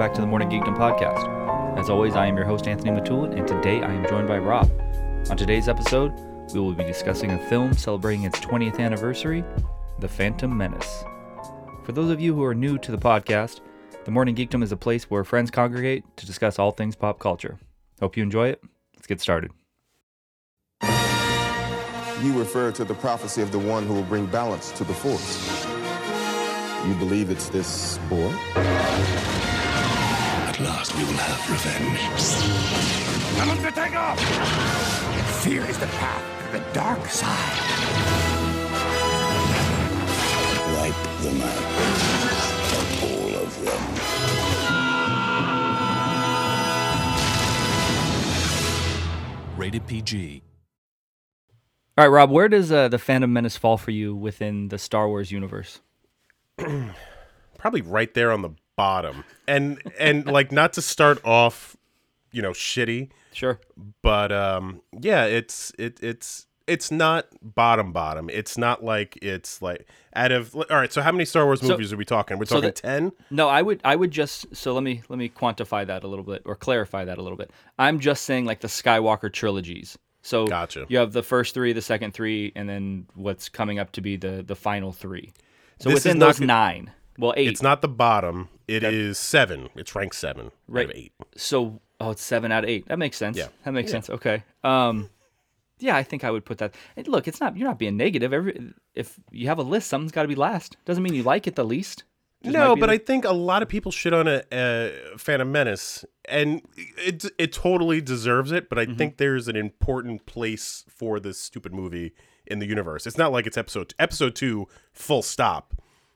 back 0.00 0.14
to 0.14 0.22
the 0.22 0.26
Morning 0.26 0.48
Geekdom 0.48 0.78
podcast. 0.78 1.78
As 1.78 1.90
always, 1.90 2.16
I 2.16 2.24
am 2.24 2.34
your 2.34 2.46
host, 2.46 2.66
Anthony 2.66 2.90
Matulin, 2.90 3.38
and 3.38 3.46
today 3.46 3.82
I 3.82 3.92
am 3.92 4.08
joined 4.08 4.26
by 4.26 4.38
Rob. 4.38 4.70
On 5.28 5.36
today's 5.36 5.68
episode, 5.68 6.14
we 6.54 6.60
will 6.60 6.72
be 6.72 6.84
discussing 6.84 7.32
a 7.32 7.48
film 7.50 7.74
celebrating 7.74 8.24
its 8.24 8.40
20th 8.40 8.80
anniversary, 8.80 9.44
The 9.98 10.08
Phantom 10.08 10.56
Menace. 10.56 11.04
For 11.84 11.92
those 11.92 12.10
of 12.10 12.18
you 12.18 12.34
who 12.34 12.42
are 12.44 12.54
new 12.54 12.78
to 12.78 12.90
the 12.90 12.96
podcast, 12.96 13.60
the 14.10 14.14
Morning 14.14 14.34
Geekdom 14.34 14.64
is 14.64 14.72
a 14.72 14.76
place 14.76 15.04
where 15.04 15.22
friends 15.22 15.52
congregate 15.52 16.02
to 16.16 16.26
discuss 16.26 16.58
all 16.58 16.72
things 16.72 16.96
pop 16.96 17.20
culture. 17.20 17.60
Hope 18.00 18.16
you 18.16 18.24
enjoy 18.24 18.48
it. 18.48 18.60
Let's 18.96 19.06
get 19.06 19.20
started. 19.20 19.52
You 22.20 22.36
refer 22.36 22.72
to 22.72 22.84
the 22.84 22.94
prophecy 22.94 23.40
of 23.40 23.52
the 23.52 23.60
one 23.60 23.86
who 23.86 23.94
will 23.94 24.02
bring 24.02 24.26
balance 24.26 24.72
to 24.72 24.82
the 24.82 24.92
force. 24.92 25.64
You 26.88 26.94
believe 26.94 27.30
it's 27.30 27.50
this 27.50 27.98
boy? 28.08 28.32
At 30.48 30.58
last 30.58 30.92
we 30.96 31.04
will 31.04 31.12
have 31.12 31.48
revenge. 31.48 32.00
Tell 33.36 33.48
him 33.48 33.62
to 33.62 33.70
take 33.70 33.94
off! 33.94 34.18
Fear 35.44 35.66
is 35.66 35.78
the 35.78 35.86
path 35.86 36.50
to 36.50 36.58
the 36.58 36.64
dark 36.72 37.06
side. 37.06 37.60
Wipe 40.74 41.22
them 41.22 41.42
out. 41.42 42.19
Rated 49.60 49.86
PG. 49.86 50.42
All 51.98 52.04
right, 52.06 52.08
Rob, 52.08 52.30
where 52.30 52.48
does 52.48 52.72
uh, 52.72 52.88
The 52.88 52.98
Phantom 52.98 53.30
Menace 53.30 53.58
fall 53.58 53.76
for 53.76 53.90
you 53.90 54.14
within 54.14 54.68
the 54.68 54.78
Star 54.78 55.06
Wars 55.06 55.30
universe? 55.30 55.80
probably 57.58 57.82
right 57.82 58.14
there 58.14 58.32
on 58.32 58.40
the 58.40 58.50
bottom. 58.74 59.22
And 59.46 59.82
and 59.98 60.24
like 60.32 60.50
not 60.50 60.72
to 60.74 60.82
start 60.82 61.22
off, 61.26 61.76
you 62.32 62.40
know, 62.40 62.52
shitty, 62.52 63.10
Sure. 63.32 63.60
but 64.02 64.32
um 64.32 64.80
yeah, 64.98 65.26
it's 65.26 65.72
it 65.78 66.02
it's 66.02 66.46
it's 66.70 66.90
not 66.90 67.26
bottom 67.42 67.92
bottom. 67.92 68.30
It's 68.30 68.56
not 68.56 68.82
like 68.84 69.18
it's 69.22 69.60
like 69.60 69.86
out 70.14 70.32
of 70.32 70.54
all 70.54 70.64
right. 70.70 70.92
So 70.92 71.02
how 71.02 71.12
many 71.12 71.24
Star 71.24 71.44
Wars 71.44 71.60
So- 71.60 71.68
movies 71.68 71.92
are 71.92 71.96
we 71.96 72.04
talking? 72.04 72.38
We're 72.38 72.44
talking 72.46 72.72
ten. 72.72 73.12
No, 73.30 73.48
I 73.48 73.62
would 73.62 73.80
I 73.84 73.96
would 73.96 74.10
just 74.10 74.54
so 74.56 74.72
let 74.74 74.82
me 74.82 75.02
let 75.08 75.18
me 75.18 75.28
quantify 75.28 75.86
that 75.86 76.04
a 76.04 76.08
little 76.08 76.24
bit 76.24 76.42
or 76.44 76.54
clarify 76.56 77.04
that 77.04 77.18
a 77.18 77.22
little 77.22 77.38
bit. 77.38 77.50
I'm 77.78 78.00
just 78.00 78.24
saying 78.24 78.44
like 78.46 78.60
the 78.60 78.68
Skywalker 78.68 79.32
trilogies. 79.32 79.98
So 80.22 80.46
Gotcha. 80.46 80.84
you 80.88 80.98
have 80.98 81.12
the 81.12 81.22
first 81.22 81.54
three, 81.54 81.72
the 81.72 81.80
second 81.80 82.12
three, 82.12 82.52
and 82.54 82.68
then 82.68 83.06
what's 83.14 83.48
coming 83.48 83.78
up 83.78 83.92
to 83.92 84.00
be 84.00 84.16
the 84.16 84.42
the 84.46 84.56
final 84.56 84.92
three. 84.92 85.32
So 85.78 85.88
This 85.88 86.00
is 86.00 86.04
within 86.04 86.18
not 86.18 86.26
those 86.26 86.38
go- 86.40 86.46
nine, 86.46 86.90
well 87.18 87.32
eight. 87.36 87.48
It's 87.48 87.62
not 87.62 87.80
the 87.82 87.88
bottom. 87.88 88.48
It 88.68 88.84
is 88.84 89.18
seven. 89.18 89.70
It's 89.74 89.94
ranked 89.94 90.14
seven. 90.14 90.46
out 90.46 90.52
Right. 90.68 90.84
of 90.90 90.94
eight. 90.94 91.12
So 91.36 91.80
oh, 92.00 92.10
it's 92.10 92.22
seven 92.22 92.52
out 92.52 92.64
of 92.64 92.70
eight. 92.70 92.86
That 92.88 92.98
makes 92.98 93.16
sense. 93.16 93.36
Yeah. 93.38 93.48
That 93.64 93.72
makes 93.72 93.90
sense. 93.90 94.10
Okay. 94.10 94.44
Um, 94.62 95.08
yeah, 95.80 95.96
I 95.96 96.02
think 96.02 96.24
I 96.24 96.30
would 96.30 96.44
put 96.44 96.58
that. 96.58 96.74
And 96.96 97.06
look, 97.08 97.26
it's 97.28 97.40
not 97.40 97.56
you're 97.56 97.68
not 97.68 97.78
being 97.78 97.96
negative. 97.96 98.32
Every 98.32 98.72
if 98.94 99.18
you 99.30 99.48
have 99.48 99.58
a 99.58 99.62
list, 99.62 99.88
something's 99.88 100.12
got 100.12 100.22
to 100.22 100.28
be 100.28 100.34
last. 100.34 100.76
Doesn't 100.84 101.02
mean 101.02 101.14
you 101.14 101.22
like 101.22 101.46
it 101.46 101.56
the 101.56 101.64
least. 101.64 102.04
Just 102.42 102.54
no, 102.54 102.74
but 102.74 102.86
the- 102.86 102.92
I 102.92 102.98
think 102.98 103.24
a 103.26 103.32
lot 103.32 103.62
of 103.62 103.68
people 103.68 103.92
shit 103.92 104.14
on 104.14 104.26
a, 104.26 104.42
a 104.50 104.92
Phantom 105.18 105.50
Menace, 105.52 106.04
and 106.26 106.62
it 106.76 107.24
it 107.38 107.52
totally 107.52 108.00
deserves 108.00 108.50
it. 108.52 108.68
But 108.68 108.78
Mm-hmm. 108.78 108.92
I 108.92 108.94
think 108.96 109.16
there's 109.18 109.46
an 109.48 109.56
important 109.56 110.24
place 110.26 110.84
for 110.88 111.20
this 111.20 111.38
stupid 111.38 111.74
movie 111.74 112.12
in 112.46 112.58
the 112.58 112.66
universe. 112.66 113.06
It's 113.06 113.18
not 113.18 113.30
like 113.32 113.46
it's 113.46 113.58
episode 113.58 113.92
episode 113.98 114.34
two, 114.34 114.68
full 114.92 115.22
stop, 115.22 115.74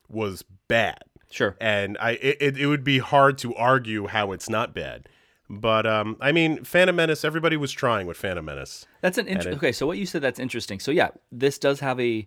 was 0.08 0.42
bad, 0.66 1.02
sure. 1.30 1.56
and 1.60 1.98
I 2.00 2.12
it, 2.12 2.56
it 2.56 2.66
would 2.68 2.84
be 2.84 2.98
hard 3.00 3.36
to 3.38 3.54
argue 3.54 4.06
how 4.06 4.32
it's 4.32 4.48
not 4.48 4.74
bad. 4.74 5.08
But 5.48 5.86
um, 5.86 6.16
I 6.20 6.32
mean, 6.32 6.64
Phantom 6.64 6.96
Menace. 6.96 7.24
Everybody 7.24 7.56
was 7.56 7.70
trying 7.72 8.06
with 8.06 8.16
Phantom 8.16 8.44
Menace. 8.44 8.86
That's 9.02 9.18
an 9.18 9.26
interesting. 9.26 9.54
okay. 9.54 9.72
So 9.72 9.86
what 9.86 9.98
you 9.98 10.06
said 10.06 10.22
that's 10.22 10.38
interesting. 10.38 10.80
So 10.80 10.90
yeah, 10.90 11.10
this 11.30 11.58
does 11.58 11.80
have 11.80 12.00
a 12.00 12.26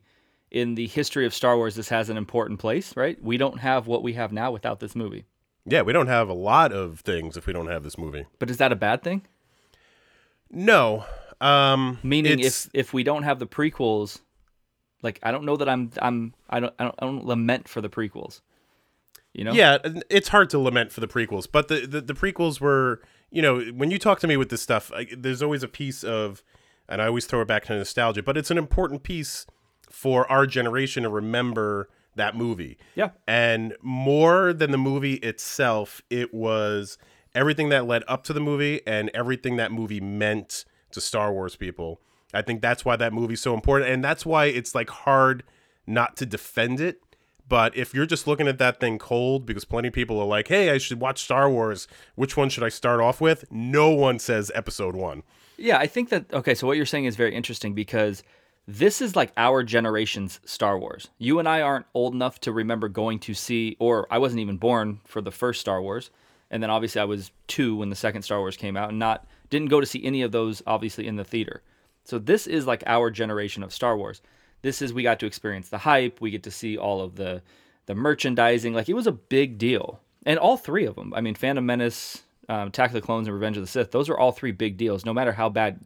in 0.51 0.75
the 0.75 0.87
history 0.87 1.25
of 1.25 1.33
Star 1.33 1.57
Wars. 1.57 1.75
This 1.75 1.89
has 1.89 2.09
an 2.09 2.17
important 2.17 2.59
place, 2.59 2.95
right? 2.95 3.21
We 3.21 3.37
don't 3.37 3.59
have 3.59 3.87
what 3.87 4.03
we 4.03 4.13
have 4.13 4.31
now 4.31 4.51
without 4.51 4.79
this 4.79 4.95
movie. 4.95 5.25
Yeah, 5.65 5.81
we 5.81 5.93
don't 5.93 6.07
have 6.07 6.29
a 6.29 6.33
lot 6.33 6.71
of 6.71 7.01
things 7.01 7.35
if 7.35 7.47
we 7.47 7.53
don't 7.53 7.67
have 7.67 7.83
this 7.83 7.97
movie. 7.97 8.25
But 8.39 8.49
is 8.49 8.57
that 8.57 8.71
a 8.71 8.75
bad 8.75 9.03
thing? 9.03 9.23
No, 10.49 11.03
um, 11.41 11.99
Meaning, 12.03 12.39
if 12.39 12.69
if 12.73 12.93
we 12.93 13.03
don't 13.03 13.23
have 13.23 13.39
the 13.39 13.47
prequels, 13.47 14.19
like 15.01 15.19
I 15.23 15.31
don't 15.31 15.43
know 15.43 15.57
that 15.57 15.69
I'm 15.69 15.91
I'm 16.01 16.33
I 16.49 16.59
don't 16.59 16.73
I 16.79 16.83
don't, 16.85 16.95
I 16.99 17.05
don't 17.05 17.25
lament 17.25 17.67
for 17.67 17.81
the 17.81 17.89
prequels. 17.89 18.41
You 19.33 19.43
know? 19.43 19.53
Yeah, 19.53 19.77
it's 20.09 20.29
hard 20.29 20.49
to 20.51 20.59
lament 20.59 20.91
for 20.91 20.99
the 20.99 21.07
prequels, 21.07 21.47
but 21.51 21.67
the, 21.67 21.85
the, 21.85 22.01
the 22.01 22.13
prequels 22.13 22.59
were, 22.59 23.01
you 23.29 23.41
know, 23.41 23.59
when 23.59 23.91
you 23.91 23.99
talk 23.99 24.19
to 24.21 24.27
me 24.27 24.35
with 24.37 24.49
this 24.49 24.61
stuff, 24.61 24.91
I, 24.95 25.07
there's 25.15 25.43
always 25.43 25.63
a 25.63 25.67
piece 25.67 26.03
of, 26.03 26.43
and 26.89 27.01
I 27.01 27.07
always 27.07 27.25
throw 27.25 27.41
it 27.41 27.47
back 27.47 27.65
to 27.65 27.75
nostalgia, 27.75 28.23
but 28.23 28.35
it's 28.37 28.49
an 28.49 28.57
important 28.57 29.03
piece 29.03 29.45
for 29.89 30.29
our 30.31 30.47
generation 30.47 31.03
to 31.03 31.09
remember 31.09 31.89
that 32.15 32.35
movie. 32.35 32.77
Yeah. 32.95 33.11
And 33.27 33.75
more 33.81 34.53
than 34.53 34.71
the 34.71 34.77
movie 34.77 35.15
itself, 35.15 36.01
it 36.09 36.33
was 36.33 36.97
everything 37.35 37.69
that 37.69 37.85
led 37.85 38.03
up 38.07 38.23
to 38.23 38.33
the 38.33 38.39
movie 38.39 38.81
and 38.87 39.11
everything 39.13 39.57
that 39.57 39.71
movie 39.71 40.01
meant 40.01 40.65
to 40.91 40.99
Star 40.99 41.31
Wars 41.31 41.55
people. 41.55 42.01
I 42.33 42.41
think 42.41 42.61
that's 42.61 42.83
why 42.83 42.95
that 42.97 43.13
movie's 43.13 43.41
so 43.41 43.53
important, 43.53 43.91
and 43.91 44.03
that's 44.03 44.25
why 44.25 44.45
it's 44.45 44.75
like 44.75 44.89
hard 44.89 45.43
not 45.85 46.17
to 46.17 46.25
defend 46.25 46.81
it. 46.81 47.01
But 47.49 47.75
if 47.77 47.93
you're 47.93 48.05
just 48.05 48.27
looking 48.27 48.47
at 48.47 48.57
that 48.57 48.79
thing 48.79 48.97
cold, 48.97 49.45
because 49.45 49.65
plenty 49.65 49.87
of 49.87 49.93
people 49.93 50.19
are 50.19 50.25
like, 50.25 50.49
"Hey, 50.49 50.69
I 50.69 50.77
should 50.77 50.99
watch 50.99 51.23
Star 51.23 51.49
Wars. 51.49 51.87
Which 52.15 52.35
one 52.35 52.49
should 52.49 52.63
I 52.63 52.69
start 52.69 52.99
off 52.99 53.21
with?" 53.21 53.45
No 53.51 53.89
one 53.91 54.19
says 54.19 54.51
Episode 54.53 54.95
One. 54.95 55.23
Yeah, 55.57 55.77
I 55.77 55.87
think 55.87 56.09
that 56.09 56.33
okay, 56.33 56.53
so 56.53 56.67
what 56.67 56.77
you're 56.77 56.85
saying 56.85 57.05
is 57.05 57.15
very 57.15 57.33
interesting 57.33 57.73
because 57.73 58.23
this 58.67 59.01
is 59.01 59.15
like 59.15 59.31
our 59.37 59.63
generation's 59.63 60.41
Star 60.43 60.77
Wars. 60.77 61.09
You 61.17 61.39
and 61.39 61.47
I 61.47 61.61
aren't 61.61 61.85
old 61.93 62.13
enough 62.13 62.39
to 62.41 62.51
remember 62.51 62.89
going 62.89 63.19
to 63.19 63.33
see 63.33 63.77
or 63.79 64.05
I 64.11 64.17
wasn't 64.17 64.41
even 64.41 64.57
born 64.57 64.99
for 65.05 65.21
the 65.21 65.31
first 65.31 65.61
Star 65.61 65.81
Wars. 65.81 66.11
And 66.51 66.61
then 66.61 66.69
obviously 66.69 67.01
I 67.01 67.05
was 67.05 67.31
2 67.47 67.77
when 67.77 67.89
the 67.89 67.95
second 67.95 68.23
Star 68.23 68.39
Wars 68.39 68.57
came 68.57 68.75
out 68.75 68.89
and 68.89 68.99
not 68.99 69.25
didn't 69.49 69.69
go 69.69 69.79
to 69.79 69.85
see 69.85 70.03
any 70.03 70.21
of 70.21 70.33
those 70.33 70.61
obviously 70.67 71.07
in 71.07 71.15
the 71.15 71.23
theater. 71.23 71.61
So 72.03 72.19
this 72.19 72.45
is 72.45 72.67
like 72.67 72.83
our 72.85 73.09
generation 73.09 73.63
of 73.63 73.73
Star 73.73 73.97
Wars. 73.97 74.21
This 74.61 74.81
is 74.81 74.93
we 74.93 75.03
got 75.03 75.19
to 75.19 75.25
experience 75.25 75.69
the 75.69 75.79
hype, 75.79 76.21
we 76.21 76.31
get 76.31 76.43
to 76.43 76.51
see 76.51 76.77
all 76.77 77.01
of 77.01 77.15
the 77.15 77.41
the 77.85 77.95
merchandising. 77.95 78.73
Like 78.73 78.89
it 78.89 78.93
was 78.93 79.07
a 79.07 79.11
big 79.11 79.57
deal. 79.57 79.99
And 80.25 80.37
all 80.37 80.57
three 80.57 80.85
of 80.85 80.95
them. 80.95 81.13
I 81.13 81.21
mean, 81.21 81.35
Phantom 81.35 81.65
Menace, 81.65 82.23
um, 82.49 82.67
Attack 82.67 82.89
of 82.89 82.93
the 82.95 83.01
Clones, 83.01 83.27
and 83.27 83.33
Revenge 83.33 83.55
of 83.55 83.63
the 83.63 83.67
Sith. 83.67 83.91
Those 83.91 84.09
are 84.09 84.17
all 84.17 84.33
three 84.33 84.51
big 84.51 84.75
deals. 84.75 85.05
No 85.05 85.13
matter 85.13 85.31
how 85.31 85.47
bad 85.47 85.79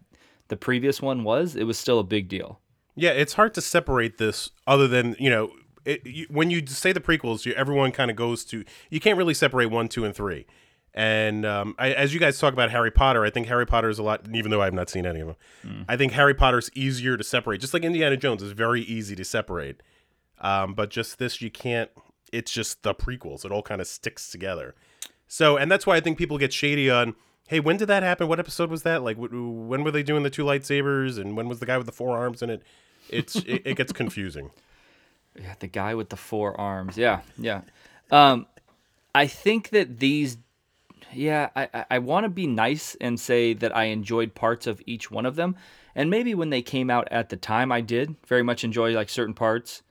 the 0.47 0.57
previous 0.57 0.99
one 0.99 1.23
was, 1.23 1.55
it 1.55 1.65
was 1.65 1.77
still 1.77 1.99
a 1.99 2.03
big 2.03 2.27
deal. 2.27 2.59
Yeah, 2.95 3.11
it's 3.11 3.33
hard 3.33 3.53
to 3.53 3.61
separate 3.61 4.17
this 4.17 4.49
other 4.65 4.87
than 4.87 5.15
you 5.19 5.29
know 5.29 5.51
it, 5.85 6.05
you, 6.05 6.27
when 6.29 6.49
you 6.49 6.65
say 6.67 6.91
the 6.91 6.99
prequels, 6.99 7.45
you, 7.45 7.53
everyone 7.53 7.91
kind 7.91 8.11
of 8.11 8.17
goes 8.17 8.43
to 8.45 8.63
you 8.89 8.99
can't 8.99 9.17
really 9.17 9.33
separate 9.33 9.67
one, 9.67 9.87
two, 9.87 10.05
and 10.05 10.15
three. 10.15 10.45
And 10.93 11.45
um, 11.45 11.73
I, 11.79 11.91
as 11.93 12.13
you 12.13 12.19
guys 12.19 12.37
talk 12.37 12.51
about 12.53 12.69
Harry 12.71 12.91
Potter, 12.91 13.23
I 13.23 13.29
think 13.29 13.47
Harry 13.47 13.65
Potter 13.65 13.89
is 13.89 13.97
a 13.99 14.03
lot. 14.03 14.25
Even 14.33 14.51
though 14.51 14.61
I 14.61 14.65
have 14.65 14.73
not 14.73 14.89
seen 14.89 15.05
any 15.05 15.21
of 15.21 15.27
them, 15.27 15.85
I 15.87 15.95
think 15.95 16.11
Harry 16.13 16.33
Potter's 16.33 16.69
easier 16.75 17.15
to 17.17 17.23
separate. 17.23 17.61
Just 17.61 17.73
like 17.73 17.83
Indiana 17.83 18.17
Jones 18.17 18.43
is 18.43 18.51
very 18.51 18.81
easy 18.81 19.15
to 19.15 19.23
separate. 19.23 19.81
Um, 20.41 20.73
but 20.73 20.89
just 20.89 21.17
this, 21.19 21.41
you 21.41 21.49
can't. 21.49 21.89
It's 22.33 22.51
just 22.51 22.83
the 22.83 22.93
prequels. 22.93 23.45
It 23.45 23.51
all 23.51 23.61
kind 23.61 23.79
of 23.79 23.87
sticks 23.87 24.29
together. 24.29 24.75
So, 25.27 25.55
and 25.55 25.71
that's 25.71 25.87
why 25.87 25.95
I 25.95 26.01
think 26.01 26.17
people 26.17 26.37
get 26.37 26.51
shady 26.51 26.89
on. 26.89 27.15
Hey, 27.47 27.59
when 27.61 27.77
did 27.77 27.87
that 27.87 28.03
happen? 28.03 28.27
What 28.27 28.39
episode 28.39 28.69
was 28.69 28.83
that? 28.83 29.01
Like, 29.03 29.17
wh- 29.17 29.31
when 29.31 29.83
were 29.83 29.91
they 29.91 30.03
doing 30.03 30.23
the 30.23 30.29
two 30.29 30.43
lightsabers? 30.43 31.17
And 31.19 31.35
when 31.37 31.47
was 31.47 31.59
the 31.59 31.65
guy 31.65 31.77
with 31.77 31.85
the 31.85 31.91
four 31.93 32.17
arms 32.17 32.41
in 32.41 32.49
it? 32.49 32.63
It's 33.09 33.35
it, 33.37 33.61
it 33.65 33.77
gets 33.77 33.93
confusing. 33.93 34.51
Yeah, 35.41 35.53
the 35.59 35.67
guy 35.67 35.95
with 35.95 36.09
the 36.09 36.17
four 36.17 36.59
arms. 36.59 36.97
Yeah, 36.97 37.21
yeah. 37.37 37.61
Um, 38.11 38.47
I 39.15 39.27
think 39.27 39.69
that 39.69 39.99
these, 39.99 40.37
yeah, 41.13 41.49
I, 41.55 41.85
I, 41.91 41.99
want 41.99 42.25
to 42.25 42.29
be 42.29 42.47
nice 42.47 42.95
and 43.01 43.19
say 43.19 43.53
that 43.53 43.75
I 43.75 43.85
enjoyed 43.85 44.35
parts 44.35 44.67
of 44.67 44.81
each 44.85 45.11
one 45.11 45.25
of 45.25 45.35
them. 45.35 45.55
And 45.95 46.09
maybe 46.09 46.33
when 46.35 46.49
they 46.49 46.61
came 46.61 46.89
out 46.89 47.07
at 47.11 47.29
the 47.29 47.37
time, 47.37 47.71
I 47.71 47.81
did 47.81 48.15
very 48.27 48.43
much 48.43 48.63
enjoy 48.63 48.93
like 48.93 49.09
certain 49.09 49.33
parts. 49.33 49.83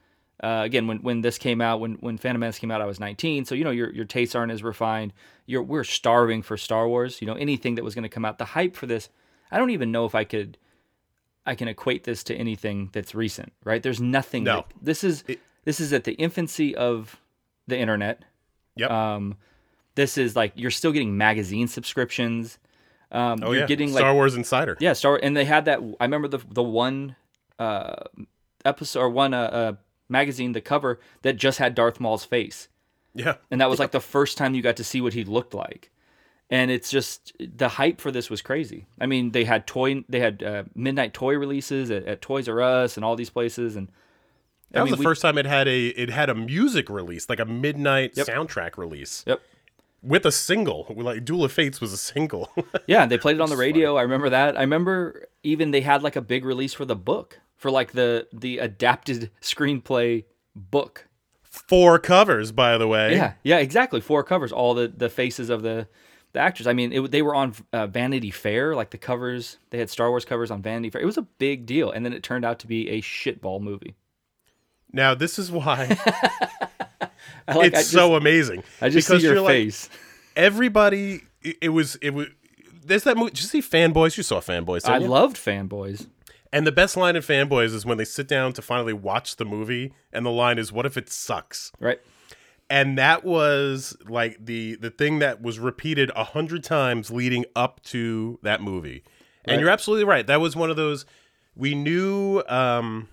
Uh, 0.42 0.62
again, 0.64 0.86
when, 0.86 0.98
when 0.98 1.20
this 1.20 1.36
came 1.36 1.60
out, 1.60 1.80
when 1.80 1.94
when 1.96 2.16
Phantom 2.16 2.40
Menace 2.40 2.58
came 2.58 2.70
out, 2.70 2.80
I 2.80 2.86
was 2.86 2.98
19, 2.98 3.44
so 3.44 3.54
you 3.54 3.64
know 3.64 3.70
your 3.70 3.92
your 3.92 4.06
tastes 4.06 4.34
aren't 4.34 4.50
as 4.50 4.62
refined. 4.62 5.12
You're 5.44 5.62
we're 5.62 5.84
starving 5.84 6.40
for 6.40 6.56
Star 6.56 6.88
Wars. 6.88 7.20
You 7.20 7.26
know 7.26 7.34
anything 7.34 7.74
that 7.74 7.84
was 7.84 7.94
going 7.94 8.04
to 8.04 8.08
come 8.08 8.24
out. 8.24 8.38
The 8.38 8.46
hype 8.46 8.74
for 8.74 8.86
this, 8.86 9.10
I 9.50 9.58
don't 9.58 9.70
even 9.70 9.92
know 9.92 10.06
if 10.06 10.14
I 10.14 10.24
could, 10.24 10.56
I 11.44 11.54
can 11.54 11.68
equate 11.68 12.04
this 12.04 12.24
to 12.24 12.34
anything 12.34 12.88
that's 12.92 13.14
recent. 13.14 13.52
Right? 13.64 13.82
There's 13.82 14.00
nothing. 14.00 14.44
No. 14.44 14.56
that- 14.56 14.72
this 14.80 15.04
is 15.04 15.24
this 15.64 15.78
is 15.78 15.92
at 15.92 16.04
the 16.04 16.12
infancy 16.12 16.74
of 16.74 17.20
the 17.66 17.76
internet. 17.76 18.24
Yep. 18.76 18.90
Um, 18.90 19.36
This 19.94 20.16
is 20.18 20.36
like 20.36 20.52
you're 20.54 20.70
still 20.70 20.92
getting 20.92 21.16
magazine 21.16 21.68
subscriptions. 21.68 22.58
Um, 23.12 23.40
Oh 23.42 23.50
you're 23.52 23.62
yeah, 23.62 23.66
getting 23.66 23.88
Star 23.90 24.14
Wars 24.14 24.34
Insider. 24.36 24.76
yeah, 24.80 24.92
Star 24.92 25.18
and 25.22 25.36
they 25.36 25.44
had 25.44 25.64
that. 25.64 25.80
I 26.00 26.04
remember 26.04 26.28
the 26.28 26.38
the 26.48 26.62
one 26.62 27.16
uh, 27.58 27.96
episode 28.64 29.00
or 29.00 29.10
one 29.10 29.34
uh, 29.34 29.38
uh, 29.42 29.72
magazine, 30.08 30.52
the 30.52 30.60
cover 30.60 31.00
that 31.22 31.36
just 31.36 31.58
had 31.58 31.74
Darth 31.74 31.98
Maul's 32.00 32.24
face, 32.24 32.68
yeah. 33.14 33.34
and 33.50 33.60
that 33.60 33.68
was 33.68 33.78
like 33.80 33.90
the 33.90 34.00
first 34.00 34.38
time 34.38 34.54
you 34.54 34.62
got 34.62 34.76
to 34.76 34.84
see 34.84 35.00
what 35.00 35.12
he 35.12 35.24
looked 35.24 35.54
like. 35.54 35.90
And 36.52 36.70
it's 36.70 36.90
just 36.90 37.32
the 37.38 37.68
hype 37.68 38.00
for 38.00 38.10
this 38.10 38.28
was 38.28 38.42
crazy. 38.42 38.86
I 39.00 39.06
mean, 39.06 39.30
they 39.30 39.44
had 39.44 39.68
toy, 39.68 40.04
they 40.08 40.18
had 40.18 40.42
uh, 40.42 40.64
midnight 40.74 41.14
toy 41.14 41.34
releases 41.36 41.90
at, 41.92 42.04
at 42.06 42.22
Toys 42.22 42.48
R 42.48 42.60
Us 42.60 42.96
and 42.96 43.04
all 43.04 43.14
these 43.14 43.30
places, 43.30 43.76
and 43.76 43.88
That 44.72 44.80
I 44.80 44.82
was 44.82 44.90
mean, 44.90 44.96
the 44.96 45.00
we- 45.00 45.04
first 45.04 45.22
time 45.22 45.38
it 45.38 45.46
had 45.46 45.68
a 45.68 45.86
it 45.88 46.10
had 46.10 46.28
a 46.28 46.34
music 46.34 46.88
release, 46.90 47.28
like 47.28 47.38
a 47.40 47.44
midnight 47.44 48.12
Yep. 48.16 48.26
soundtrack 48.26 48.78
release 48.78 49.24
Yep. 49.28 49.40
With 50.02 50.24
a 50.26 50.32
single. 50.32 50.86
Like 50.96 51.24
Duel 51.24 51.44
of 51.44 51.52
Fates 51.52 51.80
was 51.80 51.92
a 51.92 51.96
single. 51.96 52.50
Yeah, 52.86 53.06
they 53.06 53.18
played 53.18 53.36
it 53.36 53.40
on 53.40 53.50
the 53.50 53.56
radio. 53.56 53.96
I 53.96 54.02
remember 54.02 54.30
that. 54.30 54.56
I 54.56 54.62
remember 54.62 55.26
even 55.42 55.70
they 55.70 55.80
had 55.82 56.02
like 56.02 56.16
a 56.16 56.20
big 56.20 56.44
release 56.44 56.74
for 56.74 56.84
the 56.84 56.96
book, 56.96 57.40
for 57.56 57.70
like 57.70 57.92
the 57.92 58.26
the 58.32 58.58
adapted 58.58 59.30
screenplay 59.40 60.24
book. 60.56 61.06
Four 61.42 61.98
covers, 61.98 62.52
by 62.52 62.78
the 62.78 62.88
way. 62.88 63.14
Yeah, 63.14 63.34
yeah, 63.42 63.58
exactly. 63.58 64.00
Four 64.00 64.24
covers, 64.24 64.50
all 64.52 64.74
the 64.74 64.88
the 64.88 65.08
faces 65.08 65.50
of 65.50 65.62
the 65.62 65.86
the 66.32 66.40
actors. 66.40 66.66
I 66.66 66.72
mean, 66.72 66.92
it, 66.92 67.10
they 67.10 67.22
were 67.22 67.34
on 67.34 67.54
uh, 67.72 67.86
Vanity 67.86 68.30
Fair, 68.30 68.74
like 68.74 68.90
the 68.90 68.98
covers. 68.98 69.58
They 69.70 69.78
had 69.78 69.90
Star 69.90 70.10
Wars 70.10 70.24
covers 70.24 70.50
on 70.50 70.62
Vanity 70.62 70.90
Fair. 70.90 71.02
It 71.02 71.06
was 71.06 71.18
a 71.18 71.22
big 71.22 71.66
deal, 71.66 71.90
and 71.90 72.04
then 72.04 72.12
it 72.12 72.22
turned 72.22 72.44
out 72.44 72.58
to 72.60 72.66
be 72.66 72.88
a 72.88 73.00
shitball 73.00 73.60
movie. 73.60 73.94
Now 74.92 75.14
this 75.14 75.38
is 75.38 75.52
why 75.52 75.96
like, 77.48 77.72
it's 77.72 77.78
just, 77.78 77.92
so 77.92 78.14
amazing. 78.14 78.62
I 78.80 78.88
just 78.88 79.08
because 79.08 79.20
see 79.22 79.26
your 79.26 79.36
you're 79.36 79.42
like, 79.42 79.52
face. 79.52 79.88
everybody. 80.36 81.22
It, 81.42 81.56
it 81.62 81.68
was 81.70 81.96
it 81.96 82.10
was. 82.10 82.28
There's 82.84 83.04
that 83.04 83.16
movie. 83.16 83.30
Did 83.30 83.40
you 83.40 83.46
see 83.46 83.62
Fanboys? 83.62 84.16
You 84.16 84.22
saw 84.22 84.40
Fanboys. 84.40 84.88
I 84.88 84.98
you? 84.98 85.06
loved 85.06 85.36
fanboys. 85.36 86.06
And 86.52 86.66
the 86.66 86.72
best 86.72 86.96
line 86.96 87.14
in 87.14 87.22
Fanboys 87.22 87.72
is 87.72 87.86
when 87.86 87.96
they 87.96 88.04
sit 88.04 88.26
down 88.26 88.52
to 88.54 88.62
finally 88.62 88.92
watch 88.92 89.36
the 89.36 89.44
movie, 89.44 89.92
and 90.12 90.26
the 90.26 90.30
line 90.30 90.58
is, 90.58 90.72
"What 90.72 90.84
if 90.84 90.96
it 90.96 91.08
sucks?" 91.08 91.70
Right. 91.78 92.00
and 92.68 92.98
that 92.98 93.24
was 93.24 93.96
like 94.08 94.44
the 94.44 94.74
the 94.76 94.90
thing 94.90 95.20
that 95.20 95.40
was 95.42 95.58
repeated 95.58 96.10
a 96.16 96.24
hundred 96.24 96.64
times 96.64 97.10
leading 97.10 97.44
up 97.54 97.82
to 97.84 98.38
that 98.42 98.60
movie. 98.62 99.04
And 99.44 99.60
you're 99.60 99.70
absolutely 99.70 100.04
right. 100.04 100.26
That 100.26 100.40
was 100.40 100.54
one 100.56 100.70
of 100.70 100.76
those 100.76 101.06
we 101.56 101.74
knew 101.74 102.42
um 102.48 103.08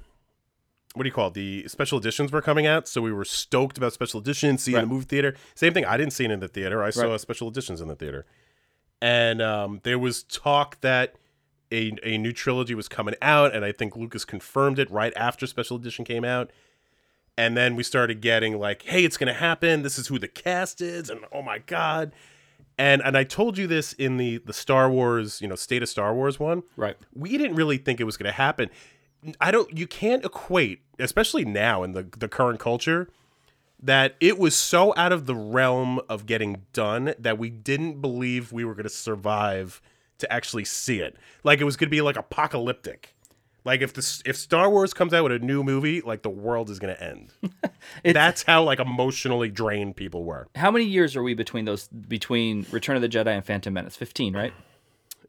what 0.97 1.03
do 1.03 1.07
you 1.09 1.13
call 1.13 1.27
it? 1.27 1.33
The 1.35 1.67
special 1.67 1.97
editions 1.97 2.31
were 2.31 2.41
coming 2.41 2.65
out, 2.67 2.88
so 2.88 3.01
we 3.01 3.11
were 3.13 3.25
stoked 3.25 3.77
about 3.77 3.94
special 3.94 4.19
editions, 4.19 4.63
seeing 4.63 4.75
Right. 4.75 4.81
the 4.81 4.88
movie 4.88 5.05
theater. 5.05 5.35
Same 5.55 5.73
thing. 5.73 5.85
I 5.85 5.95
didn't 5.97 6.13
see 6.13 6.25
it 6.25 6.31
in 6.31 6.39
the 6.39 6.47
theater. 6.47 6.83
I 6.83 6.89
saw 6.89 7.15
special 7.17 7.47
editions 7.47 7.79
in 7.81 7.88
the 7.88 7.95
theater. 7.95 8.25
And 9.01 9.41
um, 9.41 9.79
there 9.83 9.99
was 9.99 10.23
talk 10.23 10.81
that 10.81 11.15
a, 11.71 11.94
a 12.03 12.17
new 12.17 12.31
trilogy 12.33 12.73
was 12.75 12.88
coming 12.88 13.15
out, 13.21 13.53
and 13.55 13.63
I 13.63 13.71
think 13.71 13.95
Lucas 13.95 14.25
confirmed 14.25 14.79
it 14.79 14.89
right 14.89 15.13
after 15.15 15.45
special 15.45 15.77
edition 15.77 16.03
came 16.03 16.23
out. 16.25 16.51
And 17.38 17.55
then 17.55 17.75
we 17.75 17.83
started 17.83 18.21
getting 18.21 18.57
like, 18.57 18.81
"Hey, 18.83 19.03
it's 19.05 19.15
gonna 19.17 19.33
happen. 19.33 19.83
This 19.83 19.99
is 19.99 20.07
who 20.07 20.17
the 20.17 20.27
cast 20.27 20.81
is," 20.81 21.09
and 21.11 21.19
oh 21.31 21.44
my 21.44 21.59
god. 21.59 22.11
And 22.79 22.99
and 23.03 23.15
I 23.15 23.23
told 23.25 23.59
you 23.59 23.67
this 23.67 23.94
in 23.94 24.17
the 24.17 24.38
the 24.38 24.53
Star 24.53 24.89
Wars, 24.89 25.39
you 25.39 25.47
know, 25.47 25.53
State 25.55 25.83
of 25.83 25.89
Star 25.89 26.15
Wars 26.15 26.39
one. 26.39 26.63
Right. 26.75 26.97
We 27.13 27.38
didn't 27.38 27.55
really 27.55 27.77
think 27.77 27.99
it 27.99 28.05
was 28.05 28.17
gonna 28.17 28.31
happen. 28.31 28.71
I 29.39 29.51
don't. 29.51 29.75
You 29.77 29.87
can't 29.87 30.23
equate, 30.23 30.81
especially 30.99 31.45
now 31.45 31.83
in 31.83 31.93
the 31.93 32.07
the 32.17 32.27
current 32.27 32.59
culture, 32.59 33.07
that 33.81 34.15
it 34.19 34.37
was 34.37 34.55
so 34.55 34.93
out 34.95 35.11
of 35.11 35.25
the 35.25 35.35
realm 35.35 35.99
of 36.09 36.25
getting 36.25 36.63
done 36.73 37.13
that 37.19 37.37
we 37.37 37.49
didn't 37.49 38.01
believe 38.01 38.51
we 38.51 38.65
were 38.65 38.75
gonna 38.75 38.89
survive 38.89 39.81
to 40.19 40.31
actually 40.31 40.65
see 40.65 40.99
it. 40.99 41.15
Like 41.43 41.59
it 41.59 41.63
was 41.63 41.77
gonna 41.77 41.89
be 41.89 42.01
like 42.01 42.17
apocalyptic. 42.17 43.13
Like 43.65 43.81
if 43.81 43.93
this 43.93 44.23
if 44.25 44.37
Star 44.37 44.69
Wars 44.69 44.93
comes 44.93 45.13
out 45.13 45.23
with 45.23 45.33
a 45.33 45.39
new 45.39 45.61
movie, 45.61 45.99
like 46.01 46.21
the 46.21 46.29
world 46.29 46.69
is 46.69 46.79
gonna 46.79 46.93
end. 46.93 47.33
That's 48.03 48.43
how 48.43 48.63
like 48.63 48.79
emotionally 48.79 49.49
drained 49.49 49.97
people 49.97 50.23
were. 50.23 50.47
How 50.55 50.71
many 50.71 50.85
years 50.85 51.15
are 51.15 51.23
we 51.23 51.33
between 51.33 51.65
those 51.65 51.87
between 51.89 52.65
Return 52.71 52.95
of 52.95 53.01
the 53.01 53.09
Jedi 53.09 53.27
and 53.27 53.45
Phantom 53.45 53.73
Menace? 53.73 53.97
Fifteen, 53.97 54.33
right? 54.33 54.53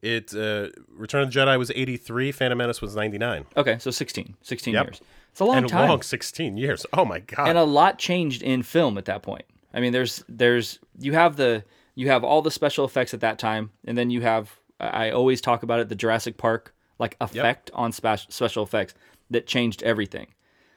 It 0.03 0.35
uh, 0.35 0.69
Return 0.89 1.23
of 1.23 1.33
the 1.33 1.39
Jedi 1.39 1.59
was 1.59 1.71
eighty 1.75 1.97
three, 1.97 2.31
Phantom 2.33 2.57
Menace 2.59 2.81
was 2.81 2.95
ninety 2.95 3.19
nine, 3.19 3.47
Okay, 3.57 3.79
so 3.79 3.91
16. 3.91 4.37
16 4.43 4.75
Yep. 4.75 4.87
years. 4.87 5.01
It's 5.33 5.41
a 5.41 5.45
long 5.45 5.57
and 5.59 5.67
a 5.67 5.69
time. 5.69 5.89
long 5.89 6.03
sixteen 6.03 6.57
years. 6.57 6.87
Oh 6.93 7.05
my 7.05 7.21
god! 7.21 7.49
and 7.49 7.59
a 7.59 7.65
lot 7.65 7.99
changed 7.99 8.43
in 8.43 8.63
film 8.63 8.97
at 8.99 9.05
that 9.07 9.23
point. 9.23 9.45
I 9.75 9.81
mean, 9.81 9.93
there's 9.93 10.25
there's 10.29 10.79
you 10.99 11.13
have 11.13 11.37
the 11.37 11.65
you 11.95 12.09
have 12.09 12.23
all 12.25 12.43
the 12.43 12.51
special 12.51 12.85
effects 12.85 13.13
at 13.15 13.21
that 13.21 13.39
time, 13.39 13.71
and 13.85 13.97
then 13.99 14.11
you 14.11 14.21
have 14.23 14.59
I 14.81 15.11
always 15.11 15.41
talk 15.41 15.63
about 15.63 15.81
it 15.81 15.89
the 15.89 15.95
Jurassic 15.95 16.37
Park 16.39 16.75
like 16.99 17.17
effect 17.21 17.71
on 17.75 17.93
spe- 17.93 18.29
special 18.31 18.63
effects 18.65 18.95
that 19.31 19.47
changed 19.47 19.83
everything. 19.83 20.29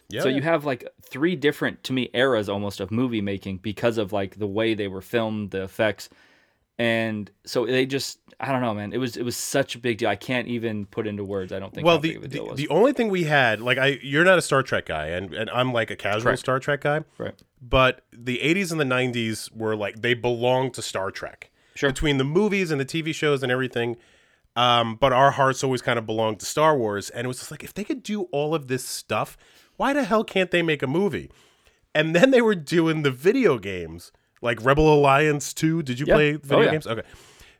yeah, 0.09 0.21
so 0.21 0.29
you 0.29 0.41
have 0.41 0.65
like 0.65 0.87
three 1.01 1.35
different 1.35 1.83
to 1.85 1.93
me 1.93 2.09
eras 2.13 2.49
almost 2.49 2.79
of 2.79 2.91
movie 2.91 3.21
making 3.21 3.57
because 3.57 3.97
of 3.97 4.11
like 4.11 4.37
the 4.37 4.47
way 4.47 4.73
they 4.73 4.87
were 4.87 5.01
filmed, 5.01 5.51
the 5.51 5.63
effects, 5.63 6.09
and 6.81 7.29
so 7.45 7.67
they 7.67 7.85
just 7.85 8.17
I 8.39 8.51
don't 8.51 8.61
know, 8.61 8.73
man. 8.73 8.91
It 8.91 8.97
was 8.97 9.15
it 9.15 9.23
was 9.23 9.37
such 9.37 9.75
a 9.75 9.79
big 9.79 9.99
deal. 9.99 10.09
I 10.09 10.15
can't 10.15 10.47
even 10.47 10.87
put 10.87 11.05
into 11.05 11.23
words. 11.23 11.51
I 11.51 11.59
don't 11.59 11.71
think. 11.71 11.85
well, 11.85 11.99
the 11.99 12.09
big 12.09 12.17
of 12.17 12.23
a 12.23 12.27
the, 12.27 12.33
deal 12.33 12.45
it 12.45 12.51
was. 12.51 12.57
the 12.57 12.69
only 12.69 12.91
thing 12.91 13.09
we 13.09 13.25
had, 13.25 13.61
like 13.61 13.77
I, 13.77 13.99
you're 14.01 14.23
not 14.23 14.39
a 14.39 14.41
Star 14.41 14.63
Trek 14.63 14.87
guy, 14.87 15.07
and 15.07 15.31
and 15.31 15.47
I'm 15.51 15.73
like 15.73 15.91
a 15.91 15.95
casual 15.95 16.23
Correct. 16.23 16.39
Star 16.39 16.59
Trek 16.59 16.81
guy. 16.81 17.01
right. 17.19 17.35
but 17.61 18.01
the 18.11 18.39
80s 18.39 18.71
and 18.71 18.79
the 18.81 18.85
90s 18.85 19.55
were 19.55 19.75
like 19.75 20.01
they 20.01 20.15
belonged 20.15 20.73
to 20.73 20.81
Star 20.81 21.11
Trek. 21.11 21.51
Sure. 21.75 21.91
Between 21.91 22.17
the 22.17 22.23
movies 22.23 22.71
and 22.71 22.81
the 22.81 22.85
TV 22.85 23.13
shows 23.13 23.43
and 23.43 23.51
everything. 23.51 23.97
Um, 24.55 24.95
but 24.95 25.13
our 25.13 25.31
hearts 25.31 25.63
always 25.63 25.81
kind 25.81 25.97
of 25.97 26.05
belonged 26.05 26.39
to 26.41 26.45
Star 26.45 26.75
Wars. 26.77 27.09
And 27.09 27.23
it 27.23 27.27
was 27.29 27.37
just 27.37 27.51
like, 27.51 27.63
if 27.63 27.73
they 27.73 27.85
could 27.85 28.03
do 28.03 28.23
all 28.33 28.53
of 28.53 28.67
this 28.67 28.83
stuff, 28.85 29.37
why 29.77 29.93
the 29.93 30.03
hell 30.03 30.25
can't 30.25 30.51
they 30.51 30.61
make 30.61 30.83
a 30.83 30.87
movie? 30.87 31.31
And 31.95 32.13
then 32.13 32.31
they 32.31 32.41
were 32.41 32.55
doing 32.55 33.03
the 33.03 33.11
video 33.11 33.57
games, 33.57 34.11
like 34.41 34.63
Rebel 34.63 34.93
Alliance 34.93 35.53
2. 35.53 35.83
Did 35.83 35.99
you 35.99 36.05
Yeah. 36.07 36.15
play 36.15 36.33
Oh, 36.35 36.39
video 36.41 36.65
yeah. 36.65 36.71
games? 36.71 36.87
Okay. 36.87 37.03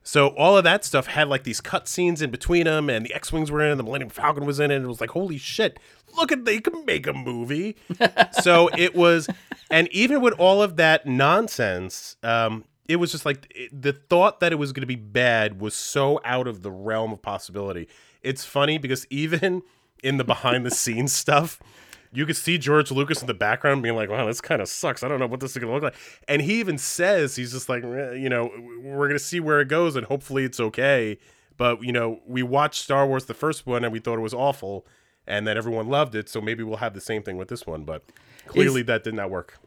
So 0.04 0.30
all 0.30 0.58
of 0.58 0.64
that 0.64 0.84
stuff 0.84 1.06
had 1.06 1.28
like 1.28 1.44
these 1.44 1.62
cut 1.62 1.88
scenes 1.88 2.24
in 2.24 2.32
between 2.32 2.64
them, 2.66 2.90
and 2.90 3.06
the 3.06 3.14
X 3.14 3.32
Wings 3.32 3.52
were 3.52 3.62
in, 3.62 3.70
and 3.70 3.80
the 3.80 3.84
Millennium 3.84 4.10
Falcon 4.10 4.46
was 4.46 4.60
in 4.60 4.72
it. 4.72 4.76
And 4.78 4.86
it 4.86 4.88
was 4.88 5.00
like, 5.00 5.12
holy 5.12 5.38
shit! 5.38 5.80
Look 6.18 6.32
at 6.32 6.44
they 6.44 6.60
can 6.60 6.84
make 6.86 7.06
a 7.06 7.14
movie. 7.14 7.76
so 8.42 8.70
it 8.76 8.96
was, 8.96 9.28
and 9.70 9.88
even 9.90 10.20
with 10.22 10.34
all 10.40 10.64
of 10.64 10.76
that 10.78 11.06
nonsense, 11.06 12.16
um, 12.24 12.66
it 12.88 12.96
was 12.96 13.12
just 13.12 13.26
like 13.28 13.52
it, 13.56 13.80
the 13.80 13.94
thought 13.94 14.40
that 14.40 14.52
it 14.52 14.56
was 14.56 14.72
going 14.74 14.82
to 14.82 14.88
be 14.88 14.96
bad 14.96 15.62
was 15.62 15.76
so 15.76 16.20
out 16.26 16.48
of 16.48 16.64
the 16.64 16.72
realm 16.72 17.14
of 17.14 17.22
possibility. 17.22 17.88
It's 18.24 18.44
funny 18.44 18.80
because 18.80 19.06
even 19.12 19.62
in 20.04 20.18
the 20.18 20.24
behind 20.24 20.66
the 20.66 20.72
scenes 20.72 21.14
stuff, 21.14 21.60
you 22.14 22.26
could 22.26 22.36
see 22.36 22.58
George 22.58 22.92
Lucas 22.92 23.22
in 23.22 23.28
the 23.28 23.34
background 23.34 23.82
being 23.84 23.96
like, 23.96 24.10
wow, 24.10 24.26
this 24.26 24.42
kind 24.42 24.62
of 24.62 24.68
sucks. 24.68 25.04
I 25.04 25.08
don't 25.08 25.20
know 25.20 25.28
what 25.28 25.40
this 25.40 25.52
is 25.52 25.58
going 25.58 25.70
to 25.70 25.74
look 25.74 25.84
like. 25.84 25.96
And 26.28 26.42
he 26.42 26.60
even 26.60 26.78
says, 26.78 27.36
he's 27.36 27.54
just 27.54 27.70
like, 27.70 27.84
"Eh, 27.84 28.14
you 28.14 28.30
know, 28.30 28.52
we're 28.84 29.08
going 29.08 29.12
to 29.12 29.20
see 29.20 29.40
where 29.40 29.62
it 29.62 29.68
goes 29.68 29.96
and 29.96 30.06
hopefully 30.06 30.44
it's 30.44 30.60
okay. 30.60 31.18
But, 31.58 31.84
you 31.84 31.92
know, 31.92 32.20
we 32.26 32.44
watched 32.44 32.84
Star 32.84 33.08
Wars, 33.08 33.26
the 33.26 33.34
first 33.34 33.66
one, 33.66 33.84
and 33.84 33.94
we 33.94 34.00
thought 34.00 34.18
it 34.18 34.22
was 34.22 34.34
awful 34.34 34.86
and 35.28 35.48
that 35.48 35.58
everyone 35.58 35.88
loved 35.88 36.16
it. 36.16 36.28
So 36.28 36.42
maybe 36.42 36.64
we'll 36.64 36.78
have 36.78 36.94
the 36.94 37.02
same 37.02 37.24
thing 37.24 37.38
with 37.38 37.48
this 37.48 37.66
one. 37.66 37.86
But 37.86 38.04
clearly 38.48 38.82
that 38.84 39.04
did 39.04 39.14
not 39.14 39.30
work. 39.30 39.58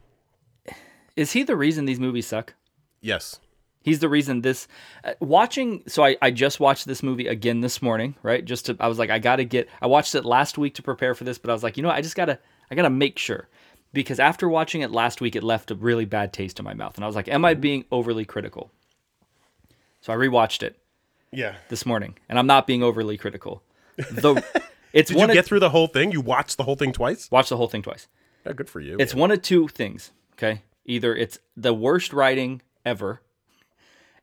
Is 1.17 1.33
he 1.33 1.45
the 1.45 1.57
reason 1.57 1.85
these 1.85 2.01
movies 2.01 2.27
suck? 2.27 2.55
Yes. 3.01 3.39
He's 3.85 3.99
the 4.01 4.09
reason 4.09 4.41
this 4.41 4.67
uh, 5.05 5.13
watching. 5.21 5.85
So 5.87 6.03
I, 6.05 6.17
I 6.21 6.31
just 6.33 6.59
watched 6.59 6.87
this 6.87 7.03
movie 7.03 7.29
again 7.29 7.61
this 7.61 7.81
morning, 7.83 8.17
right? 8.23 8.45
Just 8.45 8.67
to 8.67 8.77
I 8.81 8.89
was 8.89 8.99
like, 8.99 9.11
I 9.11 9.19
gotta 9.21 9.45
get. 9.45 9.69
I 9.81 9.87
watched 9.87 10.15
it 10.15 10.25
last 10.25 10.57
week 10.59 10.75
to 10.77 10.83
prepare 10.83 11.15
for 11.15 11.25
this, 11.25 11.37
but 11.39 11.51
I 11.51 11.53
was 11.53 11.63
like, 11.63 11.77
you 11.77 11.83
know, 11.83 11.91
what? 11.91 11.97
I 11.99 12.01
just 12.01 12.17
gotta, 12.17 12.39
I 12.71 12.75
gotta 12.75 12.89
make 12.91 13.19
sure 13.19 13.47
because 13.93 14.19
after 14.19 14.49
watching 14.49 14.81
it 14.81 14.91
last 14.91 15.21
week, 15.21 15.37
it 15.37 15.45
left 15.45 15.71
a 15.71 15.75
really 15.75 16.07
bad 16.07 16.33
taste 16.33 16.59
in 16.59 16.65
my 16.65 16.73
mouth, 16.75 16.97
and 16.97 17.05
I 17.05 17.07
was 17.07 17.15
like, 17.15 17.29
am 17.29 17.45
I 17.45 17.53
being 17.55 17.85
overly 17.93 18.25
critical? 18.25 18.71
So 20.01 20.13
I 20.13 20.17
rewatched 20.17 20.63
it 20.63 20.79
Yeah. 21.31 21.55
this 21.69 21.87
morning, 21.87 22.17
and 22.29 22.39
I'm 22.39 22.47
not 22.47 22.67
being 22.67 22.83
overly 22.83 23.17
critical. 23.19 23.63
The 23.97 24.43
it's 24.93 25.11
Did 25.11 25.17
one 25.19 25.29
you 25.29 25.33
of, 25.33 25.35
get 25.35 25.45
through 25.47 25.61
the 25.61 25.71
whole 25.71 25.87
thing? 25.89 26.11
You 26.11 26.21
watched 26.21 26.57
the 26.57 26.65
whole 26.65 26.77
thing 26.77 26.93
twice? 26.93 27.31
watch 27.31 27.49
the 27.51 27.57
whole 27.57 27.69
thing 27.69 27.83
twice. 27.83 28.09
Yeah, 28.47 28.53
good 28.53 28.69
for 28.69 28.81
you. 28.81 28.97
It's 28.99 29.15
one 29.15 29.31
of 29.31 29.43
two 29.43 29.69
things. 29.69 30.11
Okay. 30.35 30.63
Either 30.87 31.15
it's 31.15 31.39
the 31.57 31.73
worst 31.73 32.13
writing 32.13 32.61
ever. 32.85 33.21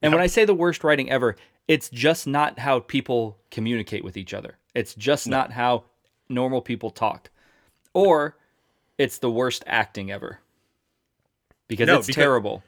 And 0.01 0.12
when 0.13 0.22
I 0.22 0.27
say 0.27 0.46
the 0.46 0.53
worst 0.53 0.84
writing 0.84 1.10
ever, 1.12 1.36
it's 1.67 1.89
just 1.89 2.25
not 2.27 2.60
how 2.60 2.79
people 2.79 3.38
communicate 3.51 4.03
with 4.03 4.17
each 4.17 4.34
other. 4.34 4.58
It's 4.74 4.96
just 4.96 5.27
not 5.27 5.51
how 5.51 5.84
normal 6.29 6.62
people 6.62 6.89
talk. 6.89 7.29
Or 7.93 8.38
it's 8.98 9.20
the 9.20 9.29
worst 9.31 9.63
acting 9.67 10.12
ever. 10.12 10.39
Because 11.67 11.88
No, 11.88 11.98
it's 11.98 12.08
because- 12.08 12.22
terrible. 12.22 12.63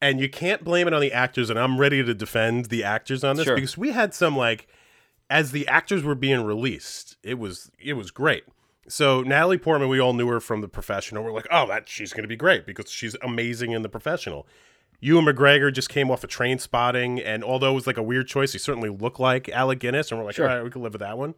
and 0.00 0.20
you 0.20 0.28
can't 0.28 0.62
blame 0.64 0.86
it 0.86 0.92
on 0.92 1.00
the 1.00 1.12
actors 1.12 1.48
and 1.48 1.58
i'm 1.58 1.78
ready 1.78 2.02
to 2.04 2.12
defend 2.12 2.66
the 2.66 2.84
actors 2.84 3.24
on 3.24 3.36
this 3.36 3.46
Sure. 3.46 3.54
because 3.54 3.78
we 3.78 3.92
had 3.92 4.12
some 4.12 4.36
like 4.36 4.66
as 5.30 5.52
the 5.52 5.66
actors 5.68 6.02
were 6.02 6.16
being 6.16 6.42
released 6.44 7.16
it 7.22 7.38
was 7.38 7.70
it 7.78 7.94
was 7.94 8.10
great 8.10 8.44
so 8.88 9.22
natalie 9.22 9.56
portman 9.56 9.88
we 9.88 10.00
all 10.00 10.12
knew 10.12 10.26
her 10.28 10.40
from 10.40 10.60
the 10.60 10.68
professional 10.68 11.22
we're 11.24 11.32
like 11.32 11.46
oh 11.50 11.66
that 11.68 11.88
she's 11.88 12.12
going 12.12 12.24
to 12.24 12.28
be 12.28 12.36
great 12.36 12.66
because 12.66 12.90
she's 12.90 13.16
amazing 13.22 13.70
in 13.70 13.80
the 13.82 13.88
professional 13.88 14.46
Ewan 15.00 15.24
McGregor 15.26 15.72
just 15.72 15.88
came 15.88 16.10
off 16.10 16.24
a 16.24 16.26
Trainspotting, 16.28 17.22
and 17.24 17.44
although 17.44 17.72
it 17.72 17.74
was 17.74 17.86
like 17.86 17.96
a 17.98 18.02
weird 18.02 18.26
choice, 18.26 18.52
he 18.52 18.58
certainly 18.58 18.88
looked 18.88 19.20
like 19.20 19.48
Alec 19.50 19.80
Guinness, 19.80 20.10
and 20.10 20.18
we're 20.18 20.26
like, 20.26 20.34
Sure. 20.36 20.48
all 20.48 20.56
right, 20.56 20.64
we 20.64 20.70
can 20.70 20.82
live 20.82 20.92
with 20.94 21.00
that 21.00 21.18
one. 21.18 21.34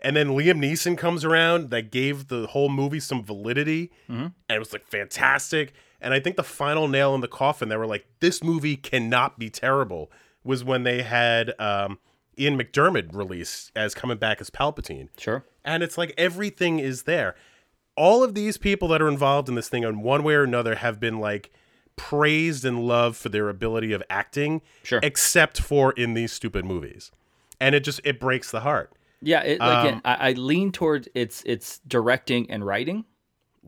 And 0.00 0.14
then 0.14 0.28
Liam 0.28 0.58
Neeson 0.58 0.96
comes 0.96 1.24
around 1.24 1.70
that 1.70 1.90
gave 1.90 2.28
the 2.28 2.46
whole 2.48 2.68
movie 2.68 3.00
some 3.00 3.22
validity, 3.24 3.90
and 4.08 4.32
it 4.48 4.58
was 4.58 4.72
like 4.72 4.86
fantastic. 4.86 5.72
And 6.00 6.12
I 6.14 6.20
think 6.20 6.36
the 6.36 6.44
final 6.44 6.86
nail 6.88 7.14
in 7.14 7.22
the 7.22 7.28
coffin, 7.28 7.68
they 7.70 7.76
were 7.76 7.86
like, 7.86 8.06
this 8.20 8.42
movie 8.44 8.76
cannot 8.76 9.38
be 9.38 9.48
terrible, 9.50 10.10
was 10.44 10.62
when 10.62 10.82
they 10.84 11.02
had 11.02 11.58
um, 11.58 11.98
Ian 12.38 12.58
McDiarmid 12.58 13.14
released 13.14 13.72
as 13.74 13.94
coming 13.94 14.18
back 14.18 14.40
as 14.40 14.50
Palpatine 14.50 15.08
Sure. 15.18 15.44
and 15.64 15.82
it's 15.82 15.96
like 15.98 16.14
everything 16.18 16.78
is 16.78 17.04
there. 17.04 17.34
All 17.96 18.22
of 18.22 18.34
these 18.34 18.58
people 18.58 18.88
that 18.88 19.00
are 19.00 19.08
involved 19.08 19.48
in 19.48 19.54
this 19.54 19.70
thing, 19.70 19.82
in 19.82 20.02
one 20.02 20.22
way 20.22 20.34
or 20.34 20.42
another, 20.44 20.74
have 20.76 21.00
been 21.00 21.18
like 21.18 21.50
praised 21.96 22.64
and 22.64 22.86
loved 22.86 23.16
for 23.16 23.28
their 23.28 23.48
ability 23.48 23.92
of 23.92 24.02
acting, 24.08 24.60
Sure. 24.82 25.00
except 25.02 25.60
for 25.60 25.92
in 25.92 26.14
these 26.14 26.32
stupid 26.32 26.64
movies, 26.64 27.10
and 27.60 27.74
it 27.74 27.80
just 27.84 28.00
it 28.04 28.20
breaks 28.20 28.50
the 28.50 28.60
heart. 28.60 28.92
Yeah, 29.22 29.40
it, 29.42 29.60
Um, 29.60 29.86
again, 29.86 30.00
I, 30.04 30.14
I 30.30 30.32
lean 30.32 30.72
towards 30.72 31.08
its 31.14 31.42
its 31.44 31.78
directing 31.86 32.50
and 32.50 32.64
writing 32.64 33.04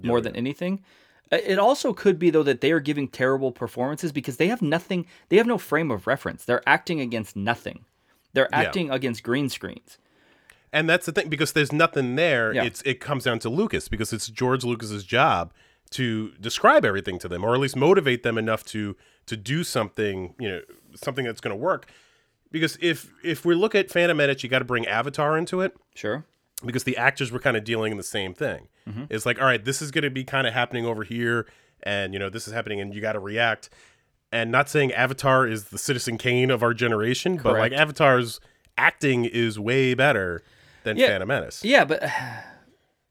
more 0.03 0.21
than 0.21 0.37
anything. 0.37 0.85
Uh, 1.33 1.39
It 1.45 1.59
also 1.59 1.93
could 1.93 2.19
be 2.19 2.31
though 2.31 2.43
that 2.43 2.61
they 2.61 2.71
are 2.71 2.81
giving 2.81 3.09
terrible 3.09 3.51
performances 3.51 4.13
because 4.13 4.37
they 4.37 4.49
have 4.49 4.63
nothing. 4.63 5.07
They 5.31 5.37
have 5.39 5.47
no 5.47 5.59
frame 5.59 5.91
of 5.91 6.07
reference. 6.07 6.45
They're 6.45 6.63
acting 6.69 7.01
against 7.01 7.35
nothing. 7.35 7.85
They're 8.35 8.49
Yeah. 8.53 8.59
acting 8.61 8.91
against 8.91 9.23
green 9.23 9.49
screens. 9.49 9.99
And 10.71 10.89
that's 10.89 11.07
the 11.07 11.13
thing 11.13 11.31
because 11.31 11.53
there's 11.53 11.73
nothing 11.73 12.15
there. 12.17 12.53
Yeah. 12.53 12.65
It's 12.65 12.83
it 12.83 13.01
comes 13.01 13.25
down 13.25 13.39
to 13.41 13.49
Lucas 13.49 13.89
because 13.89 14.13
it's 14.13 14.29
George 14.29 14.65
Lucas's 14.65 15.03
job 15.05 15.53
to 15.91 16.31
describe 16.41 16.85
everything 16.85 17.19
to 17.21 17.29
them, 17.29 17.45
or 17.45 17.55
at 17.55 17.61
least 17.61 17.77
motivate 17.77 18.23
them 18.23 18.39
enough 18.39 18.65
to 18.67 18.97
to 19.27 19.37
do 19.37 19.63
something, 19.65 20.35
you 20.39 20.49
know, 20.49 20.61
something 20.95 21.25
that's 21.25 21.41
going 21.41 21.53
to 21.53 21.57
work. 21.63 21.91
Because 22.51 22.79
if 22.81 23.11
if 23.23 23.45
we 23.45 23.55
look 23.55 23.75
at 23.75 23.91
Phantom 23.91 24.17
Menace, 24.17 24.43
you 24.43 24.49
got 24.49 24.61
to 24.61 24.65
bring 24.65 24.87
Avatar 24.87 25.37
into 25.37 25.61
it. 25.61 25.77
Sure. 25.95 26.25
because 26.65 26.85
the 26.85 26.97
actors 26.97 27.31
were 27.31 27.39
kind 27.39 27.57
of 27.57 27.63
dealing 27.65 27.93
in 27.93 27.99
the 27.99 28.03
same 28.05 28.35
thing. 28.35 28.69
Mm-hmm. 28.89 29.05
It's 29.11 29.25
like, 29.27 29.39
all 29.41 29.47
right, 29.47 29.65
this 29.65 29.81
is 29.83 29.91
going 29.91 30.03
to 30.05 30.11
be 30.11 30.25
kind 30.25 30.47
of 30.47 30.55
happening 30.55 30.85
over 30.87 31.05
here, 31.05 31.47
and 31.83 32.13
you 32.13 32.19
know, 32.19 32.31
this 32.31 32.49
is 32.49 32.55
happening, 32.55 32.81
and 32.81 32.95
you 32.95 33.01
got 33.01 33.13
to 33.13 33.21
react. 33.21 33.69
And 34.33 34.51
not 34.51 34.69
saying 34.69 34.93
Avatar 34.93 35.47
is 35.47 35.65
the 35.65 35.79
Citizen 35.79 36.19
Kane 36.19 36.51
of 36.51 36.63
our 36.63 36.75
generation, 36.75 37.37
but 37.37 37.53
like 37.59 37.73
Avatar's 37.73 38.41
acting 38.77 39.25
is 39.25 39.59
way 39.59 39.95
better 39.95 40.43
than 40.85 40.97
Yeah. 40.97 41.09
Phantom 41.09 41.29
Menace. 41.29 41.65
Yeah, 41.65 41.85
but 41.85 42.03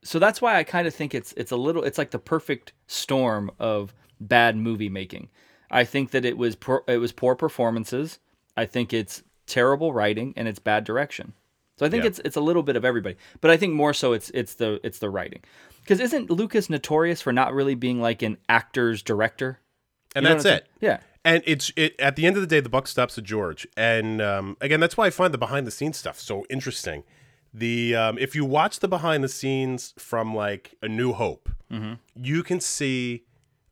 so 0.03 0.19
that's 0.19 0.41
why 0.41 0.57
I 0.57 0.63
kind 0.63 0.87
of 0.87 0.93
think 0.95 1.13
it's 1.15 1.33
it's 1.37 1.51
a 1.51 1.57
little 1.57 1.83
it's 1.83 1.97
like 1.97 2.11
the 2.11 2.19
perfect 2.19 2.73
storm 2.87 3.51
of 3.59 3.93
bad 4.19 4.55
movie 4.57 4.89
making. 4.89 5.29
I 5.69 5.83
think 5.83 6.11
that 6.11 6.23
it 6.25 6.37
was 6.37 6.55
poor, 6.55 6.83
it 6.87 6.97
was 6.97 7.11
poor 7.11 7.35
performances. 7.35 8.19
I 8.55 8.65
think 8.65 8.93
it's 8.93 9.23
terrible 9.45 9.93
writing 9.93 10.33
and 10.37 10.47
it's 10.47 10.59
bad 10.59 10.83
direction. 10.83 11.33
So 11.77 11.85
I 11.85 11.89
think 11.89 12.03
Yeah. 12.03 12.07
it's 12.09 12.19
it's 12.25 12.35
a 12.35 12.41
little 12.41 12.63
bit 12.63 12.75
of 12.75 12.85
everybody, 12.85 13.15
but 13.41 13.51
I 13.51 13.57
think 13.57 13.73
more 13.73 13.93
so 13.93 14.13
it's 14.13 14.29
it's 14.31 14.55
the 14.55 14.79
it's 14.83 14.99
the 14.99 15.09
writing. 15.09 15.41
Because 15.81 15.99
isn't 15.99 16.29
Lucas 16.29 16.69
notorious 16.69 17.21
for 17.21 17.31
not 17.31 17.53
really 17.53 17.75
being 17.75 18.01
like 18.01 18.21
an 18.21 18.37
actor's 18.49 19.01
director? 19.03 19.59
and 20.15 20.23
You 20.23 20.29
know 20.29 20.35
that's 20.35 20.45
it. 20.45 20.67
Yeah. 20.81 20.99
And 21.23 21.43
it's 21.45 21.71
it 21.75 21.99
at 21.99 22.15
the 22.15 22.25
end 22.25 22.35
of 22.37 22.41
the 22.41 22.47
day, 22.47 22.61
the 22.61 22.69
buck 22.69 22.87
stops 22.87 23.17
at 23.17 23.23
George. 23.25 23.67
And 23.75 24.21
um, 24.21 24.57
again, 24.61 24.79
that's 24.79 24.95
why 24.97 25.07
I 25.07 25.09
find 25.09 25.33
the 25.33 25.37
behind 25.37 25.67
the 25.67 25.71
scenes 25.71 25.97
stuff 25.97 26.19
so 26.19 26.45
interesting. 26.49 27.03
The 27.53 27.95
um, 27.95 28.17
if 28.17 28.35
you 28.35 28.45
watch 28.45 28.79
the 28.79 28.87
behind 28.87 29.23
the 29.23 29.29
scenes 29.29 29.93
from 29.97 30.35
like 30.35 30.75
A 30.81 30.87
New 30.87 31.13
Hope, 31.13 31.49
you 32.15 32.43
can 32.43 32.59
see 32.59 33.23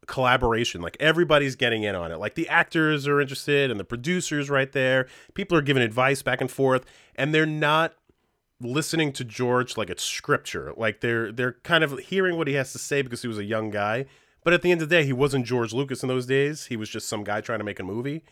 collaboration. 0.07 0.81
Like 0.81 0.97
everybody's 0.99 1.55
getting 1.55 1.83
in 1.83 1.95
on 1.95 2.11
it. 2.11 2.17
Like 2.17 2.35
the 2.35 2.47
actors 2.49 3.07
are 3.07 3.19
interested, 3.21 3.71
and 3.71 3.79
the 3.79 3.83
producers 3.85 4.49
right 4.49 4.71
there. 4.71 5.07
People 5.33 5.57
are 5.57 5.61
giving 5.61 5.83
advice 5.83 6.21
back 6.21 6.41
and 6.41 6.49
forth, 6.49 6.85
and 7.15 7.33
they're 7.33 7.45
not 7.45 7.93
listening 8.61 9.11
to 9.11 9.23
George 9.23 9.77
like 9.77 9.89
it's 9.89 10.03
scripture. 10.03 10.73
Like 10.77 11.01
they're 11.01 11.31
they're 11.31 11.53
kind 11.63 11.83
of 11.83 11.99
hearing 11.99 12.37
what 12.37 12.47
he 12.47 12.53
has 12.55 12.71
to 12.71 12.79
say 12.79 13.01
because 13.01 13.21
he 13.21 13.27
was 13.27 13.37
a 13.37 13.43
young 13.43 13.69
guy. 13.69 14.05
But 14.43 14.53
at 14.53 14.61
the 14.61 14.71
end 14.71 14.81
of 14.81 14.89
the 14.89 14.95
day, 14.95 15.05
he 15.05 15.13
wasn't 15.13 15.45
George 15.45 15.73
Lucas 15.73 16.03
in 16.03 16.07
those 16.07 16.27
days. 16.27 16.67
He 16.67 16.77
was 16.77 16.87
just 16.87 17.09
some 17.09 17.23
guy 17.23 17.41
trying 17.41 17.59
to 17.59 17.65
make 17.65 17.79
a 17.79 17.83
movie. 17.83 18.23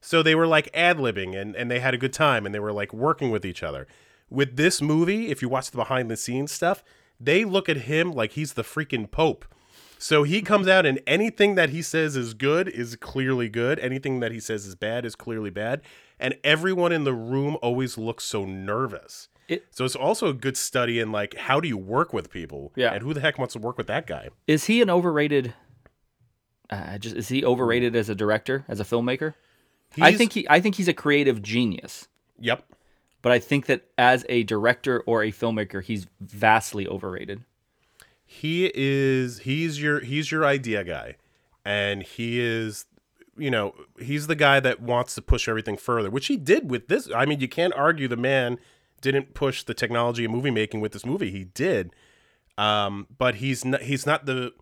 So 0.00 0.22
they 0.22 0.34
were 0.34 0.46
like 0.46 0.68
ad 0.74 0.96
libbing 0.96 1.40
and, 1.40 1.54
and 1.54 1.70
they 1.70 1.78
had 1.78 1.94
a 1.94 1.98
good 1.98 2.12
time 2.12 2.44
and 2.44 2.54
they 2.54 2.58
were 2.58 2.72
like 2.72 2.92
working 2.92 3.30
with 3.30 3.44
each 3.44 3.62
other. 3.62 3.86
With 4.30 4.56
this 4.56 4.80
movie, 4.80 5.28
if 5.28 5.42
you 5.42 5.48
watch 5.48 5.70
the 5.70 5.76
behind 5.76 6.10
the 6.10 6.16
scenes 6.16 6.52
stuff, 6.52 6.82
they 7.18 7.44
look 7.44 7.68
at 7.68 7.78
him 7.78 8.12
like 8.12 8.32
he's 8.32 8.52
the 8.54 8.62
freaking 8.62 9.10
Pope. 9.10 9.44
So 9.98 10.22
he 10.22 10.40
comes 10.40 10.66
out 10.66 10.86
and 10.86 11.00
anything 11.06 11.56
that 11.56 11.70
he 11.70 11.82
says 11.82 12.16
is 12.16 12.32
good 12.32 12.68
is 12.68 12.96
clearly 12.96 13.48
good. 13.50 13.78
Anything 13.80 14.20
that 14.20 14.32
he 14.32 14.40
says 14.40 14.64
is 14.66 14.74
bad 14.74 15.04
is 15.04 15.14
clearly 15.14 15.50
bad. 15.50 15.82
And 16.18 16.36
everyone 16.42 16.90
in 16.92 17.04
the 17.04 17.12
room 17.12 17.58
always 17.60 17.98
looks 17.98 18.24
so 18.24 18.44
nervous. 18.46 19.28
It- 19.48 19.66
so 19.72 19.84
it's 19.84 19.96
also 19.96 20.28
a 20.28 20.32
good 20.32 20.56
study 20.56 21.00
in 21.00 21.12
like 21.12 21.34
how 21.36 21.60
do 21.60 21.68
you 21.68 21.76
work 21.76 22.12
with 22.14 22.30
people? 22.30 22.72
Yeah. 22.76 22.92
And 22.94 23.02
who 23.02 23.12
the 23.12 23.20
heck 23.20 23.36
wants 23.38 23.52
to 23.54 23.58
work 23.58 23.76
with 23.76 23.88
that 23.88 24.06
guy? 24.06 24.28
Is 24.46 24.64
he 24.66 24.80
an 24.80 24.88
overrated? 24.88 25.52
Uh, 26.70 26.98
just 26.98 27.16
is 27.16 27.28
he 27.28 27.44
overrated 27.44 27.96
as 27.96 28.08
a 28.08 28.14
director, 28.14 28.64
as 28.68 28.78
a 28.80 28.84
filmmaker? 28.84 29.34
I 30.00 30.12
think 30.14 30.32
he 30.34 30.46
I 30.48 30.60
think 30.60 30.76
he's 30.76 30.86
a 30.88 30.94
creative 30.94 31.42
genius. 31.42 32.06
Yep. 32.38 32.64
But 33.22 33.32
I 33.32 33.38
think 33.38 33.66
that 33.66 33.86
as 33.98 34.24
a 34.28 34.42
director 34.44 35.00
or 35.00 35.22
a 35.22 35.30
filmmaker, 35.32 35.82
he's 35.82 36.06
vastly 36.20 36.86
overrated. 36.86 37.44
he 38.24 38.70
is 38.74 39.40
he's 39.40 39.82
your 39.82 40.00
he's 40.00 40.30
your 40.30 40.44
idea 40.44 40.84
guy. 40.84 41.16
And 41.64 42.02
he 42.02 42.40
is 42.40 42.86
you 43.36 43.50
know 43.50 43.74
he's 43.98 44.26
the 44.26 44.34
guy 44.36 44.60
that 44.60 44.80
wants 44.80 45.14
to 45.14 45.22
push 45.22 45.48
everything 45.48 45.76
further 45.76 46.10
which 46.10 46.26
he 46.26 46.36
did 46.36 46.70
with 46.70 46.88
this. 46.88 47.08
I 47.14 47.26
mean 47.26 47.40
you 47.40 47.48
can't 47.48 47.74
argue 47.74 48.08
the 48.08 48.16
man 48.16 48.58
didn't 49.00 49.34
push 49.34 49.62
the 49.62 49.74
technology 49.74 50.24
of 50.24 50.30
movie 50.30 50.50
making 50.50 50.80
with 50.80 50.92
this 50.92 51.04
movie. 51.06 51.30
He 51.30 51.44
did. 51.44 51.94
Um 52.56 53.06
but 53.18 53.36
he's 53.36 53.64
not 53.64 53.82
he's 53.82 54.06
not 54.06 54.26
the 54.26 54.52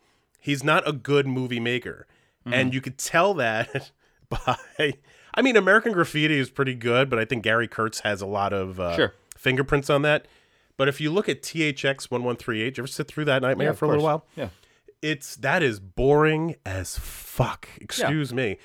he's 0.40 0.64
not 0.64 0.86
a 0.88 0.92
good 0.92 1.26
movie 1.26 1.60
maker. 1.60 2.06
And 2.50 2.72
you 2.72 2.80
could 2.80 2.96
tell 2.96 3.34
that 3.34 3.90
by 4.30 4.94
i 5.38 5.42
mean 5.42 5.56
american 5.56 5.92
graffiti 5.92 6.38
is 6.38 6.50
pretty 6.50 6.74
good 6.74 7.08
but 7.08 7.18
i 7.18 7.24
think 7.24 7.42
gary 7.42 7.66
kurtz 7.68 8.00
has 8.00 8.20
a 8.20 8.26
lot 8.26 8.52
of 8.52 8.78
uh, 8.78 8.94
Sure. 8.96 9.14
fingerprints 9.36 9.88
on 9.88 10.02
that 10.02 10.26
but 10.76 10.86
if 10.86 11.00
you 11.00 11.10
look 11.10 11.28
at 11.28 11.42
THX 11.42 12.08
1138, 12.08 12.76
you 12.76 12.82
ever 12.82 12.86
sit 12.86 13.08
through 13.08 13.24
that 13.24 13.42
nightmare 13.42 13.70
of 13.70 13.78
for 13.80 13.86
a 13.86 13.88
little 13.88 14.04
while? 14.04 14.24
Yeah. 14.36 14.50
It's 15.02 15.34
that 15.34 15.60
is 15.60 15.80
boring 15.80 16.54
as 16.64 16.96
fuck. 16.96 17.68
Excuse 17.80 18.32
me. 18.32 18.58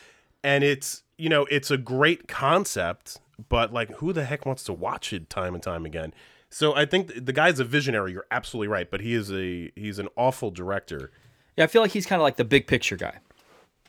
And 0.44 0.64
it's, 0.64 1.02
you 1.18 1.28
know, 1.28 1.48
it's 1.50 1.72
a 1.72 1.78
great 1.80 2.28
concept, 2.28 3.20
but 3.50 3.74
like 3.74 3.90
who 3.96 4.14
the 4.14 4.26
heck 4.26 4.46
wants 4.46 4.64
to 4.66 4.74
watch 4.74 5.12
it 5.12 5.28
time 5.28 5.56
and 5.56 5.64
time 5.64 5.88
again? 5.88 6.14
So 6.52 6.76
I 6.76 6.86
think 6.86 7.08
th- 7.08 7.26
the 7.26 7.34
guy's 7.34 7.60
a 7.60 7.64
visionary. 7.64 8.12
You're 8.12 8.28
absolutely 8.30 8.68
right, 8.68 8.92
but 8.92 9.02
he 9.02 9.16
is 9.16 9.32
a 9.32 9.72
he's 9.76 9.98
an 9.98 10.08
awful 10.16 10.52
director. 10.52 11.10
Yeah, 11.58 11.64
I 11.64 11.68
feel 11.68 11.82
like 11.82 11.94
he's 11.94 12.06
kind 12.06 12.22
of 12.22 12.24
like 12.24 12.36
the 12.36 12.46
big 12.46 12.68
picture 12.68 12.96
guy. 12.96 13.18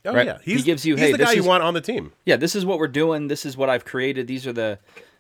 Oh 0.06 0.12
Right. 0.14 0.26
yeah, 0.26 0.38
He 0.42 0.61
gives 0.62 0.84
you, 0.84 0.96
he's 0.96 1.06
hey, 1.06 1.12
the 1.12 1.18
guy 1.18 1.32
you 1.32 1.44
want 1.44 1.62
on 1.62 1.73
the 1.75 1.80
team. 1.80 2.12
Yeah, 2.26 2.37
this 2.37 2.54
is 2.54 2.66
what 2.66 2.78
we're 2.78 2.88
doing. 2.88 3.28
This 3.28 3.46
is 3.46 3.56
what 3.56 3.70
I've 3.70 3.84
created. 3.84 4.26
These 4.26 4.46
are 4.46 4.52
the 4.52 4.78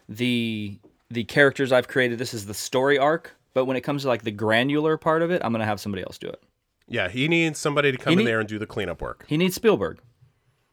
the 0.08 0.78
the 1.10 1.24
characters 1.24 1.72
I've 1.72 1.88
created. 1.88 2.18
This 2.18 2.34
is 2.34 2.46
the 2.46 2.54
story 2.54 2.98
arc. 2.98 3.34
But 3.54 3.66
when 3.66 3.76
it 3.76 3.82
comes 3.82 4.02
to 4.02 4.08
like 4.08 4.22
the 4.22 4.30
granular 4.32 4.96
part 4.96 5.22
of 5.22 5.30
it, 5.30 5.40
I'm 5.44 5.52
gonna 5.52 5.64
have 5.64 5.80
somebody 5.80 6.02
else 6.02 6.18
do 6.18 6.28
it. 6.28 6.42
Yeah, 6.88 7.08
he 7.08 7.28
needs 7.28 7.58
somebody 7.58 7.92
to 7.92 7.98
come 7.98 8.18
in 8.18 8.24
there 8.24 8.40
and 8.40 8.48
do 8.48 8.58
the 8.58 8.66
cleanup 8.66 9.00
work. 9.00 9.24
He 9.28 9.36
needs 9.36 9.54
Spielberg. 9.54 10.00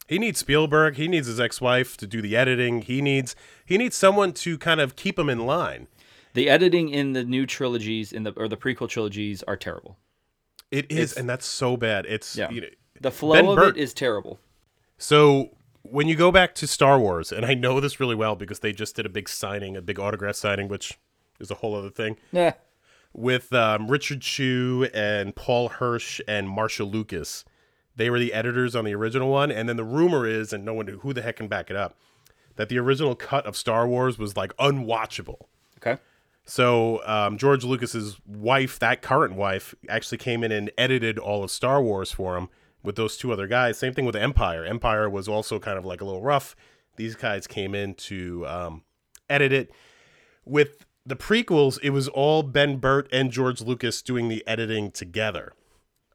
He 0.07 0.19
needs 0.19 0.39
Spielberg. 0.39 0.95
He 0.97 1.07
needs 1.07 1.27
his 1.27 1.39
ex-wife 1.39 1.95
to 1.97 2.07
do 2.07 2.21
the 2.21 2.35
editing. 2.35 2.81
He 2.81 3.01
needs 3.01 3.35
he 3.65 3.77
needs 3.77 3.95
someone 3.95 4.33
to 4.33 4.57
kind 4.57 4.81
of 4.81 4.95
keep 4.97 5.17
him 5.17 5.29
in 5.29 5.45
line. 5.45 5.87
The 6.33 6.49
editing 6.49 6.89
in 6.89 7.13
the 7.13 7.23
new 7.23 7.45
trilogies 7.45 8.11
in 8.11 8.23
the 8.23 8.31
or 8.35 8.47
the 8.49 8.57
prequel 8.57 8.89
trilogies 8.89 9.43
are 9.43 9.55
terrible. 9.55 9.97
It 10.71 10.89
is, 10.91 11.13
and 11.13 11.29
that's 11.29 11.45
so 11.45 11.77
bad. 11.77 12.05
It's 12.05 12.35
Yeah. 12.35 12.49
you 12.49 12.61
know, 12.61 12.67
The 13.01 13.11
flow 13.11 13.51
of 13.51 13.55
Burt- 13.57 13.77
it 13.77 13.81
is 13.81 13.93
terrible. 13.93 14.39
so 14.97 15.49
when 15.83 16.07
you 16.07 16.15
go 16.15 16.31
back 16.31 16.53
to 16.55 16.67
Star 16.67 16.99
Wars, 16.99 17.31
and 17.31 17.43
I 17.45 17.55
know 17.55 17.79
this 17.79 17.99
really 17.99 18.13
well 18.15 18.35
because 18.35 18.59
they 18.59 18.71
just 18.71 18.95
did 18.95 19.05
a 19.05 19.09
big 19.09 19.27
signing, 19.27 19.75
a 19.75 19.81
big 19.81 19.99
autograph 19.99 20.35
signing, 20.35 20.67
which 20.67 20.99
is 21.39 21.49
a 21.49 21.55
whole 21.55 21.75
other 21.75 21.89
thing 21.89 22.17
Yeah. 22.31 22.53
with 23.13 23.51
um, 23.51 23.87
Richard 23.89 24.21
Chew 24.21 24.87
and 24.93 25.35
Paul 25.35 25.69
Hirsch 25.69 26.21
and 26.27 26.47
Marsha 26.47 26.89
Lucas. 26.89 27.43
They 27.95 28.11
were 28.11 28.19
the 28.19 28.31
editors 28.31 28.75
on 28.75 28.85
the 28.85 28.93
original 28.93 29.29
one, 29.29 29.51
and 29.51 29.67
then 29.67 29.75
the 29.75 29.83
rumor 29.83 30.27
is, 30.27 30.53
and 30.53 30.63
no 30.63 30.73
one 30.75 30.85
knew 30.85 30.99
who 30.99 31.13
the 31.13 31.23
heck 31.23 31.37
can 31.37 31.47
back 31.47 31.71
it 31.71 31.75
up, 31.75 31.97
that 32.57 32.69
the 32.69 32.77
original 32.77 33.15
cut 33.15 33.47
of 33.47 33.57
Star 33.57 33.87
Wars 33.87 34.19
was 34.19 34.37
like 34.37 34.55
unwatchable. 34.57 35.45
Okay. 35.77 35.99
So 36.45 37.01
um, 37.07 37.37
George 37.39 37.63
Lucas's 37.63 38.17
wife, 38.27 38.77
that 38.79 39.01
current 39.01 39.33
wife, 39.33 39.73
actually 39.89 40.19
came 40.19 40.43
in 40.43 40.51
and 40.51 40.71
edited 40.77 41.17
all 41.17 41.43
of 41.43 41.49
Star 41.51 41.81
Wars 41.81 42.11
for 42.11 42.37
him 42.37 42.49
with 42.83 42.95
those 42.95 43.17
two 43.17 43.31
other 43.31 43.47
guys. 43.47 43.77
Same 43.77 43.93
thing 43.93 44.05
with 44.05 44.15
Empire. 44.15 44.65
Empire 44.65 45.09
was 45.09 45.27
also 45.27 45.59
kind 45.59 45.77
of 45.77 45.85
like 45.85 46.01
a 46.01 46.05
little 46.05 46.21
rough. 46.21 46.55
These 46.95 47.15
guys 47.15 47.47
came 47.47 47.73
in 47.75 47.93
to 47.95 48.45
um, 48.47 48.83
edit 49.29 49.53
it. 49.53 49.71
With 50.45 50.85
the 51.05 51.15
prequels, 51.15 51.79
it 51.81 51.91
was 51.91 52.07
all 52.07 52.43
Ben 52.43 52.77
Burtt 52.77 53.07
and 53.11 53.31
George 53.31 53.61
Lucas 53.61 54.01
doing 54.01 54.27
the 54.27 54.45
editing 54.47 54.91
together 54.91 55.53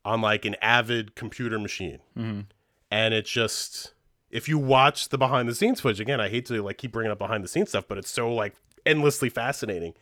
on 0.04 0.20
like 0.20 0.44
an 0.44 0.56
Avid 0.62 1.14
computer 1.14 1.58
machine, 1.58 1.98
and 2.90 3.14
it 3.14 3.24
just 3.24 3.94
if 4.30 4.48
you 4.48 4.58
watch 4.58 5.08
the 5.08 5.18
behind 5.18 5.48
the 5.48 5.54
scenes 5.54 5.80
footage 5.80 6.00
again, 6.00 6.20
I 6.20 6.28
hate 6.28 6.46
to 6.46 6.62
like 6.62 6.78
keep 6.78 6.92
bringing 6.92 7.10
up 7.10 7.18
behind 7.18 7.42
the 7.42 7.48
scenes 7.48 7.70
stuff, 7.70 7.86
but 7.88 7.98
it's 7.98 8.10
so 8.10 8.32
like 8.32 8.54
endlessly 8.84 9.28
fascinating. 9.28 9.94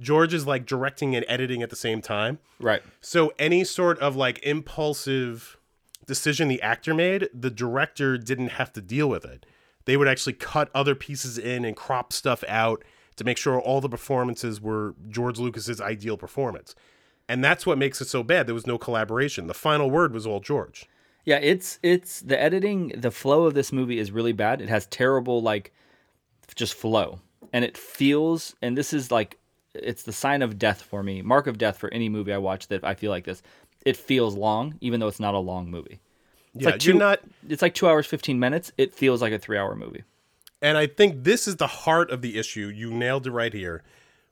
George 0.00 0.34
is 0.34 0.46
like 0.46 0.66
directing 0.66 1.14
and 1.14 1.24
editing 1.28 1.62
at 1.62 1.70
the 1.70 1.76
same 1.76 2.02
time. 2.02 2.38
Right. 2.58 2.82
So 3.00 3.32
any 3.38 3.64
sort 3.64 3.98
of 4.00 4.16
like 4.16 4.44
impulsive 4.44 5.56
decision 6.06 6.48
the 6.48 6.62
actor 6.62 6.94
made, 6.94 7.28
the 7.32 7.50
director 7.50 8.18
didn't 8.18 8.48
have 8.48 8.72
to 8.74 8.80
deal 8.80 9.08
with 9.08 9.24
it. 9.24 9.46
They 9.84 9.96
would 9.96 10.08
actually 10.08 10.34
cut 10.34 10.70
other 10.74 10.94
pieces 10.94 11.38
in 11.38 11.64
and 11.64 11.76
crop 11.76 12.12
stuff 12.12 12.42
out 12.48 12.84
to 13.16 13.24
make 13.24 13.38
sure 13.38 13.60
all 13.60 13.80
the 13.80 13.88
performances 13.88 14.60
were 14.60 14.94
George 15.08 15.38
Lucas's 15.38 15.80
ideal 15.80 16.16
performance. 16.16 16.74
And 17.28 17.42
that's 17.42 17.66
what 17.66 17.78
makes 17.78 18.00
it 18.00 18.08
so 18.08 18.22
bad. 18.22 18.46
There 18.46 18.54
was 18.54 18.66
no 18.66 18.78
collaboration. 18.78 19.46
The 19.46 19.54
final 19.54 19.90
word 19.90 20.12
was 20.12 20.26
all 20.26 20.40
George. 20.40 20.86
Yeah, 21.24 21.38
it's 21.38 21.78
it's 21.82 22.20
the 22.20 22.40
editing, 22.40 22.88
the 22.88 23.10
flow 23.10 23.44
of 23.44 23.54
this 23.54 23.72
movie 23.72 23.98
is 23.98 24.10
really 24.10 24.32
bad. 24.32 24.60
It 24.60 24.68
has 24.68 24.86
terrible 24.86 25.40
like 25.40 25.72
just 26.54 26.74
flow. 26.74 27.20
And 27.52 27.64
it 27.64 27.78
feels 27.78 28.54
and 28.60 28.76
this 28.76 28.92
is 28.92 29.10
like 29.10 29.38
it's 29.74 30.02
the 30.02 30.12
sign 30.12 30.42
of 30.42 30.58
death 30.58 30.82
for 30.82 31.02
me, 31.02 31.22
mark 31.22 31.46
of 31.46 31.56
death 31.56 31.78
for 31.78 31.92
any 31.92 32.08
movie 32.08 32.32
I 32.32 32.38
watch 32.38 32.68
that 32.68 32.84
I 32.84 32.94
feel 32.94 33.10
like 33.10 33.24
this. 33.24 33.42
It 33.84 33.96
feels 33.96 34.34
long, 34.34 34.76
even 34.80 35.00
though 35.00 35.08
it's 35.08 35.20
not 35.20 35.34
a 35.34 35.38
long 35.38 35.70
movie. 35.70 36.00
It's 36.54 36.64
yeah, 36.64 36.70
like 36.70 36.80
two, 36.80 36.90
you're 36.90 36.98
not 36.98 37.20
It's 37.48 37.62
like 37.62 37.74
two 37.74 37.88
hours 37.88 38.06
fifteen 38.06 38.38
minutes. 38.38 38.72
It 38.78 38.94
feels 38.94 39.20
like 39.20 39.32
a 39.32 39.38
three 39.38 39.58
hour 39.58 39.74
movie. 39.74 40.04
And 40.62 40.78
I 40.78 40.86
think 40.86 41.24
this 41.24 41.46
is 41.46 41.56
the 41.56 41.66
heart 41.66 42.10
of 42.10 42.22
the 42.22 42.38
issue. 42.38 42.68
You 42.68 42.90
nailed 42.90 43.26
it 43.26 43.32
right 43.32 43.52
here. 43.52 43.82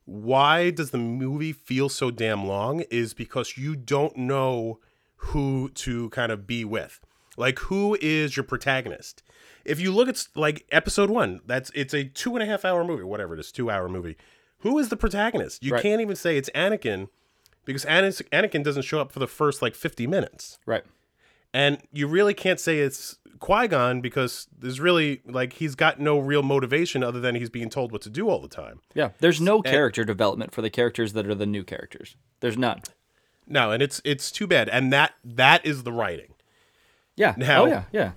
Why 0.04 0.71
does 0.71 0.90
the 0.90 0.99
movie 0.99 1.52
feel 1.52 1.88
so 1.88 2.11
damn 2.11 2.47
long? 2.47 2.80
Is 2.90 3.12
because 3.14 3.56
you 3.59 3.76
don't 3.76 4.16
know 4.16 4.78
who 5.16 5.68
to 5.71 6.09
kind 6.11 6.32
of 6.32 6.47
be 6.47 6.64
with. 6.64 7.00
Like, 7.37 7.59
who 7.61 7.97
is 8.00 8.37
your 8.37 8.44
protagonist? 8.44 9.23
If 9.64 9.78
you 9.80 9.92
look 9.92 10.09
at 10.09 10.26
like 10.35 10.66
episode 10.73 11.11
one, 11.11 11.40
that's 11.47 11.71
it's 11.75 11.94
a 11.94 12.04
two 12.04 12.35
and 12.35 12.42
a 12.42 12.47
half 12.47 12.64
hour 12.64 12.85
movie, 12.85 13.04
whatever 13.04 13.35
it 13.35 13.40
is, 13.40 13.52
two 13.52 13.71
hour 13.71 13.88
movie. 13.88 14.16
Who 14.61 14.78
is 14.78 14.88
the 14.88 14.97
protagonist? 14.97 15.62
You 15.62 15.73
Right. 15.73 15.82
can't 15.82 16.00
even 16.00 16.16
say 16.16 16.37
it's 16.37 16.50
Anakin 16.50 17.09
because 17.64 17.85
Anakin 17.85 18.62
doesn't 18.64 18.83
show 18.83 19.00
up 19.00 19.12
for 19.12 19.19
the 19.19 19.26
first 19.26 19.62
like 19.62 19.75
50 19.75 20.07
minutes. 20.07 20.59
Right. 20.66 20.85
And 21.54 21.78
you 21.92 22.07
really 22.07 22.35
can't 22.35 22.59
say 22.59 22.78
it's 22.78 23.19
Qui 23.38 23.69
Gon 23.69 24.00
because 24.00 24.47
there's 24.59 24.81
really 24.81 25.21
like 25.26 25.54
he's 25.54 25.75
got 25.75 26.00
no 26.00 26.19
real 26.19 26.42
motivation 26.42 27.02
other 27.02 27.21
than 27.21 27.35
he's 27.35 27.50
being 27.50 27.69
told 27.69 27.92
what 27.92 28.00
to 28.02 28.11
do 28.11 28.28
all 28.28 28.40
the 28.40 28.49
time. 28.49 28.81
Yeah. 28.95 29.11
There's 29.19 29.40
no 29.40 29.61
character 29.62 30.04
development 30.04 30.52
for 30.54 30.62
the 30.62 30.71
characters 30.71 31.12
that 31.12 31.26
are 31.26 31.35
the 31.35 31.45
new 31.47 31.62
characters. 31.64 32.16
There's 32.40 32.57
none. 32.57 32.81
No, 33.47 33.71
and 33.73 33.83
it's 33.83 34.00
it's 34.04 34.31
too 34.31 34.47
bad. 34.47 34.69
And 34.69 34.92
that 34.92 35.12
that 35.25 35.66
is 35.66 35.83
the 35.83 35.92
writing. 35.92 36.35
Yeah. 37.16 37.35
Oh, 37.37 37.40
now- 37.40 37.62
oh 37.64 37.66
yeah, 37.66 37.85
yeah. 37.92 38.12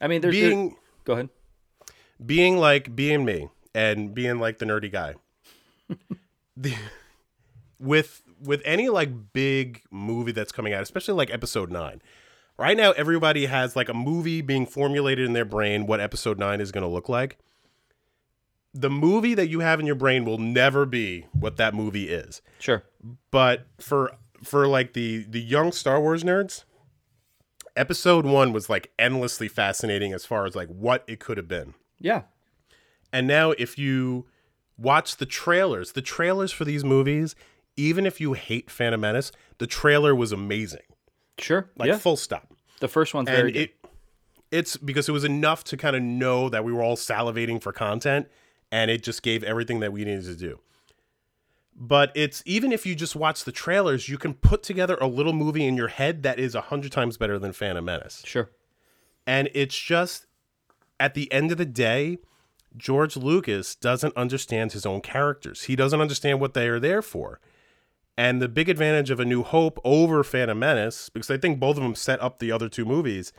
I 0.00 0.06
mean 0.06 0.20
there's 0.20 0.34
there- 0.34 0.50
Being 0.50 0.76
go 1.04 1.14
ahead. 1.14 1.28
being 2.24 2.58
like 2.58 2.94
being 2.94 3.24
me 3.24 3.48
and 3.74 4.14
being 4.14 4.38
like 4.38 4.58
the 4.58 4.66
nerdy 4.66 4.92
guy. 4.92 5.14
the, 6.56 6.74
with 7.78 8.22
with 8.40 8.62
any 8.64 8.88
like 8.88 9.32
big 9.32 9.82
movie 9.90 10.32
that's 10.32 10.52
coming 10.52 10.72
out, 10.72 10.82
especially 10.82 11.14
like 11.14 11.32
episode 11.32 11.70
9. 11.70 12.02
Right 12.58 12.76
now 12.76 12.92
everybody 12.92 13.46
has 13.46 13.76
like 13.76 13.88
a 13.88 13.94
movie 13.94 14.42
being 14.42 14.66
formulated 14.66 15.26
in 15.26 15.32
their 15.32 15.44
brain 15.44 15.86
what 15.86 16.00
episode 16.00 16.38
9 16.38 16.60
is 16.60 16.72
going 16.72 16.82
to 16.82 16.88
look 16.88 17.08
like. 17.08 17.38
The 18.72 18.90
movie 18.90 19.34
that 19.34 19.48
you 19.48 19.60
have 19.60 19.80
in 19.80 19.86
your 19.86 19.94
brain 19.94 20.24
will 20.24 20.38
never 20.38 20.86
be 20.86 21.26
what 21.32 21.56
that 21.56 21.74
movie 21.74 22.08
is. 22.08 22.40
Sure. 22.58 22.84
But 23.30 23.66
for 23.78 24.12
for 24.42 24.66
like 24.66 24.92
the 24.92 25.24
the 25.28 25.40
young 25.40 25.72
Star 25.72 26.00
Wars 26.00 26.22
nerds, 26.22 26.64
episode 27.76 28.26
1 28.26 28.52
was 28.52 28.70
like 28.70 28.92
endlessly 28.98 29.48
fascinating 29.48 30.12
as 30.12 30.24
far 30.24 30.46
as 30.46 30.54
like 30.54 30.68
what 30.68 31.04
it 31.06 31.18
could 31.18 31.36
have 31.36 31.48
been. 31.48 31.74
Yeah. 31.98 32.22
And 33.12 33.26
now, 33.26 33.52
if 33.52 33.78
you 33.78 34.26
watch 34.78 35.16
the 35.16 35.26
trailers, 35.26 35.92
the 35.92 36.02
trailers 36.02 36.52
for 36.52 36.64
these 36.64 36.84
movies, 36.84 37.34
even 37.80 38.04
if 38.06 38.20
you 38.20 38.34
hate 38.34 38.70
Phantom 38.70 39.00
Menace, 39.00 39.32
the 39.58 39.66
trailer 39.66 40.14
was 40.14 40.32
amazing. 40.32 40.82
Sure. 41.38 41.70
Like 41.76 41.88
yeah. 41.88 41.96
full 41.98 42.16
stop. 42.16 42.52
the 42.80 42.88
first 42.88 43.14
one's 43.14 43.28
And 43.28 43.36
very 43.36 43.52
good. 43.52 43.62
it 43.62 43.74
it's 44.50 44.76
because 44.76 45.08
it 45.08 45.12
was 45.12 45.22
enough 45.24 45.62
to 45.64 45.76
kind 45.76 45.94
of 45.94 46.02
know 46.02 46.48
that 46.48 46.64
we 46.64 46.72
were 46.72 46.82
all 46.82 46.96
salivating 46.96 47.62
for 47.62 47.72
content 47.72 48.26
and 48.72 48.90
it 48.90 49.02
just 49.02 49.22
gave 49.22 49.44
everything 49.44 49.78
that 49.80 49.92
we 49.92 50.04
needed 50.04 50.24
to 50.24 50.34
do. 50.34 50.58
But 51.76 52.10
it's 52.14 52.42
even 52.44 52.72
if 52.72 52.84
you 52.84 52.94
just 52.94 53.16
watch 53.16 53.44
the 53.44 53.52
trailers, 53.52 54.08
you 54.08 54.18
can 54.18 54.34
put 54.34 54.62
together 54.62 54.98
a 55.00 55.06
little 55.06 55.32
movie 55.32 55.64
in 55.66 55.76
your 55.76 55.88
head 55.88 56.24
that 56.24 56.38
is 56.38 56.54
a 56.54 56.60
hundred 56.62 56.92
times 56.92 57.16
better 57.16 57.38
than 57.38 57.52
Phantom 57.52 57.84
Menace. 57.84 58.22
Sure. 58.26 58.50
And 59.26 59.48
it's 59.54 59.78
just 59.78 60.26
at 60.98 61.14
the 61.14 61.32
end 61.32 61.52
of 61.52 61.58
the 61.58 61.64
day, 61.64 62.18
George 62.76 63.16
Lucas 63.16 63.74
doesn't 63.74 64.16
understand 64.16 64.72
his 64.72 64.84
own 64.84 65.00
characters. 65.00 65.64
He 65.64 65.76
doesn't 65.76 66.00
understand 66.00 66.40
what 66.40 66.54
they 66.54 66.68
are 66.68 66.80
there 66.80 67.02
for. 67.02 67.40
And 68.20 68.42
the 68.42 68.50
big 68.50 68.68
advantage 68.68 69.08
of 69.08 69.18
A 69.18 69.24
New 69.24 69.42
Hope 69.42 69.80
over 69.82 70.22
Phantom 70.22 70.58
Menace, 70.58 71.08
because 71.08 71.30
I 71.30 71.38
think 71.38 71.58
both 71.58 71.78
of 71.78 71.82
them 71.82 71.94
set 71.94 72.20
up 72.20 72.38
the 72.38 72.52
other 72.52 72.68
two 72.68 72.84
movies, 72.84 73.32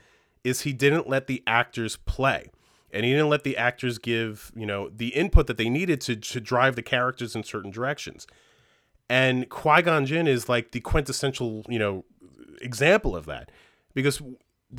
is 0.44 0.62
he 0.62 0.74
didn't 0.74 1.08
let 1.08 1.28
the 1.28 1.44
actors 1.46 1.98
play. 1.98 2.50
And 2.92 3.06
he 3.06 3.12
didn't 3.12 3.30
let 3.30 3.44
the 3.44 3.56
actors 3.58 4.00
give, 4.00 4.52
you 4.56 4.66
know, 4.66 4.90
the 4.90 5.10
input 5.10 5.46
that 5.46 5.58
they 5.58 5.70
needed 5.70 6.02
to, 6.02 6.16
to 6.16 6.42
drive 6.42 6.76
the 6.76 6.82
characters 6.82 7.36
in 7.36 7.44
certain 7.44 7.70
directions. 7.70 8.26
And 9.08 9.48
Qui 9.50 9.84
Gon 9.84 10.08
Jinn 10.08 10.26
is 10.26 10.50
like 10.50 10.72
the 10.72 10.80
quintessential, 10.80 11.64
you 11.70 11.78
know, 11.78 12.04
example 12.60 13.16
of 13.16 13.28
that. 13.28 13.52
Because 13.94 14.20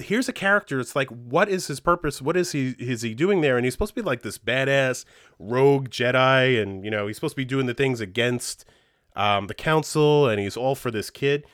here's 0.01 0.29
a 0.29 0.33
character, 0.33 0.81
it's 0.81 0.97
like, 0.97 1.11
what 1.11 1.49
is 1.49 1.69
his 1.69 1.79
purpose? 1.79 2.21
What 2.21 2.37
is 2.37 2.51
he 2.51 2.75
is 2.81 3.03
he 3.03 3.15
doing 3.15 3.41
there? 3.41 3.57
And 3.57 3.65
he's 3.65 3.75
supposed 3.75 3.95
to 3.95 4.03
be 4.03 4.05
like 4.05 4.23
this 4.23 4.37
badass 4.37 5.05
rogue 5.39 5.91
Jedi, 5.91 6.61
and 6.61 6.85
you 6.85 6.91
know, 6.91 7.07
he's 7.07 7.19
supposed 7.19 7.35
to 7.35 7.41
be 7.41 7.45
doing 7.45 7.67
the 7.67 7.75
things 7.75 8.01
against 8.01 8.65
um, 9.17 9.47
the 9.47 9.55
council, 9.55 10.29
and 10.29 10.41
he's 10.41 10.57
all 10.57 10.75
for 10.75 10.91
this 10.91 11.11
kid. 11.11 11.45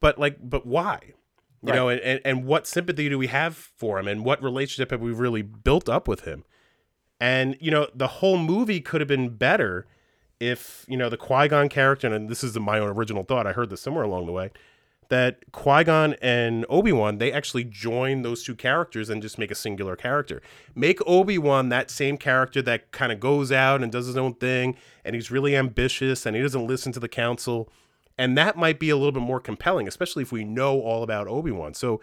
But 0.00 0.18
like, 0.18 0.38
but 0.42 0.66
why? 0.66 1.14
You 1.60 1.72
know, 1.72 1.88
and, 1.88 2.00
and 2.02 2.20
and 2.24 2.44
what 2.44 2.68
sympathy 2.68 3.08
do 3.08 3.18
we 3.18 3.26
have 3.26 3.56
for 3.56 3.98
him, 3.98 4.06
and 4.06 4.24
what 4.24 4.40
relationship 4.42 4.92
have 4.92 5.00
we 5.00 5.10
really 5.10 5.42
built 5.42 5.88
up 5.88 6.06
with 6.06 6.20
him? 6.20 6.44
And 7.20 7.56
you 7.60 7.72
know, 7.72 7.88
the 7.92 8.06
whole 8.06 8.38
movie 8.38 8.80
could 8.80 9.00
have 9.00 9.08
been 9.08 9.30
better 9.30 9.86
if 10.38 10.84
you 10.86 10.96
know 10.96 11.08
the 11.08 11.16
Qui 11.16 11.48
Gon 11.48 11.68
character, 11.68 12.06
and 12.06 12.28
this 12.28 12.44
is 12.44 12.56
my 12.58 12.78
own 12.78 12.88
original 12.88 13.24
thought. 13.24 13.46
I 13.46 13.52
heard 13.52 13.70
this 13.70 13.80
somewhere 13.80 14.04
along 14.04 14.26
the 14.26 14.32
way 14.32 14.50
that 15.08 15.52
Qui 15.52 15.84
Gon 15.84 16.14
and 16.20 16.66
Obi 16.68 16.92
Wan 16.92 17.18
they 17.18 17.32
actually 17.32 17.64
join 17.64 18.22
those 18.22 18.42
two 18.42 18.54
characters 18.54 19.08
and 19.08 19.22
just 19.22 19.38
make 19.38 19.50
a 19.50 19.54
singular 19.54 19.96
character. 19.96 20.42
Make 20.74 21.00
Obi 21.06 21.38
Wan 21.38 21.70
that 21.70 21.90
same 21.90 22.18
character 22.18 22.60
that 22.62 22.92
kind 22.92 23.10
of 23.12 23.20
goes 23.20 23.50
out 23.50 23.82
and 23.82 23.90
does 23.90 24.06
his 24.06 24.16
own 24.16 24.34
thing, 24.34 24.76
and 25.04 25.14
he's 25.14 25.30
really 25.30 25.56
ambitious 25.56 26.26
and 26.26 26.36
he 26.36 26.42
doesn't 26.42 26.66
listen 26.66 26.92
to 26.92 27.00
the 27.00 27.08
council, 27.08 27.70
and 28.16 28.36
that 28.36 28.56
might 28.56 28.78
be 28.78 28.90
a 28.90 28.96
little 28.96 29.12
bit 29.12 29.22
more 29.22 29.40
compelling, 29.40 29.88
especially 29.88 30.22
if 30.22 30.32
we 30.32 30.44
know 30.44 30.80
all 30.80 31.02
about 31.02 31.28
Obi 31.28 31.52
Wan. 31.52 31.74
So 31.74 32.00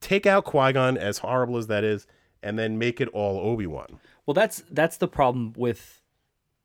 take 0.00 0.26
out 0.26 0.44
Qui 0.44 0.72
Gon, 0.72 0.96
as 0.96 1.18
horrible 1.18 1.56
as 1.56 1.66
that 1.68 1.84
is, 1.84 2.06
and 2.42 2.58
then 2.58 2.78
make 2.78 3.00
it 3.00 3.08
all 3.08 3.38
Obi 3.38 3.66
Wan. 3.66 4.00
Well, 4.26 4.34
that's 4.34 4.62
that's 4.70 4.96
the 4.96 5.08
problem 5.08 5.54
with 5.56 6.00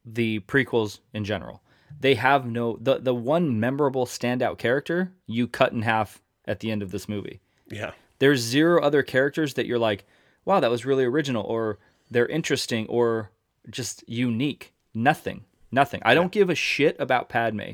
the 0.06 0.40
prequels 0.42 1.00
in 1.14 1.24
general. 1.24 1.62
They 2.00 2.16
have 2.16 2.46
no 2.46 2.78
the 2.82 3.00
the 3.00 3.16
one 3.16 3.60
memorable 3.60 4.06
standout 4.06 4.58
character 4.58 5.14
you 5.26 5.48
cut 5.48 5.72
in 5.72 5.84
half 5.84 6.22
at 6.46 6.60
the 6.60 6.72
end 6.72 6.82
of 6.82 6.92
this 6.92 7.08
movie. 7.08 7.42
Yeah. 7.70 7.92
There's 8.20 8.42
zero 8.42 8.82
other 8.82 9.04
characters 9.04 9.56
that 9.56 9.66
you're 9.66 9.80
like, 9.80 10.06
wow, 10.46 10.60
that 10.60 10.72
was 10.72 10.86
really 10.86 11.04
original, 11.04 11.44
or 11.44 11.80
they're 12.10 12.28
interesting, 12.28 12.88
or 12.88 13.32
just 13.70 14.04
unique. 14.08 14.74
Nothing, 14.94 15.46
nothing. 15.72 16.02
I 16.06 16.14
don't 16.14 16.32
give 16.32 16.50
a 16.50 16.56
shit 16.56 16.96
about 17.00 17.30
Padme. 17.30 17.72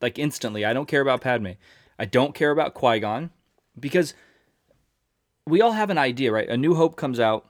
Like 0.00 0.18
instantly, 0.18 0.64
I 0.64 0.72
don't 0.72 0.88
care 0.88 1.00
about 1.00 1.20
Padme. 1.20 1.52
I 1.98 2.04
don't 2.04 2.34
care 2.34 2.50
about 2.50 2.74
Qui 2.74 3.00
Gon 3.00 3.30
because 3.78 4.14
we 5.46 5.60
all 5.60 5.72
have 5.72 5.90
an 5.90 5.98
idea, 5.98 6.32
right? 6.32 6.48
A 6.48 6.56
New 6.56 6.74
Hope 6.74 6.96
comes 6.96 7.20
out, 7.20 7.46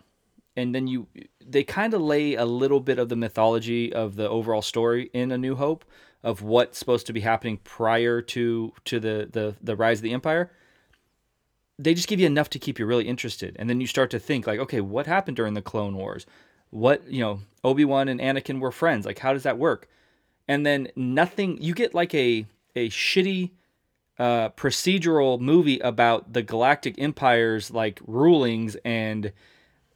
and 0.56 0.74
then 0.74 0.86
you 0.86 1.06
they 1.44 1.62
kind 1.62 1.94
of 1.94 2.00
lay 2.00 2.34
a 2.34 2.44
little 2.44 2.80
bit 2.80 2.98
of 2.98 3.08
the 3.08 3.16
mythology 3.16 3.92
of 3.92 4.16
the 4.16 4.28
overall 4.28 4.62
story 4.62 5.10
in 5.12 5.30
A 5.30 5.38
New 5.38 5.56
Hope 5.56 5.84
of 6.22 6.42
what's 6.42 6.78
supposed 6.78 7.06
to 7.06 7.12
be 7.12 7.20
happening 7.20 7.58
prior 7.58 8.20
to 8.20 8.72
to 8.84 9.00
the 9.00 9.28
the 9.30 9.56
the 9.62 9.76
rise 9.76 9.98
of 9.98 10.02
the 10.02 10.12
Empire. 10.12 10.50
They 11.78 11.94
just 11.94 12.08
give 12.08 12.20
you 12.20 12.26
enough 12.26 12.50
to 12.50 12.58
keep 12.58 12.78
you 12.78 12.86
really 12.86 13.08
interested, 13.08 13.56
and 13.58 13.70
then 13.70 13.80
you 13.80 13.86
start 13.86 14.10
to 14.10 14.18
think 14.18 14.46
like, 14.46 14.60
okay, 14.60 14.80
what 14.80 15.06
happened 15.06 15.36
during 15.36 15.54
the 15.54 15.62
Clone 15.62 15.96
Wars? 15.96 16.26
What 16.70 17.10
you 17.10 17.20
know, 17.20 17.40
Obi 17.64 17.84
Wan 17.84 18.08
and 18.08 18.20
Anakin 18.20 18.60
were 18.60 18.72
friends. 18.72 19.06
Like, 19.06 19.18
how 19.18 19.32
does 19.32 19.44
that 19.44 19.58
work? 19.58 19.88
And 20.46 20.66
then 20.66 20.88
nothing. 20.94 21.60
You 21.62 21.74
get 21.74 21.94
like 21.94 22.14
a 22.14 22.46
a 22.76 22.88
shitty 22.90 23.50
uh, 24.18 24.50
procedural 24.50 25.40
movie 25.40 25.78
about 25.80 26.34
the 26.34 26.42
Galactic 26.42 26.96
Empire's 26.98 27.70
like 27.70 28.00
rulings 28.06 28.76
and 28.84 29.32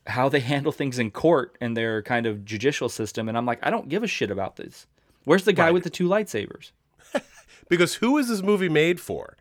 how 0.07 0.31
they 0.31 0.41
handle 0.53 0.73
things 0.73 0.99
in 0.99 1.11
court 1.11 1.57
and 1.61 1.77
their 1.77 2.03
kind 2.03 2.25
of 2.25 2.45
judicial 2.45 2.89
system. 2.89 3.29
And 3.29 3.37
I'm 3.37 3.47
like, 3.47 3.61
I 3.63 3.71
don't 3.71 3.91
give 3.91 4.03
a 4.03 4.07
shit 4.07 4.31
about 4.31 4.57
this. 4.57 4.87
Where's 5.25 5.45
the 5.45 5.53
guy 5.53 5.71
with 5.71 5.85
the 5.85 5.91
two 5.91 6.09
lightsabers? 6.09 6.71
Because 7.71 7.95
who 7.95 8.19
is 8.19 8.29
this 8.29 8.43
movie 8.43 8.69
made 8.69 9.01
for? 9.01 9.39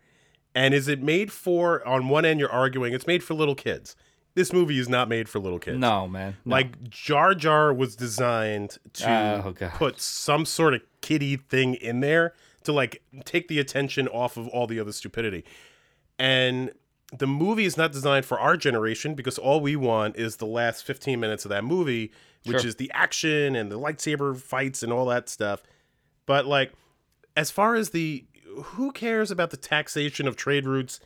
And 0.54 0.72
is 0.72 0.88
it 0.88 1.02
made 1.02 1.30
for, 1.30 1.86
on 1.86 2.08
one 2.08 2.24
end, 2.24 2.40
you're 2.40 2.50
arguing 2.50 2.94
it's 2.94 3.06
made 3.06 3.22
for 3.22 3.34
little 3.34 3.54
kids. 3.54 3.96
this 4.34 4.50
movie 4.50 4.78
is 4.78 4.88
not 4.88 5.08
made 5.10 5.28
for 5.28 5.38
little 5.40 5.58
kids. 5.58 5.78
No, 5.78 6.08
man. 6.08 6.36
No. 6.44 6.54
Like 6.56 6.88
Jar 6.88 7.34
Jar 7.34 7.72
was 7.74 7.96
designed 7.96 8.78
to 8.94 9.42
Oh, 9.44 9.52
put 9.74 10.00
some 10.00 10.46
sort 10.46 10.72
of 10.74 10.80
kiddie 11.02 11.36
thing 11.36 11.74
in 11.74 12.00
there 12.00 12.32
to 12.64 12.72
like 12.72 13.02
take 13.26 13.48
the 13.48 13.58
attention 13.58 14.08
off 14.08 14.38
of 14.38 14.48
all 14.48 14.66
the 14.66 14.80
other 14.80 14.92
stupidity. 14.92 15.44
And 16.18 16.72
the 17.16 17.26
movie 17.26 17.66
is 17.66 17.76
not 17.76 17.92
designed 17.92 18.24
for 18.24 18.40
our 18.40 18.56
generation 18.56 19.14
because 19.14 19.36
all 19.38 19.60
we 19.60 19.76
want 19.76 20.16
is 20.16 20.36
the 20.36 20.46
last 20.46 20.84
15 20.84 21.20
minutes 21.20 21.44
of 21.44 21.50
that 21.50 21.62
movie, 21.62 22.10
which 22.44 22.60
Sure. 22.62 22.68
is 22.68 22.76
the 22.76 22.90
action 22.94 23.54
and 23.54 23.70
the 23.70 23.78
lightsaber 23.78 24.34
fights 24.36 24.82
and 24.82 24.90
all 24.92 25.04
that 25.06 25.28
stuff. 25.28 25.62
But 26.26 26.46
like 26.46 26.72
as 27.36 27.50
far 27.50 27.74
as 27.74 27.90
the 27.90 28.24
who 28.56 28.92
cares 28.92 29.30
about 29.30 29.50
the 29.50 29.56
taxation 29.56 30.28
of 30.28 30.36
trade 30.36 30.66
routes 30.66 31.00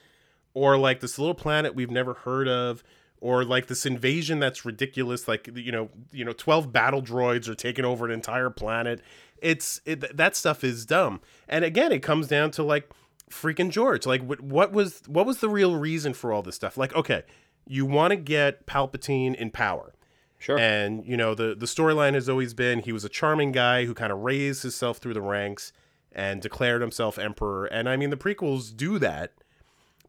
or 0.55 0.77
like 0.77 1.01
this 1.01 1.19
little 1.19 1.35
planet 1.35 1.75
we've 1.75 1.91
never 1.91 2.15
heard 2.15 2.49
of 2.49 2.83
or 3.21 3.45
like 3.45 3.67
this 3.67 3.87
invasion 3.87 4.39
that's 4.39 4.65
ridiculous 4.65 5.27
like 5.27 5.49
you 5.55 5.73
know 5.73 5.89
you 6.13 6.25
know 6.25 6.33
12 6.33 6.73
battle 6.73 7.03
droids 7.03 7.49
are 7.49 7.55
taking 7.55 7.85
over 7.85 8.05
an 8.05 8.13
entire 8.13 8.51
planet. 8.51 9.01
It's 9.41 9.81
it, 9.85 10.17
that 10.17 10.37
stuff 10.37 10.65
is 10.65 10.85
dumb. 10.85 11.21
And 11.49 11.65
again 11.65 11.93
it 11.93 12.03
comes 12.03 12.29
down 12.29 12.51
to 12.53 12.63
like 12.63 12.91
freaking 13.31 13.71
george. 13.71 14.07
Like 14.07 14.23
what, 14.23 14.41
what 14.41 14.73
was 14.73 15.03
what 15.07 15.27
was 15.27 15.39
the 15.39 15.49
real 15.49 15.77
reason 15.77 16.13
for 16.15 16.33
all 16.33 16.43
this 16.43 16.57
stuff? 16.57 16.77
Like 16.77 16.95
okay 16.95 17.23
you 17.67 17.85
want 17.85 18.13
to 18.13 18.17
get 18.17 18.67
palpatine 18.67 19.35
in 19.35 19.51
power 19.51 19.93
sure. 20.39 20.59
and 20.59 21.05
you 21.07 21.17
know 21.17 21.35
the 21.35 21.55
the 21.55 21.67
storyline 21.67 22.15
has 22.15 22.29
always 22.29 22.55
been 22.55 22.81
he 22.81 22.93
was 22.93 23.05
a 23.05 23.09
charming 23.09 23.53
guy 23.53 23.85
who 23.85 23.95
kind 23.95 24.13
of 24.13 24.19
raised 24.21 24.63
himself 24.63 24.99
through 24.99 25.15
the 25.15 25.23
ranks 25.23 25.73
and 26.13 26.41
declared 26.41 26.81
himself 26.81 27.19
emperor. 27.19 27.67
And 27.67 27.89
I 27.89 27.97
mean 27.97 28.11
the 28.11 28.17
prequels 28.17 28.75
do 28.77 28.99
that, 28.99 29.33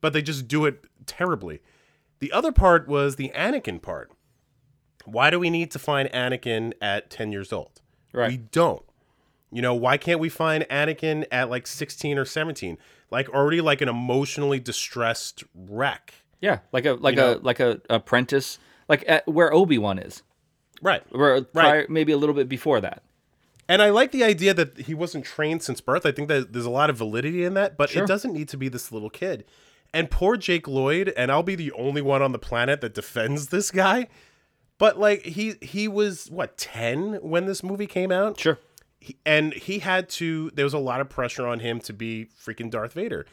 but 0.02 0.14
they 0.14 0.22
just 0.22 0.48
do 0.48 0.66
it 0.66 0.86
terribly. 1.06 1.62
The 2.20 2.32
other 2.32 2.52
part 2.52 2.88
was 2.88 3.16
the 3.16 3.32
Anakin 3.36 3.82
part. 3.82 4.12
Why 5.06 5.30
do 5.30 5.40
we 5.40 5.50
need 5.50 5.72
to 5.72 5.80
find 5.80 6.10
Anakin 6.12 6.74
at 6.82 7.10
10 7.10 7.32
years 7.32 7.52
old? 7.54 7.82
Right. 8.14 8.32
We 8.32 8.38
don't. 8.38 8.84
You 9.52 9.62
know, 9.62 9.74
why 9.74 9.98
can't 9.98 10.20
we 10.20 10.30
find 10.30 10.64
Anakin 10.70 11.26
at 11.32 11.50
like 11.50 11.66
16 11.66 12.18
or 12.18 12.26
17? 12.26 12.78
Like 13.10 13.30
already 13.30 13.62
like 13.62 13.82
an 13.82 13.90
emotionally 13.90 14.60
distressed 14.60 15.44
wreck. 15.56 16.14
yeah, 16.42 16.60
like 16.72 16.86
a 16.86 16.94
like 16.94 17.16
you 17.16 17.22
know- 17.22 17.34
a 17.34 17.38
like 17.40 17.60
a 17.60 17.82
apprentice, 17.90 18.60
like 18.90 19.06
at, 19.08 19.26
where 19.28 19.54
Obi 19.54 19.78
Wan 19.78 20.00
is, 20.00 20.24
Right. 20.82 21.04
where 21.16 21.42
prior, 21.44 21.86
maybe 21.88 22.12
a 22.12 22.18
little 22.18 22.36
bit 22.36 22.50
before 22.50 22.82
that. 22.82 23.04
And 23.70 23.82
I 23.84 23.92
like 23.92 24.12
the 24.12 24.24
idea 24.24 24.54
that 24.56 24.78
he 24.80 24.94
wasn't 24.96 25.24
trained 25.26 25.62
since 25.62 25.80
birth. 25.80 26.06
I 26.06 26.12
think 26.12 26.28
that 26.28 26.52
there's 26.54 26.66
a 26.66 26.72
lot 26.72 26.90
of 26.90 26.98
validity 26.98 27.44
in 27.46 27.54
that, 27.54 27.78
but 27.78 27.92
Sure. 27.92 28.04
it 28.04 28.08
doesn't 28.08 28.34
need 28.34 28.50
to 28.50 28.58
be 28.58 28.68
this 28.68 28.92
little 28.92 29.12
kid. 29.12 29.46
And 29.94 30.10
poor 30.10 30.38
Jake 30.38 30.68
Lloyd, 30.68 31.14
and 31.16 31.32
I'll 31.32 31.44
be 31.44 31.56
the 31.56 31.72
only 31.74 32.02
one 32.02 32.22
on 32.22 32.32
the 32.32 32.40
planet 32.40 32.82
that 32.82 32.94
defends 32.94 33.48
this 33.48 33.70
guy. 33.72 34.08
But 34.80 34.98
like 35.00 35.24
he 35.24 35.56
he 35.62 35.88
was 35.88 36.28
what 36.32 36.58
10 36.58 37.16
when 37.22 37.46
this 37.46 37.62
movie 37.64 37.86
came 37.88 38.12
out? 38.12 38.40
Sure. 38.40 38.58
He- 39.00 39.18
and 39.26 39.54
he 39.54 39.80
had 39.80 40.08
to 40.12 40.52
there 40.54 40.66
was 40.66 40.74
a 40.74 40.80
lot 40.80 41.02
of 41.02 41.10
pressure 41.10 41.46
on 41.46 41.60
him 41.60 41.80
to 41.82 41.94
be 41.94 42.28
freaking 42.44 42.70
Darth 42.72 42.94
Vader. 42.94 43.26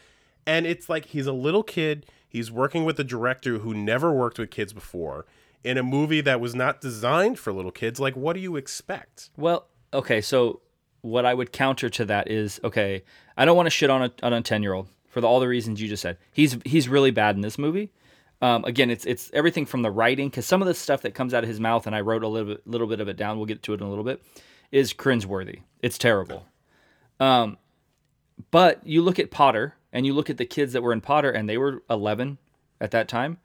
And 0.47 0.67
it's 0.67 0.89
like 0.89 1.07
he's 1.07 1.27
a 1.27 1.33
little 1.33 1.63
kid, 1.63 2.07
he's 2.29 2.51
working 2.51 2.85
with 2.85 2.99
a 3.01 3.05
director 3.05 3.59
who 3.59 3.73
never 3.75 4.13
worked 4.13 4.39
with 4.39 4.51
kids 4.51 4.73
before 4.73 5.25
in 5.67 5.77
a 5.77 5.83
movie 5.83 6.21
that 6.21 6.41
was 6.41 6.55
not 6.55 6.81
designed 6.81 7.39
for 7.39 7.53
little 7.53 7.73
kids. 7.73 7.99
Like 7.99 8.17
what 8.17 8.35
do 8.35 8.41
you 8.41 8.57
expect? 8.57 9.31
Well, 9.37 9.67
okay, 9.93 10.21
so 10.21 10.61
what 11.03 11.27
I 11.27 11.35
would 11.35 11.53
counter 11.53 11.91
to 11.91 12.05
that 12.07 12.31
is 12.31 12.61
okay, 12.63 13.03
I 13.37 13.45
don't 13.45 13.57
want 13.57 13.67
to 13.67 13.71
shit 13.71 13.91
on 13.91 14.05
a 14.05 14.13
on 14.23 14.33
a 14.33 14.41
ten 14.43 14.63
year 14.63 14.73
old 14.73 14.89
for 15.09 15.21
the, 15.21 15.27
all 15.27 15.41
the 15.41 15.49
reasons 15.49 15.81
you 15.81 15.89
just 15.89 16.03
said. 16.03 16.19
He's 16.33 16.57
he's 16.65 16.89
really 16.89 17.11
bad 17.11 17.37
in 17.37 17.43
this 17.43 17.59
movie. 17.59 17.93
Um, 18.41 18.65
again, 18.65 18.91
it's 18.91 19.05
it's 19.05 19.31
everything 19.33 19.67
from 19.67 19.83
the 19.83 19.91
writing 19.91 20.29
because 20.29 20.47
some 20.47 20.63
of 20.63 20.69
the 20.69 20.75
stuff 20.75 21.03
that 21.03 21.15
comes 21.15 21.35
out 21.35 21.43
of 21.43 21.49
his 21.49 21.59
mouth, 21.59 21.87
and 21.87 21.97
I 21.97 22.01
wrote 22.01 22.23
a 22.23 22.29
little 22.29 22.55
bit 22.55 22.67
little 22.67 22.87
bit 22.87 23.01
of 23.01 23.09
it 23.09 23.17
down. 23.17 23.37
We'll 23.37 23.47
get 23.47 23.63
to 23.65 23.73
it 23.73 23.81
in 23.81 23.87
a 23.87 23.89
little 23.89 24.05
bit. 24.05 24.23
Is 24.71 24.93
cringeworthy. 24.93 25.63
It's 25.81 25.99
terrible. 25.99 26.47
Um, 27.19 27.57
but 28.51 28.87
you 28.87 29.01
look 29.01 29.19
at 29.19 29.31
Potter 29.31 29.75
and 29.93 30.05
you 30.05 30.13
look 30.13 30.29
at 30.29 30.37
the 30.37 30.45
kids 30.45 30.75
that 30.75 30.83
were 30.83 30.93
in 30.93 31.01
Potter, 31.01 31.31
and 31.31 31.49
they 31.49 31.57
were 31.57 31.83
eleven 31.89 32.39
at 32.81 32.91
that 32.91 33.09
time. 33.09 33.39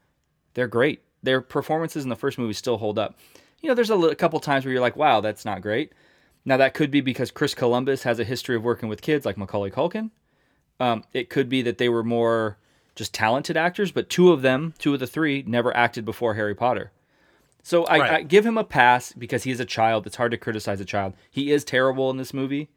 They're 0.53 0.67
great. 0.67 1.01
Their 1.23 1.41
performances 1.41 2.03
in 2.03 2.09
the 2.09 2.15
first 2.15 2.37
movie 2.37 2.53
still 2.53 2.77
hold 2.77 2.97
up. 2.97 3.17
You 3.61 3.69
know, 3.69 3.75
there's 3.75 3.89
a, 3.89 3.95
a 3.97 4.15
couple 4.15 4.39
times 4.39 4.65
where 4.65 4.71
you're 4.71 4.81
like, 4.81 4.95
wow, 4.95 5.21
that's 5.21 5.45
not 5.45 5.61
great. 5.61 5.93
Now, 6.45 6.57
that 6.57 6.73
could 6.73 6.89
be 6.89 7.01
because 7.01 7.29
Chris 7.29 7.53
Columbus 7.53 8.03
has 8.03 8.19
a 8.19 8.23
history 8.23 8.55
of 8.55 8.63
working 8.63 8.89
with 8.89 9.01
kids 9.01 9.25
like 9.25 9.37
Macaulay 9.37 9.69
Culkin. 9.69 10.09
Um, 10.79 11.03
it 11.13 11.29
could 11.29 11.47
be 11.47 11.61
that 11.61 11.77
they 11.77 11.87
were 11.89 12.03
more 12.03 12.57
just 12.95 13.13
talented 13.13 13.55
actors, 13.55 13.91
but 13.91 14.09
two 14.09 14.31
of 14.31 14.41
them, 14.41 14.73
two 14.79 14.95
of 14.95 14.99
the 14.99 15.05
three, 15.05 15.43
never 15.45 15.75
acted 15.77 16.03
before 16.05 16.33
Harry 16.33 16.55
Potter. 16.55 16.91
So 17.61 17.85
I, 17.85 17.99
Right. 17.99 18.11
I 18.11 18.21
give 18.23 18.43
him 18.45 18.57
a 18.57 18.63
pass 18.63 19.13
because 19.13 19.43
he 19.43 19.51
is 19.51 19.59
a 19.59 19.65
child. 19.65 20.07
It's 20.07 20.15
hard 20.15 20.31
to 20.31 20.37
criticize 20.37 20.81
a 20.81 20.85
child. 20.85 21.13
He 21.29 21.51
is 21.51 21.63
terrible 21.63 22.09
in 22.09 22.17
this 22.17 22.33
movie. 22.33 22.69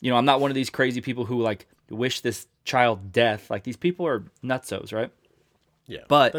You 0.00 0.10
know, 0.10 0.16
I'm 0.16 0.24
not 0.24 0.40
one 0.40 0.50
of 0.50 0.56
these 0.56 0.70
crazy 0.70 1.00
people 1.00 1.26
who 1.26 1.40
like 1.40 1.68
wish 1.88 2.20
this 2.20 2.48
child 2.64 3.12
death. 3.12 3.48
Like 3.48 3.62
these 3.62 3.76
people 3.76 4.06
are 4.06 4.24
nutsos, 4.42 4.92
right? 4.92 5.12
Yeah. 5.86 6.00
But 6.08 6.32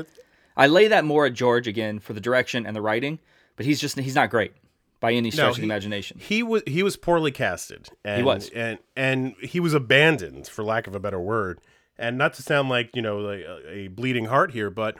I 0.57 0.67
lay 0.67 0.87
that 0.87 1.05
more 1.05 1.25
at 1.25 1.33
George 1.33 1.67
again 1.67 1.99
for 1.99 2.13
the 2.13 2.21
direction 2.21 2.65
and 2.65 2.75
the 2.75 2.81
writing. 2.81 3.19
But 3.55 3.65
he's 3.65 3.79
just 3.79 3.97
he's 3.97 4.15
not 4.15 4.29
great 4.29 4.53
by 4.99 5.13
any 5.13 5.31
stretch 5.31 5.51
of 5.51 5.57
the 5.57 5.63
imagination. 5.63 6.19
He 6.19 6.43
was 6.43 6.63
he 6.65 6.83
was 6.83 6.97
poorly 6.97 7.31
casted. 7.31 7.89
And, 8.03 8.25
was. 8.25 8.49
and 8.49 8.79
and 8.95 9.35
he 9.41 9.59
was 9.59 9.73
abandoned, 9.73 10.47
for 10.47 10.63
lack 10.63 10.87
of 10.87 10.95
a 10.95 10.99
better 10.99 11.19
word. 11.19 11.61
And 11.97 12.17
not 12.17 12.33
to 12.33 12.41
sound 12.41 12.69
like 12.69 12.95
you 12.95 13.01
know 13.01 13.19
like 13.19 13.41
a, 13.41 13.69
a 13.69 13.87
bleeding 13.87 14.25
heart 14.25 14.51
here, 14.51 14.69
but 14.69 14.97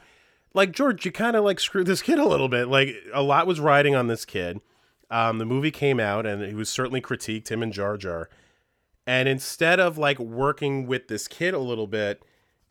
like 0.53 0.71
George, 0.71 1.05
you 1.05 1.11
kind 1.11 1.35
of 1.35 1.43
like 1.43 1.59
screwed 1.59 1.87
this 1.87 2.01
kid 2.01 2.17
a 2.17 2.27
little 2.27 2.47
bit. 2.47 2.67
Like 2.67 2.95
a 3.13 3.21
lot 3.21 3.45
was 3.45 3.59
riding 3.59 3.93
on 3.93 4.07
this 4.07 4.25
kid. 4.25 4.61
Um, 5.11 5.37
the 5.37 5.45
movie 5.45 5.71
came 5.71 5.99
out, 5.99 6.25
and 6.25 6.41
he 6.41 6.55
was 6.55 6.69
certainly 6.69 7.01
critiqued 7.01 7.49
him 7.49 7.61
and 7.61 7.71
Jar 7.71 7.97
Jar. 7.97 8.29
And 9.05 9.29
instead 9.29 9.79
of 9.79 9.97
like 9.97 10.17
working 10.17 10.87
with 10.87 11.09
this 11.09 11.27
kid 11.27 11.53
a 11.53 11.59
little 11.59 11.87
bit, 11.87 12.23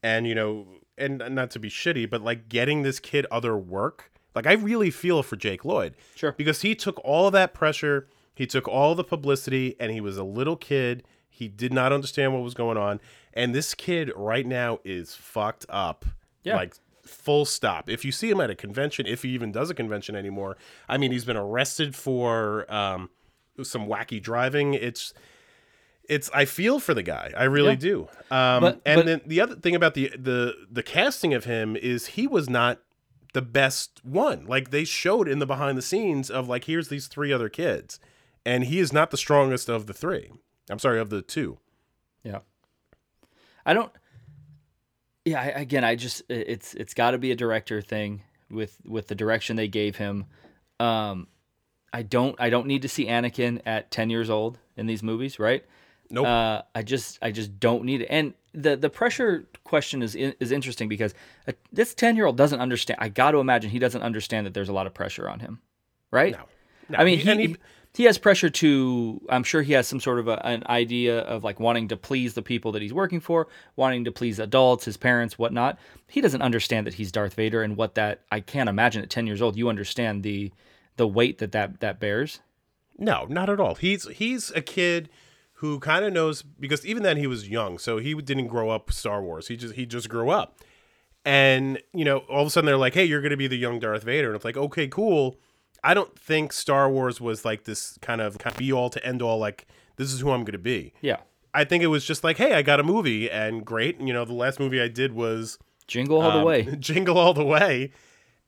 and 0.03 0.27
you 0.27 0.35
know, 0.35 0.67
and 0.97 1.23
not 1.31 1.51
to 1.53 1.59
be 1.59 1.69
shitty, 1.69 2.09
but 2.09 2.23
like 2.23 2.49
getting 2.49 2.83
this 2.83 3.01
kid 3.01 3.27
other 3.31 3.57
work. 3.57 4.11
Like 4.35 4.47
I 4.47 4.53
really 4.53 4.91
feel 4.91 5.23
for 5.23 5.37
Jake 5.37 5.65
Lloyd. 5.65 5.95
Sure. 6.15 6.33
Because 6.33 6.63
he 6.63 6.75
took 6.75 7.01
all 7.05 7.27
of 7.27 7.33
that 7.33 7.55
pressure, 7.55 8.09
he 8.35 8.47
took 8.47 8.67
all 8.67 8.95
the 8.95 9.05
publicity, 9.05 9.77
and 9.79 9.93
he 9.93 10.01
was 10.01 10.17
a 10.17 10.25
little 10.25 10.57
kid. 10.57 11.05
He 11.29 11.49
did 11.49 11.73
not 11.73 11.93
understand 11.93 12.33
what 12.33 12.43
was 12.43 12.55
going 12.55 12.77
on. 12.77 13.01
And 13.33 13.55
this 13.55 13.75
kid 13.75 14.13
right 14.15 14.47
now 14.47 14.79
is 14.85 15.15
fucked 15.15 15.67
up. 15.69 16.05
Yeah. 16.43 16.57
Like 16.57 16.75
full 17.05 17.45
stop. 17.45 17.89
If 17.89 18.05
you 18.05 18.13
see 18.13 18.31
him 18.31 18.41
at 18.41 18.51
a 18.51 18.55
convention, 18.55 19.07
if 19.07 19.23
he 19.23 19.31
even 19.31 19.53
does 19.53 19.71
a 19.71 19.75
convention 19.75 20.17
anymore, 20.17 20.57
I 20.89 20.99
mean 20.99 21.13
he's 21.13 21.25
been 21.25 21.37
arrested 21.37 21.95
for 21.95 22.73
um 22.73 23.11
some 23.63 23.87
wacky 23.87 24.21
driving. 24.21 24.75
It's 24.75 25.15
it's 26.09 26.31
I 26.35 26.45
feel 26.45 26.79
for 26.81 26.95
the 26.95 27.03
guy. 27.03 27.33
I 27.37 27.45
really 27.45 27.71
Yeah. 27.71 27.75
do. 27.77 28.01
Um 28.31 28.61
But- 28.63 28.81
and 28.85 28.99
but- 28.99 29.07
then 29.07 29.21
the 29.27 29.41
other 29.41 29.55
thing 29.57 29.75
about 29.75 29.95
the 29.95 30.11
the 30.19 30.55
the 30.71 30.83
casting 30.83 31.35
of 31.35 31.45
him 31.45 31.77
is 31.77 32.07
he 32.09 32.27
was 32.27 32.49
not 32.49 32.81
the 33.33 33.43
best 33.43 34.01
one. 34.05 34.47
Like 34.47 34.71
they 34.71 34.85
showed 34.85 35.29
in 35.29 35.39
the 35.41 35.47
behind 35.47 35.77
the 35.79 35.83
scenes 35.83 36.31
of 36.31 36.49
like 36.49 36.65
here's 36.65 36.89
these 36.89 37.07
three 37.09 37.33
other 37.33 37.49
kids 37.49 37.99
and 38.47 38.65
he 38.65 38.79
is 38.79 38.93
not 38.93 39.11
the 39.11 39.17
strongest 39.17 39.69
of 39.69 39.87
the 39.87 39.95
three. 39.95 40.31
I'm 40.71 40.79
sorry, 40.79 41.01
of 41.01 41.11
the 41.11 41.23
two. 41.23 41.59
Yeah. 42.23 42.41
I 43.67 43.73
don't. 43.75 43.91
Yeah. 45.25 45.41
I, 45.41 45.47
again, 45.47 45.85
I 45.85 45.97
just 45.97 46.23
it's 46.29 46.75
it's 46.75 46.95
got 46.95 47.13
to 47.13 47.19
be 47.19 47.31
a 47.31 47.37
director 47.37 47.81
thing 47.83 48.23
with 48.51 48.79
with 48.85 49.09
the 49.09 49.15
direction 49.15 49.57
they 49.57 49.69
gave 49.69 49.97
him. 49.97 50.27
Um, 50.81 51.29
I 51.93 52.03
don't 52.03 52.37
I 52.41 52.51
don't 52.51 52.67
need 52.67 52.83
to 52.83 52.89
see 52.89 53.07
Anakin 53.07 53.61
at 53.65 53.91
ten 53.91 54.11
years 54.11 54.29
old 54.31 54.59
in 54.77 54.87
these 54.87 55.03
movies, 55.03 55.39
right? 55.39 55.65
Nope. 56.11 56.27
Uh, 56.27 56.63
I 56.75 56.83
just 56.83 57.19
I 57.23 57.31
just 57.31 57.59
don't 57.59 57.85
need 57.85 58.03
it. 58.03 58.07
And 58.11 58.35
the 58.53 58.77
the 58.77 58.91
pressure 58.91 59.47
question 59.65 60.03
is 60.03 60.15
is 60.15 60.53
interesting 60.53 60.89
because 60.89 61.15
uh 61.49 61.53
this 61.73 61.95
ten 61.95 62.17
year 62.17 62.27
old 62.27 62.37
doesn't 62.37 62.61
understand. 62.61 62.99
I 63.01 63.09
got 63.09 63.33
to 63.33 63.39
imagine 63.39 63.71
he 63.71 63.79
doesn't 63.79 64.03
understand 64.03 64.47
that 64.47 64.55
there's 64.55 64.69
a 64.69 64.73
lot 64.73 64.87
of 64.87 64.95
pressure 64.95 65.29
on 65.29 65.41
him, 65.41 65.61
right? 66.11 66.33
No. 66.33 66.45
No, 66.91 66.99
I 66.99 67.05
mean, 67.05 67.19
he- 67.19 67.47
he, 67.47 67.57
he, 67.95 68.05
has 68.05 68.19
pressure 68.19 68.51
to. 68.51 69.21
I'm 69.31 69.43
sure 69.43 69.63
he 69.63 69.73
has 69.73 69.89
some 69.89 70.01
sort 70.01 70.19
of 70.19 70.29
a, 70.29 70.45
an 70.47 70.63
idea 70.67 71.21
of 71.21 71.43
like 71.45 71.59
wanting 71.59 71.89
to 71.89 71.97
please 71.97 72.35
the 72.35 72.43
people 72.43 72.73
that 72.73 72.83
he's 72.83 72.93
working 72.93 73.21
for, 73.21 73.49
wanting 73.77 74.05
to 74.05 74.13
please 74.13 74.39
adults, 74.39 74.85
his 74.85 74.99
parents, 74.99 75.39
whatnot. 75.39 75.79
He 76.09 76.21
doesn't 76.21 76.43
understand 76.43 76.87
that 76.87 76.95
he's 76.95 77.11
Darth 77.11 77.33
Vader 77.35 77.63
and 77.63 77.77
what 77.77 77.95
that. 77.95 78.21
I 78.31 78.41
can't 78.41 78.69
imagine 78.69 79.03
at 79.03 79.09
10 79.09 79.27
years 79.27 79.41
old 79.41 79.57
you 79.57 79.71
understand 79.71 80.23
the 80.25 80.53
the 80.97 81.09
weight 81.09 81.39
that 81.39 81.53
that 81.53 81.81
that 81.81 82.01
bears. 82.01 82.41
No, 82.99 83.25
not 83.29 83.49
at 83.49 83.59
all. 83.59 83.77
He's 83.77 84.07
he's 84.09 84.51
a 84.51 84.61
kid 84.61 85.09
who 85.59 85.79
kind 85.79 86.05
of 86.05 86.13
knows 86.13 86.43
because 86.43 86.85
even 86.85 87.03
then 87.03 87.17
he 87.17 87.27
was 87.27 87.49
young, 87.49 87.79
so 87.79 87.99
he 87.99 88.15
didn't 88.15 88.49
grow 88.49 88.71
up 88.71 88.93
Star 88.93 89.23
Wars. 89.23 89.49
He 89.49 89.57
just 89.57 89.75
he 89.75 89.87
just 89.87 90.09
grew 90.09 90.31
up, 90.31 90.59
and 91.25 91.81
you 91.93 92.05
know 92.05 92.19
all 92.29 92.43
of 92.43 92.49
a 92.49 92.51
sudden 92.51 92.67
they're 92.67 92.77
like, 92.77 92.95
"Hey, 92.95 93.05
you're 93.05 93.21
going 93.21 93.31
to 93.31 93.37
be 93.37 93.47
the 93.47 93.57
young 93.57 93.79
Darth 93.79 94.03
Vader," 94.03 94.29
and 94.29 94.37
it's 94.37 94.45
like, 94.45 94.57
"Okay, 94.57 94.89
cool." 94.89 95.39
I 95.83 95.93
don't 95.93 96.19
think 96.19 96.53
Star 96.53 96.91
Wars 96.91 97.21
was 97.21 97.45
like 97.45 97.65
this 97.65 97.99
kind 98.01 98.23
of, 98.23 98.39
kind 98.39 98.55
of 98.55 98.59
be 98.59 98.73
all 98.73 98.89
to 98.89 99.05
end 99.05 99.21
all. 99.21 99.39
Like 99.39 99.67
this 99.97 100.13
is 100.13 100.21
who 100.21 100.31
I'm 100.31 100.41
going 100.41 100.53
to 100.53 100.59
be. 100.59 100.93
Yeah, 101.01 101.19
I 101.53 101.65
think 101.65 101.85
it 101.85 101.89
was 101.89 102.05
just 102.05 102.25
like, 102.25 102.37
"Hey, 102.39 102.55
I 102.55 102.63
got 102.63 102.81
a 102.81 102.85
movie 102.85 103.31
and 103.31 103.65
great." 103.65 104.01
You 104.01 104.13
know, 104.13 104.25
the 104.25 104.33
last 104.33 104.59
movie 104.59 104.81
I 104.81 104.89
did 104.89 105.13
was 105.13 105.59
jingle 105.87 106.21
all 106.21 106.33
the 106.33 106.39
um, 106.39 106.45
way. 106.45 106.63
Jingle 106.81 107.19
all 107.19 107.35
the 107.35 107.45
way. 107.45 107.93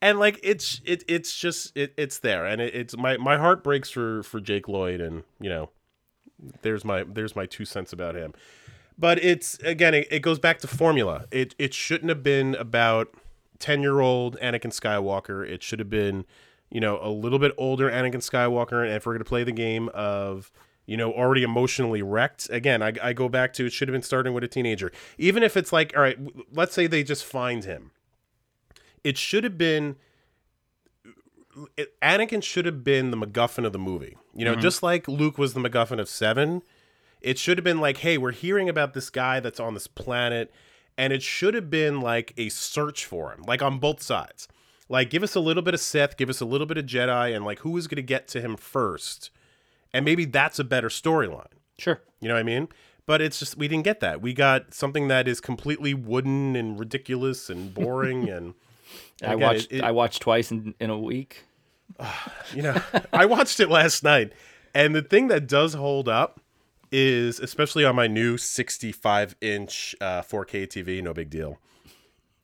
and 0.03 0.19
like 0.19 0.41
it's 0.43 0.81
it 0.85 1.05
it's 1.09 1.39
just 1.39 1.77
it, 1.77 1.95
it's 1.97 2.19
there, 2.19 2.47
and 2.47 2.61
it, 2.61 2.75
it's 2.75 2.97
my 2.97 3.17
my 3.17 3.37
heart 3.37 3.63
breaks 3.63 3.91
for 3.91 4.23
for 4.23 4.41
Jake 4.41 4.69
Lloyd, 4.69 5.01
and 5.01 5.23
you 5.41 5.49
know, 5.49 5.71
there's 6.63 6.85
my 6.85 7.05
there's 7.05 7.37
my 7.37 7.47
two 7.47 7.65
cents 7.65 7.93
about 7.93 8.15
him. 8.15 8.35
But 8.99 9.23
it's 9.23 9.59
again, 9.59 9.95
it, 9.95 10.09
it 10.11 10.21
goes 10.21 10.39
back 10.39 10.59
to 10.61 10.67
formula. 10.67 11.27
It 11.31 11.55
it 11.59 11.75
shouldn't 11.75 12.09
have 12.09 12.23
been 12.23 12.55
about 12.55 13.15
ten 13.59 13.83
year 13.83 14.01
old 14.01 14.39
Anakin 14.41 14.73
Skywalker. 14.73 15.49
It 15.49 15.63
should 15.63 15.79
have 15.79 15.91
been, 15.91 16.25
you 16.71 16.81
know, 16.81 16.99
a 17.03 17.11
little 17.11 17.39
bit 17.39 17.53
older 17.57 17.91
Anakin 17.91 18.17
Skywalker. 18.17 18.83
And 18.85 18.93
if 18.93 19.07
we're 19.07 19.15
gonna 19.15 19.25
play 19.25 19.45
the 19.45 19.53
game 19.53 19.89
of 19.95 20.51
you 20.87 20.97
know, 20.97 21.13
already 21.13 21.43
emotionally 21.43 22.01
wrecked. 22.01 22.49
Again, 22.49 22.81
I, 22.81 22.93
I 23.03 23.13
go 23.13 23.29
back 23.29 23.53
to 23.55 23.67
it 23.67 23.73
should 23.73 23.89
have 23.89 23.93
been 23.93 24.03
starting 24.03 24.33
with 24.33 24.45
a 24.45 24.49
teenager. 24.49 24.93
Even 25.19 25.43
if 25.43 25.57
it's 25.57 25.73
like, 25.73 25.93
all 25.97 26.03
right, 26.03 26.17
let's 26.53 26.75
say 26.75 26.87
they 26.87 27.03
just 27.03 27.25
find 27.25 27.65
him. 27.65 27.91
It 29.03 29.19
should 29.19 29.45
have 29.45 29.59
been. 29.59 29.97
It, 31.77 31.99
Anakin 32.01 32.43
should 32.43 32.67
have 32.67 32.85
been 32.85 33.11
the 33.11 33.17
MacGuffin 33.17 33.65
of 33.65 33.73
the 33.73 33.79
movie. 33.79 34.17
You 34.35 34.45
know, 34.45 34.53
mm-hmm. 34.53 34.61
just 34.61 34.83
like 34.83 35.09
Luke 35.09 35.39
was 35.39 35.55
the 35.55 35.61
MacGuffin 35.61 36.01
of 36.01 36.09
Seven. 36.09 36.63
It 37.21 37.39
should 37.39 37.59
have 37.59 37.65
been 37.65 37.81
like, 37.81 37.99
hey, 37.99 38.19
we're 38.19 38.33
hearing 38.33 38.69
about 38.69 38.95
this 38.95 39.11
guy 39.11 39.41
that's 39.41 39.59
on 39.59 39.75
this 39.75 39.87
planet, 39.87 40.53
and 40.99 41.13
it 41.13 41.23
should 41.23 41.55
have 41.55 41.71
been 41.71 42.01
like 42.01 42.35
a 42.37 42.49
search 42.51 43.05
for 43.05 43.33
him, 43.33 43.43
like 43.47 43.63
on 43.63 43.79
both 43.79 44.03
sides. 44.03 44.49
Like, 44.89 45.11
give 45.11 45.23
us 45.23 45.35
a 45.35 45.41
little 45.41 45.63
bit 45.63 45.75
of 45.75 45.81
Sith, 45.81 46.17
give 46.17 46.31
us 46.31 46.41
a 46.41 46.45
little 46.45 46.67
bit 46.67 46.79
of 46.79 46.87
Jedi, 46.87 47.35
and 47.35 47.45
like, 47.45 47.61
who 47.61 47.77
is 47.77 47.89
going 47.89 47.97
to 47.97 48.03
get 48.03 48.29
to 48.29 48.41
him 48.41 48.57
first? 48.57 49.31
And 49.93 50.05
maybe 50.05 50.25
that's 50.25 50.59
a 50.59 50.65
better 50.65 50.89
storyline. 50.89 51.47
Sure. 51.79 52.01
You 52.21 52.29
know 52.29 52.35
what 52.35 52.41
I 52.41 52.45
mean? 52.45 52.69
But 53.07 53.21
it's 53.21 53.39
just 53.39 53.57
we 53.57 53.67
didn't 53.67 53.85
get 53.85 54.01
that. 54.01 54.21
We 54.21 54.35
got 54.35 54.75
something 54.75 55.09
that 55.09 55.27
is 55.27 55.41
completely 55.41 55.95
wooden 55.95 56.55
and 56.55 56.79
ridiculous 56.79 57.49
and 57.51 57.73
boring 57.73 58.29
and. 58.29 58.55
And 59.23 59.33
I 59.33 59.35
watched 59.37 59.73
it- 59.73 59.77
it- 59.79 59.85
I 59.85 59.91
watched 59.93 60.23
twice 60.23 60.51
in, 60.51 60.75
in 60.81 60.91
a 60.91 60.99
week. 60.99 61.45
you 62.55 62.63
know, 62.63 62.81
I 63.13 63.27
watched 63.27 63.61
it 63.61 63.69
last 63.71 64.03
night, 64.05 64.33
and 64.75 64.95
the 64.95 65.03
thing 65.03 65.29
that 65.29 65.47
does 65.47 65.75
hold 65.75 66.09
up 66.09 66.41
is, 66.93 67.41
especially 67.41 67.85
on 67.85 67.97
my 67.97 68.07
new 68.07 68.37
65 68.37 69.35
inch 69.41 69.95
uh, 70.01 70.23
4K 70.23 70.67
TV, 70.69 71.03
no 71.03 71.13
big 71.15 71.31
deal. 71.31 71.59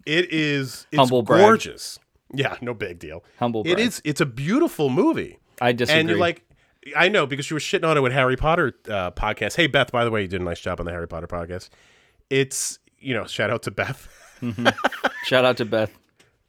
It 0.04 0.32
is 0.32 0.86
it's 0.90 0.98
Humble 0.98 1.22
brag. 1.22 1.40
gorgeous. 1.42 1.98
Yeah, 2.34 2.56
no 2.60 2.74
big 2.74 2.98
deal. 2.98 3.22
Humble 3.38 3.60
It 3.62 3.74
brag. 3.74 3.78
is. 3.80 4.02
It's 4.04 4.20
a 4.20 4.26
beautiful 4.26 4.88
movie. 4.88 5.38
I 5.60 5.72
disagree. 5.72 6.00
And 6.00 6.08
you're 6.08 6.18
like, 6.18 6.42
I 6.96 7.08
know 7.08 7.24
because 7.26 7.48
you 7.50 7.54
were 7.54 7.60
shitting 7.60 7.86
on 7.88 7.96
it 7.96 8.00
with 8.00 8.12
Harry 8.12 8.36
Potter 8.36 8.72
uh, 8.88 9.12
podcast. 9.12 9.54
Hey 9.54 9.68
Beth, 9.68 9.92
by 9.92 10.04
the 10.04 10.10
way, 10.10 10.22
you 10.22 10.28
did 10.28 10.40
a 10.40 10.44
nice 10.44 10.58
job 10.60 10.80
on 10.80 10.86
the 10.86 10.92
Harry 10.92 11.06
Potter 11.06 11.28
podcast. 11.28 11.68
It's 12.30 12.78
you 12.98 13.14
know, 13.14 13.26
shout 13.26 13.50
out 13.50 13.62
to 13.64 13.70
Beth. 13.70 14.08
Shout 15.26 15.44
out 15.44 15.56
to 15.58 15.64
Beth. 15.64 15.92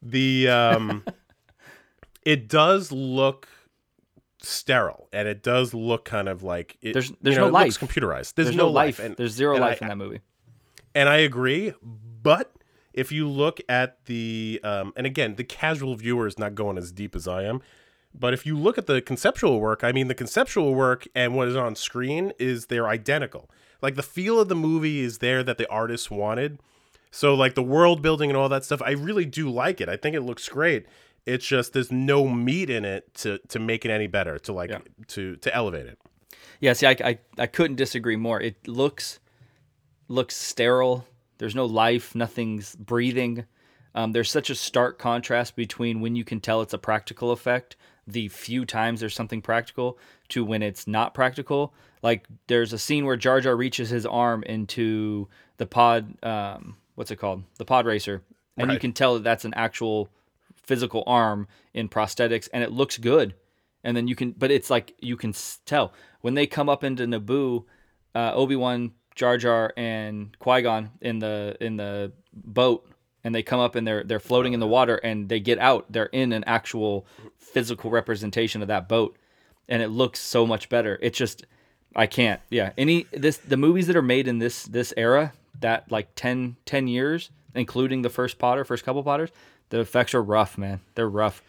The 0.04 0.48
um 0.50 1.04
it 2.24 2.48
does 2.48 2.92
look 2.92 3.48
sterile 4.42 5.08
and 5.14 5.28
it 5.28 5.42
does 5.42 5.74
look 5.74 6.04
kind 6.06 6.28
of 6.28 6.44
like 6.44 6.78
it, 6.82 6.94
There's- 6.94 7.10
you 7.10 7.18
there's 7.22 7.38
know, 7.38 7.50
no 7.50 7.58
it 7.58 7.64
looks 7.66 7.82
life. 7.82 7.90
computerized 7.90 8.34
there's, 8.36 8.48
There's 8.48 8.56
no, 8.56 8.66
no 8.66 8.72
life. 8.72 9.00
and 9.00 9.16
There's 9.16 9.32
zero 9.32 9.58
life 9.58 9.82
I, 9.82 9.86
in 9.86 9.90
that 9.90 9.98
movie. 9.98 10.20
and 10.94 11.08
i 11.08 11.16
agree 11.18 11.74
but 11.82 12.52
if 12.94 13.12
you 13.12 13.28
look 13.30 13.60
at 13.70 14.04
the 14.06 14.60
um 14.64 14.92
and 14.98 15.08
again 15.08 15.36
the 15.36 15.44
casual 15.46 15.96
viewer 15.96 16.28
is 16.28 16.38
not 16.38 16.56
going 16.56 16.78
as 16.78 16.92
deep 16.92 17.16
as 17.16 17.28
i 17.28 17.44
am 17.44 17.62
but 18.14 18.34
if 18.34 18.46
you 18.46 18.58
look 18.58 18.78
at 18.78 18.86
the 18.86 19.02
conceptual 19.02 19.62
work 19.62 19.82
i 19.84 19.92
mean 19.94 20.10
the 20.10 20.14
conceptual 20.16 20.76
work 20.76 21.08
and 21.16 21.36
what 21.36 21.48
is 21.48 21.56
on 21.56 21.74
screen 21.76 22.34
is 22.38 22.66
they're 22.66 22.90
identical 22.90 23.50
like 23.82 23.96
the 23.96 24.04
feel 24.04 24.40
of 24.42 24.50
the 24.50 24.56
movie 24.56 25.00
is 25.00 25.20
there 25.20 25.42
that 25.42 25.58
the 25.58 25.70
artist 25.70 26.12
wanted 26.12 26.60
so 27.16 27.36
like 27.36 27.54
the 27.54 27.62
world 27.64 28.02
building 28.02 28.32
and 28.32 28.36
all 28.38 28.50
that 28.50 28.66
stuff, 28.66 28.82
I 28.84 28.92
really 28.92 29.26
do 29.26 29.50
like 29.50 29.80
it. 29.80 29.88
I 29.88 29.98
think 29.98 30.16
it 30.16 30.22
looks 30.22 30.50
great. 30.50 30.88
It's 31.28 31.46
just 31.46 31.72
there's 31.74 31.92
no 31.92 32.28
meat 32.28 32.70
in 32.72 32.84
it 32.86 33.14
to 33.16 33.38
to 33.50 33.60
make 33.60 33.86
it 33.86 33.92
any 33.92 34.08
better, 34.08 34.40
to 34.40 34.52
like 34.52 34.72
Yeah. 34.72 34.80
to 35.10 35.36
to 35.38 35.56
elevate 35.56 35.86
it. 35.86 36.00
Yeah, 36.60 36.74
see, 36.74 36.88
I, 36.88 36.96
I, 37.04 37.20
I 37.38 37.46
couldn't 37.48 37.76
disagree 37.78 38.16
more. 38.16 38.42
It 38.42 38.68
looks 38.68 39.20
looks 40.08 40.36
sterile. 40.36 41.06
There's 41.38 41.56
no 41.56 41.66
life. 41.66 42.16
Nothing's 42.16 42.76
breathing. 42.76 43.46
Um, 43.96 44.12
there's 44.12 44.32
such 44.32 44.50
a 44.50 44.56
stark 44.56 44.98
contrast 44.98 45.56
between 45.56 46.02
when 46.02 46.16
you 46.16 46.24
can 46.24 46.40
tell 46.40 46.62
it's 46.62 46.74
a 46.74 46.80
practical 46.80 47.32
effect, 47.32 47.76
the 48.08 48.28
few 48.28 48.66
times 48.66 49.00
there's 49.00 49.14
something 49.14 49.42
practical, 49.42 50.00
to 50.30 50.44
when 50.44 50.64
it's 50.64 50.88
not 50.88 51.14
practical. 51.14 51.74
Like 52.02 52.26
there's 52.48 52.74
a 52.74 52.80
scene 52.80 53.06
where 53.06 53.16
Jar 53.18 53.40
Jar 53.40 53.56
reaches 53.56 53.90
his 53.92 54.06
arm 54.06 54.42
into 54.44 55.28
the 55.58 55.68
pod. 55.68 56.16
Um, 56.24 56.78
what's 56.96 57.12
it 57.12 57.18
called? 57.18 57.44
The 57.58 57.66
pod 57.66 57.86
racer, 57.86 58.22
and 58.58 58.72
you 58.72 58.80
can 58.80 58.94
tell 58.94 59.16
that 59.16 59.24
that's 59.24 59.46
an 59.46 59.54
actual 59.56 60.10
physical 60.56 61.04
arm 61.08 61.48
in 61.74 61.90
prosthetics, 61.90 62.50
and 62.54 62.64
it 62.64 62.72
looks 62.72 62.98
good 62.98 63.36
and 63.84 63.96
then 63.96 64.08
you 64.08 64.16
can 64.16 64.32
but 64.32 64.52
it's 64.52 64.70
like 64.70 64.94
you 65.00 65.18
can 65.18 65.34
tell 65.66 65.94
when 66.22 66.34
they 66.34 66.48
come 66.48 66.70
up 66.70 66.84
into 66.84 67.06
Naboo, 67.06 67.66
uh, 68.16 68.32
Obi 68.34 68.56
Wan, 68.56 68.92
Jar 69.16 69.38
Jar, 69.38 69.74
and 69.76 70.38
Qui 70.40 70.62
Gon 70.62 70.92
in 71.02 71.20
the 71.20 71.58
in 71.60 71.78
the 71.78 72.14
boat, 72.34 72.90
and 73.24 73.36
they 73.36 73.44
come 73.44 73.60
up 73.60 73.76
and 73.76 73.86
they're 73.86 74.04
they're 74.04 74.20
floating 74.20 74.54
in 74.54 74.60
the 74.60 74.68
water, 74.68 74.96
and 74.96 75.30
they 75.30 75.40
get 75.40 75.60
out. 75.60 75.92
They're 75.92 76.06
in 76.06 76.32
an 76.32 76.44
actual 76.46 77.06
physical 77.38 77.92
representation 77.92 78.62
of 78.62 78.70
that 78.70 78.88
boat, 78.88 79.18
and 79.68 79.82
it 79.82 79.90
looks 79.90 80.20
so 80.20 80.48
much 80.48 80.70
better. 80.70 80.98
It's 81.02 81.18
just 81.18 81.46
I 81.96 82.08
can't. 82.08 82.42
Yeah, 82.50 82.72
any 82.78 83.06
this 83.12 83.38
the 83.38 83.58
movies 83.58 83.88
that 83.88 83.96
are 83.96 84.02
made 84.02 84.28
in 84.28 84.40
this 84.40 84.64
this 84.64 84.94
era 84.96 85.34
that 85.60 85.92
like 85.92 86.16
10, 86.16 86.58
10 86.66 86.88
years, 86.88 87.30
including 87.56 88.02
the 88.02 88.10
first 88.10 88.38
Potter, 88.40 88.64
first 88.66 88.84
couple 88.84 89.04
Potters, 89.04 89.30
the 89.70 89.80
effects 89.80 90.14
are 90.14 90.22
rough, 90.24 90.58
man. 90.58 90.82
They're 90.96 91.10
rough. 91.10 91.42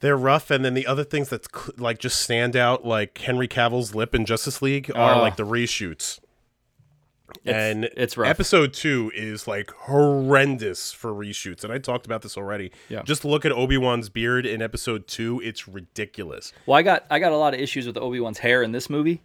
They're 0.00 0.16
rough, 0.16 0.50
and 0.50 0.64
then 0.64 0.74
the 0.74 0.86
other 0.86 1.04
things 1.04 1.30
that 1.30 1.46
like 1.78 1.98
just 1.98 2.20
stand 2.20 2.56
out, 2.56 2.84
like 2.84 3.16
Henry 3.18 3.48
Cavill's 3.48 3.94
lip 3.94 4.14
in 4.14 4.26
Justice 4.26 4.60
League, 4.60 4.90
are 4.94 5.14
Oh. 5.14 5.20
like 5.20 5.36
the 5.36 5.46
reshoots. 5.46 6.20
It's, 7.42 7.46
and 7.46 7.84
it's 7.96 8.16
rough. 8.16 8.28
Episode 8.28 8.74
two 8.74 9.10
is 9.14 9.48
like 9.48 9.70
horrendous 9.70 10.92
for 10.92 11.10
reshoots, 11.12 11.64
and 11.64 11.72
I 11.72 11.78
talked 11.78 12.04
about 12.06 12.20
this 12.22 12.36
already. 12.36 12.70
Yeah. 12.88 13.02
Just 13.02 13.24
look 13.24 13.44
at 13.46 13.52
Obi 13.52 13.78
Wan's 13.78 14.08
beard 14.10 14.44
in 14.46 14.60
episode 14.60 15.06
two; 15.08 15.40
it's 15.42 15.66
ridiculous. 15.66 16.52
Well, 16.66 16.76
I 16.76 16.82
got 16.82 17.06
I 17.10 17.18
got 17.18 17.32
a 17.32 17.36
lot 17.36 17.54
of 17.54 17.60
issues 17.60 17.86
with 17.86 17.96
Obi 17.96 18.20
Wan's 18.20 18.38
hair 18.38 18.62
in 18.62 18.72
this 18.72 18.90
movie 18.90 19.22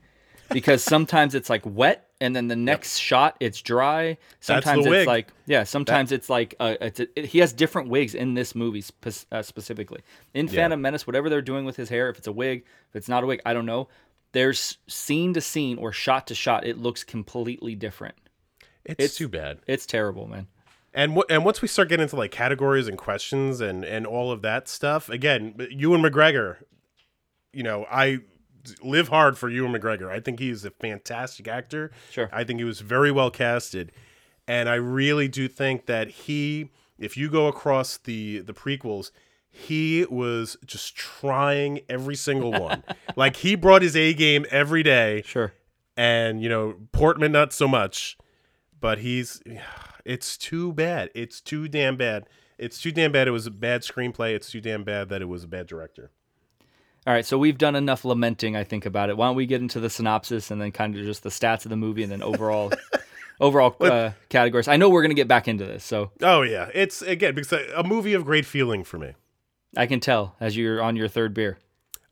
because 0.49 0.81
sometimes 0.81 1.35
it's 1.35 1.49
like 1.49 1.61
wet, 1.65 2.08
and 2.21 2.35
then 2.35 2.47
the 2.47 2.55
next 2.55 2.97
shot 2.97 3.37
it's 3.39 3.61
dry. 3.61 4.17
Sometimes 4.39 4.85
it's 4.85 4.89
wig. 4.89 5.07
like 5.07 5.29
yeah. 5.45 5.63
Sometimes 5.63 6.11
it's 6.11 6.29
like 6.29 6.55
uh, 6.59 6.75
it's 6.81 6.99
it, 6.99 7.25
he 7.25 7.39
has 7.39 7.53
different 7.53 7.89
wigs 7.89 8.15
in 8.15 8.33
this 8.33 8.55
movie 8.55 8.81
spe- 8.81 9.25
uh, 9.31 9.41
specifically. 9.41 10.01
In 10.33 10.47
Phantom 10.47 10.81
Menace, 10.81 11.07
whatever 11.07 11.29
they're 11.29 11.41
doing 11.41 11.65
with 11.65 11.75
his 11.75 11.89
hair, 11.89 12.09
if 12.09 12.17
it's 12.17 12.27
a 12.27 12.31
wig, 12.31 12.65
if 12.89 12.95
it's 12.95 13.09
not 13.09 13.23
a 13.23 13.27
wig, 13.27 13.41
I 13.45 13.53
don't 13.53 13.65
know. 13.65 13.87
There's 14.31 14.77
scene 14.87 15.33
to 15.33 15.41
scene 15.41 15.77
or 15.77 15.91
shot 15.91 16.27
to 16.27 16.35
shot, 16.35 16.65
it 16.65 16.77
looks 16.77 17.03
completely 17.03 17.73
different. 17.75 18.15
It's, 18.85 18.99
It's- 18.99 19.15
too 19.15 19.27
bad. 19.27 19.59
It's 19.65 19.85
terrible, 19.85 20.27
man. 20.27 20.47
And 20.93 21.15
what 21.15 21.29
and 21.29 21.45
once 21.45 21.61
we 21.61 21.67
start 21.67 21.89
getting 21.89 22.03
into 22.03 22.15
like 22.15 22.31
categories 22.31 22.87
and 22.87 22.97
questions 22.97 23.61
and 23.61 23.85
and 23.85 24.07
all 24.07 24.31
of 24.31 24.41
that 24.41 24.67
stuff, 24.67 25.07
again, 25.09 25.55
Ewan 25.69 26.01
McGregor, 26.01 26.57
you 27.53 27.63
know, 27.63 27.85
I 27.89 28.19
live 28.81 29.07
hard 29.09 29.37
for 29.37 29.49
Ewan 29.49 29.73
McGregor. 29.73 30.09
I 30.09 30.19
think 30.19 30.39
he's 30.39 30.65
a 30.65 30.71
fantastic 30.71 31.47
actor. 31.47 31.91
Sure. 32.11 32.29
I 32.31 32.43
think 32.43 32.59
he 32.59 32.63
was 32.65 32.81
very 32.81 33.11
well 33.11 33.31
casted, 33.31 33.91
and 34.47 34.67
I 34.69 34.75
really 34.75 35.27
do 35.27 35.47
think 35.47 35.85
that 35.87 36.09
he, 36.09 36.71
if 36.97 37.15
you 37.17 37.29
go 37.29 37.47
across 37.47 37.97
the 37.97 38.39
the 38.39 38.53
prequels, 38.53 39.11
he 39.51 40.05
was 40.09 40.57
just 40.65 40.95
trying 40.95 41.79
every 41.89 42.15
single 42.15 42.51
one. 42.51 42.83
like 43.15 43.37
he 43.37 43.55
brought 43.55 43.81
his 43.81 43.95
A 43.95 44.13
game 44.13 44.45
every 44.51 44.83
day 44.83 45.23
Sure. 45.25 45.53
and 45.97 46.41
you 46.41 46.49
know 46.49 46.75
Portman 46.91 47.31
not 47.31 47.51
so 47.53 47.67
much, 47.67 48.17
but 48.79 48.99
he's 48.99 49.41
it's 50.05 50.37
too 50.37 50.71
bad. 50.73 51.09
It's 51.15 51.41
too 51.41 51.67
damn 51.67 51.97
bad. 51.97 52.25
It's 52.57 52.81
too 52.81 52.91
damn 52.91 53.11
bad. 53.13 53.27
It 53.27 53.31
was 53.31 53.47
a 53.47 53.51
bad 53.51 53.81
screenplay. 53.83 54.33
It's 54.35 54.51
too 54.51 54.59
damn 54.61 54.83
bad 54.83 55.07
that 55.09 55.21
it 55.21 55.29
was 55.29 55.43
a 55.45 55.47
bad 55.47 55.65
director. 55.67 56.11
All 57.07 57.13
right, 57.13 57.25
so 57.25 57.37
we've 57.37 57.57
done 57.57 57.75
enough 57.75 58.03
lamenting, 58.05 58.55
I 58.55 58.63
think, 58.63 58.85
about 58.85 59.09
it. 59.09 59.17
Why 59.17 59.27
don't 59.27 59.35
we 59.35 59.45
get 59.45 59.61
into 59.61 59.79
the 59.79 59.89
synopsis 59.89 60.51
and 60.51 60.61
then 60.61 60.71
kind 60.71 60.95
of 60.95 61.03
just 61.03 61.23
the 61.23 61.29
stats 61.29 61.65
of 61.65 61.69
the 61.69 61.77
movie 61.77 62.03
and 62.03 62.11
then 62.11 62.21
overall, 62.21 62.71
overall 63.39 63.75
uh, 63.79 64.11
categories. 64.27 64.67
I 64.67 64.77
know 64.77 64.89
we're 64.89 65.01
gonna 65.01 65.13
get 65.13 65.27
back 65.27 65.47
into 65.47 65.65
this, 65.65 65.83
so 65.83 66.11
Oh 66.21 66.41
yeah, 66.41 66.69
it's 66.73 67.01
again 67.01 67.35
because 67.35 67.53
a, 67.75 67.83
movie 67.83 68.13
of 68.13 68.25
great 68.25 68.45
feeling 68.45 68.83
for 68.83 68.97
me. 68.97 69.13
I 69.77 69.85
can 69.85 69.99
tell 69.99 70.35
as 70.39 70.57
you're 70.57 70.81
on 70.81 70.95
your 70.95 71.07
third 71.07 71.33
beer. 71.33 71.57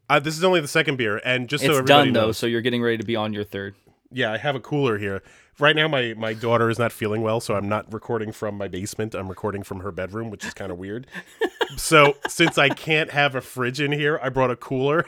Uh, 0.10 0.20
this 0.20 0.38
is 0.38 0.44
only 0.44 0.62
the 0.62 0.68
second 0.70 0.98
beer, 0.98 1.22
and 1.26 1.50
just 1.50 1.64
so 1.64 1.72
it's 1.72 1.80
everybody 1.80 2.06
done 2.06 2.14
though, 2.14 2.28
knows, 2.28 2.38
so 2.38 2.48
you're 2.48 2.62
getting 2.62 2.82
ready 2.82 2.98
to 2.98 3.06
be 3.06 3.16
on 3.18 3.34
your 3.34 3.44
third. 3.44 3.76
yeah, 4.10 4.32
I 4.32 4.38
have 4.38 4.56
a 4.56 4.60
cooler 4.62 4.98
here. 4.98 5.22
Right 5.60 5.76
now, 5.76 5.88
my 5.90 6.14
my 6.16 6.34
daughter 6.34 6.70
is 6.70 6.80
not 6.80 6.94
feeling 6.94 7.22
well, 7.22 7.42
so 7.42 7.56
I'm 7.56 7.68
not 7.68 7.92
recording 7.92 8.32
from 8.32 8.58
my 8.58 8.68
basement. 8.70 9.14
I'm 9.14 9.28
recording 9.28 9.64
from 9.64 9.82
her 9.82 9.92
bedroom, 9.92 10.30
which 10.30 10.46
is 10.46 10.54
kind 10.54 10.72
of 10.72 10.78
weird. 10.78 11.08
so 11.76 12.16
since 12.28 12.58
I 12.58 12.70
can't 12.70 13.12
have 13.12 13.36
a 13.36 13.42
fridge 13.42 13.82
in 13.82 13.92
here, 13.92 14.20
I 14.22 14.30
brought 14.30 14.52
a 14.52 14.56
cooler. 14.56 15.06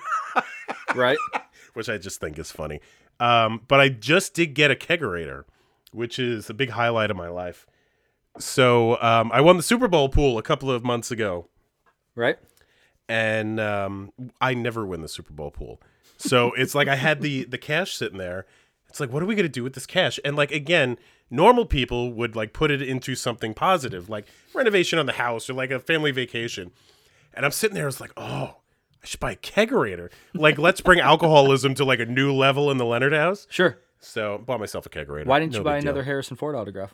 Right? 0.96 1.18
which 1.74 1.90
I 1.90 1.98
just 1.98 2.20
think 2.20 2.38
is 2.40 2.52
funny. 2.52 2.82
Um, 3.20 3.62
but 3.68 3.80
I 3.80 3.90
just 3.90 4.34
did 4.34 4.54
get 4.54 4.72
a 4.72 4.76
kegerator, 4.76 5.44
which 5.92 6.20
is 6.20 6.50
a 6.50 6.54
big 6.54 6.72
highlight 6.72 7.12
of 7.12 7.18
my 7.18 7.30
life. 7.30 7.68
So 8.38 9.02
um, 9.02 9.32
I 9.34 9.42
won 9.42 9.58
the 9.58 9.64
Super 9.64 9.88
Bowl 9.88 10.10
pool 10.10 10.38
a 10.38 10.42
couple 10.42 10.72
of 10.72 10.84
months 10.84 11.12
ago, 11.12 11.48
right? 12.16 12.38
and 13.10 13.60
um, 13.60 14.14
I 14.40 14.54
never 14.54 14.86
win 14.86 15.02
the 15.02 15.08
Super 15.08 15.34
Bowl 15.34 15.52
pool. 15.52 15.82
So 16.18 16.52
it's 16.54 16.76
like 16.76 16.88
I 16.88 16.96
had 16.96 17.22
the 17.22 17.46
the 17.46 17.58
cash 17.58 17.96
sitting 17.96 18.20
there. 18.20 18.46
It's 18.88 19.00
like, 19.00 19.12
what 19.12 19.24
are 19.24 19.26
we 19.26 19.36
gonna 19.36 19.50
do 19.50 19.64
with 19.64 19.74
this 19.74 19.86
cash? 19.86 20.20
And 20.24 20.36
like 20.36 20.52
again, 20.52 20.98
normal 21.30 21.66
people 21.66 22.12
would 22.14 22.36
like 22.36 22.54
put 22.54 22.72
it 22.72 22.82
into 22.82 23.16
something 23.16 23.54
positive, 23.54 24.10
like 24.10 24.26
renovation 24.54 25.00
on 25.00 25.06
the 25.06 25.14
house 25.14 25.50
or 25.50 25.54
like 25.54 25.72
a 25.72 25.80
family 25.80 26.12
vacation. 26.12 26.72
And 27.34 27.46
I'm 27.46 27.52
sitting 27.52 27.76
there, 27.76 27.88
it's 27.88 28.02
like, 28.02 28.12
oh, 28.18 28.56
I 29.02 29.06
should 29.06 29.20
buy 29.20 29.32
a 29.34 29.36
kegerator. 29.36 30.10
Like, 30.34 30.58
let's 30.58 30.82
bring 30.82 31.00
alcoholism 31.00 31.74
to 31.76 31.86
like 31.86 32.00
a 32.00 32.06
new 32.06 32.34
level 32.34 32.70
in 32.72 32.78
the 32.78 32.86
Leonard 32.86 33.14
House. 33.14 33.48
Sure. 33.50 33.78
So 34.00 34.38
bought 34.40 34.60
myself 34.60 34.86
a 34.86 34.90
kegerator. 34.90 35.26
Why 35.26 35.40
didn't 35.40 35.54
No 35.54 35.60
you 35.60 35.64
buy 35.64 35.76
big 35.76 35.84
deal. 35.84 35.90
another 35.92 36.04
Harrison 36.04 36.36
Ford 36.38 36.56
autograph? 36.56 36.94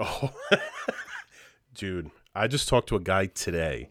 Oh, 0.00 0.30
dude 1.74 2.10
i 2.34 2.46
just 2.46 2.68
talked 2.68 2.88
to 2.88 2.96
a 2.96 3.00
guy 3.00 3.26
today 3.26 3.88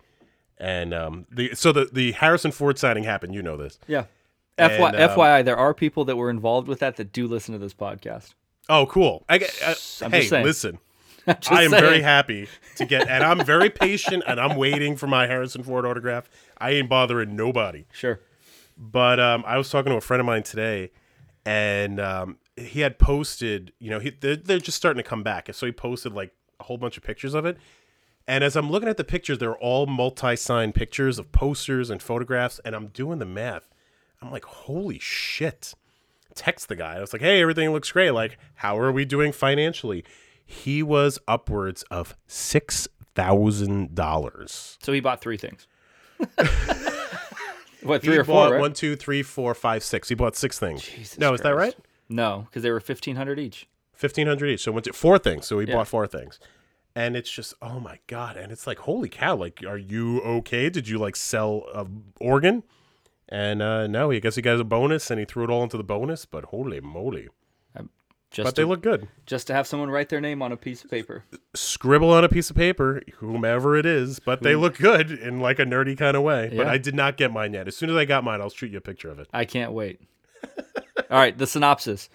and 0.58 0.94
um 0.94 1.26
the 1.32 1.54
so 1.54 1.72
the 1.72 1.90
the 1.92 2.12
harrison 2.14 2.52
ford 2.52 2.78
signing 2.80 3.04
happened 3.04 3.34
you 3.34 3.42
know 3.42 3.58
this 3.58 3.78
Yeah. 3.88 4.06
And, 4.58 4.72
um, 4.72 4.94
FYI, 4.94 5.44
there 5.44 5.58
are 5.58 5.74
people 5.74 6.06
that 6.06 6.16
were 6.16 6.30
involved 6.30 6.68
with 6.68 6.78
that 6.80 6.96
that 6.98 7.12
do 7.12 7.26
listen 7.26 7.54
to 7.54 7.58
this 7.60 7.74
podcast. 7.74 8.36
Oh 8.70 8.86
cool 8.86 9.26
I, 9.30 9.38
get- 9.40 9.56
uh, 9.66 9.76
I'm 10.06 10.12
hey 10.12 10.26
saying. 10.28 10.46
listen 10.46 10.80
i 11.50 11.64
am 11.64 11.72
very 11.72 12.02
happy 12.02 12.48
to 12.76 12.86
get 12.86 13.08
and 13.08 13.24
i'm 13.24 13.46
very 13.46 13.70
patient 13.70 14.24
and 14.28 14.40
i'm 14.40 14.58
waiting 14.58 14.96
for 14.98 15.08
my 15.08 15.26
harrison 15.28 15.64
ford 15.64 15.86
autograph 15.86 16.30
i 16.58 16.72
ain't 16.72 16.90
bothering 16.90 17.36
nobody 17.36 17.86
Sure. 17.94 18.20
but 18.78 19.20
um 19.20 19.44
i 19.48 19.58
was 19.58 19.70
talking 19.70 19.92
to 19.92 19.98
a 19.98 20.02
friend 20.02 20.20
of 20.20 20.26
mine 20.26 20.44
today 20.44 20.92
and 21.46 22.00
um 22.00 22.38
he 22.58 22.82
had 22.82 23.00
posted 23.00 23.72
you 23.80 23.90
know 23.90 24.00
he, 24.00 24.10
they're, 24.12 24.36
they're 24.36 24.60
just 24.60 24.78
starting 24.78 25.02
to 25.02 25.08
come 25.10 25.24
back 25.24 25.48
And 25.50 25.56
so 25.56 25.66
he 25.66 25.72
posted 25.72 26.14
like 26.14 26.34
a 26.60 26.64
whole 26.64 26.78
bunch 26.78 26.98
of 26.98 27.04
pictures 27.04 27.34
of 27.34 27.46
it 27.46 27.58
And 28.28 28.44
as 28.44 28.56
I'm 28.56 28.70
looking 28.70 28.88
at 28.90 28.96
the 28.98 29.04
pictures, 29.04 29.38
they're 29.40 29.58
all 29.58 29.86
multi-signed 29.86 30.76
pictures 30.76 31.20
of 31.20 31.32
posters 31.34 31.90
and 31.90 32.02
photographs, 32.02 32.62
and 32.64 32.74
I'm 32.74 32.88
doing 32.88 33.20
the 33.20 33.26
math. 33.26 33.68
I'm 34.22 34.32
like, 34.32 34.46
holy 34.46 34.98
shit. 35.00 35.74
Text 36.36 36.68
the 36.68 36.76
guy. 36.76 36.96
I 36.98 37.00
was 37.02 37.14
like, 37.14 37.22
hey, 37.22 37.42
everything 37.42 37.70
looks 37.72 37.92
great. 37.92 38.12
Like, 38.12 38.38
how 38.56 38.78
are 38.78 38.92
we 38.92 39.06
doing 39.06 39.32
financially? 39.32 40.04
He 40.46 40.82
was 40.84 41.20
upwards 41.28 41.84
of 41.92 42.16
six 42.28 42.88
thousand 43.16 43.94
dollars. 43.96 44.78
So 44.82 44.92
he 44.94 45.00
bought 45.00 45.22
three 45.22 45.38
things. 45.38 45.68
what, 47.84 48.02
three 48.02 48.14
He 48.14 48.20
or 48.20 48.24
four, 48.24 48.50
right? 48.52 48.60
one, 48.60 48.74
two, 48.74 48.96
three, 48.96 49.24
four, 49.24 49.54
five, 49.54 49.84
six. 49.84 50.10
He 50.10 50.16
bought 50.16 50.36
six 50.36 50.60
things. 50.60 50.84
Jesus 50.84 51.18
no, 51.20 51.34
is 51.34 51.42
that 51.42 51.56
right? 51.56 51.76
No, 52.10 52.44
because 52.50 52.64
they 52.64 52.70
were 52.70 52.76
1500 52.78 53.40
each. 53.40 53.68
fifteen 53.94 54.28
hundred 54.28 54.48
each. 54.50 54.62
So 54.64 54.72
went 54.72 54.86
to 54.86 54.94
four 54.94 55.18
things. 55.20 55.46
So 55.48 55.60
he 55.60 55.68
Yeah. 55.68 55.76
bought 55.76 55.88
four 55.88 56.08
things, 56.08 56.40
and 56.96 57.16
it's 57.16 57.30
just 57.32 57.54
oh 57.62 57.80
my 57.80 58.00
god! 58.08 58.38
And 58.38 58.52
it's 58.52 58.68
like 58.68 58.80
holy 58.80 59.10
cow! 59.10 59.36
Like, 59.36 59.64
are 59.66 59.78
you 59.78 60.20
okay? 60.22 60.70
Did 60.70 60.88
you 60.88 60.98
like 60.98 61.16
sell 61.16 61.66
a 61.74 61.86
organ? 62.20 62.64
And 63.30 63.62
uh 63.62 63.88
no, 63.88 64.12
I 64.12 64.20
guess 64.20 64.36
he 64.36 64.42
got 64.42 64.60
a 64.60 64.64
bonus, 64.64 65.10
and 65.10 65.20
he 65.20 65.26
threw 65.26 65.44
it 65.44 65.50
all 65.50 65.64
into 65.64 65.78
the 65.78 65.84
bonus. 65.84 66.26
But 66.26 66.46
holy 66.46 66.80
moly! 66.82 67.30
Just 68.34 68.46
But 68.46 68.56
to, 68.56 68.62
they 68.62 68.66
look 68.66 68.82
good. 68.82 69.08
just 69.28 69.46
to 69.46 69.54
have 69.54 69.68
someone 69.68 69.92
write 69.92 70.10
their 70.10 70.20
name 70.20 70.42
on 70.42 70.52
a 70.52 70.58
piece 70.58 70.84
of 70.84 70.90
paper. 70.90 71.24
Scribble 71.54 72.10
on 72.12 72.24
a 72.24 72.30
piece 72.30 72.50
of 72.50 72.56
paper, 72.56 73.04
whomever 73.18 73.78
it 73.78 73.86
is, 73.86 74.20
but 74.20 74.42
they 74.42 74.56
look 74.56 74.76
good 74.80 75.12
in 75.12 75.40
like 75.40 75.60
a 75.60 75.66
nerdy 75.66 75.96
kind 75.96 76.18
of 76.18 76.24
way. 76.24 76.52
But 76.52 76.66
I 76.66 76.80
did 76.80 76.96
not 76.96 77.16
get 77.16 77.32
mine 77.32 77.54
yet. 77.54 77.68
As 77.68 77.78
soon 77.78 77.92
as 77.92 77.96
I 77.96 78.06
got 78.06 78.24
mine, 78.24 78.42
I'll 78.42 78.50
shoot 78.50 78.72
you 78.72 78.80
a 78.80 78.82
picture 78.82 79.12
of 79.12 79.20
it. 79.20 79.28
I 79.32 79.46
can't 79.46 79.72
wait. 79.72 80.02
All 81.12 81.20
right, 81.20 81.38
the 81.38 81.46
synopsis. 81.46 82.10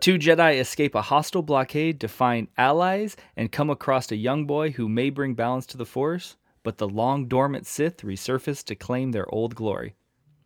Two 0.00 0.18
Jedi 0.18 0.58
escape 0.58 0.94
a 0.94 1.02
hostile 1.02 1.42
blockade 1.42 2.00
to 2.00 2.08
find 2.08 2.48
allies 2.56 3.14
and 3.36 3.52
come 3.52 3.68
across 3.68 4.10
a 4.10 4.16
young 4.16 4.46
boy 4.46 4.70
who 4.70 4.88
may 4.88 5.10
bring 5.10 5.34
balance 5.34 5.66
to 5.66 5.76
the 5.76 5.84
Force, 5.84 6.36
but 6.62 6.78
the 6.78 6.88
long 6.88 7.26
dormant 7.26 7.66
Sith 7.66 7.98
resurface 7.98 8.64
to 8.64 8.74
claim 8.74 9.12
their 9.12 9.28
old 9.28 9.54
glory. 9.54 9.96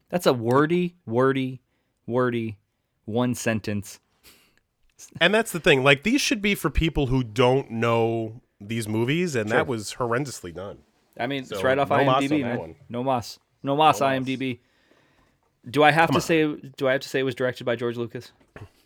That's 0.08 0.26
a 0.26 0.32
wordy, 0.32 0.96
wordy, 1.06 1.60
wordy, 2.06 2.58
one 3.04 3.34
sentence. 3.34 3.98
And 5.20 5.34
that's 5.34 5.52
the 5.52 5.60
thing. 5.60 5.84
Like 5.84 6.02
these 6.04 6.20
should 6.20 6.40
be 6.40 6.54
for 6.54 6.70
people 6.70 7.08
who 7.08 7.22
don't 7.22 7.70
know 7.70 8.40
these 8.60 8.88
movies, 8.88 9.34
and 9.34 9.48
Sure. 9.50 9.58
that 9.58 9.66
was 9.66 9.94
horrendously 9.94 10.54
done. 10.54 10.78
I 11.18 11.26
mean, 11.26 11.42
it's 11.42 11.62
right 11.62 11.78
off 11.78 11.90
no 11.90 11.96
IMDb, 11.96 12.34
on 12.36 12.40
man. 12.40 12.74
No 12.88 13.02
moss. 13.02 13.38
No 13.62 13.76
moss, 13.76 14.00
No. 14.00 14.06
IMDb. 14.06 14.60
Do 15.68 15.82
I 15.82 15.90
have 15.90 16.10
to 16.12 16.20
say 16.20 16.44
do 16.76 16.88
I 16.88 16.92
have 16.92 17.00
to 17.02 17.08
say 17.08 17.18
it 17.20 17.24
was 17.24 17.34
directed 17.34 17.64
by 17.64 17.76
George 17.76 17.96
Lucas? 17.96 18.32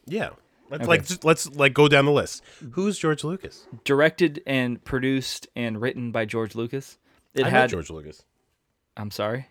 Yeah. 0.07 0.31
Let's 0.71 0.83
Okay. 0.83 0.89
like 0.89 1.07
just, 1.07 1.25
let's 1.25 1.51
like 1.57 1.75
go 1.75 1.89
down 1.89 2.05
the 2.07 2.13
list. 2.13 2.43
Who's 2.73 2.99
George 2.99 3.23
Lucas? 3.25 3.67
Directed 3.85 4.41
and 4.47 4.83
produced 4.85 5.49
and 5.57 5.81
written 5.81 6.11
by 6.13 6.25
George 6.25 6.55
Lucas. 6.55 6.97
It 7.35 7.45
I 7.45 7.51
had 7.51 7.71
George 7.71 7.91
Lucas. 7.91 8.25
I'm 8.97 9.11
sorry. 9.11 9.49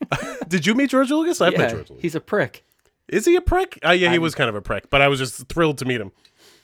Did 0.48 0.66
you 0.66 0.74
meet 0.74 0.90
George 0.90 1.10
Lucas? 1.10 1.40
I've 1.40 1.56
met 1.56 1.70
George 1.70 1.90
Lucas. 1.90 2.02
he's 2.02 2.14
a 2.14 2.20
prick. 2.20 2.64
Is 3.08 3.24
he 3.24 3.36
a 3.36 3.40
prick? 3.40 3.78
Uh, 3.84 3.90
yeah, 3.90 4.12
he 4.12 4.18
was 4.18 4.34
kind 4.34 4.48
of 4.50 4.54
a 4.54 4.60
prick, 4.62 4.90
but 4.90 5.00
I 5.00 5.08
was 5.08 5.18
just 5.18 5.48
thrilled 5.48 5.78
to 5.78 5.84
meet 5.84 6.00
him. 6.00 6.12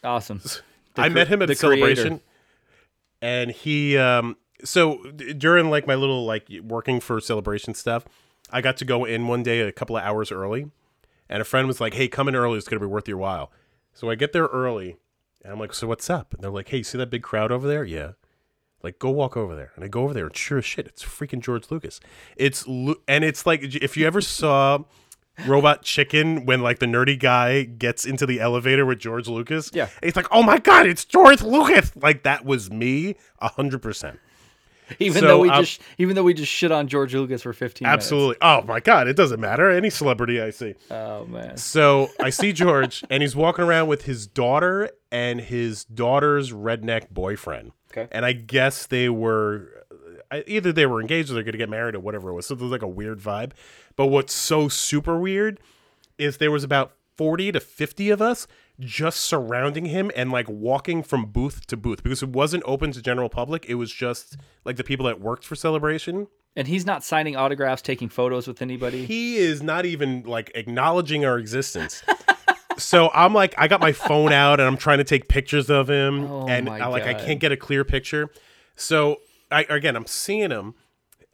Awesome. 0.02 0.40
I 0.96 1.08
cre- 1.08 1.14
met 1.14 1.28
him 1.28 1.42
at 1.42 1.46
the 1.46 1.54
a 1.54 1.56
celebration, 1.56 2.04
creator. 2.04 2.22
and 3.22 3.50
he 3.50 3.96
um 3.96 4.36
so 4.62 5.02
during 5.36 5.70
like 5.70 5.86
my 5.86 5.94
little 5.94 6.24
like 6.24 6.46
working 6.62 7.00
for 7.00 7.20
celebration 7.20 7.74
stuff, 7.74 8.04
I 8.50 8.60
got 8.60 8.76
to 8.78 8.84
go 8.84 9.04
in 9.04 9.26
one 9.26 9.42
day 9.42 9.60
a 9.60 9.72
couple 9.72 9.96
of 9.96 10.04
hours 10.04 10.30
early, 10.30 10.70
and 11.28 11.40
a 11.42 11.44
friend 11.44 11.66
was 11.66 11.80
like, 11.80 11.94
"Hey, 11.94 12.08
come 12.08 12.28
in 12.28 12.36
early. 12.36 12.58
It's 12.58 12.68
gonna 12.68 12.80
be 12.80 12.86
worth 12.86 13.08
your 13.08 13.18
while." 13.18 13.50
So 13.92 14.10
I 14.10 14.14
get 14.14 14.32
there 14.32 14.46
early, 14.46 14.96
and 15.42 15.52
I'm 15.52 15.58
like, 15.58 15.74
"So 15.74 15.86
what's 15.86 16.08
up?" 16.08 16.34
And 16.34 16.42
they're 16.42 16.50
like, 16.50 16.68
"Hey, 16.68 16.78
you 16.78 16.84
see 16.84 16.98
that 16.98 17.10
big 17.10 17.22
crowd 17.22 17.50
over 17.50 17.66
there? 17.66 17.84
Yeah." 17.84 18.12
Like, 18.84 18.98
go 18.98 19.10
walk 19.10 19.36
over 19.36 19.56
there, 19.56 19.72
and 19.74 19.84
I 19.84 19.88
go 19.88 20.02
over 20.04 20.12
there, 20.12 20.26
and 20.26 20.36
sure 20.36 20.58
as 20.58 20.64
shit, 20.64 20.86
it's 20.86 21.02
freaking 21.02 21.40
George 21.40 21.70
Lucas. 21.70 22.00
It's 22.36 22.66
and 22.66 23.24
it's 23.24 23.46
like 23.46 23.62
if 23.62 23.96
you 23.96 24.06
ever 24.06 24.20
saw 24.20 24.84
Robot 25.46 25.82
Chicken 25.82 26.44
when 26.44 26.60
like 26.60 26.78
the 26.78 26.86
nerdy 26.86 27.18
guy 27.18 27.64
gets 27.64 28.04
into 28.04 28.26
the 28.26 28.40
elevator 28.40 28.86
with 28.86 28.98
George 28.98 29.26
Lucas. 29.26 29.70
Yeah. 29.72 29.88
he's 30.02 30.16
like, 30.16 30.28
"Oh 30.30 30.42
my 30.42 30.58
god, 30.58 30.86
it's 30.86 31.04
George 31.04 31.42
Lucas!" 31.42 31.92
Like 31.96 32.22
that 32.22 32.44
was 32.44 32.70
me, 32.70 33.16
a 33.40 33.48
hundred 33.48 33.80
percent. 33.82 34.20
Even 34.98 35.22
So, 35.22 35.26
though 35.28 35.38
we 35.40 35.48
um, 35.50 35.62
just 35.62 35.80
even 35.98 36.14
though 36.16 36.22
we 36.22 36.34
just 36.34 36.50
shit 36.52 36.70
on 36.70 36.88
George 36.88 37.14
Lucas 37.14 37.42
for 37.42 37.52
15 37.52 37.86
Absolutely. 37.86 38.36
Oh 38.42 38.62
my 38.62 38.80
god, 38.80 39.08
it 39.08 39.16
doesn't 39.16 39.40
matter 39.40 39.70
any 39.70 39.90
celebrity 39.90 40.40
I 40.40 40.50
see. 40.50 40.74
Oh 40.90 41.24
man. 41.26 41.56
So 41.56 42.10
I 42.20 42.30
see 42.30 42.52
George, 42.52 43.04
and 43.10 43.22
he's 43.22 43.34
walking 43.34 43.64
around 43.64 43.88
with 43.88 44.04
his 44.04 44.26
daughter 44.26 44.90
and 45.10 45.40
his 45.40 45.84
daughter's 45.84 46.52
redneck 46.52 47.10
boyfriend. 47.10 47.72
Okay. 47.90 48.08
And 48.10 48.24
I 48.24 48.32
guess 48.32 48.86
they 48.86 49.08
were 49.08 49.84
either 50.46 50.72
they 50.72 50.86
were 50.86 51.00
engaged 51.00 51.30
or 51.30 51.34
they're 51.34 51.42
going 51.44 51.52
to 51.52 51.58
get 51.58 51.68
married 51.70 51.94
or 51.94 52.00
whatever 52.00 52.30
it 52.30 52.34
was. 52.34 52.46
So 52.46 52.54
there's 52.54 52.70
like 52.70 52.82
a 52.82 52.88
weird 52.88 53.20
vibe. 53.20 53.52
But 53.96 54.06
what's 54.06 54.32
so 54.32 54.68
super 54.68 55.18
weird 55.18 55.60
is 56.18 56.38
there 56.38 56.50
was 56.50 56.64
about 56.64 56.92
40 57.16 57.52
to 57.52 57.60
50 57.60 58.10
of 58.10 58.20
us 58.20 58.46
just 58.80 59.20
surrounding 59.20 59.86
him 59.86 60.10
and 60.16 60.32
like 60.32 60.48
walking 60.48 61.02
from 61.02 61.26
booth 61.26 61.66
to 61.68 61.76
booth 61.76 62.02
because 62.02 62.22
it 62.22 62.30
wasn't 62.30 62.62
open 62.66 62.92
to 62.92 63.02
general 63.02 63.28
public. 63.28 63.66
It 63.66 63.74
was 63.74 63.92
just 63.92 64.36
like 64.64 64.76
the 64.76 64.84
people 64.84 65.06
that 65.06 65.20
worked 65.20 65.44
for 65.44 65.54
Celebration. 65.54 66.26
And 66.56 66.68
he's 66.68 66.86
not 66.86 67.02
signing 67.02 67.34
autographs, 67.34 67.82
taking 67.82 68.08
photos 68.08 68.46
with 68.46 68.62
anybody. 68.62 69.06
He 69.06 69.36
is 69.36 69.62
not 69.62 69.86
even 69.86 70.22
like 70.22 70.52
acknowledging 70.54 71.24
our 71.24 71.38
existence. 71.38 72.02
so 72.76 73.10
I'm 73.12 73.34
like, 73.34 73.54
I 73.58 73.66
got 73.68 73.80
my 73.80 73.92
phone 73.92 74.32
out 74.32 74.60
and 74.60 74.68
I'm 74.68 74.76
trying 74.76 74.98
to 74.98 75.04
take 75.04 75.28
pictures 75.28 75.68
of 75.68 75.88
him, 75.90 76.24
Oh 76.24 76.46
and 76.46 76.68
I, 76.68 76.80
uh, 76.80 76.90
like 76.90 77.04
I 77.04 77.14
can't 77.14 77.40
get 77.40 77.50
a 77.52 77.56
clear 77.56 77.84
picture. 77.84 78.30
So 78.76 79.20
I 79.50 79.64
again, 79.68 79.96
I'm 79.96 80.06
seeing 80.06 80.50
him, 80.50 80.74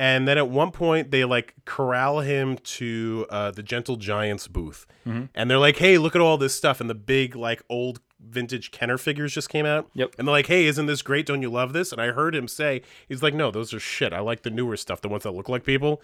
and 0.01 0.27
then 0.27 0.37
at 0.39 0.49
one 0.49 0.71
point 0.73 1.11
they 1.13 1.25
like 1.25 1.55
corral 1.65 2.21
him 2.21 2.57
to 2.57 3.27
uh, 3.31 3.51
the 3.53 3.63
Gentle 3.63 3.97
Giants 3.97 4.49
booth, 4.49 4.87
Mm-hmm. 5.07 5.27
and 5.35 5.51
they're 5.51 5.59
like, 5.59 5.77
"Hey, 5.77 5.97
look 5.99 6.15
at 6.17 6.21
all 6.21 6.37
this 6.39 6.55
stuff!" 6.55 6.81
And 6.81 6.91
the 6.91 6.95
big 6.95 7.37
like 7.37 7.63
old 7.69 8.01
vintage 8.23 8.71
Kenner 8.71 8.99
figures 8.99 9.33
just 9.33 9.49
came 9.49 9.65
out. 9.65 9.89
Yep. 9.95 10.15
And 10.19 10.27
they're 10.29 10.33
like, 10.33 10.47
"Hey, 10.47 10.67
isn't 10.67 10.87
this 10.87 11.01
great? 11.03 11.25
Don't 11.27 11.41
you 11.43 11.51
love 11.51 11.73
this?" 11.73 11.91
And 11.93 12.01
I 12.01 12.09
heard 12.13 12.35
him 12.35 12.49
say, 12.49 12.83
"He's 13.09 13.23
like, 13.23 13.33
no, 13.35 13.51
those 13.51 13.73
are 13.73 13.81
shit. 13.81 14.13
I 14.13 14.21
like 14.21 14.43
the 14.43 14.51
newer 14.51 14.77
stuff, 14.77 15.01
the 15.01 15.09
ones 15.09 15.23
that 15.23 15.31
look 15.33 15.49
like 15.49 15.65
people." 15.65 16.03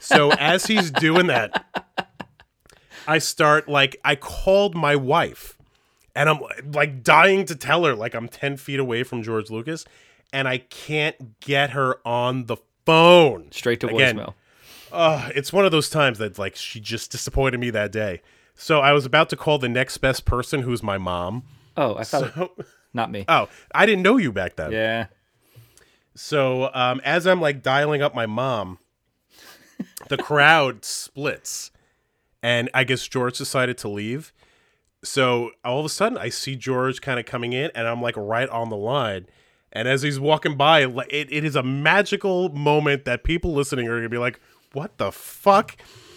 So 0.00 0.30
as 0.38 0.66
he's 0.66 0.90
doing 0.90 1.26
that, 1.28 1.64
I 3.08 3.18
start 3.18 3.68
like 3.68 3.96
I 4.04 4.16
called 4.16 4.74
my 4.74 4.96
wife, 4.96 5.56
and 6.14 6.28
I'm 6.28 6.40
like 6.72 7.02
dying 7.02 7.44
to 7.46 7.54
tell 7.56 7.84
her 7.84 7.94
like 7.94 8.14
I'm 8.14 8.28
ten 8.28 8.56
feet 8.56 8.78
away 8.80 9.02
from 9.02 9.22
George 9.22 9.50
Lucas, 9.50 9.84
and 10.32 10.48
I 10.48 10.58
can't 10.58 11.38
get 11.40 11.70
her 11.70 11.98
on 12.06 12.46
the 12.46 12.56
phone. 12.86 13.50
Straight 13.52 13.80
to 13.80 13.88
Again, 13.88 14.16
voicemail. 14.18 14.34
uh, 14.92 15.30
it's 15.34 15.52
one 15.52 15.64
of 15.66 15.72
those 15.72 15.90
times 15.90 16.18
that 16.18 16.38
like 16.38 16.56
she 16.56 16.80
just 16.80 17.10
disappointed 17.10 17.58
me 17.60 17.70
that 17.70 17.92
day. 17.92 18.22
So 18.54 18.80
I 18.80 18.92
was 18.92 19.04
about 19.04 19.28
to 19.30 19.36
call 19.36 19.58
the 19.58 19.68
next 19.68 19.98
best 19.98 20.24
person, 20.24 20.62
who's 20.62 20.82
my 20.82 20.96
mom. 20.96 21.42
Oh, 21.76 21.96
I 21.96 22.04
thought 22.04 22.32
So, 22.34 22.52
not 22.94 23.10
me. 23.10 23.26
oh, 23.28 23.48
I 23.74 23.84
didn't 23.84 24.02
know 24.02 24.16
you 24.16 24.32
back 24.32 24.56
then. 24.56 24.72
yeah. 24.72 25.06
So 26.14 26.70
um, 26.72 27.00
as 27.04 27.26
I'm 27.26 27.40
like 27.42 27.62
dialing 27.62 28.00
up 28.00 28.14
my 28.14 28.24
mom, 28.26 28.78
the 30.08 30.16
crowd 30.16 30.84
splits, 30.84 31.70
and 32.42 32.70
I 32.72 32.84
guess 32.84 33.06
George 33.06 33.36
decided 33.36 33.76
to 33.78 33.88
leave. 33.88 34.32
So 35.04 35.50
all 35.62 35.78
of 35.78 35.84
a 35.84 35.90
sudden, 35.90 36.16
I 36.16 36.30
see 36.30 36.56
George 36.56 37.02
kind 37.02 37.20
of 37.20 37.26
coming 37.26 37.52
in, 37.52 37.70
and 37.74 37.86
I'm 37.86 38.00
like 38.00 38.16
right 38.16 38.48
on 38.48 38.70
the 38.70 38.76
line. 38.76 39.26
And 39.76 39.86
as 39.86 40.00
he's 40.00 40.18
walking 40.18 40.56
by, 40.56 40.86
it, 40.86 41.30
it 41.30 41.44
is 41.44 41.54
a 41.54 41.62
magical 41.62 42.48
moment 42.48 43.04
that 43.04 43.24
people 43.24 43.52
listening 43.52 43.88
are 43.88 43.96
gonna 43.96 44.08
be 44.08 44.16
like, 44.16 44.40
what 44.72 44.96
the 44.96 45.12
fuck? 45.12 45.76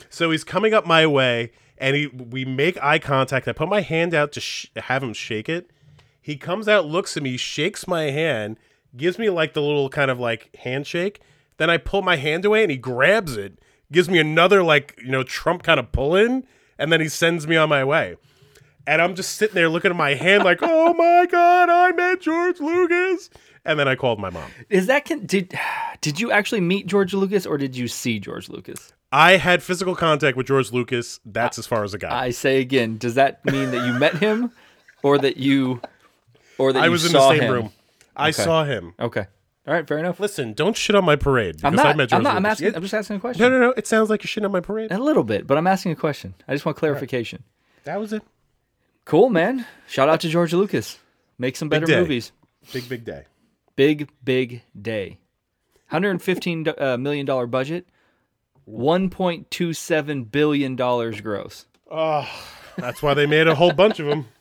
So 0.10 0.32
he's 0.32 0.46
coming 0.46 0.74
up 0.74 0.88
my 0.88 1.06
way, 1.06 1.52
and 1.78 1.94
he 1.94 2.08
we 2.08 2.46
make 2.46 2.82
eye 2.82 3.00
contact. 3.00 3.50
I 3.50 3.52
put 3.52 3.68
my 3.68 3.82
hand 3.82 4.14
out 4.14 4.32
to 4.32 4.40
sh- 4.40 4.68
have 4.78 5.04
him 5.04 5.12
shake 5.12 5.50
it. 5.50 5.72
He 6.22 6.38
comes 6.38 6.70
out, 6.70 6.86
looks 6.86 7.18
at 7.18 7.24
me, 7.24 7.36
shakes 7.36 7.86
my 7.86 8.04
hand, 8.04 8.56
gives 8.96 9.20
me 9.20 9.30
like 9.30 9.54
the 9.54 9.62
little 9.62 9.90
kind 9.90 10.10
of 10.10 10.22
like 10.22 10.56
handshake. 10.56 11.20
Then 11.58 11.70
I 11.70 11.76
pull 11.76 12.02
my 12.02 12.16
hand 12.16 12.46
away, 12.46 12.62
and 12.62 12.72
he 12.72 12.78
grabs 12.78 13.36
it, 13.36 13.60
gives 13.92 14.10
me 14.10 14.20
another 14.20 14.64
like 14.64 14.98
you 15.04 15.12
know 15.12 15.24
Trump 15.24 15.64
kind 15.64 15.82
of 15.82 15.92
pull 15.92 16.16
in, 16.16 16.46
and 16.78 16.94
then 16.94 17.02
he 17.02 17.10
sends 17.10 17.46
me 17.46 17.58
on 17.58 17.68
my 17.68 17.84
way. 17.84 18.16
And 18.88 19.02
I'm 19.02 19.16
just 19.16 19.36
sitting 19.36 19.56
there 19.56 19.68
looking 19.68 19.92
at 19.92 19.98
my 19.98 20.16
hand 20.16 20.46
like, 20.46 20.60
oh 20.62 20.94
my 20.94 21.28
god, 21.30 21.70
I 21.70 21.92
met 21.92 22.22
George 22.22 22.62
Lucas. 22.62 23.30
And 23.66 23.80
then 23.80 23.88
I 23.88 23.96
called 23.96 24.20
my 24.20 24.30
mom. 24.30 24.50
Is 24.70 24.88
that 24.88 25.06
con- 25.06 25.26
did 25.26 25.58
did 26.02 26.20
you 26.20 26.32
actually 26.32 26.62
meet 26.62 26.88
George 26.88 27.14
Lucas 27.14 27.46
or 27.46 27.58
did 27.58 27.76
you 27.76 27.88
see 27.88 28.20
George 28.20 28.50
Lucas? 28.50 28.94
I 29.12 29.38
had 29.38 29.64
physical 29.64 29.96
contact 29.96 30.38
with 30.38 30.48
George 30.48 30.72
Lucas. 30.72 31.20
That's 31.26 31.58
as 31.58 31.66
far 31.66 31.84
as 31.84 31.94
it 31.94 32.00
got. 32.00 32.12
I 32.14 32.30
say 32.30 32.62
again, 32.62 32.98
does 32.98 33.16
that 33.16 33.44
mean 33.46 33.72
that 33.72 33.86
you 33.88 33.94
met 33.94 34.16
him 34.16 34.52
or 35.04 35.18
that 35.18 35.38
you 35.38 35.82
or 36.58 36.74
that 36.74 36.82
I 36.84 36.86
you 36.86 36.92
was 36.92 37.06
in 37.06 37.14
the 37.14 37.30
same 37.30 37.42
him? 37.42 37.52
room. 37.52 37.72
I 38.16 38.32
saw 38.32 38.64
him. 38.66 38.94
Okay. 39.00 39.26
All 39.68 39.74
right, 39.74 39.88
fair 39.88 40.00
enough. 40.00 40.20
Listen, 40.20 40.54
don't 40.54 40.76
shit 40.76 40.96
on 40.96 41.06
my 41.06 41.16
parade. 41.16 41.58
Because 41.58 41.74
I'm 41.74 41.80
I 41.80 41.84
not. 41.84 41.98
met 41.98 42.10
George 42.10 42.18
I'm 42.18 42.24
not. 42.24 42.36
I'm 42.36 42.46
asking. 42.46 42.76
I'm 42.76 42.82
just 42.82 42.94
asking 42.94 43.18
a 43.18 43.20
question. 43.20 43.42
No, 43.42 43.50
no, 43.50 43.60
no. 43.60 43.74
It 43.78 43.86
sounds 43.88 44.10
like 44.10 44.24
you're 44.24 44.30
shitting 44.30 44.46
on 44.46 44.52
my 44.52 44.62
parade. 44.62 44.92
A 44.92 44.98
little 44.98 45.24
bit, 45.24 45.46
but 45.46 45.58
I'm 45.58 45.68
asking 45.68 45.92
a 45.92 45.96
question. 45.96 46.34
I 46.48 46.54
just 46.54 46.66
want 46.66 46.78
clarification. 46.78 47.44
That 47.84 48.00
was 48.00 48.14
it. 48.14 48.24
Cool, 49.06 49.30
man. 49.30 49.66
Shout 49.88 50.10
out 50.10 50.22
to 50.22 50.30
George 50.30 50.54
Lucas. 50.54 50.98
Make 51.38 51.56
some 51.56 51.70
better 51.70 51.88
movies. 51.88 52.32
Big, 52.74 52.88
big 52.90 53.06
day. 53.06 53.24
Big, 53.80 54.10
big 54.22 54.64
day. 54.82 55.20
115 55.88 56.68
uh, 56.78 56.98
million 56.98 57.26
dollar 57.26 57.48
budget. 57.48 57.88
1.27 58.68 60.30
billion 60.30 60.76
dollars 60.76 61.22
gross. 61.22 61.66
Oh, 61.90 62.28
that's 62.76 63.02
why 63.02 63.14
they 63.14 63.26
made 63.26 63.48
a 63.48 63.56
whole 63.56 63.72
bunch 63.72 64.02
of 64.02 64.08
them. 64.08 64.28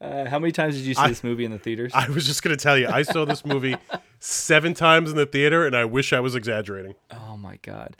Uh, 0.00 0.26
how 0.26 0.38
many 0.38 0.52
times 0.52 0.76
did 0.76 0.84
you 0.84 0.94
see 0.94 1.08
this 1.08 1.24
movie 1.24 1.44
in 1.44 1.50
the 1.50 1.58
theaters? 1.58 1.90
I 1.92 2.08
was 2.08 2.24
just 2.24 2.44
going 2.44 2.56
to 2.56 2.62
tell 2.62 2.78
you, 2.78 2.86
I 2.86 3.02
saw 3.02 3.24
this 3.24 3.44
movie 3.44 3.74
seven 4.20 4.72
times 4.72 5.10
in 5.10 5.16
the 5.16 5.26
theater, 5.26 5.66
and 5.66 5.74
I 5.74 5.86
wish 5.86 6.12
I 6.12 6.20
was 6.20 6.36
exaggerating. 6.36 6.94
oh 7.10 7.36
my 7.36 7.58
god. 7.62 7.96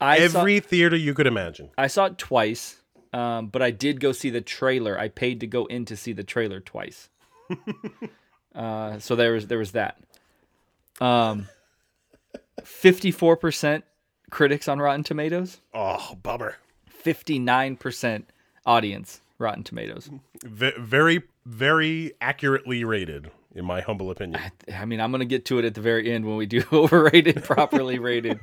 I 0.00 0.26
saw, 0.26 0.40
Every 0.40 0.58
theater 0.58 0.96
you 0.96 1.14
could 1.14 1.28
imagine. 1.28 1.70
I 1.78 1.86
saw 1.86 2.06
it 2.06 2.18
twice, 2.18 2.82
um, 3.12 3.46
but 3.46 3.62
I 3.62 3.70
did 3.70 4.00
go 4.00 4.10
see 4.10 4.30
the 4.30 4.40
trailer. 4.40 4.98
I 4.98 5.06
paid 5.06 5.38
to 5.38 5.46
go 5.46 5.66
in 5.66 5.84
to 5.84 5.96
see 5.96 6.12
the 6.12 6.24
trailer 6.24 6.58
twice. 6.58 7.08
uh, 8.58 8.98
so 8.98 9.16
there 9.16 9.32
was 9.32 9.46
there 9.46 9.58
was 9.58 9.72
that. 9.72 9.96
Um, 11.00 11.48
fifty 12.64 13.10
four 13.10 13.36
percent 13.36 13.84
critics 14.30 14.68
on 14.68 14.78
Rotten 14.80 15.04
Tomatoes, 15.04 15.60
Oh, 15.74 16.16
bummer. 16.22 16.56
fifty 16.86 17.38
nine 17.38 17.76
percent 17.76 18.28
audience 18.66 19.20
Rotten 19.38 19.62
Tomatoes. 19.62 20.10
V- 20.44 20.72
very, 20.78 21.22
very 21.46 22.12
accurately 22.20 22.84
rated, 22.84 23.30
in 23.54 23.64
my 23.64 23.80
humble 23.80 24.10
opinion. 24.10 24.40
I 24.74 24.84
mean, 24.84 25.00
I'm 25.00 25.12
gonna 25.12 25.24
get 25.24 25.44
to 25.46 25.58
it 25.58 25.64
at 25.64 25.74
the 25.74 25.80
very 25.80 26.10
end 26.10 26.26
when 26.26 26.36
we 26.36 26.46
do 26.46 26.62
overrated, 26.72 27.44
properly 27.44 27.98
rated, 28.00 28.40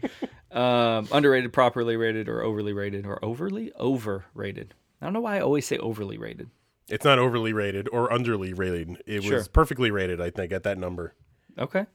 um, 0.52 1.08
underrated, 1.12 1.52
properly 1.54 1.98
rated, 1.98 2.30
or 2.30 2.42
overly 2.42 2.72
rated, 2.74 3.06
or 3.06 3.24
overly 3.24 3.72
overrated. 3.80 4.74
I 5.02 5.06
don't 5.06 5.14
know 5.14 5.20
why 5.22 5.38
I 5.38 5.42
always 5.42 5.68
say 5.68 5.78
overly 5.78 6.18
rated. 6.18 6.50
It's 6.90 7.04
not 7.06 7.18
overly 7.20 7.52
rated 7.54 7.90
or 7.92 8.10
underly 8.10 8.58
rated. 8.58 9.02
It 9.08 9.24
Sure. 9.24 9.36
was 9.38 9.48
perfectly 9.48 9.90
rated, 9.92 10.22
I 10.22 10.30
think, 10.30 10.52
at 10.52 10.64
that 10.64 10.78
number. 10.78 11.14
Okay. 11.58 11.86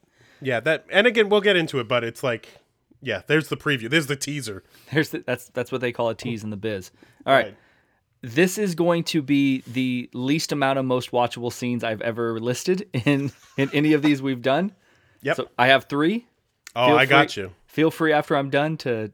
Yeah, 0.41 0.61
that 0.61 0.87
and 0.91 1.07
again 1.07 1.29
we'll 1.29 1.43
get 1.43 1.57
into 1.57 1.79
it, 1.81 1.89
but 1.89 2.03
it's 2.05 2.23
like 2.23 2.49
yeah, 3.03 3.23
there's 3.27 3.49
the 3.49 3.57
preview. 3.57 3.89
There's 3.89 4.07
the 4.09 4.17
teaser. 4.17 4.63
There's 4.93 5.11
the, 5.11 5.23
that's 5.27 5.49
that's 5.51 5.71
what 5.73 5.81
they 5.81 5.93
call 5.93 6.09
a 6.11 6.15
tease 6.15 6.43
in 6.45 6.51
the 6.51 6.57
biz. 6.57 6.91
All 7.27 7.35
right. 7.35 7.57
This 8.23 8.59
is 8.59 8.75
going 8.75 9.05
to 9.05 9.23
be 9.23 9.63
the 9.67 10.11
least 10.13 10.53
amount 10.53 10.79
of 10.79 10.85
most 10.85 11.11
watchable 11.11 11.51
scenes 11.53 11.83
I've 11.83 12.03
ever 12.03 12.39
listed 12.39 12.87
in 12.93 13.33
in 13.57 13.71
any 13.73 13.93
of 13.95 14.03
these 14.03 14.21
we've 14.21 14.43
done. 14.43 14.73
Yep. 15.23 15.37
So 15.37 15.49
I 15.59 15.69
have 15.69 15.85
3. 15.85 16.27
oh, 16.77 16.87
Feel 16.89 16.97
I 16.97 17.07
got 17.07 17.37
you. 17.37 17.53
Feel 17.67 17.91
free 17.91 18.13
after 18.13 18.37
I'm 18.37 18.51
done 18.51 18.77
to 18.79 19.13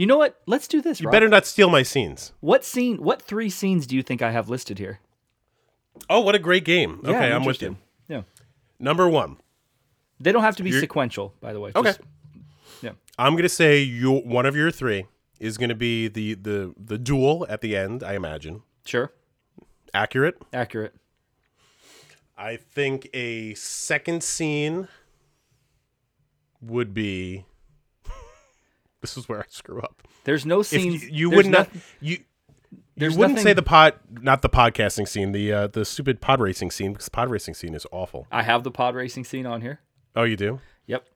You 0.00 0.06
know 0.06 0.16
what? 0.16 0.40
Let's 0.46 0.66
do 0.66 0.80
this. 0.80 0.98
You 0.98 1.08
Rob. 1.08 1.12
better 1.12 1.28
not 1.28 1.44
steal 1.44 1.68
my 1.68 1.82
scenes. 1.82 2.32
What 2.40 2.64
scene 2.64 2.96
what 3.02 3.20
3 3.20 3.50
scenes 3.50 3.86
do 3.86 3.94
you 3.94 4.02
think 4.02 4.22
I 4.22 4.30
have 4.30 4.48
listed 4.48 4.78
here? 4.78 5.00
Oh, 6.08 6.20
what 6.20 6.34
a 6.34 6.38
great 6.38 6.64
game. 6.64 7.02
Yeah, 7.04 7.10
okay, 7.10 7.30
I'm, 7.30 7.44
with 7.44 7.60
you. 7.60 7.76
Yeah. 8.08 8.22
Number 8.78 9.06
one. 9.06 9.36
They 10.18 10.32
don't 10.32 10.40
have 10.40 10.56
to 10.56 10.62
be 10.62 10.70
You're- 10.70 10.80
sequential, 10.80 11.34
by 11.42 11.52
the 11.52 11.60
way. 11.60 11.72
Okay. 11.76 11.90
Just- 11.90 12.00
yeah. 12.80 12.92
I'm 13.18 13.36
gonna 13.36 13.50
say 13.50 13.80
you 13.82 14.10
one 14.10 14.46
of 14.46 14.56
your 14.56 14.70
three 14.70 15.04
is 15.38 15.58
gonna 15.58 15.74
be 15.74 16.08
the 16.08 16.32
the 16.32 16.72
the 16.82 16.96
duel 16.96 17.44
at 17.50 17.60
the 17.60 17.76
end. 17.76 18.02
I 18.02 18.14
imagine 18.14 18.62
Sure. 18.86 19.12
accurate. 19.92 20.40
Accurate. 20.50 20.94
I 22.38 22.56
think 22.56 23.10
a 23.12 23.52
second 23.52 24.22
scene 24.24 24.88
would 26.62 26.94
be. 26.94 27.44
This 29.00 29.16
is 29.16 29.28
where 29.28 29.40
I 29.40 29.44
screw 29.48 29.80
up. 29.80 30.02
There's 30.24 30.44
no 30.46 30.60
If 30.60 30.66
scenes. 30.66 31.02
you, 31.04 31.10
you 31.10 31.30
would 31.30 31.46
not 31.46 31.68
you. 32.00 32.18
you 32.96 33.06
wouldn't 33.08 33.18
nothing- 33.18 33.38
say 33.38 33.52
the 33.52 33.62
pod, 33.62 33.94
not 34.10 34.42
the 34.42 34.48
podcasting 34.48 35.08
scene, 35.08 35.32
the 35.32 35.52
uh, 35.52 35.66
the 35.66 35.84
stupid 35.84 36.20
pod 36.20 36.40
racing 36.40 36.70
scene, 36.70 36.92
because 36.92 37.08
pod 37.08 37.30
racing 37.30 37.54
scene 37.54 37.74
is 37.74 37.86
awful. 37.90 38.26
I 38.30 38.42
have 38.42 38.62
the 38.64 38.70
pod 38.70 38.94
racing 38.94 39.24
scene 39.24 39.46
on 39.46 39.60
here. 39.62 39.80
Oh, 40.16 40.24
you 40.24 40.36
do. 40.36 40.60
Yep. 40.86 41.06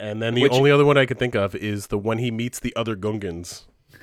And 0.00 0.20
then 0.22 0.34
the 0.34 0.42
Which- 0.42 0.52
only 0.52 0.70
other 0.70 0.84
one 0.84 0.96
I 0.98 1.06
could 1.06 1.18
think 1.18 1.34
of 1.34 1.54
is 1.54 1.88
the 1.88 1.98
when 1.98 2.18
he 2.18 2.30
meets 2.30 2.58
the 2.60 2.74
other 2.76 2.96
Gungans. 2.96 3.64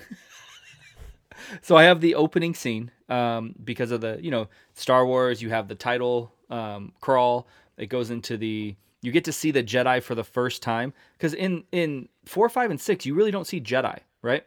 So 1.61 1.75
I 1.75 1.83
have 1.83 2.01
the 2.01 2.15
opening 2.15 2.53
scene 2.53 2.91
um, 3.07 3.55
because 3.63 3.91
of 3.91 4.01
the 4.01 4.19
you 4.21 4.29
know 4.29 4.49
Star 4.73 5.05
Wars. 5.05 5.41
You 5.41 5.49
have 5.49 5.67
the 5.67 5.75
title 5.75 6.33
um, 6.49 6.93
crawl. 7.01 7.47
It 7.77 7.87
goes 7.87 8.11
into 8.11 8.37
the 8.37 8.75
you 9.01 9.11
get 9.11 9.23
to 9.25 9.31
see 9.31 9.51
the 9.51 9.63
Jedi 9.63 10.01
for 10.03 10.15
the 10.15 10.23
first 10.23 10.61
time 10.61 10.93
because 11.17 11.33
in 11.33 11.63
in 11.71 12.09
four, 12.25 12.49
five, 12.49 12.69
and 12.71 12.79
six 12.79 13.05
you 13.05 13.13
really 13.15 13.31
don't 13.31 13.47
see 13.47 13.61
Jedi, 13.61 13.99
right? 14.21 14.43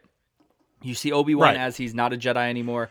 You 0.81 0.93
see 0.95 1.11
Obi 1.11 1.33
Wan 1.35 1.49
Right. 1.49 1.57
as 1.57 1.77
he's 1.77 1.93
not 1.95 2.13
a 2.13 2.17
Jedi 2.17 2.49
anymore. 2.49 2.89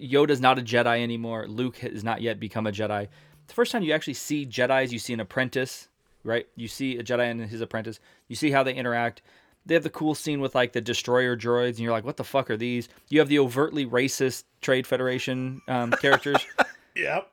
Yoda's 0.00 0.40
not 0.40 0.58
a 0.58 0.62
Jedi 0.62 1.02
anymore. 1.02 1.46
Luke 1.48 1.76
has 1.78 2.04
not 2.04 2.22
yet 2.22 2.38
become 2.40 2.66
a 2.66 2.72
Jedi. 2.72 3.08
The 3.48 3.54
first 3.54 3.72
time 3.72 3.82
you 3.82 3.92
actually 3.92 4.14
see 4.14 4.46
Jedi's, 4.46 4.92
you 4.92 4.98
see 4.98 5.12
an 5.12 5.20
apprentice, 5.20 5.88
right? 6.24 6.46
You 6.56 6.68
see 6.68 6.96
a 6.98 7.02
Jedi 7.02 7.30
and 7.30 7.40
his 7.42 7.60
apprentice. 7.60 8.00
You 8.28 8.36
see 8.36 8.50
how 8.50 8.62
they 8.62 8.74
interact. 8.74 9.22
They 9.66 9.74
have 9.74 9.82
the 9.82 9.90
cool 9.90 10.14
scene 10.14 10.40
with 10.40 10.54
like 10.54 10.72
the 10.72 10.80
destroyer 10.80 11.36
droids, 11.36 11.70
and 11.70 11.80
you're 11.80 11.90
like, 11.92 12.04
what 12.04 12.16
the 12.16 12.24
fuck 12.24 12.50
are 12.50 12.56
these? 12.56 12.88
You 13.08 13.18
have 13.18 13.28
the 13.28 13.40
overtly 13.40 13.84
racist 13.84 14.44
Trade 14.60 14.86
Federation 14.86 15.60
um, 15.68 15.90
characters. 15.92 16.38
Yep. 16.94 17.30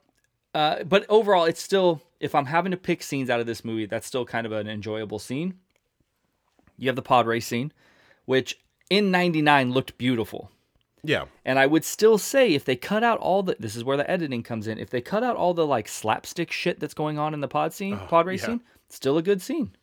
Uh, 0.53 0.83
but 0.83 1.05
overall, 1.09 1.45
it's 1.45 1.61
still, 1.61 2.01
if 2.19 2.35
I'm 2.35 2.45
having 2.45 2.71
to 2.71 2.77
pick 2.77 3.01
scenes 3.01 3.29
out 3.29 3.39
of 3.39 3.45
this 3.45 3.65
movie, 3.65 3.85
that's 3.85 4.05
still 4.07 4.25
kind 4.25 4.45
of 4.45 4.51
an 4.51 4.67
enjoyable 4.67 5.19
scene. 5.19 5.55
You 6.77 6.87
have 6.89 6.95
the 6.95 7.01
pod 7.01 7.25
race 7.27 7.47
scene, 7.47 7.71
which 8.25 8.59
in 8.89 9.11
99 9.11 9.71
looked 9.71 9.97
beautiful. 9.97 10.51
Yeah. 11.03 11.25
And 11.43 11.59
I 11.59 11.65
would 11.65 11.83
still 11.83 12.17
say 12.17 12.53
if 12.53 12.65
they 12.65 12.75
cut 12.75 13.03
out 13.03 13.19
all 13.19 13.43
the 13.43 13.55
this 13.59 13.75
is 13.75 13.83
where 13.83 13.97
the 13.97 14.09
editing 14.09 14.41
comes 14.41 14.67
in. 14.67 14.77
If 14.77 14.89
they 14.89 15.01
cut 15.01 15.23
out 15.23 15.35
all 15.35 15.53
the 15.53 15.67
like 15.67 15.87
slapstick 15.87 16.51
shit 16.51 16.79
that's 16.79 16.93
going 16.93 17.19
on 17.19 17.33
in 17.33 17.41
the 17.41 17.47
pod 17.47 17.73
scene, 17.73 17.97
pod 18.07 18.25
race 18.25 18.41
yeah. 18.41 18.47
scene, 18.47 18.61
still 18.89 19.17
a 19.17 19.21
good 19.21 19.41
scene. 19.41 19.75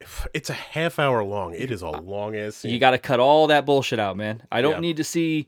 It's 0.34 0.50
a 0.50 0.54
half 0.54 0.98
hour 0.98 1.24
long. 1.24 1.54
It 1.54 1.70
is 1.70 1.80
a 1.80 1.88
long 1.88 2.36
ass 2.36 2.56
scene. 2.56 2.70
You 2.70 2.78
got 2.78 2.90
to 2.90 2.98
cut 2.98 3.18
all 3.18 3.46
that 3.46 3.64
bullshit 3.64 3.98
out, 3.98 4.16
man. 4.16 4.42
I 4.52 4.60
don't 4.60 4.74
Yeah. 4.74 4.80
need 4.80 4.98
to 4.98 5.04
see 5.04 5.46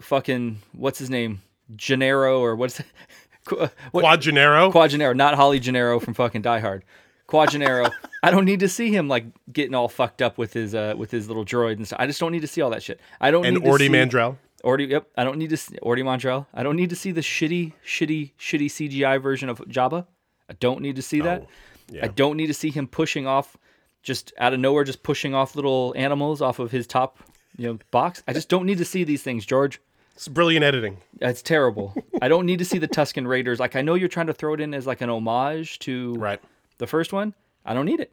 fucking 0.00 0.60
what's 0.72 0.98
his 0.98 1.10
name, 1.10 1.42
Gennaro 1.76 2.40
or 2.40 2.56
what's 2.56 2.80
Qu- 3.46 3.68
what, 3.92 4.02
Quad 4.02 4.20
Gennaro. 4.22 4.70
Quad 4.70 4.90
Gennaro, 4.90 5.12
not 5.14 5.34
Holly 5.34 5.60
Gennaro 5.60 5.98
from 6.00 6.14
fucking 6.14 6.42
Die 6.42 6.58
Hard. 6.60 6.84
Quad 7.26 7.50
Gennaro. 7.50 7.90
I 8.22 8.30
don't 8.30 8.44
need 8.44 8.60
to 8.60 8.68
see 8.68 8.90
him 8.94 9.08
like 9.08 9.24
getting 9.52 9.74
all 9.74 9.88
fucked 9.88 10.20
up 10.20 10.36
with 10.36 10.52
his 10.52 10.74
uh 10.74 10.94
with 10.96 11.10
his 11.10 11.28
little 11.28 11.44
droid 11.44 11.74
and 11.76 11.86
stuff. 11.86 11.98
I 12.00 12.06
just 12.06 12.20
don't 12.20 12.32
need 12.32 12.40
to 12.42 12.46
see 12.46 12.60
all 12.60 12.70
that 12.70 12.82
shit. 12.82 13.00
I 13.20 13.30
don't 13.30 13.46
and 13.46 13.56
need 13.56 13.64
to 13.64 13.70
Orty 13.70 13.78
see, 13.78 13.88
Mandrell. 13.88 14.36
Orty, 14.64 14.88
yep. 14.90 15.08
I 15.16 15.24
don't 15.24 15.38
need 15.38 15.50
to 15.50 15.56
see 15.56 15.76
Orty 15.82 16.02
Mondrell. 16.02 16.46
I 16.52 16.62
don't 16.62 16.76
need 16.76 16.90
to 16.90 16.96
see 16.96 17.12
the 17.12 17.22
shitty, 17.22 17.72
shitty, 17.86 18.32
shitty 18.38 18.66
CGI 18.66 19.22
version 19.22 19.48
of 19.48 19.58
Jabba. 19.60 20.06
I 20.50 20.52
don't 20.60 20.82
need 20.82 20.96
to 20.96 21.02
see 21.02 21.20
that. 21.22 21.46
yeah. 21.90 22.04
I 22.04 22.08
don't 22.08 22.36
need 22.36 22.48
to 22.48 22.54
see 22.54 22.70
him 22.70 22.86
pushing 22.86 23.26
off, 23.26 23.56
just 24.02 24.34
out 24.36 24.52
of 24.52 24.60
nowhere, 24.60 24.84
just 24.84 25.02
pushing 25.02 25.34
off 25.34 25.56
little 25.56 25.94
animals 25.96 26.42
off 26.42 26.58
of 26.58 26.72
his 26.72 26.86
top, 26.86 27.20
you 27.56 27.68
know, 27.68 27.78
box. 27.90 28.22
I 28.28 28.34
just 28.34 28.50
don't 28.50 28.66
need 28.66 28.78
to 28.78 28.84
see 28.84 29.02
these 29.04 29.22
things, 29.22 29.46
George. 29.46 29.80
It's 30.20 30.28
brilliant 30.28 30.62
editing. 30.62 30.98
That's 31.18 31.40
terrible. 31.40 31.94
I 32.20 32.28
don't 32.28 32.44
need 32.44 32.58
to 32.58 32.64
see 32.66 32.76
the 32.76 32.86
Tusken 32.86 33.26
Raiders. 33.26 33.58
Like 33.58 33.74
I 33.74 33.80
know 33.80 33.94
you're 33.94 34.06
trying 34.06 34.26
to 34.26 34.34
throw 34.34 34.52
it 34.52 34.60
in 34.60 34.74
as 34.74 34.86
like 34.86 35.00
an 35.00 35.08
homage 35.08 35.78
to 35.78 36.12
Right. 36.16 36.38
the 36.76 36.86
first 36.86 37.14
one. 37.14 37.32
I 37.64 37.72
don't 37.72 37.86
need 37.86 38.00
it. 38.00 38.12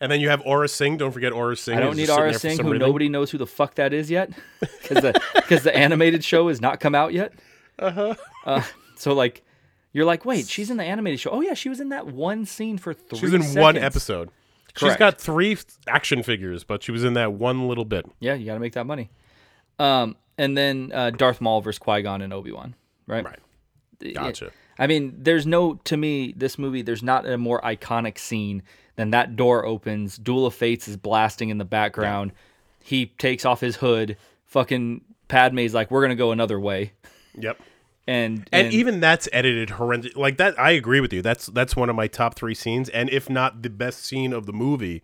And 0.00 0.12
then 0.12 0.20
you 0.20 0.28
have 0.28 0.40
Aurra 0.44 0.70
Sing. 0.70 0.96
Don't 0.98 1.10
forget 1.10 1.32
Aurra 1.32 1.58
Sing. 1.58 1.76
I 1.76 1.80
don't 1.80 1.96
need 1.96 2.06
just 2.06 2.12
sitting 2.14 2.22
Ara 2.22 2.30
there 2.30 2.38
for 2.38 2.38
Singh, 2.38 2.64
who 2.64 2.72
reason. 2.74 2.86
nobody 2.86 3.08
knows 3.08 3.32
who 3.32 3.38
the 3.38 3.46
fuck 3.48 3.74
that 3.74 3.92
is 3.92 4.08
yet, 4.08 4.30
because 4.60 5.02
the 5.02 5.20
because 5.34 5.64
the 5.64 5.76
animated 5.76 6.22
show 6.22 6.46
has 6.46 6.60
not 6.60 6.78
come 6.78 6.94
out 6.94 7.12
yet. 7.12 7.32
Uh-huh. 7.80 8.62
so 8.94 9.12
like, 9.12 9.42
you're 9.92 10.04
like, 10.04 10.24
wait, 10.24 10.46
she's 10.46 10.70
in 10.70 10.76
the 10.76 10.84
animated 10.84 11.18
show. 11.18 11.30
Oh 11.30 11.40
yeah, 11.40 11.54
she 11.54 11.68
was 11.68 11.80
in 11.80 11.88
that 11.88 12.06
one 12.06 12.46
scene 12.46 12.78
for 12.78 12.94
three. 12.94 13.18
She's 13.18 13.34
in 13.34 13.40
one 13.60 13.74
seconds. 13.74 13.84
episode. 13.84 14.30
She's 14.76 14.94
got 14.94 15.20
three 15.20 15.58
action 15.88 16.22
figures, 16.22 16.62
but 16.62 16.84
she 16.84 16.92
was 16.92 17.02
in 17.02 17.14
that 17.14 17.32
one 17.32 17.66
little 17.66 17.84
bit. 17.84 18.06
Yeah, 18.20 18.34
you 18.34 18.46
got 18.46 18.54
to 18.54 18.60
make 18.60 18.74
that 18.74 18.86
money. 18.86 19.10
Um, 19.80 20.14
and 20.38 20.56
then 20.56 20.90
uh, 20.94 21.10
Darth 21.10 21.40
Maul 21.40 21.60
versus 21.60 21.78
Qui 21.78 22.00
Gon 22.02 22.22
and 22.22 22.32
Obi 22.32 22.52
Wan, 22.52 22.74
right? 23.06 23.24
Right. 23.24 23.38
It- 24.00 24.14
Gotcha. 24.14 24.50
I 24.80 24.86
mean, 24.86 25.12
there's 25.18 25.44
no 25.44 25.74
to 25.84 25.96
me 25.96 26.32
this 26.36 26.56
movie. 26.56 26.82
There's 26.82 27.02
not 27.02 27.26
a 27.26 27.36
more 27.36 27.60
iconic 27.62 28.16
scene 28.16 28.62
than 28.94 29.10
that 29.10 29.34
door 29.34 29.66
opens. 29.66 30.16
Duel 30.16 30.46
of 30.46 30.54
Fates 30.54 30.86
is 30.86 30.96
blasting 30.96 31.48
in 31.50 31.58
the 31.58 31.64
background. 31.64 32.30
He 32.80 33.06
takes 33.06 33.44
off 33.44 33.60
his 33.60 33.74
hood. 33.76 34.16
Fucking 34.46 35.02
Padme's 35.26 35.74
like, 35.74 35.90
"We're 35.90 36.02
gonna 36.02 36.14
go 36.14 36.30
another 36.30 36.60
way," 36.60 36.92
Yep. 37.34 37.58
and 38.06 38.48
And, 38.52 38.72
even 38.72 39.00
that's 39.00 39.28
edited 39.32 39.70
horrendous. 39.70 40.14
Like 40.14 40.36
that, 40.38 40.58
I 40.58 40.70
agree 40.70 41.00
with 41.00 41.12
you. 41.12 41.22
That's 41.22 41.46
that's 41.46 41.74
one 41.74 41.90
of 41.90 41.96
my 41.96 42.06
top 42.06 42.36
three 42.36 42.54
scenes, 42.54 42.88
and 42.88 43.10
if 43.10 43.28
not 43.28 43.62
the 43.62 43.70
best 43.70 44.04
scene 44.04 44.32
of 44.32 44.46
the 44.46 44.52
movie. 44.52 45.02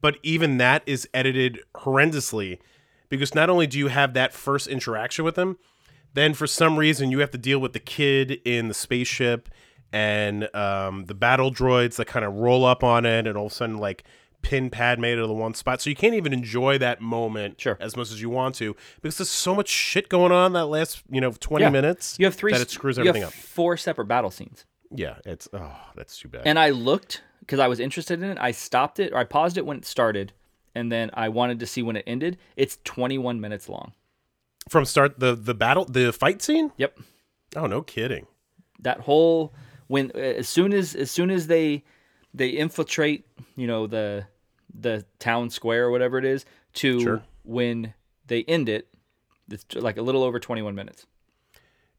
But 0.00 0.16
even 0.22 0.56
that 0.56 0.82
is 0.86 1.06
edited 1.12 1.60
horrendously, 1.76 2.58
because 3.10 3.34
not 3.34 3.50
only 3.50 3.66
do 3.66 3.78
you 3.78 3.88
have 3.88 4.14
that 4.14 4.32
first 4.32 4.66
interaction 4.66 5.24
with 5.24 5.36
him, 5.36 5.58
then 6.14 6.32
for 6.32 6.46
some 6.46 6.78
reason 6.78 7.10
you 7.10 7.18
have 7.18 7.30
to 7.32 7.38
deal 7.38 7.58
with 7.58 7.74
the 7.74 7.78
kid 7.80 8.40
in 8.46 8.68
the 8.68 8.74
spaceship 8.74 9.48
and 9.92 10.48
um, 10.54 11.04
the 11.06 11.14
battle 11.14 11.52
droids 11.52 11.96
that 11.96 12.06
kind 12.06 12.24
of 12.24 12.32
roll 12.34 12.64
up 12.64 12.82
on 12.84 13.04
it, 13.04 13.26
and 13.26 13.36
all 13.36 13.46
of 13.46 13.52
a 13.52 13.54
sudden 13.54 13.76
like 13.78 14.04
pin 14.42 14.70
Padme 14.70 15.02
to 15.04 15.26
the 15.26 15.34
one 15.34 15.52
spot. 15.52 15.82
So 15.82 15.90
you 15.90 15.96
can't 15.96 16.14
even 16.14 16.32
enjoy 16.32 16.78
that 16.78 17.00
moment 17.02 17.60
Sure. 17.60 17.76
as 17.78 17.94
much 17.96 18.10
as 18.10 18.22
you 18.22 18.30
want 18.30 18.54
to 18.54 18.74
because 19.02 19.18
there's 19.18 19.28
so 19.28 19.54
much 19.54 19.68
shit 19.68 20.08
going 20.08 20.32
on 20.32 20.54
that 20.54 20.64
last 20.66 21.02
you 21.10 21.20
know 21.20 21.32
20 21.32 21.64
Yeah. 21.64 21.68
minutes. 21.70 22.16
you 22.18 22.24
have 22.24 22.34
three. 22.34 22.52
that 22.52 22.60
it 22.62 22.70
screws 22.70 22.96
you 22.96 23.02
have 23.04 23.08
everything 23.08 23.26
up. 23.26 23.32
Four 23.34 23.76
separate 23.76 24.06
battle 24.06 24.30
scenes. 24.30 24.64
Yeah, 24.92 25.16
it's 25.26 25.46
oh, 25.52 25.76
that's 25.94 26.18
too 26.18 26.28
bad. 26.28 26.42
And 26.46 26.58
I 26.58 26.70
looked 26.70 27.22
because 27.40 27.58
I 27.60 27.68
was 27.68 27.78
interested 27.80 28.22
in 28.22 28.30
it. 28.30 28.38
I 28.40 28.52
stopped 28.52 28.98
it 28.98 29.12
or 29.12 29.18
I 29.18 29.24
paused 29.24 29.58
it 29.58 29.66
when 29.66 29.76
it 29.76 29.84
started, 29.84 30.32
and 30.74 30.90
then 30.90 31.10
I 31.14 31.28
wanted 31.28 31.58
to 31.60 31.66
see 31.66 31.82
when 31.82 31.96
it 31.96 32.04
ended. 32.06 32.38
It's 32.56 32.78
21 32.84 33.40
minutes 33.40 33.68
long. 33.68 33.92
From 34.68 34.84
start 34.84 35.18
the 35.18 35.34
the 35.34 35.54
battle, 35.54 35.84
the 35.84 36.12
fight 36.12 36.42
scene. 36.42 36.72
Yep. 36.76 36.98
Oh, 37.56 37.66
no 37.66 37.82
kidding. 37.82 38.26
that 38.80 39.00
whole 39.00 39.52
when 39.88 40.10
as 40.12 40.48
soon 40.48 40.72
as 40.72 40.94
as 40.94 41.10
soon 41.10 41.30
as 41.30 41.46
they 41.48 41.82
they 42.32 42.48
infiltrate 42.50 43.26
you 43.56 43.66
know 43.66 43.86
the 43.88 44.26
the 44.72 45.04
town 45.18 45.50
square 45.50 45.86
or 45.86 45.90
whatever 45.90 46.16
it 46.18 46.24
is 46.24 46.44
to 46.74 47.00
Sure. 47.00 47.22
when 47.42 47.92
they 48.28 48.44
end 48.44 48.68
it 48.68 48.86
it's 49.50 49.64
like 49.74 49.96
a 49.96 50.02
little 50.02 50.22
over 50.22 50.38
21 50.38 50.74
minutes 50.76 51.06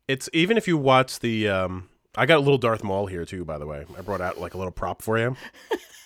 It's 0.08 0.30
even 0.32 0.56
if 0.58 0.68
you 0.70 0.78
watch 0.78 1.20
the. 1.20 1.50
um 1.50 1.90
I 2.16 2.26
got 2.26 2.38
a 2.38 2.40
little 2.40 2.58
Darth 2.58 2.84
Maul 2.84 3.08
here 3.08 3.26
too. 3.26 3.44
By 3.46 3.58
the 3.58 3.66
way, 3.66 3.86
I 3.98 4.02
brought 4.02 4.20
out 4.22 4.38
like 4.40 4.54
a 4.54 4.58
little 4.58 4.72
prop 4.72 5.02
for 5.02 5.18
you. 5.18 5.36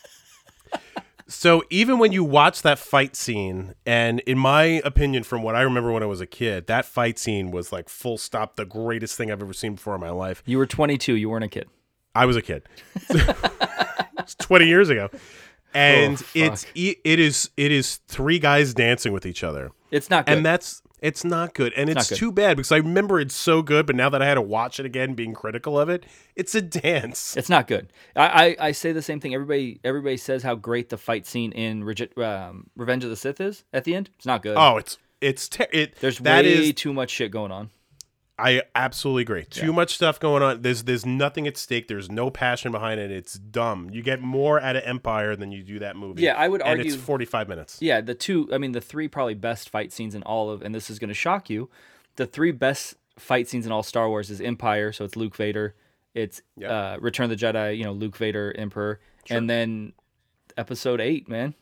so 1.27 1.63
even 1.69 1.97
when 1.97 2.11
you 2.11 2.23
watch 2.23 2.61
that 2.61 2.77
fight 2.79 3.15
scene, 3.15 3.73
and 3.85 4.19
in 4.21 4.37
my 4.37 4.81
opinion, 4.85 5.23
from 5.23 5.41
what 5.43 5.55
I 5.55 5.61
remember 5.61 5.91
when 5.91 6.03
I 6.03 6.05
was 6.05 6.21
a 6.21 6.27
kid, 6.27 6.67
that 6.67 6.85
fight 6.85 7.17
scene 7.17 7.51
was 7.51 7.71
like 7.71 7.89
full 7.89 8.17
stop 8.17 8.55
the 8.55 8.65
greatest 8.65 9.17
thing 9.17 9.31
I've 9.31 9.41
ever 9.41 9.53
seen 9.53 9.75
before 9.75 9.95
in 9.95 10.01
my 10.01 10.11
life. 10.11 10.43
you 10.45 10.57
were 10.57 10.67
22 10.67 11.13
you 11.15 11.29
weren't 11.29 11.43
a 11.43 11.47
kid 11.49 11.67
I 12.13 12.25
was 12.25 12.37
a 12.37 12.41
kid. 12.41 12.63
it's 13.09 14.35
20 14.35 14.65
years 14.67 14.89
ago. 14.89 15.09
And 15.73 16.17
Oh, 16.21 16.25
it's 16.33 16.65
it 16.73 16.97
it 17.03 17.19
is 17.19 17.49
it 17.57 17.71
is 17.71 17.97
three 18.07 18.39
guys 18.39 18.73
dancing 18.73 19.11
with 19.11 19.25
each 19.25 19.43
other. 19.43 19.71
it's 19.91 20.09
not 20.09 20.25
good 20.25 20.37
And 20.37 20.45
that's 20.45 20.81
it's 21.01 21.23
not 21.23 21.53
good. 21.53 21.73
And 21.73 21.89
it's 21.89 22.09
good. 22.09 22.17
too 22.17 22.31
bad 22.31 22.57
because 22.57 22.71
I 22.71 22.77
remember 22.77 23.19
it's 23.19 23.35
so 23.35 23.61
good, 23.61 23.85
but 23.85 23.95
now 23.95 24.09
that 24.09 24.21
I 24.21 24.25
had 24.25 24.35
to 24.35 24.41
watch 24.41 24.79
it 24.79 24.85
again 24.85 25.13
being 25.13 25.33
critical 25.33 25.79
of 25.79 25.89
it, 25.89 26.05
it's 26.35 26.55
a 26.55 26.61
dance. 26.61 27.35
it's 27.37 27.49
not 27.49 27.67
good 27.67 27.91
I, 28.15 28.27
I 28.27 28.55
i 28.67 28.71
say 28.71 28.91
the 28.91 29.01
same 29.01 29.19
thing 29.19 29.33
everybody 29.33 29.79
everybody 29.83 30.17
says 30.17 30.43
how 30.43 30.55
great 30.55 30.89
the 30.89 30.97
fight 30.97 31.25
scene 31.25 31.51
in 31.53 31.81
um, 32.17 32.69
revenge 32.75 33.03
of 33.03 33.09
the 33.09 33.15
sith 33.15 33.39
is 33.39 33.63
at 33.71 33.83
the 33.83 33.95
end 33.95 34.09
it's 34.17 34.25
not 34.25 34.41
good 34.43 34.55
Oh, 34.57 34.77
it's 34.77 34.97
it's 35.21 35.47
ter- 35.47 35.67
it 35.71 35.95
there's 36.01 36.19
that 36.19 36.43
way 36.45 36.69
is 36.69 36.73
too 36.73 36.93
much 36.93 37.09
shit 37.09 37.31
going 37.31 37.51
on 37.51 37.69
I 38.37 38.63
absolutely 38.75 39.21
agree. 39.21 39.45
Too 39.45 39.71
much 39.71 39.95
stuff 39.95 40.19
going 40.19 40.43
on. 40.43 40.61
There's 40.61 40.83
there's 40.83 41.05
nothing 41.05 41.47
at 41.47 41.55
stake. 41.57 41.87
There's 41.87 42.11
no 42.11 42.29
passion 42.29 42.71
behind 42.71 42.99
it. 42.99 43.09
It's 43.09 43.35
dumb. 43.35 43.89
You 43.91 44.01
get 44.01 44.21
more 44.21 44.59
out 44.59 44.75
of 44.75 44.83
Empire 44.85 45.35
than 45.37 45.51
you 45.53 45.63
do 45.63 45.79
that 45.79 45.95
movie. 45.95 46.23
Yeah, 46.23 46.33
I 46.35 46.49
would 46.49 46.61
argue. 46.61 46.83
and 46.83 46.93
it's 46.93 47.01
45 47.01 47.47
minutes. 47.47 47.77
Yeah, 47.81 48.01
the 48.01 48.13
two, 48.13 48.49
I 48.51 48.57
mean, 48.57 48.73
the 48.73 48.81
three 48.81 49.07
probably 49.07 49.35
best 49.35 49.69
fight 49.69 49.93
scenes 49.93 50.15
in 50.15 50.23
all 50.23 50.49
of, 50.49 50.61
and 50.61 50.75
this 50.75 50.89
is 50.89 50.99
going 50.99 51.07
to 51.07 51.13
shock 51.13 51.49
you. 51.49 51.69
The 52.17 52.25
three 52.25 52.51
best 52.51 52.95
fight 53.17 53.47
scenes 53.47 53.65
in 53.65 53.71
all 53.71 53.83
Star 53.83 54.09
Wars 54.09 54.29
is 54.29 54.41
Empire, 54.41 54.91
so 54.91 55.05
it's 55.05 55.15
Luke 55.15 55.35
Vader. 55.35 55.73
It's 56.13 56.41
Yep. 56.57 56.69
uh, 56.71 56.97
Return 56.99 57.31
of 57.31 57.37
the 57.39 57.45
Jedi, 57.45 57.77
you 57.77 57.83
know, 57.85 57.93
Luke 57.93 58.17
Vader, 58.17 58.53
Emperor, 58.57 58.99
and 59.29 59.49
then 59.49 59.93
Episode 60.57 60.99
Eight, 60.99 61.29
man. 61.29 61.53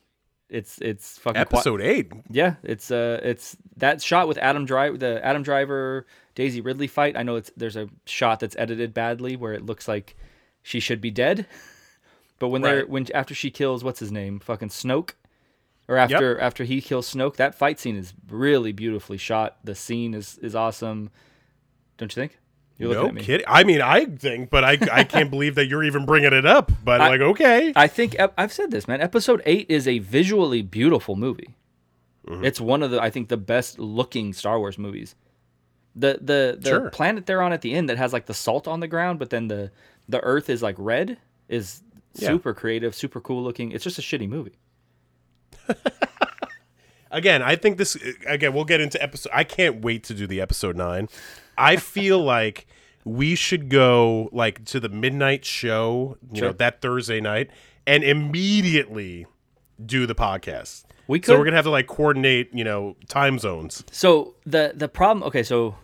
It's 0.49 0.77
it's 0.79 1.17
fucking 1.17 1.39
Episode 1.41 1.81
8. 1.81 2.11
yeah, 2.29 2.55
it's 2.63 2.91
uh, 2.91 3.19
it's 3.23 3.57
that 3.77 4.01
shot 4.01 4.27
with 4.27 4.37
Adam 4.37 4.65
Driver, 4.65 4.97
the 4.97 5.25
Adam 5.25 5.41
Driver 5.41 6.05
Daisy 6.35 6.61
Ridley 6.61 6.87
fight. 6.87 7.15
I 7.17 7.23
know 7.23 7.35
it's 7.35 7.51
there's 7.55 7.75
a 7.75 7.89
shot 8.05 8.39
that's 8.39 8.55
edited 8.57 8.93
badly 8.93 9.35
where 9.35 9.53
it 9.53 9.65
looks 9.65 9.87
like 9.87 10.15
she 10.61 10.79
should 10.79 11.01
be 11.01 11.11
dead, 11.11 11.45
but 12.39 12.49
when 12.49 12.61
they're 12.61 12.85
when 12.85 13.07
after 13.13 13.33
she 13.35 13.51
kills 13.51 13.83
what's 13.83 13.99
his 13.99 14.11
name, 14.11 14.39
fucking 14.39 14.69
Snoke, 14.69 15.11
or 15.87 15.97
after 15.97 16.39
after 16.39 16.63
he 16.63 16.81
kills 16.81 17.13
Snoke, 17.13 17.35
that 17.35 17.53
fight 17.55 17.79
scene 17.79 17.95
is 17.97 18.13
really 18.29 18.71
beautifully 18.71 19.17
shot. 19.17 19.57
The 19.63 19.75
scene 19.75 20.13
is 20.13 20.37
is 20.39 20.55
awesome, 20.55 21.09
don't 21.97 22.15
you 22.15 22.21
think? 22.21 22.39
You're 22.79 22.95
No 22.95 23.05
at 23.07 23.13
me. 23.13 23.21
kidding. 23.21 23.45
I 23.47 23.63
mean, 23.63 23.81
I 23.81 24.05
think, 24.05 24.49
but 24.49 24.63
I 24.63 24.77
I 24.91 25.03
can't 25.03 25.29
believe 25.35 25.53
that 25.55 25.67
you're 25.67 25.83
even 25.83 26.05
bringing 26.07 26.33
it 26.33 26.45
up. 26.45 26.71
But 26.83 27.01
I- 27.01 27.09
like, 27.09 27.21
okay, 27.21 27.71
I 27.75 27.87
think 27.87 28.15
I've 28.37 28.51
said 28.51 28.71
this, 28.71 28.87
man. 28.87 28.99
Episode 29.01 29.43
eight 29.45 29.67
is 29.69 29.87
a 29.87 29.99
visually 29.99 30.63
beautiful 30.63 31.15
movie. 31.15 31.55
Mm-hmm. 32.27 32.43
It's 32.45 32.59
one 32.59 32.81
of 32.81 32.89
the 32.89 32.99
I 33.01 33.11
think 33.11 33.29
the 33.29 33.37
best 33.37 33.77
looking 33.77 34.33
Star 34.33 34.57
Wars 34.57 34.79
movies. 34.79 35.13
The 35.95 36.17
the 36.21 36.57
the 36.59 36.69
Sure. 36.69 36.89
planet 36.89 37.25
they're 37.25 37.41
on 37.41 37.53
at 37.53 37.61
the 37.61 37.73
end 37.73 37.87
that 37.89 37.97
has 37.97 38.13
like 38.13 38.25
the 38.25 38.33
salt 38.33 38.67
on 38.67 38.79
the 38.79 38.87
ground, 38.87 39.19
but 39.19 39.29
then 39.29 39.47
the 39.47 39.71
the 40.09 40.19
Earth 40.21 40.49
is 40.49 40.61
like 40.63 40.75
red 40.77 41.17
is 41.49 41.81
Yeah. 42.15 42.29
super 42.29 42.53
creative, 42.53 42.95
super 42.95 43.19
cool 43.21 43.43
looking. 43.43 43.71
It's 43.71 43.83
just 43.83 43.99
a 43.99 44.01
shitty 44.01 44.27
movie. 44.27 44.57
again, 47.11 47.41
I 47.41 47.55
think 47.55 47.77
this. 47.77 47.97
Again, 48.27 48.53
we'll 48.53 48.65
get 48.65 48.81
into 48.81 49.01
episode. 49.01 49.31
I 49.33 49.43
can't 49.43 49.81
wait 49.83 50.03
to 50.05 50.13
do 50.13 50.27
the 50.27 50.41
episode 50.41 50.75
nine. 50.75 51.09
I 51.57 51.75
feel 51.93 52.19
like 52.23 52.65
we 53.05 53.35
should 53.35 53.69
go 53.69 54.29
like 54.31 54.63
to 54.65 54.79
the 54.79 54.89
midnight 54.89 55.45
show, 55.45 56.17
you 56.31 56.39
Sure. 56.39 56.47
know, 56.49 56.53
that 56.53 56.81
Thursday 56.81 57.19
night, 57.21 57.49
and 57.85 58.03
immediately 58.03 59.25
do 59.85 60.05
the 60.05 60.15
podcast. 60.15 60.83
We 61.07 61.19
could. 61.19 61.27
So 61.33 61.37
we're 61.37 61.45
gonna 61.45 61.57
have 61.57 61.65
to 61.65 61.71
like 61.71 61.87
coordinate, 61.87 62.49
you 62.53 62.63
know, 62.63 62.95
time 63.07 63.39
zones. 63.39 63.83
So 63.91 64.35
the 64.45 64.71
the 64.75 64.87
problem. 64.87 65.23
Okay, 65.27 65.43
so 65.43 65.75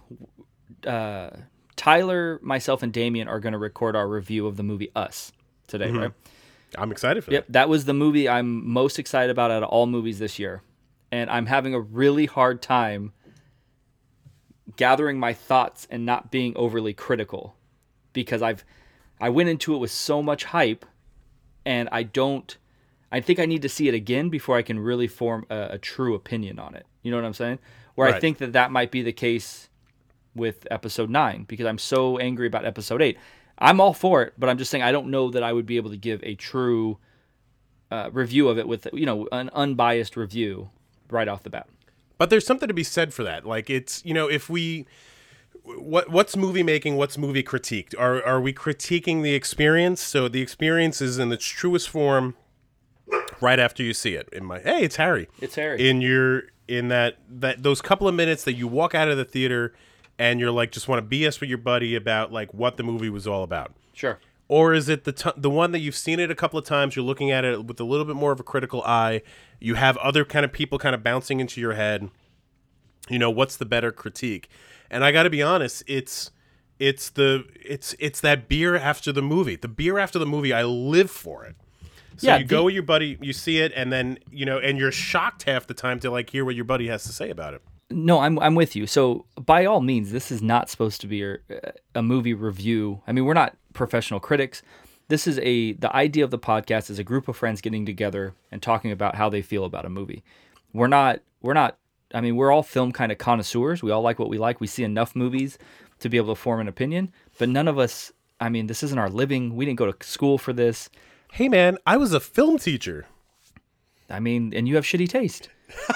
uh, 0.87 1.29
Tyler, 1.75 2.39
myself, 2.41 2.83
and 2.83 2.91
Damien 2.93 3.27
are 3.27 3.39
going 3.39 3.53
to 3.53 3.59
record 3.59 3.95
our 3.95 4.07
review 4.07 4.47
of 4.47 4.55
the 4.57 4.63
movie 4.63 4.91
Us 4.95 5.31
today, 5.67 5.87
Mm-hmm. 5.87 5.97
right? 5.99 6.11
I'm 6.77 6.91
excited 6.91 7.23
for 7.23 7.31
it. 7.31 7.33
Yep, 7.33 7.45
that 7.49 7.67
was 7.69 7.85
the 7.85 7.93
movie 7.93 8.29
I'm 8.29 8.67
most 8.69 8.99
excited 8.99 9.29
about 9.31 9.49
out 9.49 9.63
of 9.63 9.69
all 9.69 9.87
movies 9.87 10.19
this 10.19 10.37
year. 10.39 10.61
And 11.11 11.29
I'm 11.29 11.47
having 11.47 11.73
a 11.73 11.79
really 11.79 12.27
hard 12.27 12.61
time 12.61 13.11
gathering 14.75 15.19
my 15.19 15.33
thoughts 15.33 15.87
and 15.89 16.05
not 16.05 16.31
being 16.31 16.53
overly 16.55 16.93
critical 16.93 17.55
because 18.13 18.41
I've 18.41 18.63
I 19.19 19.29
went 19.29 19.49
into 19.49 19.73
it 19.73 19.79
with 19.79 19.91
so 19.91 20.21
much 20.21 20.43
hype 20.45 20.85
and 21.65 21.89
I 21.91 22.03
don't 22.03 22.55
I 23.11 23.21
think 23.21 23.39
I 23.39 23.45
need 23.45 23.61
to 23.63 23.69
see 23.69 23.87
it 23.87 23.93
again 23.93 24.29
before 24.29 24.57
I 24.57 24.61
can 24.61 24.79
really 24.79 25.07
form 25.07 25.45
a, 25.49 25.69
a 25.71 25.77
true 25.77 26.13
opinion 26.15 26.59
on 26.59 26.75
it. 26.75 26.85
You 27.01 27.11
know 27.11 27.17
what 27.17 27.25
I'm 27.25 27.33
saying? 27.33 27.59
Where 27.95 28.07
I 28.07 28.19
think 28.19 28.37
that 28.37 28.53
that 28.53 28.71
might 28.71 28.91
be 28.91 29.01
the 29.01 29.11
case 29.11 29.69
with 30.35 30.67
episode 30.71 31.09
9 31.09 31.45
because 31.47 31.65
I'm 31.65 31.77
so 31.77 32.17
angry 32.17 32.47
about 32.47 32.65
episode 32.65 33.01
8. 33.01 33.17
I'm 33.57 33.81
all 33.81 33.93
for 33.93 34.21
it, 34.21 34.33
but 34.37 34.49
I'm 34.49 34.57
just 34.57 34.71
saying 34.71 34.83
I 34.83 34.91
don't 34.91 35.07
know 35.07 35.31
that 35.31 35.43
I 35.43 35.51
would 35.51 35.65
be 35.65 35.77
able 35.77 35.89
to 35.89 35.97
give 35.97 36.23
a 36.23 36.35
true 36.35 36.97
uh, 37.91 38.09
review 38.13 38.47
of 38.47 38.57
it 38.57 38.67
with 38.67 38.87
you 38.93 39.05
know 39.05 39.27
an 39.31 39.49
unbiased 39.53 40.15
review 40.15 40.69
right 41.09 41.27
off 41.27 41.43
the 41.43 41.49
bat. 41.49 41.67
But 42.17 42.29
there's 42.29 42.45
something 42.45 42.67
to 42.67 42.73
be 42.73 42.83
said 42.83 43.13
for 43.13 43.23
that. 43.23 43.45
Like 43.45 43.69
it's 43.69 44.03
you 44.05 44.13
know 44.13 44.29
if 44.29 44.49
we 44.49 44.85
what 45.63 46.09
what's 46.09 46.37
movie 46.37 46.63
making, 46.63 46.95
what's 46.95 47.17
movie 47.17 47.43
critique? 47.43 47.93
Are 47.97 48.23
are 48.23 48.39
we 48.39 48.53
critiquing 48.53 49.23
the 49.23 49.33
experience? 49.33 50.01
So 50.01 50.27
the 50.27 50.41
experience 50.41 51.01
is 51.01 51.19
in 51.19 51.31
its 51.31 51.45
truest 51.45 51.89
form 51.89 52.35
right 53.41 53.59
after 53.59 53.83
you 53.83 53.93
see 53.93 54.15
it. 54.15 54.29
In 54.31 54.45
my 54.45 54.59
hey, 54.59 54.83
it's 54.83 54.95
Harry. 54.97 55.27
It's 55.41 55.55
Harry. 55.55 55.87
In 55.87 56.01
your 56.01 56.43
in 56.67 56.89
that 56.89 57.17
that 57.29 57.63
those 57.63 57.81
couple 57.81 58.07
of 58.07 58.15
minutes 58.15 58.43
that 58.43 58.53
you 58.53 58.67
walk 58.67 58.93
out 58.93 59.09
of 59.09 59.17
the 59.17 59.25
theater 59.25 59.73
and 60.17 60.39
you're 60.39 60.51
like 60.51 60.71
just 60.71 60.87
want 60.87 61.09
to 61.09 61.17
BS 61.17 61.39
with 61.39 61.49
your 61.49 61.57
buddy 61.57 61.95
about 61.95 62.31
like 62.31 62.53
what 62.53 62.77
the 62.77 62.83
movie 62.83 63.09
was 63.09 63.25
all 63.27 63.43
about. 63.43 63.73
Sure. 63.93 64.19
Or 64.47 64.73
is 64.73 64.89
it 64.89 65.03
the 65.03 65.11
t- 65.11 65.31
the 65.37 65.49
one 65.49 65.71
that 65.71 65.79
you've 65.79 65.95
seen 65.95 66.19
it 66.19 66.31
a 66.31 66.35
couple 66.35 66.57
of 66.57 66.65
times? 66.65 66.95
You're 66.95 67.05
looking 67.05 67.31
at 67.31 67.45
it 67.45 67.65
with 67.65 67.79
a 67.79 67.83
little 67.83 68.05
bit 68.05 68.15
more 68.15 68.31
of 68.31 68.39
a 68.39 68.43
critical 68.43 68.81
eye. 68.83 69.21
You 69.59 69.75
have 69.75 69.95
other 69.97 70.25
kind 70.25 70.43
of 70.43 70.51
people 70.51 70.79
kind 70.79 70.95
of 70.95 71.03
bouncing 71.03 71.39
into 71.39 71.61
your 71.61 71.73
head. 71.73 72.09
You 73.09 73.19
know 73.19 73.29
what's 73.29 73.57
the 73.57 73.65
better 73.65 73.91
critique? 73.91 74.49
And 74.89 75.03
I 75.03 75.11
got 75.11 75.23
to 75.23 75.29
be 75.29 75.41
honest, 75.41 75.83
it's 75.87 76.31
it's 76.79 77.09
the 77.09 77.45
it's 77.63 77.95
it's 77.99 78.21
that 78.21 78.47
beer 78.47 78.75
after 78.75 79.11
the 79.11 79.21
movie. 79.21 79.55
The 79.55 79.67
beer 79.67 79.99
after 79.99 80.17
the 80.17 80.25
movie, 80.25 80.51
I 80.51 80.63
live 80.63 81.11
for 81.11 81.45
it. 81.45 81.55
So 82.19 82.27
Yeah, 82.27 82.37
you 82.37 82.45
go 82.45 82.65
with 82.65 82.73
your 82.73 82.83
buddy, 82.83 83.17
you 83.21 83.31
see 83.31 83.59
it, 83.59 83.71
and 83.75 83.91
then 83.91 84.19
you 84.29 84.45
know, 84.45 84.59
and 84.59 84.77
you're 84.77 84.91
shocked 84.91 85.43
half 85.43 85.67
the 85.67 85.73
time 85.73 85.99
to 86.01 86.11
like 86.11 86.29
hear 86.29 86.43
what 86.43 86.55
your 86.55 86.65
buddy 86.65 86.87
has 86.87 87.03
to 87.05 87.13
say 87.13 87.29
about 87.29 87.53
it. 87.53 87.61
No, 87.89 88.19
I'm 88.19 88.37
I'm 88.39 88.55
with 88.55 88.75
you. 88.75 88.85
So 88.85 89.25
by 89.37 89.65
all 89.65 89.81
means, 89.81 90.11
this 90.11 90.31
is 90.31 90.41
not 90.41 90.69
supposed 90.69 91.01
to 91.01 91.07
be 91.07 91.23
a, 91.23 91.33
uh, 91.33 91.71
a 91.95 92.03
movie 92.03 92.33
review. 92.33 93.01
I 93.07 93.13
mean, 93.13 93.25
we're 93.25 93.33
not 93.33 93.55
professional 93.73 94.19
critics. 94.19 94.61
This 95.07 95.27
is 95.27 95.39
a 95.39 95.73
the 95.73 95.95
idea 95.95 96.23
of 96.23 96.29
the 96.29 96.37
podcast 96.37 96.89
is 96.89 96.99
a 96.99 97.03
group 97.03 97.27
of 97.27 97.37
friends 97.37 97.61
getting 97.61 97.85
together 97.85 98.33
and 98.51 98.61
talking 98.61 98.91
about 98.91 99.15
how 99.15 99.29
they 99.29 99.41
feel 99.41 99.65
about 99.65 99.85
a 99.85 99.89
movie. 99.89 100.23
We're 100.73 100.87
not 100.87 101.21
we're 101.41 101.53
not 101.53 101.77
I 102.13 102.21
mean, 102.21 102.35
we're 102.35 102.51
all 102.51 102.63
film 102.63 102.91
kind 102.91 103.11
of 103.11 103.17
connoisseurs. 103.17 103.81
We 103.81 103.91
all 103.91 104.01
like 104.01 104.19
what 104.19 104.29
we 104.29 104.37
like. 104.37 104.59
We 104.59 104.67
see 104.67 104.83
enough 104.83 105.15
movies 105.15 105.57
to 105.99 106.09
be 106.09 106.17
able 106.17 106.35
to 106.35 106.39
form 106.39 106.59
an 106.59 106.67
opinion, 106.67 107.11
but 107.37 107.49
none 107.49 107.67
of 107.67 107.79
us 107.79 108.11
I 108.39 108.49
mean, 108.49 108.67
this 108.67 108.83
isn't 108.83 108.97
our 108.97 109.09
living. 109.09 109.55
We 109.55 109.65
didn't 109.65 109.79
go 109.79 109.91
to 109.91 110.05
school 110.05 110.37
for 110.37 110.53
this. 110.53 110.89
Hey 111.33 111.47
man, 111.49 111.77
I 111.85 111.97
was 111.97 112.13
a 112.13 112.19
film 112.19 112.57
teacher. 112.57 113.05
I 114.09 114.19
mean, 114.19 114.53
and 114.55 114.67
you 114.67 114.75
have 114.75 114.83
shitty 114.85 115.07
taste. 115.07 115.49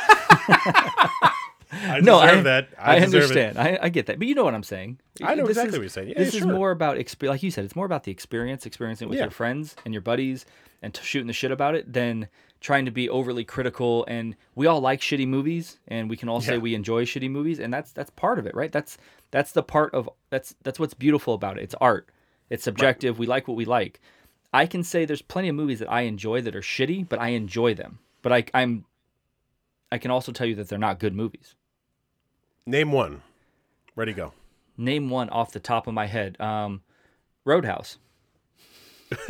I 1.75 1.99
no, 2.01 2.21
deserve 2.21 2.39
I, 2.39 2.41
that. 2.43 2.69
I, 2.77 2.99
deserve 2.99 3.13
it. 3.13 3.38
understand. 3.47 3.57
I, 3.57 3.79
I 3.86 3.89
get 3.89 4.05
that, 4.05 4.19
but 4.19 4.27
you 4.27 4.36
know 4.36 4.43
what 4.43 4.53
I'm 4.53 4.61
saying. 4.63 4.99
I 5.23 5.34
know 5.34 5.43
This 5.47 5.57
exactly 5.57 5.69
is- 5.69 5.73
what 5.77 5.81
you're 5.81 5.89
saying. 5.89 6.09
Yeah, 6.09 6.19
this 6.19 6.34
is 6.36 6.41
sure. 6.41 6.53
more 6.53 6.69
about 6.71 6.97
exp- 6.97 7.27
like 7.27 7.41
you 7.41 7.49
said. 7.49 7.65
It's 7.65 7.75
more 7.75 7.86
about 7.88 8.03
the 8.03 8.11
experience, 8.11 8.65
experiencing 8.67 9.07
it 9.07 9.09
with 9.09 9.17
Yeah. 9.17 9.25
your 9.25 9.31
friends 9.31 9.75
and 9.84 9.93
your 9.93 10.01
buddies, 10.01 10.45
and 10.84 10.93
t- 10.93 11.01
shooting 11.03 11.27
the 11.27 11.34
shit 11.34 11.51
about 11.51 11.73
it, 11.75 11.91
than 11.91 12.27
trying 12.61 12.86
to 12.86 12.91
be 12.91 13.09
overly 13.09 13.43
critical. 13.43 14.05
And 14.07 14.36
we 14.53 14.67
all 14.67 14.81
like 14.81 15.01
shitty 15.01 15.27
movies, 15.27 15.79
and 15.88 16.09
we 16.11 16.15
can 16.15 16.29
all 16.29 16.41
say 16.41 16.59
we 16.59 16.75
enjoy 16.75 17.05
shitty 17.05 17.29
movies, 17.31 17.59
and 17.59 17.73
that's 17.73 17.91
that's 17.91 18.11
part 18.11 18.38
of 18.38 18.45
it, 18.45 18.53
right? 18.55 18.71
That's 18.71 18.97
that's 19.31 19.51
the 19.51 19.63
part 19.63 19.95
of 19.95 20.07
that's 20.29 20.53
that's 20.61 20.79
what's 20.79 20.93
beautiful 20.93 21.34
about 21.34 21.57
it. 21.57 21.63
It's 21.63 21.75
art. 21.81 22.07
It's 22.51 22.63
subjective. 22.63 23.17
We 23.17 23.25
like 23.25 23.47
what 23.47 23.57
we 23.57 23.65
like. 23.65 23.99
I 24.53 24.65
can 24.67 24.83
say 24.83 25.05
there's 25.05 25.21
plenty 25.21 25.49
of 25.49 25.55
movies 25.55 25.79
that 25.79 25.91
I 25.91 26.01
enjoy 26.01 26.41
that 26.41 26.55
are 26.55 26.61
shitty, 26.61 27.09
but 27.09 27.19
I 27.19 27.29
enjoy 27.29 27.73
them. 27.73 27.99
But 28.21 28.31
I, 28.33 28.45
I'm 28.53 28.85
I 29.91 29.97
can 29.97 30.11
also 30.11 30.31
tell 30.31 30.47
you 30.47 30.55
that 30.55 30.69
they're 30.69 30.79
not 30.79 30.99
good 30.99 31.13
movies. 31.15 31.55
Name 32.65 32.91
one. 32.91 33.21
Ready, 33.95 34.13
go. 34.13 34.33
name 34.77 35.09
one 35.09 35.29
off 35.29 35.51
the 35.51 35.59
top 35.59 35.85
of 35.87 35.93
my 35.93 36.07
head. 36.07 36.39
Um, 36.41 36.81
Roadhouse. 37.45 37.97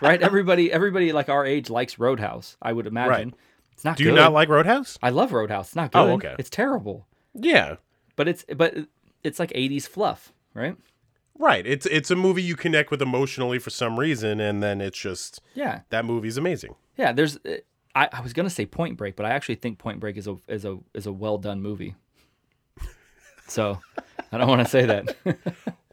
right? 0.00 0.22
Everybody, 0.22 0.72
everybody 0.72 1.12
like 1.12 1.28
our 1.28 1.44
age 1.44 1.68
likes 1.70 1.98
Roadhouse. 1.98 2.56
I 2.62 2.72
would 2.72 2.86
imagine. 2.86 3.10
Right. 3.30 3.34
It's 3.72 3.84
not 3.84 3.96
Do 3.96 4.04
you 4.04 4.10
good. 4.10 4.16
not 4.16 4.32
like 4.32 4.48
Roadhouse? 4.48 4.98
I 5.02 5.10
love 5.10 5.32
Roadhouse. 5.32 5.68
It's 5.68 5.76
not 5.76 5.92
good. 5.92 5.98
Oh, 5.98 6.12
okay. 6.14 6.34
It's 6.38 6.50
terrible. 6.50 7.06
Yeah. 7.34 7.76
But 8.16 8.26
it's 8.28 8.44
but 8.56 8.74
it's 9.22 9.38
like 9.38 9.50
'80s 9.50 9.86
fluff, 9.86 10.32
right? 10.54 10.76
Right. 11.38 11.64
It's 11.66 11.86
it's 11.86 12.10
a 12.10 12.16
movie 12.16 12.42
you 12.42 12.56
connect 12.56 12.90
with 12.90 13.00
emotionally 13.00 13.58
for 13.58 13.70
some 13.70 13.98
reason, 13.98 14.40
and 14.40 14.62
then 14.62 14.80
it's 14.80 14.98
just 14.98 15.40
Yeah, 15.54 15.80
that 15.90 16.04
movie's 16.04 16.36
amazing. 16.36 16.74
yeah. 16.96 17.12
There's. 17.12 17.36
uh, 17.38 17.58
I, 17.94 18.08
I 18.12 18.20
was 18.20 18.32
gonna 18.32 18.50
say 18.50 18.66
Point 18.66 18.96
Break, 18.96 19.16
but 19.16 19.24
I 19.26 19.30
actually 19.30 19.54
think 19.56 19.78
Point 19.78 19.98
Break 20.00 20.16
is 20.16 20.26
a 20.28 20.36
is 20.48 20.64
a 20.64 20.78
is 20.94 21.06
a 21.06 21.12
well 21.12 21.38
done 21.38 21.60
movie. 21.62 21.94
So, 23.48 23.80
I 24.30 24.36
don't 24.38 24.46
want 24.48 24.62
to 24.62 24.68
say 24.68 24.84
that. 24.86 25.16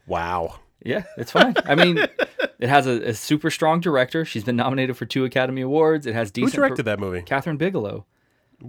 Wow. 0.08 0.60
Yeah, 0.84 1.02
it's 1.16 1.32
fine. 1.32 1.54
I 1.64 1.74
mean, 1.74 1.98
it 1.98 2.68
has 2.68 2.86
a, 2.86 3.08
a 3.08 3.12
super 3.14 3.50
strong 3.50 3.80
director. 3.80 4.24
She's 4.24 4.44
been 4.44 4.54
nominated 4.54 4.96
for 4.96 5.04
two 5.04 5.24
Academy 5.24 5.62
Awards. 5.62 6.06
It 6.06 6.14
has 6.14 6.28
Who 6.28 6.42
decent. 6.42 6.54
directed 6.54 6.84
that 6.84 7.00
movie? 7.00 7.22
Kathryn 7.22 7.58
Bigelow. 7.58 8.06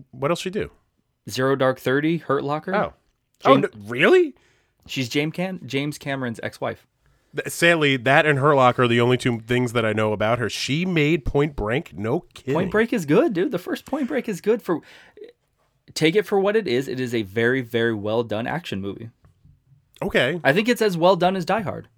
What 0.10 0.32
else 0.32 0.40
she 0.40 0.50
do? 0.50 0.72
Zero 1.30 1.56
Dark 1.56 1.80
Thirty, 1.80 2.18
Hurt 2.18 2.44
Locker. 2.44 2.74
Oh. 2.74 2.94
Oh, 3.46 3.58
no, 3.58 3.68
really? 3.86 4.34
She's 4.88 5.10
James 5.10 5.34
Cam- 5.34 5.62
James 5.66 5.98
Cameron's 5.98 6.40
ex-wife. 6.44 6.88
Sadly, 7.48 7.98
that 7.98 8.26
and 8.26 8.40
Hurt 8.40 8.56
Locker 8.56 8.84
are 8.84 8.88
the 8.88 9.02
only 9.02 9.18
two 9.18 9.40
things 9.42 9.74
that 9.74 9.86
I 9.86 9.94
know 9.94 10.14
about 10.14 10.40
her. 10.40 10.50
She 10.50 10.86
made 10.86 11.26
Point 11.26 11.56
Break. 11.56 11.96
No 11.96 12.22
kidding. 12.34 12.54
Point 12.54 12.72
Break 12.72 12.94
is 12.94 13.06
good, 13.06 13.34
dude. 13.34 13.52
The 13.52 13.60
first 13.60 13.86
Point 13.86 14.08
Break 14.08 14.28
is 14.28 14.42
good 14.42 14.62
for. 14.62 14.82
Take 15.94 16.16
it 16.16 16.26
for 16.26 16.40
what 16.40 16.56
it 16.56 16.68
is. 16.68 16.88
It 16.88 17.00
is 17.00 17.14
a 17.14 17.22
very, 17.24 17.62
very 17.62 17.94
well 17.94 18.24
done 18.24 18.48
action 18.48 18.82
movie. 18.82 19.10
Okay, 20.02 20.40
I 20.44 20.54
think 20.54 20.70
it's 20.70 20.82
as 20.82 20.98
well 20.98 21.16
done 21.16 21.36
as 21.36 21.46
Die 21.46 21.62
Hard. 21.62 21.90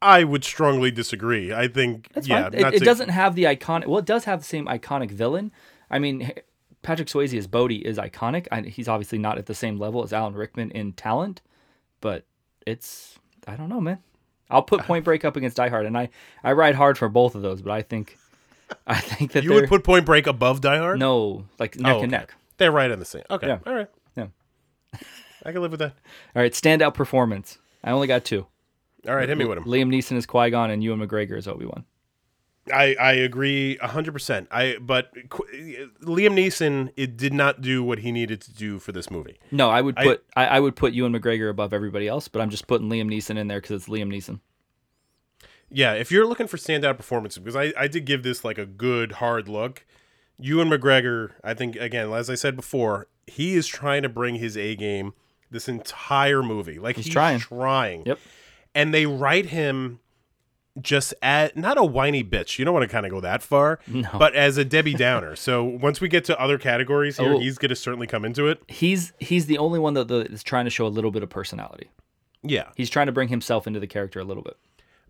I 0.00 0.24
would 0.24 0.44
strongly 0.44 0.90
disagree. 0.90 1.52
I 1.52 1.68
think 1.68 2.08
That's 2.12 2.26
yeah, 2.26 2.48
It, 2.52 2.74
it 2.74 2.84
doesn't 2.84 3.10
have 3.10 3.36
the 3.36 3.44
iconic. 3.44 3.86
Well, 3.86 3.98
it 3.98 4.04
does 4.04 4.24
have 4.24 4.40
the 4.40 4.46
same 4.46 4.66
iconic 4.66 5.12
villain. 5.12 5.52
I 5.90 6.00
mean, 6.00 6.32
Patrick 6.82 7.08
Swayze 7.08 7.36
as 7.38 7.46
Bodhi 7.46 7.76
is 7.76 7.96
iconic. 7.98 8.46
I, 8.52 8.62
he's 8.62 8.88
obviously 8.88 9.18
not 9.18 9.38
at 9.38 9.46
the 9.46 9.54
same 9.54 9.78
level 9.78 10.02
as 10.02 10.12
Alan 10.12 10.34
Rickman 10.34 10.70
in 10.72 10.92
talent, 10.92 11.40
but 12.00 12.24
it's 12.66 13.18
I 13.46 13.56
don't 13.56 13.68
know, 13.68 13.80
man. 13.80 13.98
I'll 14.50 14.62
put 14.62 14.82
Point 14.82 15.04
Break 15.04 15.24
up 15.24 15.36
against 15.36 15.56
Die 15.56 15.68
Hard, 15.68 15.86
and 15.86 15.96
I 15.96 16.10
I 16.44 16.52
ride 16.52 16.74
hard 16.74 16.98
for 16.98 17.08
both 17.08 17.34
of 17.34 17.42
those, 17.42 17.62
but 17.62 17.72
I 17.72 17.82
think 17.82 18.18
I 18.86 19.00
think 19.00 19.32
that 19.32 19.44
You 19.44 19.52
would 19.54 19.68
put 19.68 19.84
Point 19.84 20.04
Break 20.06 20.26
above 20.26 20.60
Die 20.60 20.76
Hard? 20.78 20.98
no 20.98 21.44
like 21.58 21.78
neck 21.78 21.94
Oh, 21.96 22.02
and 22.02 22.10
neck. 22.10 22.34
They're 22.58 22.72
right 22.72 22.90
on 22.90 22.98
the 22.98 23.04
same. 23.04 23.22
Okay, 23.30 23.46
Yeah. 23.46 23.58
all 23.66 23.74
right. 23.74 23.88
Yeah. 24.16 24.26
I 25.44 25.52
can 25.52 25.62
live 25.62 25.70
with 25.72 25.80
that. 25.80 25.94
All 26.36 26.42
right, 26.42 26.52
standout 26.52 26.94
performance. 26.94 27.58
I 27.82 27.90
only 27.90 28.06
got 28.06 28.24
two. 28.24 28.46
All 29.08 29.16
right, 29.16 29.28
hit 29.28 29.36
me 29.36 29.44
with 29.44 29.58
him. 29.58 29.64
Liam 29.64 29.88
Neeson 29.88 30.16
is 30.16 30.24
Qui 30.26 30.50
Gon 30.50 30.70
and 30.70 30.84
Ewan 30.84 31.00
McGregor 31.00 31.36
is 31.36 31.48
Obi 31.48 31.64
Wan. 31.66 31.84
I, 32.72 32.94
I 33.00 33.12
agree 33.12 33.76
hundred 33.78 34.12
percent. 34.12 34.46
I 34.50 34.76
but 34.80 35.12
Qu- 35.30 35.90
Liam 36.02 36.34
Neeson 36.34 36.92
it 36.96 37.16
did 37.16 37.32
not 37.32 37.60
do 37.60 37.82
what 37.82 38.00
he 38.00 38.12
needed 38.12 38.40
to 38.42 38.52
do 38.52 38.78
for 38.78 38.92
this 38.92 39.10
movie. 39.10 39.38
No, 39.50 39.68
I 39.70 39.80
would 39.80 39.96
put 39.96 40.24
I, 40.36 40.46
I 40.46 40.60
would 40.60 40.76
put 40.76 40.92
Ewan 40.92 41.12
McGregor 41.12 41.50
above 41.50 41.72
everybody 41.72 42.06
else, 42.06 42.28
but 42.28 42.40
I'm 42.40 42.50
just 42.50 42.66
putting 42.68 42.88
Liam 42.88 43.08
Neeson 43.08 43.36
in 43.36 43.48
there 43.48 43.60
because 43.60 43.82
it's 43.82 43.88
Liam 43.88 44.08
Neeson. 44.08 44.40
Yeah, 45.70 45.94
if 45.94 46.12
you're 46.12 46.26
looking 46.26 46.46
for 46.46 46.58
standout 46.58 46.98
performances, 46.98 47.38
because 47.38 47.56
I, 47.56 47.72
I 47.76 47.88
did 47.88 48.04
give 48.04 48.22
this 48.22 48.44
like 48.44 48.58
a 48.58 48.66
good 48.66 49.12
hard 49.12 49.48
look. 49.48 49.84
Ewan 50.38 50.68
McGregor, 50.68 51.32
I 51.42 51.54
think 51.54 51.76
again, 51.76 52.12
as 52.12 52.28
I 52.28 52.34
said 52.34 52.56
before, 52.56 53.08
he 53.26 53.54
is 53.54 53.66
trying 53.66 54.02
to 54.02 54.08
bring 54.08 54.36
his 54.36 54.56
A 54.56 54.76
game 54.76 55.14
this 55.50 55.68
entire 55.68 56.42
movie. 56.42 56.78
Like 56.78 56.96
he's, 56.96 57.08
trying. 57.08 57.38
trying. 57.38 58.04
Yep. 58.06 58.18
And 58.74 58.92
they 58.92 59.06
write 59.06 59.46
him 59.46 60.00
just 60.80 61.12
at 61.22 61.56
not 61.56 61.76
a 61.78 61.84
whiny 61.84 62.24
bitch. 62.24 62.58
You 62.58 62.64
don't 62.64 62.72
want 62.74 62.84
to 62.84 62.88
kind 62.92 63.04
of 63.04 63.12
go 63.12 63.20
that 63.20 63.42
far, 63.42 63.78
no. 63.86 64.08
but 64.18 64.34
as 64.34 64.56
a 64.56 64.64
Debbie 64.64 64.94
Downer. 64.94 65.36
so 65.36 65.62
once 65.62 66.00
we 66.00 66.08
get 66.08 66.24
to 66.26 66.40
other 66.40 66.56
categories 66.58 67.18
here, 67.18 67.34
Oh. 67.34 67.38
he's 67.38 67.58
going 67.58 67.68
to 67.70 67.76
certainly 67.76 68.06
come 68.06 68.24
into 68.24 68.46
it. 68.48 68.62
He's 68.68 69.12
he's 69.18 69.46
the 69.46 69.58
only 69.58 69.78
one 69.78 69.94
that 69.94 70.08
that 70.08 70.28
is 70.32 70.42
trying 70.42 70.64
to 70.64 70.70
show 70.70 70.86
a 70.86 70.88
little 70.88 71.10
bit 71.10 71.22
of 71.22 71.28
personality. 71.30 71.90
Yeah. 72.42 72.70
He's 72.76 72.88
trying 72.90 73.06
to 73.06 73.12
bring 73.12 73.28
himself 73.28 73.66
into 73.66 73.78
the 73.80 73.86
character 73.86 74.18
a 74.20 74.24
little 74.24 74.42
bit. 74.42 74.56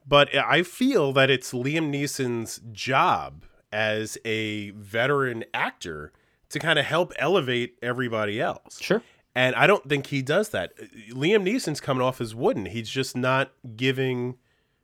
But 0.07 0.35
I 0.35 0.65
feel 0.65 1.13
that 1.13 1.31
it's 1.31 1.53
Liam 1.53 1.91
Neeson's 1.95 2.61
job 2.73 3.45
as 3.73 4.19
a 4.25 4.71
veteran 4.71 5.45
actor 5.55 6.13
to 6.51 6.59
kind 6.59 6.79
of 6.79 6.85
help 6.85 7.13
elevate 7.19 7.79
everybody 7.83 8.41
else. 8.41 8.79
Sure. 8.83 9.01
And 9.35 9.55
I 9.55 9.67
don't 9.67 9.89
think 9.89 10.09
he 10.09 10.21
does 10.21 10.51
that. 10.51 10.73
Liam 11.13 11.43
Neeson's 11.49 11.81
coming 11.81 12.03
off 12.03 12.21
as 12.21 12.35
wooden. 12.35 12.67
He's 12.67 12.91
just 12.91 13.17
not 13.17 13.53
giving, 13.77 14.37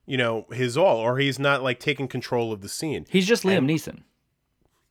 you 0.09 0.17
know, 0.17 0.47
his 0.51 0.77
all, 0.77 0.97
or 0.97 1.19
he's 1.19 1.39
not 1.39 1.63
like 1.63 1.79
taking 1.79 2.09
control 2.09 2.51
of 2.53 2.63
the 2.63 2.69
scene. 2.69 3.05
He's 3.11 3.27
just 3.27 3.45
Liam 3.45 3.67
Neeson. 3.71 4.03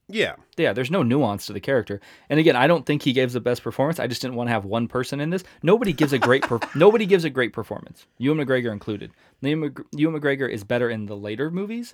Yeah. 0.07 0.35
Yeah, 0.55 0.71
there's 0.71 0.89
no 0.91 1.03
nuance 1.03 1.47
to 1.47 1.53
the 1.53 1.59
character. 1.59 1.99
And 2.29 2.39
again, 2.39 2.55
I 2.55 2.65
don't 2.67 2.85
think 2.85 3.01
he 3.01 3.11
gives 3.11 3.33
the 3.33 3.41
best 3.41 3.61
performance. 3.61 3.99
I 3.99 4.07
just 4.07 4.21
didn't 4.21 4.35
want 4.35 4.47
to 4.47 4.53
have 4.53 4.63
one 4.63 4.87
person 4.87 5.19
in 5.19 5.31
this. 5.31 5.43
Nobody 5.63 5.91
gives 5.91 6.13
a 6.13 6.19
great 6.19 6.43
per- 6.43 6.59
nobody 6.75 7.05
gives 7.05 7.25
a 7.25 7.29
great 7.29 7.51
performance. 7.51 8.05
Ewan 8.19 8.37
McGregor 8.37 8.71
included. 8.71 9.11
Liam 9.43 9.59
Mc- 9.59 9.85
Ewan 9.91 10.21
McGregor 10.21 10.49
is 10.49 10.63
better 10.63 10.89
in 10.89 11.07
the 11.07 11.17
later 11.17 11.51
movies. 11.51 11.93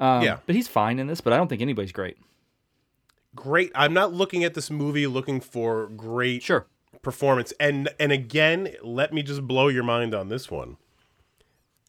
Um, 0.00 0.22
Yeah. 0.22 0.38
But 0.46 0.56
he's 0.56 0.66
fine 0.66 0.98
in 0.98 1.06
this, 1.06 1.20
but 1.20 1.32
I 1.32 1.36
don't 1.36 1.46
think 1.48 1.62
anybody's 1.62 1.92
great. 1.92 2.16
Great. 3.36 3.70
I'm 3.74 3.92
not 3.92 4.12
looking 4.12 4.42
at 4.44 4.54
this 4.54 4.70
movie 4.70 5.06
looking 5.06 5.40
for 5.40 5.88
great 5.88 6.42
Sure. 6.42 6.66
performance. 7.02 7.52
And 7.60 7.88
and 8.00 8.10
again, 8.10 8.74
let 8.82 9.12
me 9.12 9.22
just 9.22 9.42
blow 9.46 9.68
your 9.68 9.82
mind 9.84 10.14
on 10.14 10.28
this 10.28 10.50
one. 10.50 10.76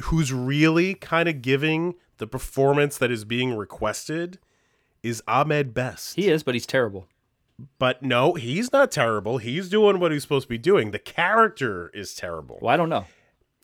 Who's 0.04 0.34
really 0.34 0.94
kind 0.96 1.30
of 1.30 1.42
giving 1.42 1.96
the 2.18 2.28
performance 2.28 2.98
that 2.98 3.12
is 3.12 3.26
being 3.26 3.56
requested 3.56 4.40
is 5.04 5.22
Ahmed 5.28 5.74
Best. 5.74 6.16
He 6.16 6.28
is, 6.30 6.44
but 6.44 6.54
he's 6.56 6.66
terrible. 6.66 7.08
But 7.80 8.04
no, 8.04 8.34
he's 8.34 8.74
not 8.74 8.92
terrible. 8.92 9.38
He's 9.38 9.70
doing 9.70 10.00
what 10.00 10.12
he's 10.12 10.24
supposed 10.24 10.46
to 10.46 10.50
be 10.50 10.58
doing. 10.58 10.92
The 10.92 11.00
character 11.00 11.90
is 11.94 12.14
terrible. 12.14 12.60
Well, 12.62 12.74
I 12.74 12.78
don't 12.78 12.90
know. 12.90 13.06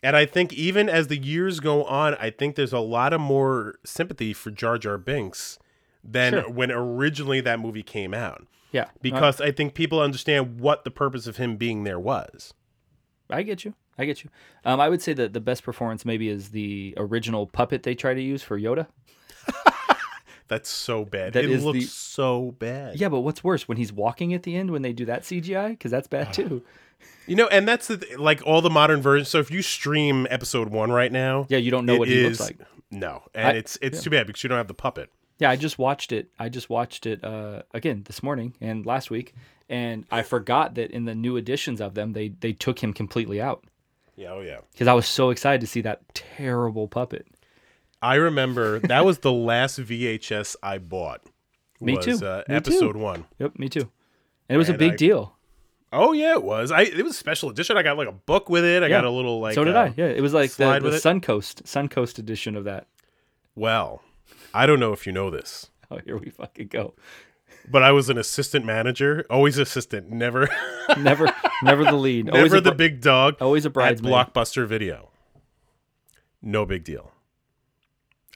And 0.03 0.15
I 0.15 0.25
think 0.25 0.53
even 0.53 0.88
as 0.89 1.07
the 1.07 1.17
years 1.17 1.59
go 1.59 1.84
on, 1.84 2.15
I 2.15 2.29
think 2.29 2.55
there's 2.55 2.73
a 2.73 2.79
lot 2.79 3.11
of 3.13 3.19
more 3.21 3.75
sympathy 3.86 4.34
for 4.34 4.49
Jar 4.49 4.77
Jar 4.77 4.97
Binks 4.97 5.59
than 6.03 6.34
Sure. 6.34 6.49
when 6.49 6.71
originally 6.71 7.41
that 7.41 7.59
movie 7.59 7.84
came 7.84 8.13
out. 8.13 8.47
Yeah. 8.71 8.88
Because 9.01 9.41
I 9.41 9.51
think 9.51 9.73
people 9.73 9.99
understand 9.99 10.59
what 10.59 10.86
the 10.86 10.91
purpose 10.91 11.27
of 11.27 11.38
him 11.38 11.57
being 11.57 11.84
there 11.84 11.99
was. 11.99 12.53
I 13.29 13.43
get 13.43 13.65
you. 13.65 13.75
I 13.97 14.05
get 14.05 14.23
you. 14.23 14.29
Um, 14.65 14.79
I 14.79 14.89
would 14.89 15.01
say 15.01 15.13
that 15.13 15.33
the 15.33 15.39
best 15.41 15.63
performance 15.63 16.05
maybe 16.05 16.29
is 16.29 16.49
the 16.49 16.93
original 16.97 17.45
puppet 17.47 17.83
they 17.83 17.93
try 17.95 18.13
to 18.13 18.21
use 18.21 18.41
for 18.41 18.59
Yoda. 18.59 18.87
That's 20.47 20.69
so 20.69 21.05
bad. 21.05 21.33
That 21.33 21.45
it 21.45 21.61
looks 21.61 21.79
the- 21.79 21.85
so 21.85 22.55
bad. 22.59 22.99
Yeah, 22.99 23.07
but 23.07 23.21
what's 23.21 23.41
worse 23.43 23.67
when 23.69 23.77
he's 23.77 23.93
walking 23.93 24.33
at 24.33 24.43
the 24.43 24.55
end 24.57 24.71
when 24.71 24.81
they 24.81 24.91
do 24.91 25.05
that 25.05 25.21
CGI? 25.23 25.69
Because 25.69 25.91
that's 25.91 26.07
bad 26.09 26.33
too. 26.33 26.61
You 27.25 27.37
know, 27.37 27.47
and 27.47 27.65
that's 27.65 27.87
the 27.87 27.97
th- 27.97 28.17
like 28.17 28.41
all 28.45 28.61
the 28.61 28.69
modern 28.69 29.01
versions. 29.01 29.29
So 29.29 29.39
if 29.39 29.49
you 29.49 29.61
stream 29.61 30.27
episode 30.29 30.67
one 30.69 30.91
right 30.91 31.11
now, 31.11 31.45
Yeah, 31.47 31.59
you 31.59 31.71
don't 31.71 31.85
know 31.85 31.97
what 31.97 32.09
he 32.09 32.23
looks 32.23 32.41
like. 32.41 32.57
No, 32.89 33.23
and 33.33 33.47
I- 33.47 33.51
it's 33.59 33.77
it's 33.81 34.03
too 34.03 34.09
bad 34.09 34.27
because 34.27 34.43
you 34.43 34.49
don't 34.49 34.57
have 34.57 34.67
the 34.67 34.73
puppet. 34.73 35.09
Yeah, 35.39 35.49
I 35.49 35.55
just 35.55 35.79
watched 35.79 36.11
it. 36.11 36.27
I 36.37 36.49
just 36.49 36.69
watched 36.69 37.05
it 37.05 37.23
uh, 37.23 37.61
again 37.73 38.03
this 38.05 38.21
morning 38.21 38.53
and 38.59 38.85
last 38.85 39.09
week, 39.09 39.33
and 39.69 40.05
I 40.11 40.21
forgot 40.21 40.75
that 40.75 40.91
in 40.91 41.05
the 41.05 41.15
new 41.15 41.37
editions 41.37 41.79
of 41.79 41.93
them, 41.93 42.11
they 42.11 42.27
they 42.27 42.51
took 42.51 42.83
him 42.83 42.91
completely 42.93 43.39
out 43.41 43.63
Yeah, 44.16 44.34
oh 44.34 44.41
yeah. 44.41 44.59
because 44.72 44.88
I 44.88 44.93
was 44.93 45.07
so 45.07 45.30
excited 45.30 45.62
to 45.62 45.68
see 45.68 45.82
that 45.82 46.01
terrible 46.14 46.88
puppet. 46.88 47.28
I 48.01 48.16
remember 48.16 48.80
that 48.80 49.05
was 49.05 49.20
the 49.20 49.32
last 49.32 49.80
VHS 49.80 50.55
I 50.62 50.78
bought. 50.80 51.22
Me 51.82 51.95
was, 51.95 52.05
too. 52.05 52.26
Uh, 52.26 52.39
Me 52.39 52.43
too. 52.47 52.53
episode 52.55 52.95
one. 52.95 53.26
Yep, 53.39 53.57
me 53.57 53.68
too. 53.70 53.89
And 54.49 54.55
it 54.55 54.57
was 54.57 54.70
a 54.70 54.74
big 54.76 54.93
I- 54.93 54.95
deal. 54.95 55.36
Oh 55.93 56.14
yeah, 56.14 56.34
it 56.34 56.43
was. 56.43 56.72
I 56.72 56.84
it 56.84 57.03
was 57.03 57.14
a 57.16 57.18
special 57.18 57.49
edition. 57.49 57.76
I 57.76 57.84
got 57.84 57.97
like 57.97 58.07
a 58.07 58.14
book 58.14 58.49
with 58.49 58.64
it. 58.64 58.82
I 58.82 58.86
Yeah. 58.86 58.97
got 58.99 59.05
a 59.05 59.09
little 59.09 59.39
like. 59.41 59.55
so 59.55 59.64
did 59.66 59.76
uh, 59.76 59.82
I. 59.82 59.93
Yeah, 59.97 60.05
it 60.05 60.22
was 60.22 60.34
like 60.34 60.51
the, 60.51 60.80
the? 60.80 60.91
Suncoast 60.91 61.64
Suncoast 61.64 62.18
edition 62.18 62.55
of 62.55 62.64
that. 62.64 62.88
Well, 63.55 64.01
I 64.53 64.66
don't 64.66 64.80
know 64.80 64.93
if 64.93 65.05
you 65.05 65.12
know 65.12 65.30
this, 65.30 65.70
Oh, 65.91 65.97
here 66.05 66.18
we 66.18 66.30
fucking 66.30 66.68
go. 66.68 66.93
But 67.70 67.84
I 67.84 67.91
was 67.91 68.09
an 68.09 68.18
assistant 68.18 68.66
manager. 68.66 69.26
Always 69.30 69.57
assistant. 69.57 70.09
Never, 70.09 70.49
Never, 70.97 71.34
never 71.64 71.84
the 71.84 71.93
lead. 71.93 72.30
always 72.30 72.51
never 72.51 72.62
the 72.62 72.72
br- 72.72 72.78
big 72.78 73.01
dog. 73.01 73.36
always 73.41 73.66
a 73.66 73.70
bridesmaid. 73.70 74.14
at. 74.14 74.34
Blockbuster 74.34 74.66
Video. 74.68 75.09
No 76.41 76.66
big 76.66 76.84
deal. 76.84 77.12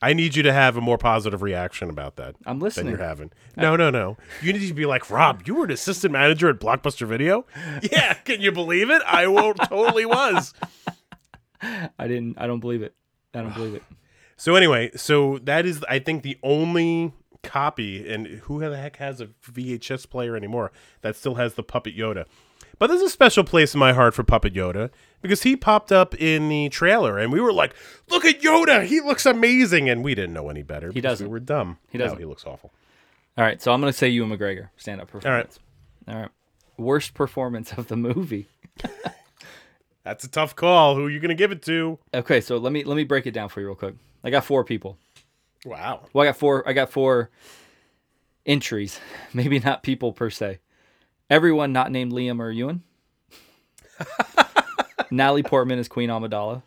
I 0.01 0.13
need 0.13 0.36
you 0.36 0.43
to 0.43 0.53
have 0.53 0.78
a 0.78 0.82
more 0.82 0.97
positive 0.97 1.41
reaction 1.41 1.89
about 1.89 2.17
that. 2.17 2.36
I'm 2.45 2.59
Than 2.59 2.63
listening. 2.65 2.89
you're 2.89 2.97
having. 3.03 3.32
No, 3.57 3.76
no, 3.76 3.89
no. 3.89 4.17
You 4.41 4.53
need 4.53 4.67
to 4.67 4.73
be 4.73 4.86
like, 4.86 5.09
Rob, 5.09 5.43
you 5.47 5.55
were 5.55 5.65
an 5.65 5.71
assistant 5.71 6.11
manager 6.11 6.49
at 6.49 6.59
Blockbuster 6.59 7.07
Video? 7.07 7.45
Yeah, 7.91 8.13
can 8.13 8.41
you 8.41 8.51
believe 8.51 8.89
it? 8.89 9.01
I 9.07 9.28
will 9.28 9.53
totally 9.53 10.05
was. 10.05 10.53
I 11.61 12.07
didn't. 12.07 12.36
I 12.38 12.45
don't 12.45 12.59
believe 12.59 12.84
it. 12.84 12.93
I 13.34 13.41
don't 13.41 13.53
believe 13.55 13.73
it. 13.76 13.84
So 14.38 14.55
anyway, 14.55 14.91
so 14.95 15.39
that 15.43 15.65
is 15.65 15.84
I 15.89 15.99
think 15.99 16.21
the 16.23 16.38
only 16.43 17.13
copy 17.45 18.11
and 18.11 18.27
who 18.27 18.59
the 18.59 18.75
heck 18.75 18.97
has 18.97 19.21
a 19.21 19.27
VHS 19.51 20.09
player 20.09 20.35
anymore 20.35 20.71
that 21.01 21.15
still 21.15 21.35
has 21.35 21.53
the 21.53 21.63
Puppet 21.63 21.95
Yoda. 21.95 22.25
But 22.77 22.87
there's 22.87 23.01
a 23.01 23.09
special 23.09 23.43
place 23.43 23.73
in 23.73 23.79
my 23.79 23.93
heart 23.93 24.13
for 24.13 24.23
Puppet 24.23 24.53
Yoda 24.53 24.89
because 25.21 25.43
he 25.43 25.55
popped 25.55 25.91
up 25.91 26.13
in 26.15 26.49
the 26.49 26.69
trailer 26.69 27.17
and 27.17 27.31
we 27.31 27.39
were 27.39 27.53
like, 27.53 27.73
"Look 28.09 28.25
at 28.25 28.41
Yoda! 28.41 28.85
He 28.85 28.99
looks 28.99 29.25
amazing!" 29.25 29.89
And 29.89 30.03
we 30.03 30.13
didn't 30.13 30.33
know 30.33 30.49
any 30.49 30.61
better. 30.63 30.91
He 30.91 31.01
doesn't. 31.01 31.25
We 31.25 31.31
were 31.31 31.39
dumb. 31.39 31.77
He 31.89 31.97
doesn't. 31.97 32.19
he 32.19 32.25
looks 32.25 32.45
awful. 32.45 32.73
All 33.37 33.43
right, 33.43 33.61
so 33.61 33.71
I'm 33.71 33.79
gonna 33.79 33.93
say 33.93 34.09
Ewan 34.09 34.37
McGregor 34.37 34.69
stand 34.77 35.01
up 35.01 35.09
performance. 35.09 35.59
All 36.07 36.13
right. 36.13 36.17
All 36.17 36.21
right. 36.23 36.31
Worst 36.77 37.13
performance 37.13 37.71
of 37.73 37.87
the 37.87 37.95
movie. 37.95 38.47
that's 40.03 40.23
a 40.23 40.29
tough 40.29 40.55
call. 40.55 40.95
Who 40.95 41.05
are 41.05 41.09
you 41.09 41.19
gonna 41.19 41.33
give 41.33 41.51
it 41.51 41.61
to? 41.63 41.97
Okay, 42.13 42.41
so 42.41 42.57
let 42.57 42.73
me 42.73 42.83
let 42.83 42.95
me 42.95 43.03
break 43.05 43.25
it 43.25 43.31
down 43.31 43.49
for 43.49 43.61
you 43.61 43.67
real 43.67 43.75
quick. 43.75 43.95
I 44.23 44.29
got 44.29 44.43
four 44.43 44.63
people. 44.63 44.97
Wow. 45.66 46.05
Well, 46.13 46.24
I 46.24 46.30
got 46.30 46.38
four. 46.38 46.68
I 46.68 46.74
got 46.74 46.89
four 46.91 47.30
entries. 48.45 48.99
Maybe 49.34 49.59
not 49.59 49.84
people 49.84 50.13
per 50.13 50.30
se. 50.30 50.59
Everyone 51.30 51.74
not 51.74 51.91
named 51.91 52.11
Liam 52.13 52.39
or 52.39 52.51
Ewan. 52.51 52.84
Natalie 55.11 55.43
Portman 55.43 55.80
is 55.80 55.88
Queen 55.88 56.09
Amidala. 56.09 56.61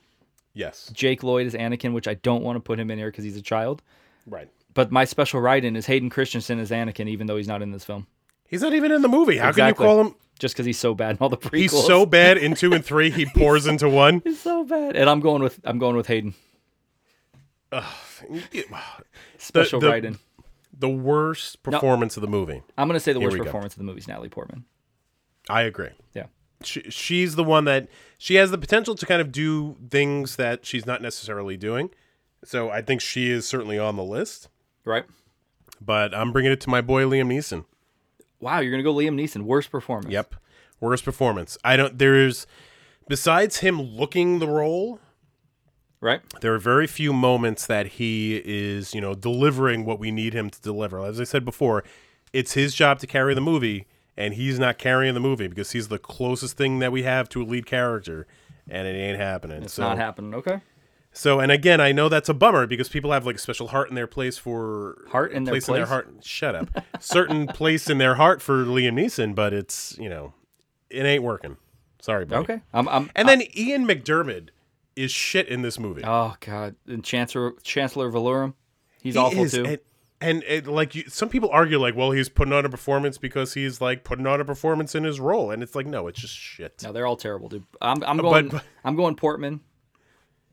Yes. 0.55 0.91
Jake 0.93 1.23
Lloyd 1.23 1.47
is 1.47 1.55
Anakin, 1.55 1.93
which 1.93 2.09
I 2.09 2.15
don't 2.15 2.43
want 2.43 2.57
to 2.57 2.61
put 2.61 2.81
him 2.81 2.91
in 2.91 2.99
here 2.99 3.09
because 3.11 3.25
he's 3.25 3.37
a 3.37 3.43
child. 3.43 3.83
Right. 4.27 4.49
But 4.75 4.91
my 4.91 5.05
special 5.05 5.41
write-in 5.41 5.77
is 5.77 5.87
Hayden 5.87 6.11
Christensen 6.11 6.59
as 6.59 6.71
Anakin, 6.71 7.09
even 7.09 7.27
though 7.27 7.37
he's 7.37 7.49
not 7.49 7.63
in 7.63 7.71
this 7.71 7.85
film, 7.85 8.07
He's 8.49 8.63
not 8.63 8.73
even 8.73 8.91
in 8.93 9.03
the 9.03 9.09
movie. 9.09 9.37
How 9.37 9.51
Exactly. 9.51 9.85
can 9.85 9.91
you 9.91 9.97
call 9.97 10.07
him? 10.07 10.15
just 10.39 10.55
because 10.55 10.65
he's 10.67 10.79
so 10.79 10.95
bad 10.95 11.13
in 11.13 11.19
all 11.21 11.29
the 11.29 11.37
prequels. 11.37 11.57
He's 11.59 11.87
so 11.87 12.07
bad 12.07 12.39
in 12.39 12.55
two 12.55 12.73
and 12.73 12.85
three. 12.85 13.11
He 13.11 13.27
pours 13.27 13.67
into 13.67 13.89
one. 13.89 14.23
He's 14.25 14.41
so 14.41 14.65
bad, 14.65 14.97
and 14.97 15.11
I'm 15.11 15.21
going 15.21 15.43
with 15.43 15.61
I'm 15.65 15.79
going 15.79 15.97
with 15.97 16.07
Hayden. 16.07 16.35
Special 19.39 19.81
the- 19.81 19.89
write-in. 19.89 20.19
the 20.77 20.89
worst 20.89 21.63
performance 21.63 22.17
of 22.17 22.21
the 22.23 22.29
movie. 22.29 22.63
I'm 22.77 22.89
gonna 22.89 23.01
say 23.01 23.13
the 23.13 23.19
Here 23.21 23.29
worst 23.29 23.35
we 23.35 23.39
go. 23.41 23.45
performance 23.45 23.75
of 23.75 23.79
the 23.79 23.85
movie 23.85 23.99
is 23.99 24.09
Natalie 24.09 24.29
Portman. 24.29 24.65
I 25.49 25.63
agree. 25.63 25.91
Yeah. 26.15 26.27
She, 26.65 26.83
she's 26.91 27.37
the 27.37 27.45
one 27.45 27.65
that 27.65 27.89
she 28.19 28.35
has 28.37 28.51
the 28.51 28.59
potential 28.59 28.95
to 28.97 29.07
kind 29.07 29.21
of 29.21 29.31
do 29.33 29.77
things 29.91 30.37
that 30.37 30.67
she's 30.67 30.87
not 30.87 31.01
necessarily 31.03 31.57
doing. 31.57 31.91
So 32.45 32.71
I 32.71 32.83
think 32.83 33.01
she 33.01 33.31
is 33.31 33.47
certainly 33.47 33.79
on 33.79 33.97
the 33.97 34.03
list. 34.05 34.49
Right. 34.85 35.05
But 35.81 36.15
I'm 36.15 36.33
bringing 36.33 36.53
it 36.53 36.61
to 36.63 36.71
my 36.71 36.81
boy 36.81 37.05
Liam 37.05 37.27
Neeson. 37.29 37.65
Wow, 38.41 38.61
you're 38.61 38.71
gonna 38.71 38.83
go 38.83 38.95
Liam 38.95 39.15
Neeson. 39.15 39.43
Worst 39.43 39.71
performance. 39.71 40.13
Yep, 40.13 40.35
worst 40.81 41.05
performance. 41.05 41.59
I 41.65 41.77
don't. 41.77 41.99
There's 41.99 42.47
besides 43.09 43.59
him 43.59 43.81
looking 43.81 44.39
the 44.39 44.47
role. 44.49 45.01
Right. 46.01 46.21
There 46.41 46.55
are 46.55 46.59
very 46.59 46.87
few 46.87 47.13
moments 47.13 47.67
that 47.67 47.87
he 47.87 48.41
is, 48.45 48.95
you 48.95 49.01
know, 49.01 49.15
delivering 49.15 49.85
what 49.85 49.99
we 49.99 50.11
need 50.11 50.33
him 50.33 50.49
to 50.51 50.61
deliver. 50.61 51.05
As 51.05 51.21
I 51.21 51.25
said 51.25 51.45
before, 51.45 51.83
it's 52.33 52.53
his 52.53 52.75
job 52.75 53.01
to 53.01 53.07
carry 53.07 53.35
the 53.35 53.41
movie, 53.41 53.87
and 54.17 54.35
he's 54.35 54.59
not 54.59 54.79
carrying 54.79 55.15
the 55.15 55.21
movie 55.21 55.49
because 55.49 55.73
he's 55.73 55.89
the 55.89 55.99
closest 55.99 56.57
thing 56.57 56.79
that 56.79 56.93
we 56.93 57.03
have 57.03 57.29
to 57.31 57.43
a 57.43 57.45
lead 57.45 57.67
character, 57.67 58.27
and 58.69 58.87
it 58.87 58.93
ain't 58.93 59.19
happening. 59.19 59.65
It's 59.65 59.75
so, 59.75 59.83
not 59.83 59.99
happening. 59.99 60.35
Okay. 60.35 60.61
So, 61.13 61.41
and 61.41 61.51
again, 61.51 61.81
I 61.81 61.91
know 61.91 62.09
that's 62.09 62.29
a 62.29 62.35
bummer 62.35 62.67
because 62.69 62.89
people 62.89 63.11
have 63.11 63.27
like 63.27 63.37
a 63.37 63.41
special 63.41 63.69
heart 63.69 63.89
in 63.89 63.97
their 63.97 64.07
place 64.07 64.39
for 64.39 65.05
Heart 65.09 65.33
in 65.33 65.45
their 65.45 65.53
place 65.53 65.69
in 65.69 65.75
their 65.75 65.87
heart. 65.87 66.09
Shut 66.23 66.55
up. 66.55 66.69
Certain 67.01 67.47
place 67.49 67.91
in 67.91 67.99
their 67.99 68.15
heart 68.15 68.41
for 68.41 68.65
Liam 68.65 68.93
Neeson, 68.93 69.35
but 69.35 69.53
it's 69.53 69.97
you 69.99 70.09
know, 70.09 70.33
it 70.91 71.05
ain't 71.05 71.25
working. 71.25 71.57
Sorry, 72.01 72.25
buddy. 72.25 72.43
Okay. 72.43 72.61
I'm. 72.73 72.89
I'm 72.89 73.11
And 73.17 73.29
then 73.29 73.43
Ian 73.57 73.85
McDiarmid 73.85 74.51
is 74.99 75.11
shit 75.11 75.49
in 75.49 75.63
this 75.63 75.79
movie. 75.79 76.03
oh 76.05 76.35
god, 76.41 76.77
and 76.87 77.05
Chancellor 77.05 77.53
Chancellor 77.63 78.11
Valorum, 78.11 78.55
he's 79.03 79.15
He 79.15 79.21
awful 79.21 79.45
is, 79.45 79.53
too. 79.53 79.65
And, 79.65 79.79
and 80.21 80.43
it, 80.45 80.67
like 80.67 80.95
you, 80.95 81.05
some 81.09 81.29
people 81.29 81.49
argue, 81.51 81.79
like, 81.79 81.95
well, 81.95 82.11
he's 82.11 82.29
putting 82.29 82.53
on 82.53 82.65
a 82.65 82.69
performance 82.69 83.19
because 83.19 83.55
he's 83.55 83.81
like 83.81 84.03
putting 84.05 84.27
on 84.27 84.41
a 84.41 84.45
performance 84.45 84.95
in 84.95 85.05
his 85.05 85.21
role, 85.21 85.51
and 85.51 85.63
it's 85.63 85.75
like, 85.75 85.87
no, 85.87 86.09
it's 86.09 86.21
just 86.21 86.35
shit. 86.35 86.83
no, 86.83 86.93
they're 86.93 87.07
all 87.07 87.17
terrible, 87.17 87.49
dude. 87.49 87.65
I'm. 87.81 88.03
I'm 88.03 88.19
uh, 88.21 88.23
going. 88.23 88.49
but- 88.49 88.65
I'm 88.85 88.97
going 88.97 89.15
Portman, 89.15 89.61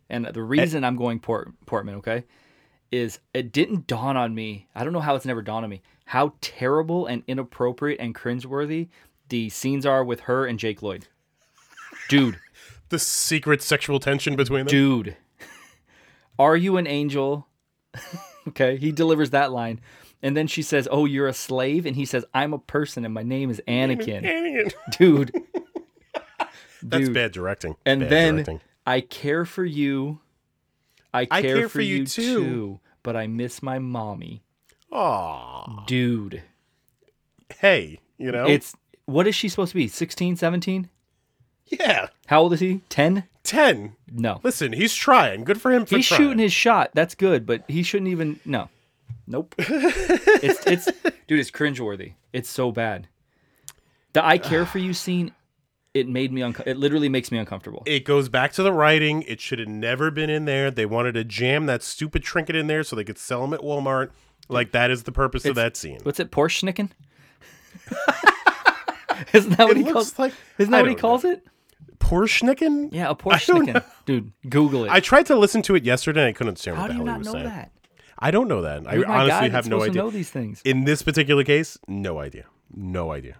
and 0.10 0.26
the 0.26 0.44
reason 0.44 0.84
I'm 0.84 0.96
going 0.96 1.20
Port, 1.20 1.52
Portman, 1.66 1.96
okay, 1.96 2.26
is 2.92 3.20
it 3.34 3.52
didn't 3.52 3.88
dawn 3.88 4.16
on 4.18 4.36
me. 4.36 4.68
I 4.76 4.84
don't 4.84 4.94
know 4.94 5.00
how 5.00 5.16
it's 5.16 5.26
never 5.26 5.42
dawned 5.42 5.64
on 5.64 5.70
me 5.70 5.82
how 6.06 6.34
terrible 6.40 7.08
and 7.08 7.24
inappropriate 7.28 8.00
and 8.00 8.16
cringeworthy 8.16 8.88
the 9.30 9.50
scenes 9.50 9.86
are 9.86 10.04
with 10.04 10.22
her 10.22 10.46
and 10.46 10.60
Jake 10.60 10.82
Lloyd. 10.82 11.08
Dude, 12.10 12.40
The 12.96 13.00
secret 13.00 13.62
sexual 13.62 14.00
tension 14.00 14.36
between 14.38 14.60
them. 14.66 14.68
dude 14.68 15.18
are 16.40 16.56
you 16.56 16.78
an 16.78 16.88
angel 16.88 17.48
okay 18.48 18.78
he 18.78 18.92
delivers 18.94 19.32
that 19.32 19.52
line 19.52 19.82
and 20.24 20.36
then 20.38 20.48
she 20.48 20.62
says 20.62 20.88
oh 20.92 21.04
you're 21.04 21.28
a 21.28 21.34
slave 21.34 21.86
and 21.86 21.96
he 21.98 22.06
says 22.06 22.24
i'm 22.34 22.54
a 22.54 22.58
person 22.60 23.04
and 23.04 23.14
my 23.14 23.22
name 23.24 23.50
is 23.50 23.62
anakin 23.68 24.72
dude 24.98 25.32
That's 26.82 27.06
Dude. 27.08 27.14
bad 27.14 27.32
directing. 27.34 27.76
and 27.86 28.02
Bad 28.02 28.10
then 28.10 28.34
directing. 28.36 28.62
i 28.86 29.02
care 29.02 29.44
for 29.44 29.66
you 29.66 30.20
i 31.14 31.26
care, 31.26 31.68
for, 31.68 31.82
you, 31.82 32.06
too. 32.06 32.44
too. 32.44 32.80
but 33.04 33.16
i 33.18 33.28
miss 33.28 33.62
my 33.62 33.78
mommy 33.80 34.42
Aw, 34.92 35.84
dude 35.86 36.44
hey, 37.60 38.00
you 38.18 38.32
know, 38.32 38.46
it's 38.48 38.74
what 39.06 39.28
is 39.28 39.36
she 39.36 39.50
supposed 39.50 39.72
to 39.72 39.76
be 39.76 39.88
16 39.88 40.36
17 40.38 40.90
yeah, 41.68 42.08
how 42.28 42.42
old 42.42 42.54
is 42.54 42.60
he 42.60 42.82
10 42.90 43.24
ten. 43.44 43.96
no 44.12 44.40
Listen, 44.44 44.74
he's 44.74 44.94
trying. 44.96 45.44
Good 45.44 45.62
for 45.62 45.72
him 45.72 45.86
for 45.86 45.96
he's 45.98 46.08
trying. 46.08 46.20
shooting 46.20 46.40
his 46.40 46.54
shot. 46.54 46.92
That's 46.94 47.14
good, 47.16 47.46
but 47.46 47.64
he 47.68 47.84
shouldn't 47.84 48.10
even. 48.10 48.40
No, 48.46 48.70
nope. 49.28 49.54
it's 49.60 50.66
it's 50.66 50.86
dude. 51.28 51.40
It's 51.40 51.52
cringeworthy. 51.52 52.14
It's 52.34 52.50
so 52.50 52.72
bad. 52.72 53.08
The 54.14 54.26
"I 54.26 54.38
care 54.38 54.66
for 54.66 54.80
you" 54.80 54.94
scene. 54.94 55.32
It 55.94 56.10
made 56.10 56.34
me 56.34 56.42
unco- 56.44 56.64
It 56.66 56.76
literally 56.78 57.08
makes 57.08 57.32
me 57.32 57.38
uncomfortable. 57.38 57.82
It 57.86 58.04
goes 58.04 58.28
back 58.30 58.52
to 58.54 58.64
the 58.64 58.74
writing. 58.74 59.22
It 59.24 59.40
should 59.40 59.60
have 59.60 59.68
never 59.70 60.12
been 60.12 60.30
in 60.30 60.44
there. 60.46 60.70
They 60.70 60.86
wanted 60.86 61.14
to 61.14 61.24
jam 61.24 61.68
that 61.68 61.84
stupid 61.84 62.22
trinket 62.24 62.56
in 62.56 62.68
there 62.68 62.84
so 62.84 62.96
they 62.98 63.04
could 63.06 63.18
sell 63.18 63.42
them 63.42 63.54
at 63.54 63.62
Walmart. 63.62 64.10
Like 64.50 64.72
that 64.74 64.92
is 64.92 65.04
the 65.04 65.12
purpose 65.14 65.46
of 65.46 65.52
It's- 65.52 65.64
that 65.66 65.78
scene. 65.78 66.00
What's 66.04 66.20
it? 66.20 66.32
Porsche 66.32 66.60
snicking? 66.60 66.92
Isn't 69.34 69.52
that 69.58 69.68
what 69.68 69.72
It 69.72 69.78
he 69.78 69.84
looks 69.84 69.94
calls? 69.94 70.20
like- 70.20 70.34
isn't 70.58 70.74
I 70.74 70.78
that 70.78 70.84
what 70.84 70.90
he 70.90 70.96
don't 70.96 71.02
calls 71.02 71.24
it? 71.26 71.46
Porschnicken? 72.10 72.90
Yeah, 72.94 73.10
a 73.10 73.16
Porsche 73.16 73.48
don't 73.48 73.58
snicking. 73.64 73.74
know. 73.74 73.82
Dude, 74.06 74.32
Google 74.50 74.86
it. 74.86 74.92
I 74.92 75.00
tried 75.00 75.26
to 75.28 75.36
listen 75.36 75.62
to 75.64 75.76
it 75.76 75.84
yesterday 75.84 76.22
and 76.22 76.30
I 76.30 76.34
couldn't 76.34 76.50
understand 76.50 76.78
How 76.78 76.84
what 76.84 76.88
the 76.90 76.94
hell 76.94 77.04
he 77.04 77.06
not 77.10 77.18
was 77.20 77.28
know 77.28 77.34
saying. 77.34 77.46
that? 77.46 77.72
I 78.18 78.32
don't 78.32 78.48
know 78.48 78.62
that. 78.62 78.88
I 78.88 78.94
You're 78.96 79.08
my 79.08 79.24
honestly 79.24 79.50
have 79.50 79.68
no 79.68 79.82
idea. 79.84 80.02
know 80.02 80.10
these 80.10 80.30
things. 80.30 80.62
In 80.64 80.86
this 80.86 81.02
particular 81.02 81.44
case, 81.44 81.78
no 81.88 82.20
idea. 82.20 82.46
No 82.74 83.12
idea. 83.12 83.38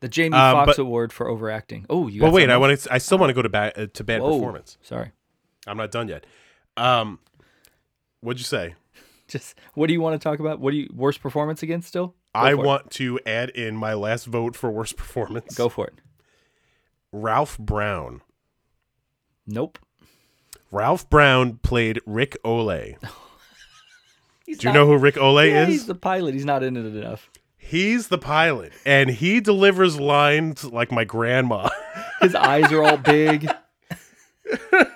The 0.00 0.08
Jamie 0.08 0.36
Um, 0.36 0.54
Foxx 0.54 0.76
but- 0.76 0.82
Award 0.82 1.12
for 1.12 1.28
overacting. 1.28 1.84
Oh, 1.90 2.06
you. 2.08 2.20
But 2.20 2.32
wait, 2.32 2.42
something 2.42 2.50
I 2.54 2.56
want 2.56 2.78
to. 2.80 2.92
I 2.94 2.98
still 2.98 3.18
want 3.18 3.30
to 3.30 3.34
go 3.34 3.42
to 3.42 3.48
bad 3.48 3.72
uh, 3.76 3.86
to 3.92 4.04
bad 4.04 4.22
Whoa, 4.22 4.38
performance. 4.38 4.78
Sorry. 4.80 5.10
I'm 5.66 5.76
not 5.76 5.90
done 5.90 6.08
yet. 6.08 6.24
Um, 6.76 7.18
what'd 8.20 8.38
you 8.40 8.44
say? 8.44 8.74
Just 9.28 9.56
what 9.74 9.88
do 9.88 9.92
you 9.92 10.00
want 10.00 10.18
to 10.18 10.22
talk 10.26 10.38
about? 10.40 10.60
What 10.60 10.70
do 10.70 10.76
you 10.78 10.88
worst 10.94 11.20
performance 11.20 11.62
again? 11.62 11.82
Still? 11.82 12.08
Go 12.08 12.14
I 12.34 12.54
for 12.54 12.60
it. 12.62 12.66
want 12.66 12.90
to 12.92 13.18
add 13.26 13.50
in 13.50 13.76
my 13.76 13.92
last 13.94 14.26
vote 14.26 14.54
for 14.56 14.70
worst 14.70 14.96
performance. 14.96 15.54
Go 15.56 15.68
for 15.68 15.86
it. 15.88 15.94
Ralph 17.12 17.58
Brown. 17.58 18.22
Nope. 19.46 19.78
Ralph 20.70 21.08
Brown 21.08 21.58
played 21.62 22.00
Ric 22.06 22.36
Olié. 22.44 22.96
Do 24.46 24.52
you 24.52 24.56
not- 24.64 24.74
know 24.74 24.86
who 24.86 24.96
Ric 24.98 25.14
Olié 25.16 25.50
Yeah, 25.50 25.62
is? 25.64 25.68
he's 25.68 25.86
the 25.86 25.94
pilot. 25.94 26.34
He's 26.34 26.44
not 26.44 26.62
in 26.62 26.76
it 26.76 26.84
enough. 26.84 27.30
He's 27.56 28.08
the 28.08 28.18
pilot, 28.18 28.72
and 28.86 29.10
he 29.10 29.40
delivers 29.40 30.00
lines 30.00 30.64
like 30.64 30.90
my 30.90 31.04
grandma. 31.04 31.68
His 32.20 32.34
eyes 32.34 32.72
are 32.72 32.82
all 32.82 32.96
big. 32.96 33.42
that 34.70 34.88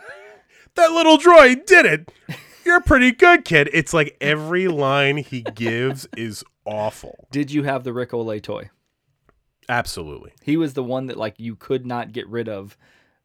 little 0.77 1.19
droid 1.19 1.67
did 1.67 1.85
it. 1.85 2.13
You're 2.65 2.81
pretty 2.81 3.13
good, 3.13 3.45
kid. 3.45 3.69
It's 3.75 3.93
like 3.93 4.17
every 4.21 4.69
line 4.69 5.19
he 5.19 5.43
gives 5.43 6.07
is 6.17 6.45
awful. 6.65 7.29
Did 7.31 7.51
you 7.51 7.65
have 7.65 7.85
the 7.85 7.93
Ric 7.93 8.11
Olié 8.13 8.41
toy? 8.43 8.71
Absolutely. 9.69 10.33
He 10.43 10.57
was 10.57 10.75
the 10.75 10.83
one 10.83 11.07
that 11.07 11.17
like 11.17 11.39
you 11.39 11.57
could 11.57 11.87
not 11.87 12.13
get 12.13 12.27
rid 12.29 12.49
of 12.49 12.77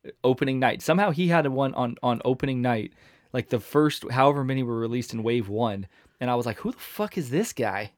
uh, 0.06 0.12
opening 0.24 0.60
night. 0.60 0.82
Somehow 0.82 1.12
he 1.12 1.28
had 1.28 1.46
a 1.46 1.52
one 1.52 1.74
on 1.74 1.96
on 2.04 2.22
opening 2.26 2.62
night, 2.62 2.94
like 3.34 3.50
the 3.50 3.60
first 3.60 4.10
however 4.12 4.44
many 4.44 4.64
were 4.64 4.78
released 4.78 5.14
in 5.14 5.24
wave 5.24 5.50
one, 5.50 5.88
and 6.20 6.30
I 6.30 6.36
was 6.36 6.46
like, 6.46 6.58
who 6.60 6.72
the 6.72 6.78
fuck 6.78 7.18
is 7.18 7.30
this 7.30 7.54
guy? 7.54 7.92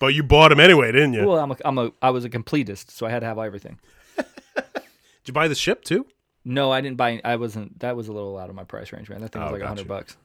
But 0.00 0.14
you 0.14 0.22
bought 0.22 0.50
him 0.50 0.58
anyway, 0.58 0.90
didn't 0.90 1.12
you? 1.12 1.26
Well, 1.26 1.38
I'm 1.38 1.52
a, 1.52 1.56
I'm 1.64 1.78
a 1.78 1.92
I 2.00 2.10
was 2.10 2.24
a 2.24 2.30
completist, 2.30 2.90
so 2.90 3.06
I 3.06 3.10
had 3.10 3.20
to 3.20 3.26
have 3.26 3.38
everything. 3.38 3.78
Did 4.16 5.28
you 5.28 5.32
buy 5.34 5.46
the 5.48 5.54
ship 5.54 5.84
too? 5.84 6.06
No, 6.44 6.72
I 6.72 6.80
didn't 6.80 6.96
buy. 6.96 7.20
I 7.24 7.36
wasn't. 7.36 7.78
That 7.80 7.94
was 7.96 8.08
a 8.08 8.12
little 8.12 8.36
out 8.36 8.48
of 8.50 8.56
my 8.56 8.64
price 8.64 8.92
range, 8.92 9.08
man. 9.08 9.20
That 9.20 9.30
thing 9.30 9.42
was 9.42 9.50
Oh, 9.50 9.54
like 9.54 9.62
hundred 9.62 9.86
bucks. 9.86 10.16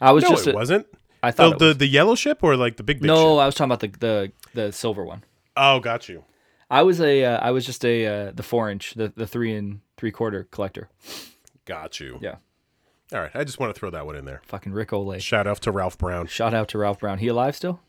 I 0.00 0.12
was 0.12 0.22
no, 0.22 0.30
just. 0.30 0.46
it 0.46 0.52
a- 0.52 0.54
wasn't. 0.54 0.86
I 1.22 1.32
thought 1.32 1.58
the 1.58 1.66
was. 1.68 1.78
the 1.78 1.86
yellow 1.88 2.14
ship 2.14 2.44
or 2.44 2.56
like 2.56 2.76
the 2.76 2.84
big 2.84 3.00
big 3.00 3.08
no, 3.08 3.16
ship? 3.16 3.42
I 3.42 3.46
was 3.46 3.54
talking 3.56 3.72
about 3.72 3.80
the 3.80 3.88
the 3.98 4.32
the 4.54 4.72
silver 4.72 5.04
one. 5.04 5.24
Oh, 5.56 5.80
got 5.80 6.08
you. 6.08 6.22
I 6.70 6.82
was 6.82 7.00
a 7.00 7.24
uh, 7.24 7.38
I 7.38 7.50
was 7.52 7.64
just 7.66 7.84
a 7.84 8.06
uh, 8.06 8.32
the 8.34 8.42
four 8.42 8.68
inch 8.70 8.94
the 8.94 9.12
the 9.14 9.26
three 9.26 9.54
and 9.54 9.80
three 9.96 10.10
quarter 10.10 10.48
collector. 10.50 10.88
Got 11.64 11.98
you. 12.00 12.18
Yeah, 12.20 12.36
All 13.12 13.20
right. 13.20 13.30
I 13.34 13.42
just 13.44 13.58
want 13.58 13.74
to 13.74 13.78
throw 13.78 13.90
that 13.90 14.06
one 14.06 14.14
in 14.16 14.24
there. 14.24 14.40
fucking 14.44 14.72
Ric 14.72 14.90
Olié. 14.90 15.20
Shout 15.20 15.46
out 15.46 15.60
to 15.62 15.70
Ralph 15.72 15.98
Brown. 15.98 16.26
Shout 16.28 16.54
out 16.54 16.68
to 16.68 16.78
Ralph 16.78 17.00
Brown. 17.00 17.18
He 17.18 17.28
alive 17.28 17.56
still? 17.56 17.80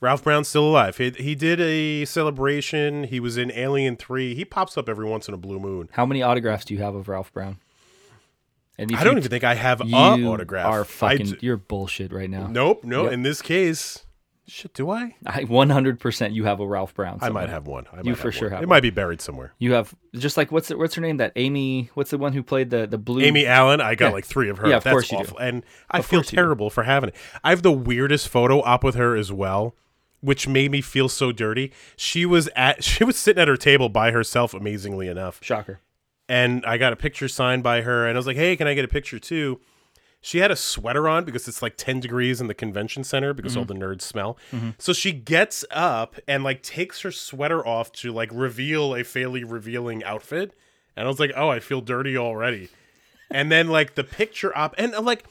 Ralph 0.00 0.24
Brown's 0.24 0.48
still 0.48 0.64
alive. 0.68 0.96
He, 0.98 1.10
he 1.10 1.34
did 1.34 1.60
a 1.60 2.04
celebration. 2.04 3.04
He 3.04 3.20
was 3.20 3.36
in 3.38 3.50
Alien 3.52 3.96
3. 3.96 4.34
He 4.34 4.44
pops 4.44 4.76
up 4.76 4.88
every 4.88 5.06
once 5.06 5.28
in 5.28 5.34
a 5.34 5.38
blue 5.38 5.58
moon. 5.58 5.88
How 5.92 6.04
many 6.04 6.22
autographs 6.22 6.64
do 6.66 6.74
you 6.74 6.80
have 6.82 6.94
of 6.94 7.08
Ralph 7.08 7.32
Brown? 7.32 7.58
And 8.76 8.94
I 8.94 9.04
don't 9.04 9.14
you- 9.14 9.18
even 9.20 9.30
think 9.30 9.44
I 9.44 9.54
have 9.54 9.80
a 9.80 9.84
autograph. 9.94 10.66
Are 10.66 10.84
fucking 10.84 11.26
d- 11.26 11.36
you're 11.40 11.56
bullshit 11.56 12.12
right 12.12 12.28
now. 12.28 12.46
nope, 12.48 12.84
no. 12.84 13.04
Yep. 13.04 13.12
In 13.12 13.22
this 13.22 13.40
case, 13.40 14.04
shit, 14.46 14.74
do 14.74 14.90
I? 14.90 15.14
I 15.26 15.44
100% 15.44 16.34
you 16.34 16.44
have 16.44 16.60
a 16.60 16.66
Ralph 16.66 16.94
Brown. 16.94 17.18
I 17.22 17.30
might 17.30 17.48
have 17.48 17.66
one. 17.66 17.86
I 17.92 17.96
might 17.96 18.04
You 18.06 18.14
for 18.14 18.30
sure 18.32 18.48
one. 18.48 18.52
have 18.52 18.62
It 18.62 18.66
one. 18.66 18.76
might 18.76 18.82
be 18.82 18.90
buried 18.90 19.20
somewhere. 19.20 19.54
You 19.58 19.72
have 19.72 19.94
just 20.14 20.36
like 20.36 20.52
what's 20.52 20.70
it, 20.70 20.78
what's 20.78 20.94
her 20.94 21.00
name? 21.00 21.16
That 21.18 21.32
Amy. 21.36 21.90
What's 21.94 22.10
the 22.10 22.18
one 22.18 22.32
who 22.32 22.42
played 22.42 22.70
the 22.70 22.86
the 22.86 22.98
blue? 22.98 23.22
Amy 23.22 23.46
Allen, 23.46 23.80
I 23.80 23.94
got 23.94 24.06
Yeah. 24.08 24.12
like 24.12 24.24
three 24.26 24.48
of 24.48 24.58
her. 24.58 24.68
Yeah, 24.68 24.76
of 24.76 24.84
That's 24.84 24.92
course 24.92 25.12
you 25.12 25.24
do. 25.24 25.34
And 25.36 25.64
I 25.90 25.98
Of 25.98 26.06
feel 26.06 26.18
course 26.20 26.32
you 26.32 26.36
do. 26.36 26.42
terrible 26.42 26.70
for 26.70 26.82
having 26.84 27.08
it. 27.10 27.16
I 27.42 27.50
have 27.50 27.62
the 27.62 27.72
weirdest 27.72 28.28
photo 28.28 28.60
op 28.62 28.84
with 28.84 28.94
her 28.96 29.16
as 29.16 29.32
well, 29.32 29.74
which 30.20 30.46
made 30.48 30.70
me 30.70 30.80
feel 30.80 31.08
so 31.08 31.32
dirty. 31.32 31.72
She 31.96 32.26
was 32.26 32.48
at 32.56 32.82
she 32.84 33.04
was 33.04 33.16
sitting 33.16 33.40
at 33.40 33.48
her 33.48 33.56
table 33.56 33.88
by 33.88 34.10
herself, 34.10 34.54
amazingly 34.54 35.08
enough. 35.08 35.38
Shocker. 35.42 35.80
and 36.28 36.64
I 36.66 36.78
got 36.78 36.92
a 36.92 36.96
picture 36.96 37.28
signed 37.28 37.62
by 37.62 37.82
her, 37.82 38.06
and 38.06 38.16
I 38.16 38.18
was 38.18 38.26
like, 38.26 38.36
"Hey, 38.36 38.56
can 38.56 38.66
I 38.66 38.74
get 38.74 38.84
a 38.84 38.88
picture 38.88 39.18
too?" 39.18 39.60
She 40.24 40.38
had 40.38 40.50
a 40.50 40.56
sweater 40.56 41.06
on 41.06 41.24
because 41.24 41.46
it's 41.46 41.60
like 41.60 41.76
10 41.76 42.00
degrees 42.00 42.40
in 42.40 42.46
the 42.46 42.54
convention 42.54 43.04
center 43.04 43.34
because 43.34 43.56
all 43.58 43.66
mm-hmm. 43.66 43.78
the 43.78 43.86
nerds 43.86 44.00
smell. 44.02 44.38
Mm-hmm. 44.52 44.70
So 44.78 44.94
she 44.94 45.12
gets 45.12 45.66
up 45.70 46.16
and 46.26 46.42
like 46.42 46.62
takes 46.62 47.02
her 47.02 47.12
sweater 47.12 47.64
off 47.66 47.92
to 47.92 48.10
like 48.10 48.30
reveal 48.32 48.94
a 48.94 49.02
fairly 49.04 49.44
revealing 49.44 50.02
outfit. 50.02 50.54
And 50.96 51.06
I 51.06 51.08
was 51.08 51.20
like, 51.20 51.32
"Oh, 51.36 51.50
I 51.50 51.60
feel 51.60 51.80
dirty 51.82 52.16
already." 52.16 52.70
and 53.30 53.50
then 53.50 53.68
like 53.68 53.94
the 53.94 54.04
picture 54.04 54.56
op 54.56 54.74
and 54.78 54.94
I'm 54.94 55.04
like 55.04 55.24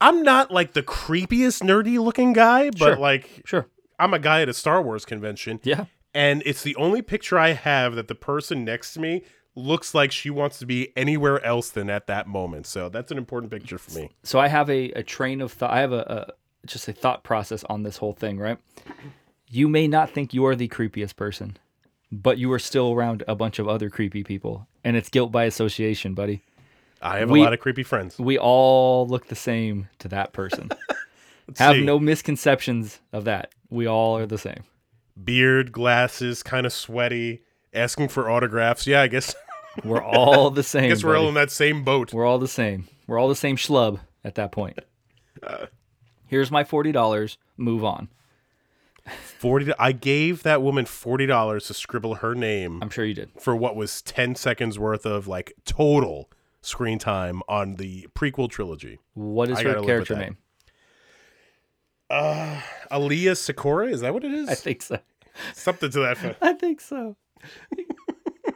I'm 0.00 0.22
not 0.22 0.50
like 0.50 0.72
the 0.72 0.82
creepiest 0.82 1.62
nerdy 1.62 2.02
looking 2.02 2.32
guy, 2.32 2.70
but 2.70 2.78
Sure. 2.78 2.96
like 2.96 3.42
Sure. 3.44 3.66
I'm 3.98 4.14
a 4.14 4.18
guy 4.18 4.40
at 4.40 4.48
a 4.48 4.54
Star 4.54 4.80
Wars 4.80 5.04
convention 5.04 5.60
Yeah. 5.62 5.86
and 6.14 6.42
it's 6.46 6.62
the 6.62 6.76
only 6.76 7.02
picture 7.02 7.38
I 7.38 7.50
have 7.52 7.94
that 7.96 8.08
the 8.08 8.14
person 8.14 8.64
next 8.64 8.94
to 8.94 9.00
me 9.00 9.22
looks 9.56 9.94
like 9.94 10.12
she 10.12 10.30
wants 10.30 10.58
to 10.60 10.66
be 10.66 10.92
anywhere 10.96 11.44
else 11.44 11.70
than 11.70 11.90
at 11.90 12.06
that 12.06 12.26
moment. 12.26 12.66
So 12.66 12.88
that's 12.88 13.10
an 13.10 13.18
important 13.18 13.50
picture 13.52 13.78
for 13.78 13.98
me. 13.98 14.10
So 14.22 14.38
I 14.38 14.48
have 14.48 14.70
a, 14.70 14.90
a 14.92 15.02
train 15.02 15.40
of 15.40 15.52
thought. 15.52 15.70
I 15.70 15.80
have 15.80 15.92
a, 15.92 16.26
a 16.28 16.66
just 16.66 16.88
a 16.88 16.92
thought 16.92 17.24
process 17.24 17.64
on 17.64 17.82
this 17.82 17.96
whole 17.96 18.12
thing, 18.12 18.38
right? 18.38 18.58
You 19.48 19.68
may 19.68 19.88
not 19.88 20.10
think 20.10 20.32
you're 20.32 20.54
the 20.54 20.68
creepiest 20.68 21.16
person, 21.16 21.56
but 22.12 22.38
you 22.38 22.52
are 22.52 22.58
still 22.58 22.92
around 22.92 23.24
a 23.26 23.34
bunch 23.34 23.58
of 23.58 23.66
other 23.68 23.90
creepy 23.90 24.22
people, 24.22 24.66
and 24.84 24.96
it's 24.96 25.08
guilt 25.08 25.32
by 25.32 25.44
association, 25.44 26.14
buddy. 26.14 26.42
I 27.02 27.18
have 27.18 27.30
We- 27.30 27.40
a 27.40 27.44
lot 27.44 27.52
of 27.54 27.60
creepy 27.60 27.82
friends. 27.82 28.18
We 28.18 28.38
all 28.38 29.06
look 29.06 29.28
the 29.28 29.34
same 29.34 29.88
to 30.00 30.08
that 30.08 30.32
person. 30.32 30.70
have 31.58 31.74
see. 31.76 31.84
no 31.84 31.98
misconceptions 31.98 33.00
of 33.12 33.24
that. 33.24 33.52
We 33.70 33.86
all 33.88 34.18
are 34.18 34.26
the 34.26 34.38
same. 34.38 34.62
Beard, 35.22 35.72
glasses, 35.72 36.42
kind 36.42 36.66
of 36.66 36.72
sweaty, 36.72 37.42
asking 37.72 38.08
for 38.08 38.30
autographs. 38.30 38.86
Yeah, 38.86 39.02
I 39.02 39.06
guess 39.08 39.34
We're 39.84 40.02
all 40.02 40.50
the 40.50 40.62
same. 40.62 40.84
I 40.84 40.88
guess 40.88 41.04
we're 41.04 41.16
all 41.16 41.22
buddy. 41.22 41.28
in 41.28 41.34
that 41.34 41.50
same 41.50 41.84
boat. 41.84 42.12
We're 42.12 42.26
all 42.26 42.38
the 42.38 42.48
same. 42.48 42.88
We're 43.06 43.18
all 43.18 43.28
the 43.28 43.36
same 43.36 43.56
schlub 43.56 44.00
at 44.24 44.34
that 44.34 44.52
point. 44.52 44.78
Uh. 45.42 45.66
Here's 46.26 46.50
my 46.50 46.64
forty 46.64 46.92
dollars. 46.92 47.38
Move 47.56 47.84
on. 47.84 48.08
Forty. 49.38 49.72
I 49.78 49.92
gave 49.92 50.42
that 50.42 50.60
woman 50.62 50.86
forty 50.86 51.26
dollars 51.26 51.66
to 51.66 51.74
scribble 51.74 52.16
her 52.16 52.34
name 52.34 52.82
I'm 52.82 52.90
sure 52.90 53.04
you 53.04 53.14
did. 53.14 53.30
for 53.38 53.56
what 53.56 53.74
was 53.76 54.02
ten 54.02 54.34
seconds 54.34 54.78
worth 54.78 55.06
of 55.06 55.26
like 55.26 55.52
total 55.64 56.30
screen 56.62 56.98
time 56.98 57.40
on 57.48 57.76
the 57.76 58.06
prequel 58.14 58.50
trilogy. 58.50 58.98
What 59.14 59.50
is 59.50 59.58
I 59.58 59.62
her 59.62 59.68
gotta 59.74 59.80
live 59.80 59.98
with 60.00 60.08
character 60.08 60.16
name? 60.16 60.36
Aayla 62.10 63.32
Secura, 63.32 63.90
is 63.90 64.00
that 64.00 64.12
what 64.12 64.24
it 64.24 64.32
is? 64.32 64.48
I 64.48 64.54
think 64.54 64.82
so. 64.82 64.98
Something 65.54 65.90
to 65.92 66.00
that. 66.00 66.12
effect. 66.12 66.38
I 66.42 66.52
think 66.54 66.80
so. 66.80 67.16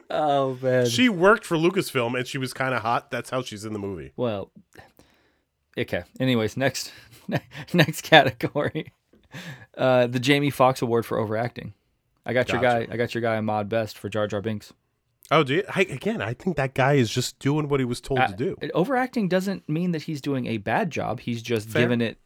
Oh 0.09 0.57
man. 0.61 0.85
She 0.87 1.09
worked 1.09 1.45
for 1.45 1.57
Lucasfilm 1.57 2.17
and 2.17 2.27
she 2.27 2.37
was 2.37 2.53
kind 2.53 2.73
of 2.73 2.81
hot. 2.81 3.11
That's 3.11 3.29
how 3.29 3.41
she's 3.41 3.65
in 3.65 3.73
the 3.73 3.79
movie. 3.79 4.11
well. 4.15 4.51
Okay. 5.77 6.03
Anyways, 6.19 6.55
next 6.55 6.93
next 7.73 8.01
category. 8.01 8.93
Uh, 9.77 10.07
the 10.07 10.19
Jamie 10.19 10.49
Foxx 10.51 10.81
Award 10.81 11.05
for 11.05 11.17
overacting. 11.17 11.73
I 12.25 12.31
got 12.33 12.49
your 12.49 12.61
guy. 12.61 12.87
I 12.89 12.95
got 12.97 13.13
your 13.13 13.21
guy 13.21 13.35
Ahmed 13.35 13.67
Best 13.67 13.97
for 13.97 14.07
Jar 14.07 14.25
Jar 14.27 14.41
Binks. 14.41 14.71
Oh, 15.31 15.43
do 15.43 15.55
you? 15.55 15.63
I, 15.73 15.81
again, 15.81 16.21
I 16.21 16.33
think 16.33 16.55
that 16.55 16.75
guy 16.75 16.93
is 16.93 17.09
just 17.09 17.39
doing 17.39 17.67
what 17.67 17.79
he 17.79 17.85
was 17.85 17.99
told 17.99 18.19
Uh, 18.19 18.27
to 18.27 18.35
do. 18.35 18.55
Overacting 18.73 19.27
doesn't 19.27 19.67
mean 19.67 19.91
that 19.91 20.03
he's 20.03 20.21
doing 20.21 20.45
a 20.45 20.57
bad 20.59 20.91
job. 20.91 21.19
He's 21.19 21.41
just 21.41 21.67
Fair. 21.67 21.81
giving 21.81 21.99
it. 21.99 22.19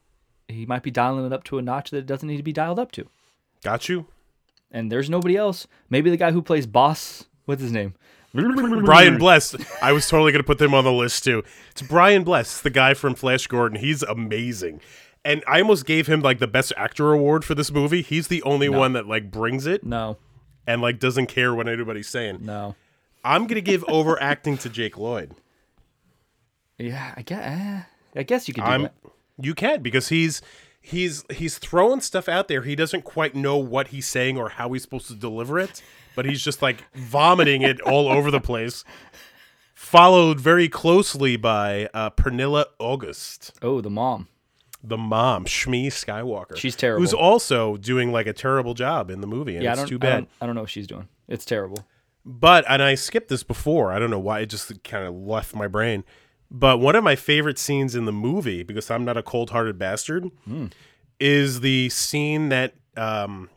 He 0.50 0.66
might 0.66 0.84
be 0.84 0.92
dialing 0.92 1.26
it 1.26 1.32
up 1.34 1.44
to 1.46 1.58
a 1.58 1.62
notch 1.62 1.92
that 1.92 1.98
it 1.98 2.06
doesn't 2.06 2.28
need 2.28 2.38
to 2.38 2.44
be 2.44 2.52
dialed 2.54 2.78
up 2.78 2.92
to. 2.94 3.08
Got 3.64 3.88
you, 3.90 4.06
And 4.72 4.92
there's 4.92 5.10
nobody 5.10 5.36
else. 5.36 5.68
Maybe 5.90 6.10
the 6.10 6.18
guy 6.18 6.32
who 6.32 6.42
plays 6.42 6.68
Boss. 6.68 7.26
What's 7.46 7.62
his 7.62 7.72
name? 7.72 7.96
Brian 8.34 9.18
Blessed. 9.18 9.56
I 9.82 9.92
was 9.92 10.08
totally 10.08 10.32
gonna 10.32 10.44
put 10.44 10.60
them 10.60 10.74
on 10.76 10.84
the 10.84 10.92
list 10.92 11.24
too. 11.24 11.44
It's 11.72 11.82
Brian 11.82 12.24
Blessed, 12.24 12.62
the 12.64 12.70
guy 12.70 12.94
from 12.94 13.16
Flash 13.16 13.48
Gordon. 13.48 13.80
He's 13.80 14.04
amazing, 14.04 14.82
and 15.26 15.44
I 15.48 15.62
almost 15.62 15.88
gave 15.88 16.06
him 16.06 16.22
like 16.22 16.38
the 16.38 16.46
best 16.48 16.72
actor 16.78 17.12
award 17.12 17.44
for 17.44 17.56
this 17.56 17.72
movie. 17.72 18.04
He's 18.04 18.28
the 18.28 18.44
only 18.44 18.70
one 18.70 18.94
that 18.94 19.08
like 19.08 19.32
brings 19.32 19.66
it 19.66 19.84
No, 19.84 20.18
and 20.68 20.80
like 20.80 21.00
doesn't 21.00 21.26
care 21.26 21.56
what 21.56 21.68
anybody's 21.68 22.08
saying. 22.08 22.40
no. 22.42 22.76
I'm 23.26 23.48
gonna 23.48 23.62
give 23.62 23.84
overacting 23.88 24.58
to 24.60 24.70
Jake 24.70 24.96
Lloyd. 24.98 25.34
Yeah, 26.78 27.14
I 27.18 27.22
guess. 27.24 27.40
eh, 27.44 27.82
I 28.16 28.24
guess 28.24 28.48
you 28.48 28.54
could 28.54 28.64
do 28.64 28.70
I'm 28.70 28.84
that. 28.84 28.94
you 29.42 29.54
can 29.56 29.82
because 29.82 30.10
he's 30.10 30.42
he's 30.90 31.24
he's 31.32 31.58
throwing 31.58 32.02
stuff 32.02 32.28
out 32.30 32.48
there. 32.48 32.62
He 32.64 32.76
doesn't 32.76 33.04
quite 33.04 33.36
know 33.36 33.58
what 33.58 33.90
he's 33.90 34.08
saying 34.08 34.38
or 34.38 34.50
how 34.50 34.72
he's 34.74 34.82
supposed 34.84 35.08
to 35.08 35.16
deliver 35.16 35.60
it, 35.60 35.82
but 36.16 36.26
he's 36.26 36.44
just 36.44 36.62
like 36.62 36.84
vomiting 36.94 37.62
it 37.62 37.80
all 37.82 38.08
over 38.10 38.30
the 38.32 38.42
place. 38.42 38.84
Followed 39.74 40.40
very 40.40 40.68
closely 40.68 41.38
by 41.38 41.90
uh, 41.94 42.10
Pernilla 42.10 42.66
August, 42.80 43.54
Oh, 43.62 43.80
the 43.80 43.90
mom. 43.90 44.28
the 44.84 44.98
mom, 44.98 45.46
Shmi 45.46 45.88
Skywalker. 45.88 46.58
She's 46.58 46.76
terrible. 46.76 47.02
Who's 47.02 47.14
also 47.14 47.78
doing 47.78 48.12
like 48.12 48.28
a 48.28 48.34
terrible 48.34 48.74
job 48.74 49.10
in 49.10 49.22
the 49.22 49.28
movie, 49.28 49.56
and 49.56 49.64
Yeah, 49.64 49.76
I 49.76 49.80
it's 49.82 49.90
too 49.90 49.96
I 49.96 50.00
bad. 50.00 50.10
don't. 50.16 50.30
I 50.42 50.46
don't 50.46 50.56
know 50.56 50.62
what 50.62 50.70
she's 50.70 50.86
doing. 50.88 51.08
It's 51.30 51.46
terrible. 51.46 51.88
But 52.26 52.66
and 52.68 52.84
I 52.84 52.96
skipped 52.96 53.30
this 53.30 53.44
before. 53.44 53.92
I 53.94 54.00
don't 54.00 54.10
know 54.12 54.20
why 54.20 54.42
it 54.42 54.48
just 54.48 54.84
kind 54.84 55.06
of 55.08 55.16
left 55.16 55.56
my 55.56 55.68
brain. 55.68 56.04
But 56.52 56.80
one 56.80 56.96
of 56.96 57.04
my 57.04 57.16
favorite 57.16 57.60
scenes 57.60 57.96
in 57.96 58.06
the 58.06 58.12
movie, 58.12 58.64
because 58.64 58.90
I'm 58.90 59.06
not 59.06 59.18
a 59.18 59.24
cold-hearted 59.24 59.78
bastard, 59.78 60.26
Hmm. 60.46 60.68
is 61.20 61.62
the 61.62 61.90
scene 61.90 62.50
that 62.50 62.74
um, 62.98 63.50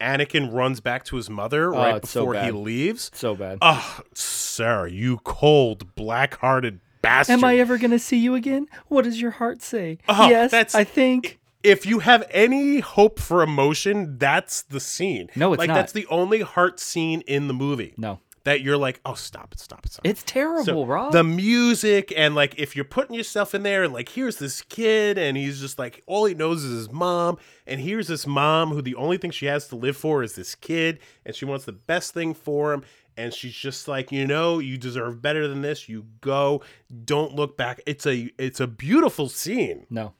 Anakin 0.00 0.52
runs 0.52 0.80
back 0.80 1.04
to 1.06 1.16
his 1.16 1.28
mother 1.28 1.70
right 1.70 2.00
Oh, 2.02 2.06
so 2.06 2.26
before 2.26 2.42
he 2.44 2.50
leaves. 2.52 3.10
So 3.14 3.34
bad. 3.34 3.58
Oh, 3.60 4.00
sir, 4.14 4.86
you 4.86 5.18
cold, 5.24 5.94
black-hearted 5.94 6.80
bastard! 7.02 7.34
Am 7.34 7.44
I 7.44 7.56
ever 7.58 7.76
gonna 7.78 7.98
see 7.98 8.16
you 8.18 8.34
again? 8.34 8.66
What 8.88 9.02
does 9.04 9.20
your 9.20 9.32
heart 9.32 9.60
say? 9.62 9.98
Oh, 10.08 10.28
yes, 10.28 10.50
that's- 10.50 10.74
I 10.74 10.84
think. 10.84 11.38
if 11.62 11.84
you 11.84 11.98
have 11.98 12.24
any 12.30 12.80
hope 12.80 13.18
for 13.18 13.42
emotion, 13.42 14.16
that's 14.18 14.62
the 14.62 14.80
scene. 14.80 15.28
No, 15.36 15.52
it's 15.52 15.58
like 15.58 15.68
not. 15.68 15.74
that's 15.74 15.92
the 15.92 16.06
only 16.06 16.40
heart 16.40 16.80
scene 16.80 17.20
in 17.22 17.48
the 17.48 17.54
movie. 17.54 17.92
No. 17.98 18.20
That 18.44 18.62
you're 18.62 18.76
like, 18.76 19.00
oh, 19.04 19.14
stop 19.14 19.52
it, 19.52 19.60
stop 19.60 19.84
it, 19.84 19.92
stop 19.92 20.04
it. 20.04 20.08
It's 20.08 20.22
terrible, 20.22 20.64
So, 20.64 20.84
Rob. 20.84 21.12
The 21.12 21.24
music 21.24 22.12
and 22.16 22.34
like 22.34 22.54
if 22.58 22.74
you're 22.74 22.84
putting 22.84 23.14
yourself 23.14 23.54
in 23.54 23.62
there 23.62 23.84
and 23.84 23.92
like 23.92 24.08
here's 24.08 24.36
this 24.36 24.62
kid 24.62 25.18
and 25.18 25.36
he's 25.36 25.60
just 25.60 25.78
like 25.78 26.02
all 26.06 26.24
he 26.24 26.34
knows 26.34 26.64
is 26.64 26.72
his 26.72 26.92
mom 26.92 27.38
and 27.66 27.80
here's 27.80 28.08
this 28.08 28.26
mom 28.26 28.70
who 28.70 28.82
the 28.82 28.94
only 28.94 29.18
thing 29.18 29.30
she 29.30 29.46
has 29.46 29.68
to 29.68 29.76
live 29.76 29.96
for 29.96 30.22
is 30.22 30.34
this 30.34 30.54
kid 30.54 30.98
and 31.24 31.34
she 31.34 31.44
wants 31.44 31.64
the 31.64 31.72
best 31.72 32.14
thing 32.14 32.34
for 32.34 32.72
him 32.72 32.82
and 33.16 33.34
she's 33.34 33.54
just 33.54 33.88
like 33.88 34.10
you 34.10 34.26
know 34.26 34.58
you 34.58 34.78
deserve 34.78 35.20
better 35.20 35.46
than 35.46 35.62
this 35.62 35.88
you 35.88 36.06
go 36.20 36.62
don't 37.04 37.34
look 37.34 37.56
back 37.56 37.80
it's 37.86 38.06
a 38.06 38.30
it's 38.38 38.60
a 38.60 38.66
beautiful 38.66 39.28
scene 39.28 39.86
no. 39.90 40.14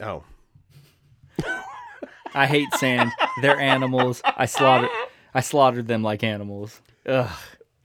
oh 0.00 0.24
I 2.34 2.46
hate 2.46 2.72
sand. 2.74 3.12
They're 3.42 3.58
animals. 3.60 4.22
I 4.24 4.46
slaughtered 4.46 4.88
I 5.34 5.40
slaughtered 5.40 5.86
them 5.86 6.02
like 6.02 6.22
animals. 6.24 6.80
Ugh. 7.06 7.30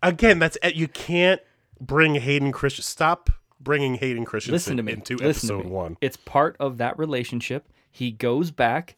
again 0.03 0.39
that's 0.39 0.57
eh, 0.61 0.71
you 0.75 0.87
can't 0.87 1.41
bring 1.79 2.15
Hayden 2.15 2.51
Christian 2.51 2.83
stop 2.83 3.29
bringing 3.59 3.95
Hayden 3.95 4.25
Christensen 4.25 4.53
Listen 4.53 4.77
to 4.77 4.83
me. 4.83 4.93
into 4.93 5.15
Listen 5.15 5.49
episode 5.57 5.65
me. 5.65 5.71
1 5.71 5.97
It's 6.01 6.17
part 6.17 6.55
of 6.59 6.77
that 6.77 6.97
relationship. 6.97 7.67
He 7.91 8.11
goes 8.11 8.51
back. 8.51 8.95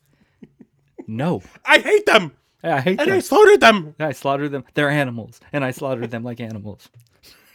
No. 1.08 1.42
I 1.66 1.80
hate 1.80 2.06
them 2.06 2.34
I 2.64 2.82
hate 2.82 3.00
and 3.00 3.10
I 3.10 3.14
them. 3.16 3.22
slaughtered 3.22 3.62
them 3.62 3.96
I 4.00 4.12
slaughtered 4.12 4.52
them. 4.52 4.66
They're 4.74 4.90
animals, 4.90 5.40
and 5.54 5.64
I 5.64 5.72
slaughtered 5.72 6.12
them 6.12 6.24
like 6.24 6.40
animals. 6.42 6.90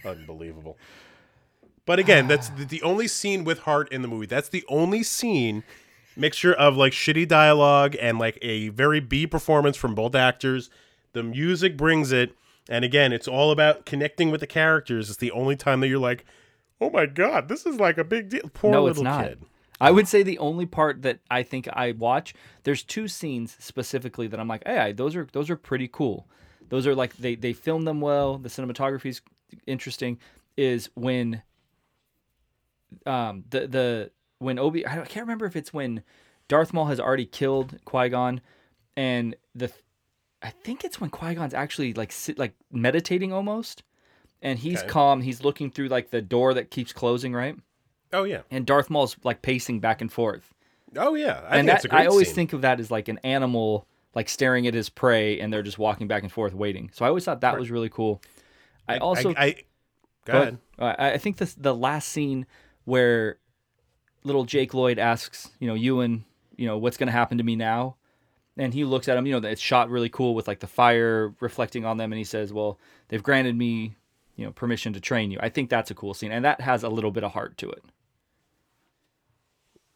Unbelievable. 0.04 0.76
But 1.86 1.98
again, 1.98 2.26
that's 2.28 2.48
the, 2.50 2.64
the 2.64 2.82
only 2.82 3.06
scene 3.08 3.44
with 3.44 3.60
heart 3.60 3.92
in 3.92 4.00
the 4.02 4.08
movie. 4.08 4.26
That's 4.26 4.48
the 4.48 4.64
only 4.68 5.02
scene 5.02 5.62
mixture 6.16 6.52
of 6.54 6.76
like 6.76 6.92
shitty 6.92 7.28
dialogue 7.28 7.94
and 8.00 8.18
like 8.18 8.38
a 8.40 8.68
very 8.70 9.00
B 9.00 9.26
performance 9.26 9.76
from 9.76 9.94
both 9.94 10.14
actors. 10.14 10.70
The 11.12 11.22
music 11.22 11.76
brings 11.76 12.10
it, 12.12 12.34
and 12.68 12.84
again, 12.84 13.12
it's 13.12 13.28
all 13.28 13.50
about 13.50 13.84
connecting 13.86 14.30
with 14.30 14.40
the 14.40 14.46
characters. 14.46 15.08
It's 15.10 15.18
the 15.18 15.32
only 15.32 15.56
time 15.56 15.80
that 15.80 15.88
you're 15.88 15.98
like, 15.98 16.24
"Oh 16.80 16.90
my 16.90 17.06
god, 17.06 17.48
this 17.48 17.66
is 17.66 17.78
like 17.80 17.98
a 17.98 18.04
big 18.04 18.28
deal." 18.30 18.48
Poor 18.54 18.70
no, 18.72 18.84
little 18.84 19.02
it's 19.02 19.02
not. 19.02 19.24
kid. 19.26 19.42
I 19.80 19.90
would 19.90 20.06
say 20.08 20.22
the 20.22 20.38
only 20.38 20.66
part 20.66 21.02
that 21.02 21.18
I 21.30 21.42
think 21.42 21.68
I 21.72 21.92
watch. 21.92 22.32
There's 22.62 22.82
two 22.82 23.08
scenes 23.08 23.56
specifically 23.58 24.28
that 24.28 24.38
I'm 24.40 24.48
like, 24.48 24.62
hey, 24.64 24.78
I- 24.78 24.92
those 24.92 25.16
are 25.16 25.26
those 25.32 25.50
are 25.50 25.56
pretty 25.56 25.88
cool. 25.88 26.28
Those 26.68 26.86
are 26.86 26.94
like 26.94 27.16
they 27.16 27.34
they 27.34 27.52
film 27.52 27.84
them 27.84 28.00
well. 28.00 28.38
The 28.38 28.48
cinematography 28.48 29.06
is 29.06 29.20
interesting. 29.66 30.18
Is 30.56 30.88
when 30.94 31.42
um 33.06 33.44
the 33.50 33.66
the 33.66 34.10
when 34.38 34.58
Obi 34.58 34.86
I 34.86 34.96
can't 35.04 35.26
remember 35.26 35.46
if 35.46 35.56
it's 35.56 35.72
when 35.72 36.02
Darth 36.48 36.72
Maul 36.72 36.86
has 36.86 37.00
already 37.00 37.26
killed 37.26 37.78
Qui 37.84 38.08
Gon, 38.10 38.40
and 38.96 39.34
the 39.54 39.70
I 40.44 40.50
think 40.50 40.84
it's 40.84 41.00
when 41.00 41.10
Qui 41.10 41.34
Gon's 41.34 41.54
actually 41.54 41.94
like 41.94 42.12
sit 42.12 42.38
like 42.38 42.54
meditating 42.70 43.32
almost, 43.32 43.82
and 44.42 44.58
he's 44.58 44.80
Okay. 44.80 44.88
calm. 44.88 45.22
He's 45.22 45.42
looking 45.42 45.70
through 45.70 45.88
like 45.88 46.10
the 46.10 46.22
door 46.22 46.54
that 46.54 46.70
keeps 46.70 46.92
closing, 46.92 47.32
right? 47.32 47.56
Oh 48.12 48.22
yeah. 48.24 48.42
and 48.50 48.64
Darth 48.64 48.90
Maul's 48.90 49.16
like 49.24 49.42
pacing 49.42 49.80
back 49.80 50.00
and 50.00 50.12
forth. 50.12 50.54
Oh 50.96 51.14
yeah. 51.14 51.40
I 51.48 51.56
and 51.56 51.66
think 51.66 51.74
it's 51.74 51.82
that 51.82 51.84
a 51.86 51.88
great 51.88 52.00
I 52.02 52.06
always 52.06 52.28
scene. 52.28 52.34
think 52.36 52.52
of 52.52 52.60
that 52.60 52.78
as 52.78 52.90
like 52.90 53.08
an 53.08 53.18
animal 53.24 53.88
like 54.14 54.28
staring 54.28 54.68
at 54.68 54.74
his 54.74 54.88
prey 54.88 55.40
and 55.40 55.52
they're 55.52 55.62
just 55.64 55.78
walking 55.78 56.06
back 56.06 56.22
and 56.22 56.30
forth 56.30 56.54
waiting. 56.54 56.90
So 56.92 57.04
I 57.04 57.08
always 57.08 57.24
thought 57.24 57.40
that 57.40 57.58
was 57.58 57.70
really 57.72 57.88
cool. 57.88 58.22
I 58.86 58.98
also 58.98 59.30
I, 59.30 59.34
I 59.46 59.56
go 60.26 60.32
ahead. 60.34 60.42
ahead. 60.42 60.58
Uh, 60.78 60.94
I 60.98 61.12
I 61.14 61.18
think 61.18 61.38
this 61.38 61.54
the 61.54 61.74
last 61.74 62.08
scene 62.10 62.46
where 62.84 63.38
little 64.22 64.44
Jake 64.44 64.74
Lloyd 64.74 64.98
asks, 65.00 65.50
you 65.58 65.66
know, 65.66 65.74
Ewan, 65.74 66.24
you 66.56 66.66
know, 66.66 66.78
what's 66.78 66.96
going 66.96 67.08
to 67.08 67.12
happen 67.12 67.38
to 67.38 67.44
me 67.44 67.56
now? 67.56 67.96
And 68.56 68.72
he 68.72 68.84
looks 68.84 69.08
at 69.08 69.16
him, 69.16 69.26
you 69.26 69.38
know, 69.38 69.48
it's 69.48 69.60
shot 69.60 69.90
really 69.90 70.08
cool 70.08 70.34
with 70.34 70.46
like 70.46 70.60
the 70.60 70.66
fire 70.66 71.34
reflecting 71.40 71.84
on 71.84 71.96
them 71.96 72.12
and 72.12 72.18
he 72.18 72.24
says, 72.24 72.52
"Well, 72.52 72.78
they've 73.08 73.22
granted 73.22 73.56
me, 73.56 73.96
you 74.36 74.44
know, 74.44 74.52
permission 74.52 74.92
to 74.92 75.00
train 75.00 75.30
you." 75.30 75.38
I 75.40 75.48
think 75.48 75.70
that's 75.70 75.90
a 75.90 75.94
cool 75.94 76.14
scene 76.14 76.30
and 76.30 76.44
that 76.44 76.60
has 76.60 76.82
a 76.82 76.88
little 76.88 77.10
bit 77.10 77.24
of 77.24 77.32
heart 77.32 77.56
to 77.58 77.70
it. 77.70 77.82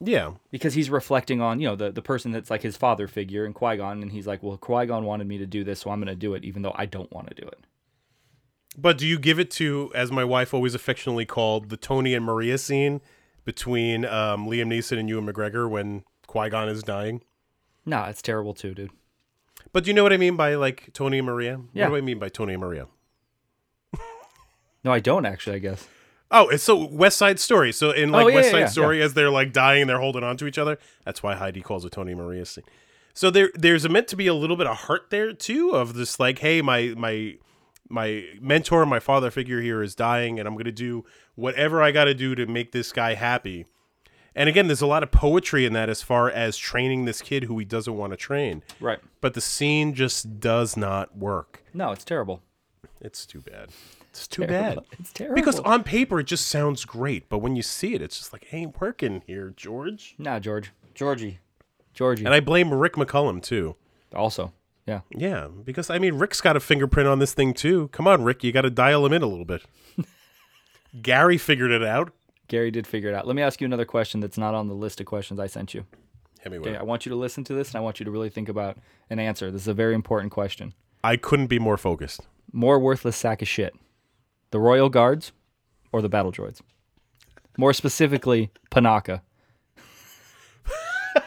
Yeah. 0.00 0.34
because 0.50 0.74
he's 0.74 0.90
reflecting 0.90 1.40
on 1.40 1.60
you 1.60 1.66
know 1.66 1.76
the, 1.76 1.90
the 1.90 2.02
person 2.02 2.30
that's 2.30 2.50
like 2.50 2.62
his 2.62 2.76
father 2.76 3.08
figure 3.08 3.44
in 3.44 3.52
Qui 3.52 3.76
Gon, 3.76 4.02
and 4.02 4.12
he's 4.12 4.26
like, 4.26 4.42
well, 4.42 4.56
Qui 4.56 4.86
Gon 4.86 5.04
wanted 5.04 5.26
me 5.26 5.38
to 5.38 5.46
do 5.46 5.64
this, 5.64 5.80
so 5.80 5.90
I'm 5.90 6.00
going 6.00 6.06
to 6.08 6.14
do 6.14 6.34
it, 6.34 6.44
even 6.44 6.62
though 6.62 6.74
I 6.76 6.86
don't 6.86 7.12
want 7.12 7.28
to 7.28 7.34
do 7.34 7.46
it. 7.46 7.58
But 8.76 8.96
do 8.96 9.06
you 9.06 9.18
give 9.18 9.40
it 9.40 9.50
to, 9.52 9.90
as 9.94 10.12
my 10.12 10.22
wife 10.22 10.54
always 10.54 10.74
affectionately 10.74 11.26
called, 11.26 11.68
the 11.68 11.76
Tony 11.76 12.14
and 12.14 12.24
Maria 12.24 12.58
scene 12.58 13.00
between 13.44 14.04
um, 14.04 14.46
Liam 14.46 14.68
Neeson 14.68 15.00
and 15.00 15.08
Ewan 15.08 15.26
McGregor 15.26 15.68
when 15.68 16.04
Qui 16.28 16.48
Gon 16.48 16.68
is 16.68 16.84
dying? 16.84 17.22
No, 17.88 18.04
it's 18.04 18.20
terrible 18.20 18.52
too, 18.52 18.74
dude. 18.74 18.90
But 19.72 19.84
do 19.84 19.90
you 19.90 19.94
know 19.94 20.02
what 20.02 20.12
I 20.12 20.18
mean 20.18 20.36
by 20.36 20.54
like 20.56 20.90
Tony 20.92 21.18
and 21.18 21.26
Maria? 21.26 21.60
Yeah. 21.72 21.84
What 21.84 21.90
do 21.90 21.96
I 21.96 22.00
mean 22.02 22.18
by 22.18 22.28
Tony 22.28 22.52
and 22.52 22.60
Maria? 22.60 22.86
No, 24.84 24.92
I 24.92 25.00
don't 25.00 25.26
actually. 25.26 25.56
I 25.56 25.58
guess. 25.58 25.88
Oh, 26.30 26.48
it's 26.48 26.62
so 26.62 26.84
West 26.84 27.16
Side 27.16 27.40
Story. 27.40 27.72
So 27.72 27.90
in 27.90 28.10
like 28.10 28.26
Oh, 28.26 28.28
yeah, 28.28 28.34
West 28.36 28.46
yeah, 28.46 28.52
Side 28.52 28.58
yeah, 28.60 28.66
Story, 28.66 29.02
as 29.02 29.14
they're 29.14 29.30
like 29.30 29.52
dying, 29.52 29.86
they're 29.86 29.98
holding 30.00 30.22
on 30.22 30.36
to 30.36 30.46
each 30.46 30.58
other. 30.58 30.78
That's 31.04 31.22
why 31.22 31.34
Heidi 31.34 31.62
calls 31.62 31.84
it 31.84 31.92
Tony 31.92 32.12
and 32.12 32.20
Maria 32.20 32.44
scene. 32.44 32.64
So 33.14 33.30
there, 33.30 33.50
there's 33.54 33.84
a 33.84 33.88
meant 33.88 34.06
to 34.08 34.16
be 34.16 34.26
a 34.26 34.34
little 34.34 34.56
bit 34.56 34.66
of 34.66 34.76
heart 34.76 35.06
there 35.10 35.32
too, 35.32 35.70
of 35.70 35.94
this 35.94 36.20
like, 36.20 36.38
hey, 36.40 36.60
my 36.60 36.94
my 36.96 37.36
my 37.88 38.26
mentor, 38.40 38.84
my 38.84 39.00
father 39.00 39.30
figure 39.30 39.62
here 39.62 39.82
is 39.82 39.94
dying, 39.94 40.38
and 40.38 40.46
I'm 40.46 40.56
gonna 40.56 40.70
do 40.70 41.04
whatever 41.34 41.82
I 41.82 41.90
got 41.90 42.04
to 42.04 42.14
do 42.14 42.34
to 42.34 42.46
make 42.46 42.72
this 42.72 42.92
guy 42.92 43.14
happy. 43.14 43.66
And 44.38 44.48
again, 44.48 44.68
there's 44.68 44.80
a 44.80 44.86
lot 44.86 45.02
of 45.02 45.10
poetry 45.10 45.66
in 45.66 45.72
that 45.72 45.88
as 45.90 46.00
far 46.00 46.30
as 46.30 46.56
training 46.56 47.06
this 47.06 47.20
kid 47.20 47.44
who 47.44 47.58
he 47.58 47.64
doesn't 47.64 47.96
want 47.96 48.12
to 48.12 48.16
train. 48.16 48.62
Right. 48.80 49.00
But 49.20 49.34
the 49.34 49.40
scene 49.40 49.94
just 49.94 50.38
does 50.38 50.76
not 50.76 51.16
work. 51.18 51.64
No, 51.74 51.90
it's 51.90 52.04
terrible. 52.04 52.40
It's 53.00 53.26
too 53.26 53.40
bad. 53.40 53.70
It's 54.10 54.26
too 54.28 54.46
Terrible. 54.46 54.82
bad. 54.82 54.98
It's 55.00 55.12
terrible. 55.12 55.34
Because 55.34 55.58
on 55.60 55.82
paper 55.82 56.20
it 56.20 56.26
just 56.28 56.46
sounds 56.46 56.84
great, 56.84 57.28
but 57.28 57.38
when 57.38 57.56
you 57.56 57.62
see 57.62 57.94
it, 57.94 58.00
it's 58.02 58.16
just 58.18 58.32
like, 58.32 58.46
ain't 58.52 58.80
working 58.80 59.22
here, 59.26 59.52
George. 59.56 60.14
nah, 60.18 60.38
George, 60.38 60.70
Georgie, 60.94 61.38
Georgie. 61.92 62.24
And 62.24 62.32
I 62.32 62.40
blame 62.40 62.72
Rick 62.72 62.94
McCallum 62.94 63.42
too. 63.42 63.74
also, 64.14 64.52
yeah. 64.86 65.00
Yeah, 65.10 65.48
because 65.64 65.90
I 65.90 65.98
mean, 65.98 66.14
Rick's 66.14 66.40
got 66.40 66.56
a 66.56 66.60
fingerprint 66.60 67.08
on 67.08 67.18
this 67.18 67.34
thing 67.34 67.54
too. 67.54 67.88
Come 67.88 68.06
on, 68.06 68.22
Rick, 68.24 68.42
you 68.44 68.52
got 68.52 68.62
to 68.62 68.70
dial 68.70 69.04
him 69.04 69.12
in 69.12 69.22
a 69.22 69.26
little 69.26 69.44
bit. 69.44 69.62
Gary 71.02 71.38
figured 71.38 71.70
it 71.70 71.82
out. 71.84 72.12
Gary 72.48 72.70
did 72.70 72.86
figure 72.86 73.10
it 73.10 73.14
out. 73.14 73.26
Let 73.26 73.36
me 73.36 73.42
ask 73.42 73.60
you 73.60 73.66
another 73.66 73.84
question 73.84 74.20
that's 74.20 74.38
not 74.38 74.54
on 74.54 74.68
the 74.68 74.74
list 74.74 75.00
of 75.00 75.06
questions 75.06 75.38
I 75.38 75.46
sent 75.46 75.74
you. 75.74 75.84
Hemingway. 76.40 76.70
Okay, 76.70 76.78
I 76.78 76.82
want 76.82 77.04
you 77.04 77.10
to 77.10 77.16
listen 77.16 77.44
to 77.44 77.54
this, 77.54 77.68
and 77.68 77.76
I 77.76 77.80
want 77.80 78.00
you 78.00 78.04
to 78.04 78.10
really 78.10 78.30
think 78.30 78.48
about 78.48 78.78
an 79.10 79.18
answer. 79.18 79.50
This 79.50 79.62
is 79.62 79.68
a 79.68 79.74
very 79.74 79.94
important 79.94 80.32
question. 80.32 80.74
I 81.04 81.16
couldn't 81.16 81.48
be 81.48 81.58
more 81.58 81.76
focused. 81.76 82.22
More 82.52 82.78
worthless 82.78 83.16
sack 83.16 83.42
of 83.42 83.48
shit, 83.48 83.74
the 84.50 84.58
Royal 84.58 84.88
Guards 84.88 85.32
or 85.92 86.02
the 86.02 86.08
Battle 86.08 86.32
Droids? 86.32 86.60
More 87.56 87.72
specifically, 87.72 88.50
Panaka. 88.70 89.20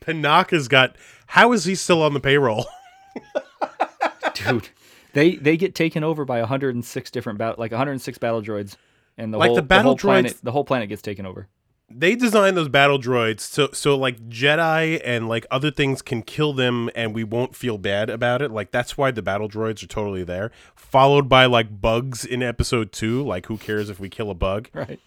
Panaka's 0.00 0.68
got. 0.68 0.96
How 1.28 1.52
is 1.52 1.64
he 1.64 1.74
still 1.74 2.02
on 2.02 2.14
the 2.14 2.20
payroll? 2.20 2.66
dude. 4.34 4.68
They 5.12 5.36
they 5.36 5.56
get 5.56 5.74
taken 5.74 6.04
over 6.04 6.24
by 6.24 6.38
106 6.40 7.10
different 7.10 7.38
bat- 7.38 7.58
like 7.58 7.72
106 7.72 8.18
battle 8.18 8.42
droids, 8.42 8.76
and 9.20 9.32
the 9.32 9.38
Like 9.38 9.48
whole 9.48 9.56
the 9.56 9.62
battle 9.62 9.90
whole 9.92 9.96
planet 9.96 10.32
droids- 10.32 10.40
the 10.42 10.52
whole 10.52 10.64
planet 10.64 10.88
gets 10.88 11.02
taken 11.02 11.24
over. 11.26 11.46
they 11.92 12.14
designed 12.14 12.56
those 12.56 12.68
battle 12.68 12.98
droids 12.98 13.40
so 13.40 13.68
so 13.72 13.96
like 13.96 14.16
Jedi 14.28 15.00
and 15.04 15.28
like 15.28 15.44
other 15.50 15.70
things 15.72 16.02
can 16.02 16.22
kill 16.22 16.52
them 16.52 16.88
and 16.94 17.14
we 17.14 17.24
won't 17.24 17.54
feel 17.56 17.78
bad 17.78 18.08
about 18.10 18.42
it. 18.42 18.50
Like 18.50 18.70
that's 18.70 18.96
why 18.96 19.10
the 19.10 19.22
battle 19.22 19.48
droids 19.48 19.82
are 19.82 19.88
totally 19.88 20.22
there. 20.24 20.50
Followed 20.76 21.28
by 21.28 21.46
like 21.46 21.80
bugs 21.80 22.24
in 22.24 22.42
episode 22.42 22.92
2, 22.92 23.22
like 23.24 23.46
who 23.46 23.56
cares 23.58 23.90
if 23.90 23.98
we 24.00 24.08
kill 24.08 24.30
a 24.30 24.34
bug? 24.34 24.68
Right. 24.74 25.00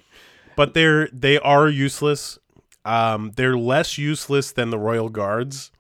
But 0.56 0.74
they're 0.74 1.08
they 1.12 1.40
are 1.40 1.68
useless. 1.70 2.38
Um 2.86 3.32
they're 3.38 3.58
less 3.58 3.98
useless 3.98 4.52
than 4.52 4.70
the 4.70 4.78
royal 4.80 5.10
guards 5.10 5.72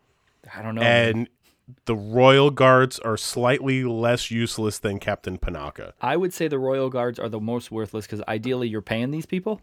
I 0.55 0.61
don't 0.61 0.75
know. 0.75 0.81
man. 0.81 1.27
The 1.85 1.95
royal 1.95 2.51
guards 2.51 2.99
are 2.99 3.17
slightly 3.17 3.83
less 3.83 4.31
useless 4.31 4.79
than 4.79 4.99
Captain 4.99 5.37
Panaka. 5.37 5.93
I 6.01 6.17
would 6.17 6.33
say 6.33 6.47
the 6.47 6.59
royal 6.59 6.89
guards 6.89 7.19
are 7.19 7.29
the 7.29 7.39
most 7.39 7.71
worthless 7.71 8.05
because 8.05 8.21
ideally 8.27 8.67
you're 8.67 8.81
paying 8.81 9.11
these 9.11 9.25
people. 9.25 9.61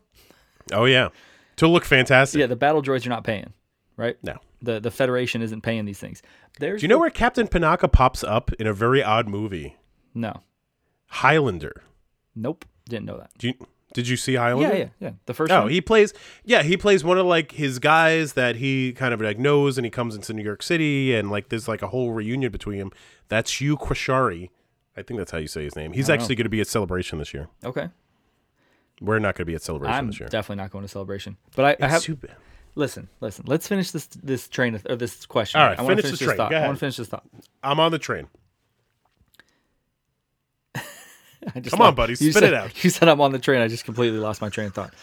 Oh 0.73 0.85
yeah. 0.85 1.09
To 1.57 1.69
look 1.69 1.85
fantastic. 1.85 2.39
Yeah, 2.41 2.47
the 2.47 2.57
battle 2.57 2.83
droids 2.83 3.05
you're 3.05 3.11
not 3.15 3.25
paying, 3.25 3.53
right? 3.97 4.17
No. 4.23 4.39
The 4.63 4.81
the 4.81 4.91
Federation 4.91 5.43
isn't 5.43 5.63
paying 5.63 5.85
these 5.85 5.99
things. 5.99 6.23
There's 6.59 6.81
Do 6.81 6.85
you 6.85 6.89
know 6.89 6.99
where 6.99 7.11
Captain 7.11 7.49
Panaka 7.49 7.91
pops 7.91 8.23
up 8.25 8.53
in 8.55 8.67
a 8.67 8.73
very 8.73 9.03
odd 9.03 9.29
movie? 9.29 9.77
No. 10.15 10.43
Highlander. 11.07 11.83
Nope. 12.35 12.65
Didn't 12.89 13.07
know 13.07 13.19
that. 13.19 13.31
Do 13.39 13.49
you, 13.49 13.55
did 13.93 14.07
you 14.09 14.17
see 14.17 14.35
Highlander? 14.37 14.77
Yeah, 14.77 14.83
yeah, 14.85 14.89
yeah. 15.01 15.11
The 15.27 15.35
first 15.35 15.51
Oh, 15.53 15.63
one. 15.63 15.71
he 15.71 15.81
plays. 15.81 16.13
Yeah, 16.45 16.63
he 16.63 16.77
plays 16.77 17.03
one 17.05 17.19
of 17.19 17.27
like 17.27 17.53
his 17.53 17.79
guys 17.79 18.35
that 18.35 18.57
he 18.57 18.93
kind 18.93 19.13
of 19.15 19.21
like 19.21 19.39
knows, 19.39 19.79
and 19.79 19.85
he 19.85 19.91
comes 19.91 20.15
into 20.15 20.33
New 20.33 20.43
York 20.45 20.63
City, 20.63 21.15
and 21.15 21.31
like 21.31 21.49
there's 21.49 21.69
like 21.69 21.83
a 21.83 21.89
whole 21.89 22.13
reunion 22.13 22.53
between 22.53 22.79
him. 22.79 22.93
That's 23.29 23.61
Hugh 23.61 23.77
Quarshie. 23.77 24.51
I 24.97 25.03
think 25.03 25.19
that's 25.19 25.31
how 25.31 25.39
you 25.39 25.47
say 25.47 25.65
his 25.65 25.77
name. 25.77 25.93
He's 25.93 26.11
actually 26.11 26.35
going 26.35 26.45
to 26.45 26.51
be 26.51 26.61
at 26.61 26.67
Celebration 26.67 27.19
this 27.19 27.33
year. 27.33 27.49
okay. 27.65 27.89
We're 29.01 29.19
not 29.19 29.35
going 29.35 29.43
to 29.43 29.51
be 29.51 29.55
at 29.55 29.63
Celebration 29.63 29.95
I'm 29.97 30.07
this 30.09 30.21
year. 30.21 30.29
definitely 30.29 30.63
not 30.63 30.71
going 30.71 30.83
to 30.85 30.89
celebration. 30.89 31.39
But 31.57 31.65
I, 31.81 31.87
I 31.87 31.89
have 31.89 32.05
bad. 32.21 32.37
listen, 32.75 33.09
listen. 33.21 33.45
Let's 33.49 33.67
finish 33.67 33.93
this 33.93 34.07
this 34.09 34.47
train 34.47 34.75
of, 34.75 34.87
or 34.91 34.97
this 34.97 35.25
question. 35.25 35.59
All 35.59 35.67
right, 35.69 35.79
I 35.79 35.83
wanna 35.83 35.97
finish 35.97 36.11
this 36.19 36.21
train. 36.21 36.37
thought. 36.37 36.53
I 36.55 36.67
want 36.67 36.77
to 36.77 36.81
finish 36.81 36.97
this 36.99 37.09
thought. 37.09 37.25
I'm 37.63 37.81
on 37.81 37.93
the 37.93 37.99
train. 37.99 38.29
I 41.55 41.61
just 41.61 41.71
Come 41.75 41.83
on, 41.83 41.95
buddy, 41.95 42.15
spit 42.15 42.35
said- 42.35 42.43
it 42.45 42.55
out. 42.55 42.73
You 42.85 42.91
said 42.91 43.09
I'm 43.09 43.21
on 43.21 43.33
the 43.33 43.39
train. 43.39 43.61
I 43.61 43.69
just 43.69 43.85
completely 43.85 44.19
lost 44.19 44.41
my 44.41 44.49
train 44.49 44.67
of 44.69 44.75
thought. 44.75 44.95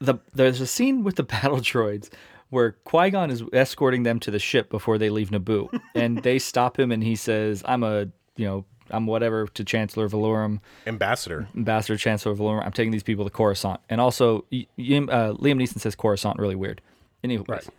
the 0.00 0.14
there's 0.34 0.60
a 0.60 0.66
scene 0.66 1.04
with 1.04 1.16
the 1.16 1.22
battle 1.34 1.58
droids 1.58 2.08
where 2.50 2.72
Qui 2.84 3.10
Gon 3.10 3.30
is 3.30 3.42
escorting 3.52 4.02
them 4.02 4.18
to 4.20 4.30
the 4.30 4.38
ship 4.40 4.70
before 4.70 4.98
they 4.98 5.08
leave 5.10 5.30
Naboo, 5.30 5.68
and 5.94 6.22
they 6.22 6.38
stop 6.38 6.78
him, 6.78 6.90
and 6.90 7.02
he 7.04 7.14
says, 7.16 7.62
"I'm 7.66 7.82
a 7.82 8.06
you 8.36 8.46
know." 8.46 8.64
I'm 8.92 9.06
whatever 9.06 9.46
to 9.46 9.62
Chancellor 9.64 10.08
Valorum, 10.08 10.58
Ambassador. 10.84 11.46
Ambassador 11.56 11.96
Chancellor 11.96 12.34
Valorum. 12.34 12.64
I'm 12.66 12.72
taking 12.72 12.90
these 12.90 13.04
people 13.04 13.22
to 13.24 13.30
Coruscant, 13.30 13.78
and 13.88 14.00
also 14.00 14.44
y- 14.50 14.66
y- 14.76 14.96
uh, 15.08 15.34
Liam 15.34 15.62
Neeson 15.62 15.78
says 15.78 15.94
Coruscant 15.94 16.40
really 16.40 16.56
weird. 16.56 16.80
Anyways, 17.22 17.70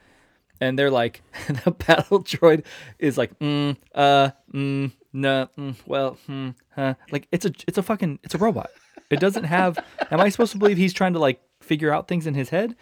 and 0.62 0.80
they're 0.80 0.90
like, 0.90 1.22
the 1.66 1.72
battle 1.72 2.24
droid 2.24 2.64
is 2.98 3.18
like, 3.18 3.38
mm, 3.40 3.76
uh, 3.94 4.30
mm, 4.54 4.94
no, 5.14 5.50
mm, 5.58 5.76
well, 5.86 6.18
hmm, 6.28 6.50
huh. 6.76 6.96
Like 7.12 7.28
it's 7.32 7.46
a, 7.46 7.52
it's 7.68 7.78
a 7.78 7.84
fucking, 7.84 8.20
it's 8.24 8.36
a 8.36 8.38
robot. 8.38 8.70
It 9.10 9.20
doesn't 9.20 9.44
have. 9.44 9.78
am 10.10 10.22
I 10.22 10.30
supposed 10.30 10.54
to 10.54 10.58
believe 10.58 10.78
he's 10.78 10.94
trying 10.94 11.14
to 11.14 11.20
like 11.20 11.42
figure 11.60 11.94
out 11.94 12.08
things 12.08 12.26
in 12.28 12.34
his 12.34 12.50
head? 12.50 12.76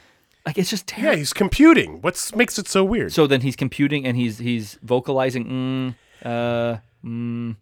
Like 0.46 0.58
it's 0.58 0.70
just 0.70 0.88
terrible. 0.88 1.14
Yeah, 1.14 1.18
he's 1.18 1.34
computing. 1.34 2.02
What 2.02 2.32
makes 2.36 2.58
it 2.60 2.68
so 2.68 2.84
weird? 2.84 3.12
So 3.14 3.28
then 3.28 3.42
he's 3.42 3.56
computing 3.56 4.06
and 4.06 4.16
he's 4.16 4.38
he's 4.40 4.78
vocalizing, 4.84 5.46
mm, 5.46 5.96
uh, 6.26 6.78
mm. 7.04 7.56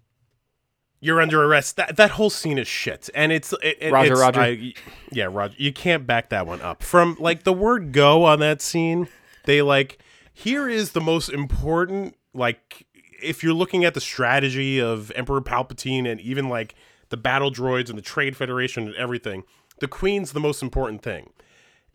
You're 0.99 1.21
under 1.21 1.43
arrest. 1.43 1.75
That 1.75 1.95
that 1.97 2.11
whole 2.11 2.31
scene 2.31 2.57
is 2.57 2.67
shit, 2.67 3.09
and 3.13 3.31
it's 3.31 3.53
it, 3.61 3.77
it- 3.81 3.91
Roger, 3.93 4.13
it's- 4.13 4.19
Roger. 4.19 4.41
I- 4.41 4.73
yeah, 5.11 5.27
Roger. 5.31 5.55
You 5.59 5.71
can't 5.71 6.07
back 6.07 6.29
that 6.29 6.47
one 6.47 6.59
up. 6.61 6.81
From 6.81 7.15
like 7.19 7.43
the 7.43 7.53
word 7.53 7.91
"go" 7.91 8.23
on 8.25 8.39
that 8.39 8.61
scene, 8.63 9.07
they 9.45 9.61
like 9.61 9.99
here 10.33 10.67
is 10.67 10.91
the 10.93 11.01
most 11.01 11.29
important. 11.29 12.15
Like 12.33 12.86
if 13.21 13.43
you're 13.43 13.53
looking 13.53 13.85
at 13.85 13.93
the 13.93 14.01
strategy 14.01 14.79
of 14.79 15.11
Emperor 15.15 15.41
Palpatine 15.41 16.09
and 16.09 16.19
even 16.21 16.49
like 16.49 16.75
the 17.09 17.17
battle 17.17 17.51
droids 17.51 17.89
and 17.89 17.97
the 17.97 18.01
Trade 18.03 18.35
Federation 18.37 18.85
and 18.87 18.95
everything, 18.95 19.43
the 19.79 19.87
Queen's 19.87 20.31
the 20.33 20.39
most 20.39 20.61
important 20.61 21.01
thing. 21.01 21.31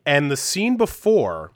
And 0.06 0.30
the 0.30 0.36
scene 0.36 0.76
before, 0.76 1.52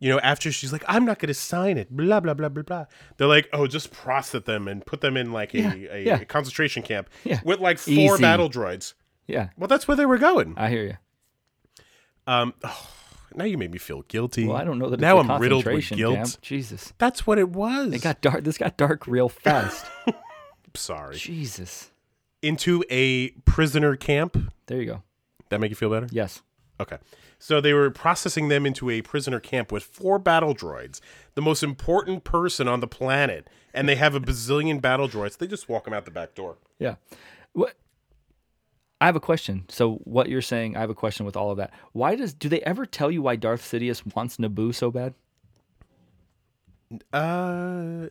you 0.00 0.08
know, 0.10 0.18
after 0.20 0.50
she's 0.50 0.72
like, 0.72 0.84
I'm 0.88 1.04
not 1.04 1.18
going 1.18 1.28
to 1.28 1.34
sign 1.34 1.78
it, 1.78 1.90
blah, 1.94 2.20
blah, 2.20 2.34
blah, 2.34 2.48
blah, 2.48 2.62
blah. 2.62 2.84
They're 3.16 3.28
like, 3.28 3.48
oh, 3.52 3.66
just 3.66 3.92
process 3.92 4.42
them 4.44 4.66
and 4.68 4.84
put 4.84 5.00
them 5.00 5.16
in 5.16 5.32
like 5.32 5.54
a, 5.54 5.94
a, 5.94 6.02
yeah. 6.04 6.20
a 6.20 6.24
concentration 6.24 6.82
camp 6.82 7.08
Yeah. 7.24 7.40
with 7.44 7.60
like 7.60 7.78
four 7.78 7.92
Easy. 7.94 8.20
battle 8.22 8.50
droids. 8.50 8.94
yeah. 9.26 9.50
Well, 9.56 9.68
that's 9.68 9.86
where 9.86 9.96
they 9.96 10.06
were 10.06 10.18
going. 10.18 10.54
I 10.56 10.68
hear 10.70 10.84
you. 10.84 10.96
Um, 12.26 12.54
oh, 12.64 12.88
now 13.34 13.44
you 13.44 13.58
made 13.58 13.70
me 13.70 13.78
feel 13.78 14.02
guilty. 14.02 14.46
Well, 14.46 14.56
I 14.56 14.64
don't 14.64 14.78
know 14.78 14.88
that 14.90 15.00
now 15.00 15.18
I'm 15.18 15.40
riddled 15.40 15.66
with 15.66 15.88
guilt. 15.90 16.16
camp. 16.16 16.40
Jesus, 16.42 16.92
That's 16.98 17.26
what 17.26 17.38
it 17.38 17.48
was. 17.50 17.92
it 17.92 18.02
got 18.02 18.20
dark. 18.20 18.44
This 18.44 18.58
got 18.58 18.76
dark 18.76 19.06
real 19.06 19.28
fast. 19.28 19.86
Sorry. 20.74 21.16
Jesus. 21.16 21.90
Into 22.42 22.84
a 22.90 23.30
prisoner 23.46 23.96
camp. 23.96 24.36
There 24.66 24.80
you 24.80 24.86
go. 24.86 25.02
That 25.50 25.60
make 25.60 25.70
you 25.70 25.76
feel 25.76 25.90
better? 25.90 26.08
Yes. 26.10 26.42
Okay. 26.80 26.98
So 27.38 27.60
they 27.60 27.72
were 27.72 27.90
processing 27.90 28.48
them 28.48 28.66
into 28.66 28.90
a 28.90 29.02
prisoner 29.02 29.38
camp 29.40 29.70
with 29.70 29.84
four 29.84 30.18
battle 30.18 30.54
droids, 30.54 31.00
the 31.34 31.42
most 31.42 31.62
important 31.62 32.24
person 32.24 32.66
on 32.68 32.80
the 32.80 32.86
planet, 32.86 33.48
and 33.72 33.88
they 33.88 33.96
have 33.96 34.14
a 34.14 34.20
bazillion 34.20 34.80
battle 34.80 35.08
droids. 35.08 35.36
They 35.38 35.46
just 35.46 35.68
walk 35.68 35.84
them 35.84 35.94
out 35.94 36.04
the 36.04 36.10
back 36.10 36.34
door. 36.34 36.56
Yeah. 36.78 36.96
What? 37.52 37.74
I 39.04 39.06
have 39.06 39.16
a 39.16 39.20
question. 39.20 39.66
So 39.68 39.96
what 40.04 40.30
you're 40.30 40.40
saying, 40.40 40.78
I 40.78 40.80
have 40.80 40.88
a 40.88 40.94
question 40.94 41.26
with 41.26 41.36
all 41.36 41.50
of 41.50 41.58
that. 41.58 41.72
Why 41.92 42.14
does 42.14 42.32
do 42.32 42.48
they 42.48 42.62
ever 42.62 42.86
tell 42.86 43.10
you 43.10 43.20
why 43.20 43.36
Darth 43.36 43.60
Sidious 43.60 44.02
wants 44.16 44.38
Naboo 44.38 44.74
so 44.74 44.90
bad? 44.90 45.12
Uh, 47.12 48.06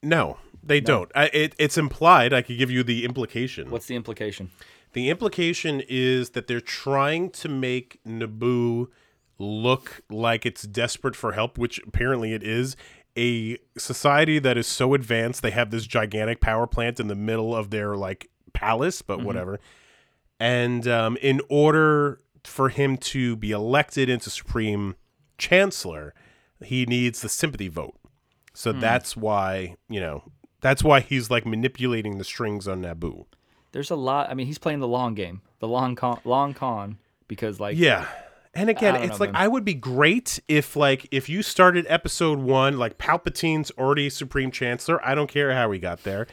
no, 0.00 0.38
they 0.62 0.80
don't. 0.80 1.10
I, 1.16 1.24
it, 1.32 1.56
it's 1.58 1.76
implied. 1.76 2.32
I 2.32 2.42
could 2.42 2.58
give 2.58 2.70
you 2.70 2.84
the 2.84 3.04
implication. 3.04 3.72
What's 3.72 3.86
the 3.86 3.96
implication? 3.96 4.52
The 4.92 5.10
implication 5.10 5.82
is 5.88 6.30
that 6.30 6.46
they're 6.46 6.60
trying 6.60 7.30
to 7.30 7.48
make 7.48 7.98
Naboo 8.06 8.86
look 9.36 10.02
like 10.08 10.46
it's 10.46 10.62
desperate 10.62 11.16
for 11.16 11.32
help, 11.32 11.58
which 11.58 11.80
apparently 11.88 12.34
it 12.34 12.44
is. 12.44 12.76
A 13.16 13.58
society 13.76 14.38
that 14.38 14.56
is 14.56 14.68
so 14.68 14.94
advanced, 14.94 15.42
they 15.42 15.50
have 15.50 15.72
this 15.72 15.88
gigantic 15.88 16.40
power 16.40 16.68
plant 16.68 17.00
in 17.00 17.08
the 17.08 17.16
middle 17.16 17.52
of 17.52 17.70
their 17.70 17.96
like 17.96 18.30
palace, 18.52 19.02
but 19.02 19.24
whatever. 19.24 19.58
And 20.40 20.86
um, 20.86 21.16
in 21.20 21.40
order 21.48 22.20
for 22.44 22.68
him 22.68 22.96
to 22.96 23.36
be 23.36 23.50
elected 23.50 24.08
into 24.08 24.30
Supreme 24.30 24.94
Chancellor, 25.36 26.14
he 26.62 26.86
needs 26.86 27.20
the 27.20 27.28
sympathy 27.28 27.68
vote. 27.68 27.96
So 28.54 28.72
that's 28.72 29.16
why, 29.16 29.76
you 29.88 30.00
know, 30.00 30.24
that's 30.60 30.82
why 30.82 31.00
he's 31.00 31.30
like 31.30 31.46
manipulating 31.46 32.18
the 32.18 32.24
strings 32.24 32.66
on 32.66 32.82
Naboo. 32.82 33.26
There's 33.72 33.90
a 33.90 33.96
lot. 33.96 34.30
I 34.30 34.34
mean, 34.34 34.46
he's 34.46 34.58
playing 34.58 34.80
the 34.80 34.88
long 34.88 35.14
game, 35.14 35.42
the 35.60 35.68
long 35.68 35.94
con, 35.94 36.20
long 36.24 36.54
con, 36.54 36.98
because 37.28 37.60
like 37.60 37.76
Yeah. 37.76 38.08
And 38.54 38.68
again, 38.68 38.96
it's 38.96 39.12
know, 39.12 39.16
like 39.20 39.32
man. 39.32 39.42
I 39.42 39.46
would 39.46 39.64
be 39.64 39.74
great 39.74 40.40
if 40.48 40.74
like 40.74 41.06
if 41.12 41.28
you 41.28 41.42
started 41.42 41.86
episode 41.88 42.40
1 42.40 42.78
like 42.78 42.98
Palpatine's 42.98 43.70
already 43.78 44.10
supreme 44.10 44.50
chancellor. 44.50 45.04
I 45.06 45.14
don't 45.14 45.30
care 45.30 45.52
how 45.52 45.70
he 45.70 45.78
got 45.78 46.02
there. 46.02 46.26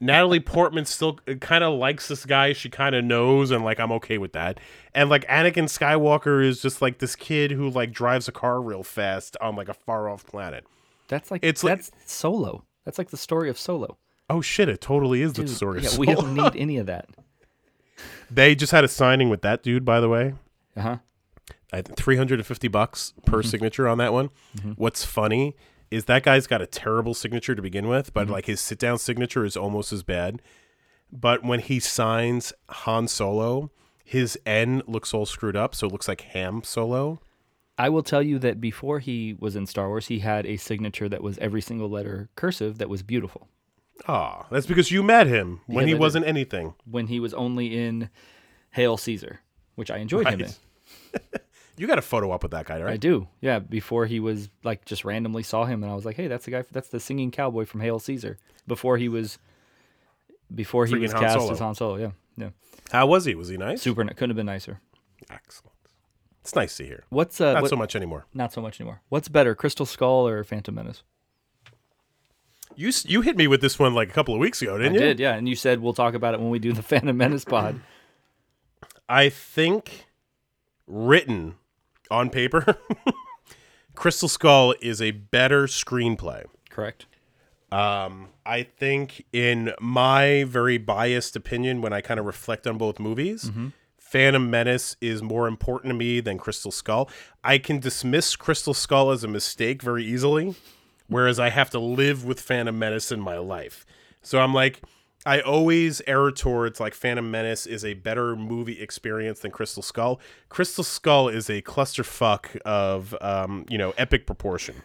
Natalie 0.00 0.40
Portman 0.40 0.84
still 0.84 1.14
kind 1.40 1.62
of 1.64 1.78
likes 1.78 2.08
this 2.08 2.24
guy. 2.26 2.52
She 2.52 2.68
kind 2.68 2.94
of 2.94 3.04
knows 3.04 3.50
and 3.50 3.64
like 3.64 3.78
I'm 3.80 3.92
okay 3.92 4.18
with 4.18 4.32
that. 4.32 4.60
And 4.94 5.08
like 5.10 5.26
Anakin 5.26 5.64
Skywalker 5.64 6.44
is 6.44 6.60
just 6.62 6.80
like 6.82 6.98
this 6.98 7.16
kid 7.16 7.50
who 7.50 7.68
like 7.70 7.92
drives 7.92 8.28
a 8.28 8.32
car 8.32 8.60
real 8.60 8.82
fast 8.82 9.36
on 9.40 9.56
like 9.56 9.68
a 9.68 9.74
far 9.74 10.08
off 10.08 10.24
planet. 10.26 10.64
that's 11.08 11.30
like 11.30 11.40
It's 11.44 11.62
like- 11.64 11.76
that's 11.78 11.90
Solo. 12.04 12.64
That's 12.84 12.98
like 12.98 13.10
the 13.10 13.16
story 13.16 13.50
of 13.50 13.58
Solo. 13.58 13.96
Oh 14.30 14.40
shit, 14.40 14.68
it 14.68 14.80
totally 14.80 15.22
is 15.22 15.32
the 15.34 15.42
Dude, 15.42 15.50
story. 15.50 15.78
of 15.78 15.84
yeah, 15.84 15.98
we 15.98 16.06
don't 16.06 16.34
need 16.34 16.52
any 16.56 16.78
of 16.78 16.86
that. 16.86 17.08
They 18.30 18.54
just 18.54 18.72
had 18.72 18.84
a 18.84 18.88
signing 18.88 19.28
with 19.30 19.42
that 19.42 19.62
dude 19.62 19.84
by 19.84 20.00
the 20.00 20.08
way. 20.08 20.34
Uh 20.76 20.80
huh. 20.80 20.96
350 21.72 22.68
bucks 22.68 23.12
per 23.24 23.38
Mm-hmm. 23.40 23.48
signature 23.48 23.86
on 23.88 23.98
that 23.98 24.12
one. 24.12 24.30
What's 24.76 25.04
funny 25.04 25.56
is 25.90 26.06
that 26.06 26.22
guy's 26.22 26.46
got 26.46 26.60
a 26.62 26.66
terrible 26.66 27.14
signature 27.14 27.54
to 27.54 27.62
begin 27.62 27.88
with, 27.88 28.06
Mm-hmm. 28.12 28.12
but 28.14 28.28
like 28.30 28.46
his 28.46 28.60
sit 28.60 28.78
down 28.78 28.98
signature 28.98 29.44
is 29.44 29.56
almost 29.56 29.92
as 29.92 30.02
bad. 30.02 30.42
But 31.12 31.44
when 31.44 31.60
he 31.60 31.78
signs 31.80 32.52
Han 32.68 33.06
Solo, 33.08 33.70
his 34.04 34.38
N 34.44 34.82
looks 34.86 35.14
all 35.14 35.26
screwed 35.26 35.56
up, 35.56 35.74
so 35.74 35.86
it 35.86 35.92
looks 35.92 36.08
like 36.08 36.20
Ham 36.22 36.62
Solo. 36.64 37.20
I 37.78 37.88
will 37.90 38.02
tell 38.02 38.22
you 38.22 38.38
that 38.40 38.60
before 38.60 39.00
he 39.00 39.36
was 39.38 39.54
in 39.54 39.66
Star 39.66 39.88
Wars, 39.88 40.06
he 40.08 40.20
had 40.20 40.46
a 40.46 40.56
signature 40.56 41.08
that 41.10 41.22
was 41.22 41.36
every 41.38 41.60
single 41.60 41.88
letter 41.90 42.30
cursive 42.34 42.78
that 42.78 42.88
was 42.88 43.02
beautiful. 43.02 43.48
Ah, 44.08 44.46
that's 44.50 44.66
because 44.66 44.90
you 44.90 45.02
met 45.02 45.26
him 45.26 45.60
when 45.66 45.84
Because 45.84 45.88
he 45.88 45.94
wasn't 45.94 46.26
anything. 46.26 46.74
When 46.84 47.06
he 47.08 47.20
was 47.20 47.34
only 47.34 47.76
in 47.78 48.10
Hail 48.70 48.96
Caesar, 48.96 49.40
which 49.74 49.90
I 49.90 49.98
enjoyed 49.98 50.26
him 50.28 50.40
in. 50.40 50.50
You 51.78 51.86
got 51.86 51.98
a 51.98 52.02
photo 52.02 52.30
up 52.32 52.42
with 52.42 52.52
that 52.52 52.66
guy, 52.66 52.80
right? 52.82 52.94
I 52.94 52.96
do. 52.96 53.28
Yeah, 53.40 53.58
before 53.58 54.06
he 54.06 54.18
was 54.20 54.48
like 54.64 54.84
just 54.86 55.04
randomly 55.04 55.42
saw 55.42 55.64
him 55.64 55.82
and 55.82 55.92
I 55.92 55.94
was 55.94 56.04
like, 56.04 56.16
"Hey, 56.16 56.26
that's 56.26 56.44
the 56.46 56.50
guy 56.50 56.64
that's 56.72 56.88
the 56.88 57.00
singing 57.00 57.30
cowboy 57.30 57.64
from 57.66 57.80
Hail 57.80 57.98
Caesar." 57.98 58.38
Before 58.66 58.96
he 58.96 59.08
was 59.08 59.38
before 60.54 60.86
he 60.86 60.94
Freaking 60.94 61.02
was 61.02 61.12
Han 61.12 61.20
cast 61.22 61.34
Solo. 61.38 61.52
as 61.52 61.58
Han 61.58 61.74
Solo, 61.74 61.96
yeah. 61.96 62.10
Yeah. 62.36 62.50
How 62.92 63.06
was 63.06 63.24
he? 63.24 63.34
Was 63.34 63.48
he 63.48 63.56
nice? 63.56 63.82
Super 63.82 64.04
couldn't 64.04 64.30
have 64.30 64.36
been 64.36 64.46
nicer. 64.46 64.80
Excellent. 65.30 65.72
It's 66.42 66.54
nice 66.54 66.76
to 66.76 66.84
hear. 66.84 67.04
What's 67.10 67.40
uh 67.40 67.54
Not 67.54 67.62
what- 67.62 67.68
so 67.70 67.76
much 67.76 67.94
anymore. 67.96 68.26
not 68.32 68.52
so 68.52 68.60
much 68.62 68.80
anymore. 68.80 69.00
What's 69.08 69.28
better, 69.28 69.54
Crystal 69.54 69.84
Skull 69.86 70.26
or 70.28 70.44
Phantom 70.44 70.74
Menace? 70.74 71.02
You 72.74 72.90
you 73.04 73.22
hit 73.22 73.36
me 73.36 73.46
with 73.46 73.60
this 73.60 73.78
one 73.78 73.94
like 73.94 74.10
a 74.10 74.12
couple 74.12 74.34
of 74.34 74.40
weeks 74.40 74.60
ago, 74.62 74.76
didn't 74.78 74.94
you? 74.94 75.00
did, 75.00 75.18
yeah, 75.20 75.34
and 75.34 75.48
you 75.48 75.56
said 75.56 75.80
we'll 75.80 75.94
talk 75.94 76.14
about 76.14 76.34
it 76.34 76.40
when 76.40 76.50
we 76.50 76.58
do 76.58 76.72
the 76.72 76.82
Phantom 76.90 77.16
Menace 77.16 77.44
pod. 77.44 77.80
I 79.08 79.28
think 79.28 80.06
written 80.86 81.54
on 82.10 82.30
paper, 82.30 82.78
Crystal 83.94 84.28
Skull 84.28 84.74
is 84.80 85.00
a 85.00 85.10
better 85.10 85.66
screenplay. 85.66 86.44
Correct. 86.70 87.06
Um, 87.72 88.28
I 88.44 88.62
think, 88.62 89.24
in 89.32 89.72
my 89.80 90.44
very 90.44 90.78
biased 90.78 91.34
opinion, 91.34 91.82
when 91.82 91.92
I 91.92 92.00
kind 92.00 92.20
of 92.20 92.26
reflect 92.26 92.66
on 92.66 92.78
both 92.78 93.00
movies, 93.00 93.50
Phantom 93.98 94.48
Menace 94.48 94.96
is 95.00 95.20
more 95.20 95.48
important 95.48 95.90
to 95.90 95.96
me 95.96 96.20
than 96.20 96.38
Crystal 96.38 96.70
Skull. 96.70 97.10
I 97.42 97.58
can 97.58 97.80
dismiss 97.80 98.36
Crystal 98.36 98.72
Skull 98.72 99.10
as 99.10 99.24
a 99.24 99.28
mistake 99.28 99.82
very 99.82 100.04
easily, 100.04 100.54
whereas 101.08 101.40
I 101.40 101.50
have 101.50 101.70
to 101.70 101.80
live 101.80 102.24
with 102.24 102.40
Phantom 102.40 102.78
Menace 102.78 103.10
in 103.10 103.20
my 103.20 103.36
life. 103.36 103.84
So 104.22 104.38
I'm 104.38 104.54
like, 104.54 104.80
I 105.26 105.40
always 105.40 106.00
err 106.06 106.30
towards 106.30 106.78
like 106.80 106.94
Phantom 106.94 107.28
Menace 107.30 107.66
is 107.66 107.84
a 107.84 107.94
better 107.94 108.36
movie 108.36 108.80
experience 108.80 109.40
than 109.40 109.50
Crystal 109.50 109.82
Skull. 109.82 110.20
Crystal 110.48 110.84
Skull 110.84 111.28
is 111.28 111.50
a 111.50 111.60
clusterfuck 111.62 112.56
of, 112.58 113.14
um, 113.20 113.66
you 113.68 113.76
know, 113.76 113.92
epic 113.98 114.24
proportion. 114.26 114.76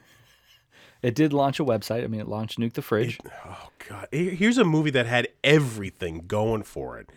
It 1.03 1.15
did 1.15 1.31
launch 1.34 1.59
a 1.59 1.63
website. 1.63 2.03
I 2.03 2.07
mean, 2.07 2.22
it 2.22 2.27
launched 2.27 2.59
Nuke 2.59 2.73
the 2.73 2.81
Fridge. 2.81 3.19
Oh 3.45 3.69
God! 3.89 4.07
Here's 4.11 4.57
a 4.57 4.63
movie 4.63 4.91
that 4.91 5.05
had 5.07 5.27
everything 5.43 6.26
going 6.27 6.63
for 6.63 6.99
it, 6.99 7.09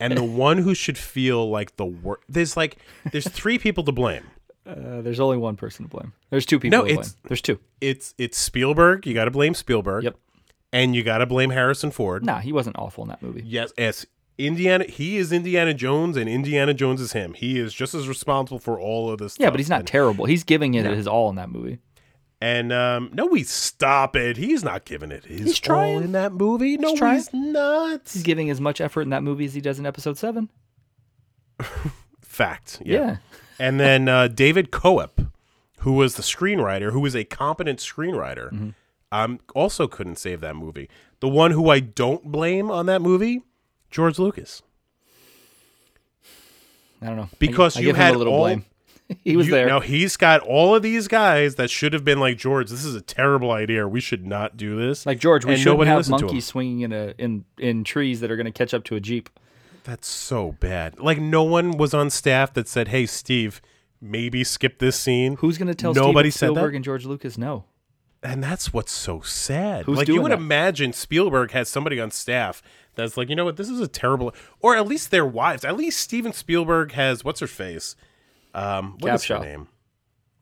and 0.00 0.16
the 0.16 0.22
one 0.48 0.58
who 0.58 0.74
should 0.74 0.96
feel 0.96 1.48
like 1.50 1.76
the 1.76 1.84
worst. 1.84 2.22
There's 2.28 2.56
like 2.56 2.78
there's 3.12 3.28
three 3.28 3.58
people 3.58 3.84
to 3.84 3.92
blame. 3.92 4.24
Uh, 4.66 5.00
there's 5.02 5.20
only 5.20 5.36
one 5.38 5.56
person 5.56 5.84
to 5.86 5.90
blame. 5.90 6.12
There's 6.30 6.44
two 6.46 6.58
people 6.58 6.78
No, 6.78 6.84
to 6.84 6.88
blame. 6.94 6.98
it's- 7.00 7.16
There's 7.24 7.40
two. 7.42 7.58
It's 7.82 8.14
it's 8.18 8.38
Spielberg. 8.38 9.06
You 9.06 9.12
got 9.14 9.26
to 9.26 9.30
blame 9.30 9.52
Spielberg. 9.54 10.04
Yep. 10.04 10.16
And 10.72 10.94
you 10.94 11.02
got 11.02 11.18
to 11.18 11.26
blame 11.26 11.50
Harrison 11.50 11.90
Ford. 11.90 12.24
Nah, 12.24 12.40
he 12.40 12.52
wasn't 12.52 12.78
awful 12.78 13.02
in 13.04 13.08
that 13.08 13.22
movie. 13.22 13.42
Yes. 13.44 13.72
Yes. 13.78 14.04
Indiana, 14.36 14.84
he 14.84 15.16
is 15.16 15.32
Indiana 15.32 15.74
Jones, 15.74 16.16
and 16.16 16.28
Indiana 16.28 16.72
Jones 16.72 17.00
is 17.00 17.12
him. 17.12 17.34
He 17.34 17.58
is 17.58 17.74
just 17.74 17.92
as 17.94 18.06
responsible 18.06 18.58
for 18.60 18.78
all 18.78 19.10
of 19.10 19.18
this. 19.18 19.36
Yeah, 19.40 19.50
but 19.50 19.58
he's 19.58 19.68
not 19.70 19.80
And, 19.80 19.88
terrible. 19.88 20.26
He's 20.26 20.44
giving 20.44 20.74
it 20.74 20.84
his 20.86 21.08
all 21.08 21.28
in 21.30 21.34
that 21.36 21.48
movie. 21.50 21.78
and 22.40 22.72
um, 22.72 23.10
no, 23.12 23.26
we 23.26 23.42
stop 23.42 24.14
it. 24.14 24.36
He's 24.36 24.62
not 24.62 24.84
giving 24.84 25.10
it 25.10 25.24
his 25.24 25.40
He's 25.58 25.68
all 25.68 25.98
in 25.98 26.12
that 26.12 26.32
movie. 26.32 26.76
No, 26.76 26.94
trying. 26.94 27.16
he's 27.16 27.32
not. 27.34 28.02
He's 28.12 28.22
giving 28.22 28.48
as 28.48 28.60
much 28.60 28.80
effort 28.80 29.02
in 29.02 29.10
that 29.10 29.24
movie 29.24 29.44
as 29.46 29.54
he 29.54 29.60
does 29.60 29.80
in 29.80 29.86
episode 29.86 30.16
seven. 30.16 30.50
Fact. 32.20 32.80
Yeah. 32.84 32.94
Yeah. 32.98 33.16
and 33.58 33.80
then 33.80 34.08
uh, 34.08 34.28
David 34.28 34.70
Koepp, 34.70 35.30
who 35.80 35.92
was 35.94 36.14
the 36.14 36.22
screenwriter, 36.22 36.92
who 36.92 37.00
was 37.00 37.16
a 37.16 37.24
competent 37.24 37.78
screenwriter, 37.80 38.52
Mm-hmm. 38.52 38.68
Um, 39.12 39.40
also 39.54 39.86
couldn't 39.88 40.16
save 40.16 40.40
that 40.40 40.56
movie. 40.56 40.88
The 41.20 41.28
one 41.28 41.50
who 41.52 41.70
I 41.70 41.80
don't 41.80 42.24
blame 42.30 42.70
on 42.70 42.86
that 42.86 43.02
movie, 43.02 43.42
George 43.90 44.18
Lucas. 44.18 44.62
I 47.00 47.06
don't 47.06 47.16
know. 47.16 47.28
Because 47.38 47.76
I, 47.76 47.80
you 47.80 47.86
give 47.86 47.96
had 47.96 48.14
a 48.14 48.18
little 48.18 48.32
all- 48.34 48.44
blame. 48.44 48.64
he 49.24 49.36
was 49.36 49.46
You- 49.46 49.52
there. 49.52 49.66
Now 49.66 49.80
he's 49.80 50.16
got 50.16 50.40
all 50.42 50.74
of 50.74 50.82
these 50.82 51.08
guys 51.08 51.54
that 51.54 51.70
should 51.70 51.92
have 51.92 52.04
been 52.04 52.20
like 52.20 52.36
George. 52.36 52.68
This 52.70 52.84
is 52.84 52.94
a 52.94 53.00
terrible 53.00 53.50
idea. 53.52 53.86
We 53.88 54.00
should 54.00 54.26
not 54.26 54.56
do 54.56 54.76
this. 54.76 55.06
like 55.06 55.18
George, 55.18 55.44
we 55.44 55.54
And 55.54 55.62
shouldn't 55.62 55.86
have 55.86 55.98
listened 55.98 56.18
to 56.18 56.24
him. 56.24 56.26
monkeys 56.28 56.44
swinging 56.46 56.80
in 56.80 56.92
a 56.92 57.14
in 57.18 57.44
in 57.58 57.84
trees 57.84 58.20
that 58.20 58.30
are 58.30 58.36
going 58.36 58.46
to 58.46 58.52
catch 58.52 58.74
up 58.74 58.84
to 58.84 58.96
a 58.96 59.00
jeep. 59.00 59.30
That's 59.84 60.06
so 60.08 60.52
bad. 60.60 60.98
Like 60.98 61.18
no 61.18 61.42
one 61.44 61.78
was 61.78 61.94
on 61.94 62.10
staff 62.10 62.52
that 62.54 62.68
said, 62.68 62.88
"Hey, 62.88 63.06
Steve, 63.06 63.62
maybe 64.02 64.44
skip 64.44 64.78
this 64.78 64.98
scene." 65.00 65.36
Who's 65.36 65.56
going 65.56 65.68
to 65.68 65.74
tell 65.74 65.94
Nobody 65.94 66.30
Steven 66.30 66.32
said 66.32 66.48
that? 66.48 66.52
Spielberg 66.58 66.74
and 66.74 66.84
George 66.84 67.06
Lucas 67.06 67.38
no? 67.38 67.64
And 68.22 68.42
that's 68.42 68.72
what's 68.72 68.92
so 68.92 69.20
sad. 69.20 69.84
Who's 69.84 69.96
like 69.98 70.08
you 70.08 70.20
would 70.22 70.32
that? 70.32 70.38
imagine 70.38 70.92
Spielberg 70.92 71.52
has 71.52 71.68
somebody 71.68 72.00
on 72.00 72.10
staff 72.10 72.62
that's 72.96 73.16
like, 73.16 73.28
you 73.28 73.36
know 73.36 73.44
what, 73.44 73.56
this 73.56 73.68
is 73.68 73.80
a 73.80 73.86
terrible 73.88 74.34
or 74.60 74.76
at 74.76 74.86
least 74.86 75.10
their 75.10 75.26
wives. 75.26 75.64
At 75.64 75.76
least 75.76 76.00
Steven 76.00 76.32
Spielberg 76.32 76.92
has 76.92 77.24
what's 77.24 77.40
her 77.40 77.46
face? 77.46 77.94
Um 78.54 78.96
what 79.00 79.14
is 79.14 79.24
her 79.26 79.38
name? 79.38 79.68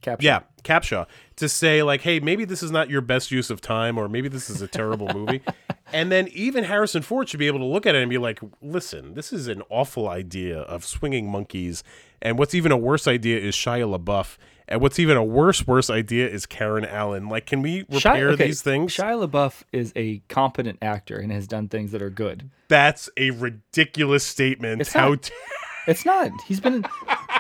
Capture. 0.01 0.25
Yeah, 0.25 0.41
Capshaw. 0.63 1.07
To 1.37 1.49
say 1.49 1.83
like, 1.83 2.01
hey, 2.03 2.21
maybe 2.21 2.45
this 2.45 2.63
is 2.63 2.71
not 2.71 2.89
your 2.89 3.01
best 3.01 3.31
use 3.31 3.51
of 3.51 3.61
time, 3.61 3.99
or 3.99 4.09
maybe 4.09 4.29
this 4.29 4.49
is 4.49 4.63
a 4.63 4.69
terrible 4.69 5.09
movie. 5.13 5.43
And 5.93 6.11
then 6.11 6.27
even 6.33 6.65
Harrison 6.65 7.03
Ford 7.03 7.29
should 7.29 7.39
be 7.39 7.47
able 7.47 7.61
to 7.61 7.65
look 7.65 7.87
at 7.87 7.95
it 7.95 8.03
and 8.03 8.11
be 8.11 8.19
like, 8.19 8.41
listen, 8.61 9.15
this 9.15 9.33
is 9.33 9.47
an 9.47 9.63
awful 9.71 10.09
idea 10.09 10.59
of 10.59 10.85
swinging 10.85 11.31
monkeys. 11.31 11.85
And 12.21 12.37
what's 12.41 12.57
even 12.57 12.73
a 12.73 12.77
worse 12.77 13.07
idea 13.07 13.39
is 13.39 13.55
Shia 13.55 13.97
LaBeouf. 13.97 14.37
And 14.69 14.81
what's 14.81 14.99
even 14.99 15.17
a 15.17 15.23
worse, 15.25 15.65
worse 15.67 15.89
idea 15.91 16.29
is 16.29 16.45
Karen 16.45 16.85
Allen. 16.85 17.29
Like, 17.29 17.47
can 17.47 17.63
we 17.63 17.85
Shia- 17.85 17.95
repair 17.95 18.29
okay, 18.31 18.47
these 18.47 18.63
things? 18.63 18.93
Shia 18.95 19.29
LaBeouf 19.29 19.63
is 19.73 19.93
a 19.95 20.19
competent 20.29 20.79
actor 20.83 21.17
and 21.19 21.31
has 21.31 21.47
done 21.47 21.69
things 21.69 21.93
that 21.93 22.03
are 22.03 22.11
good. 22.11 22.51
That's 22.69 23.09
a 23.17 23.31
ridiculous 23.31 24.25
statement. 24.25 24.81
It's 24.81 24.93
How 24.93 25.11
not. 25.11 25.23
t- 25.23 25.35
It's 25.87 26.05
not. 26.05 26.33
He's 26.49 26.59
been 26.59 26.75
in, 26.75 26.85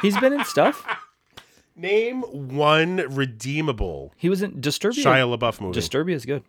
he's 0.02 0.16
been 0.18 0.32
in 0.32 0.44
stuff. 0.44 0.86
name 1.74 2.22
one 2.22 2.98
redeemable 3.10 4.12
He 4.16 4.28
was 4.28 4.40
in 4.40 4.60
Disturbia. 4.60 5.02
Shia 5.04 5.36
LaBeouf 5.36 5.60
movie? 5.60 5.76
Disturbia 5.80 6.14
is 6.14 6.24
good. 6.24 6.44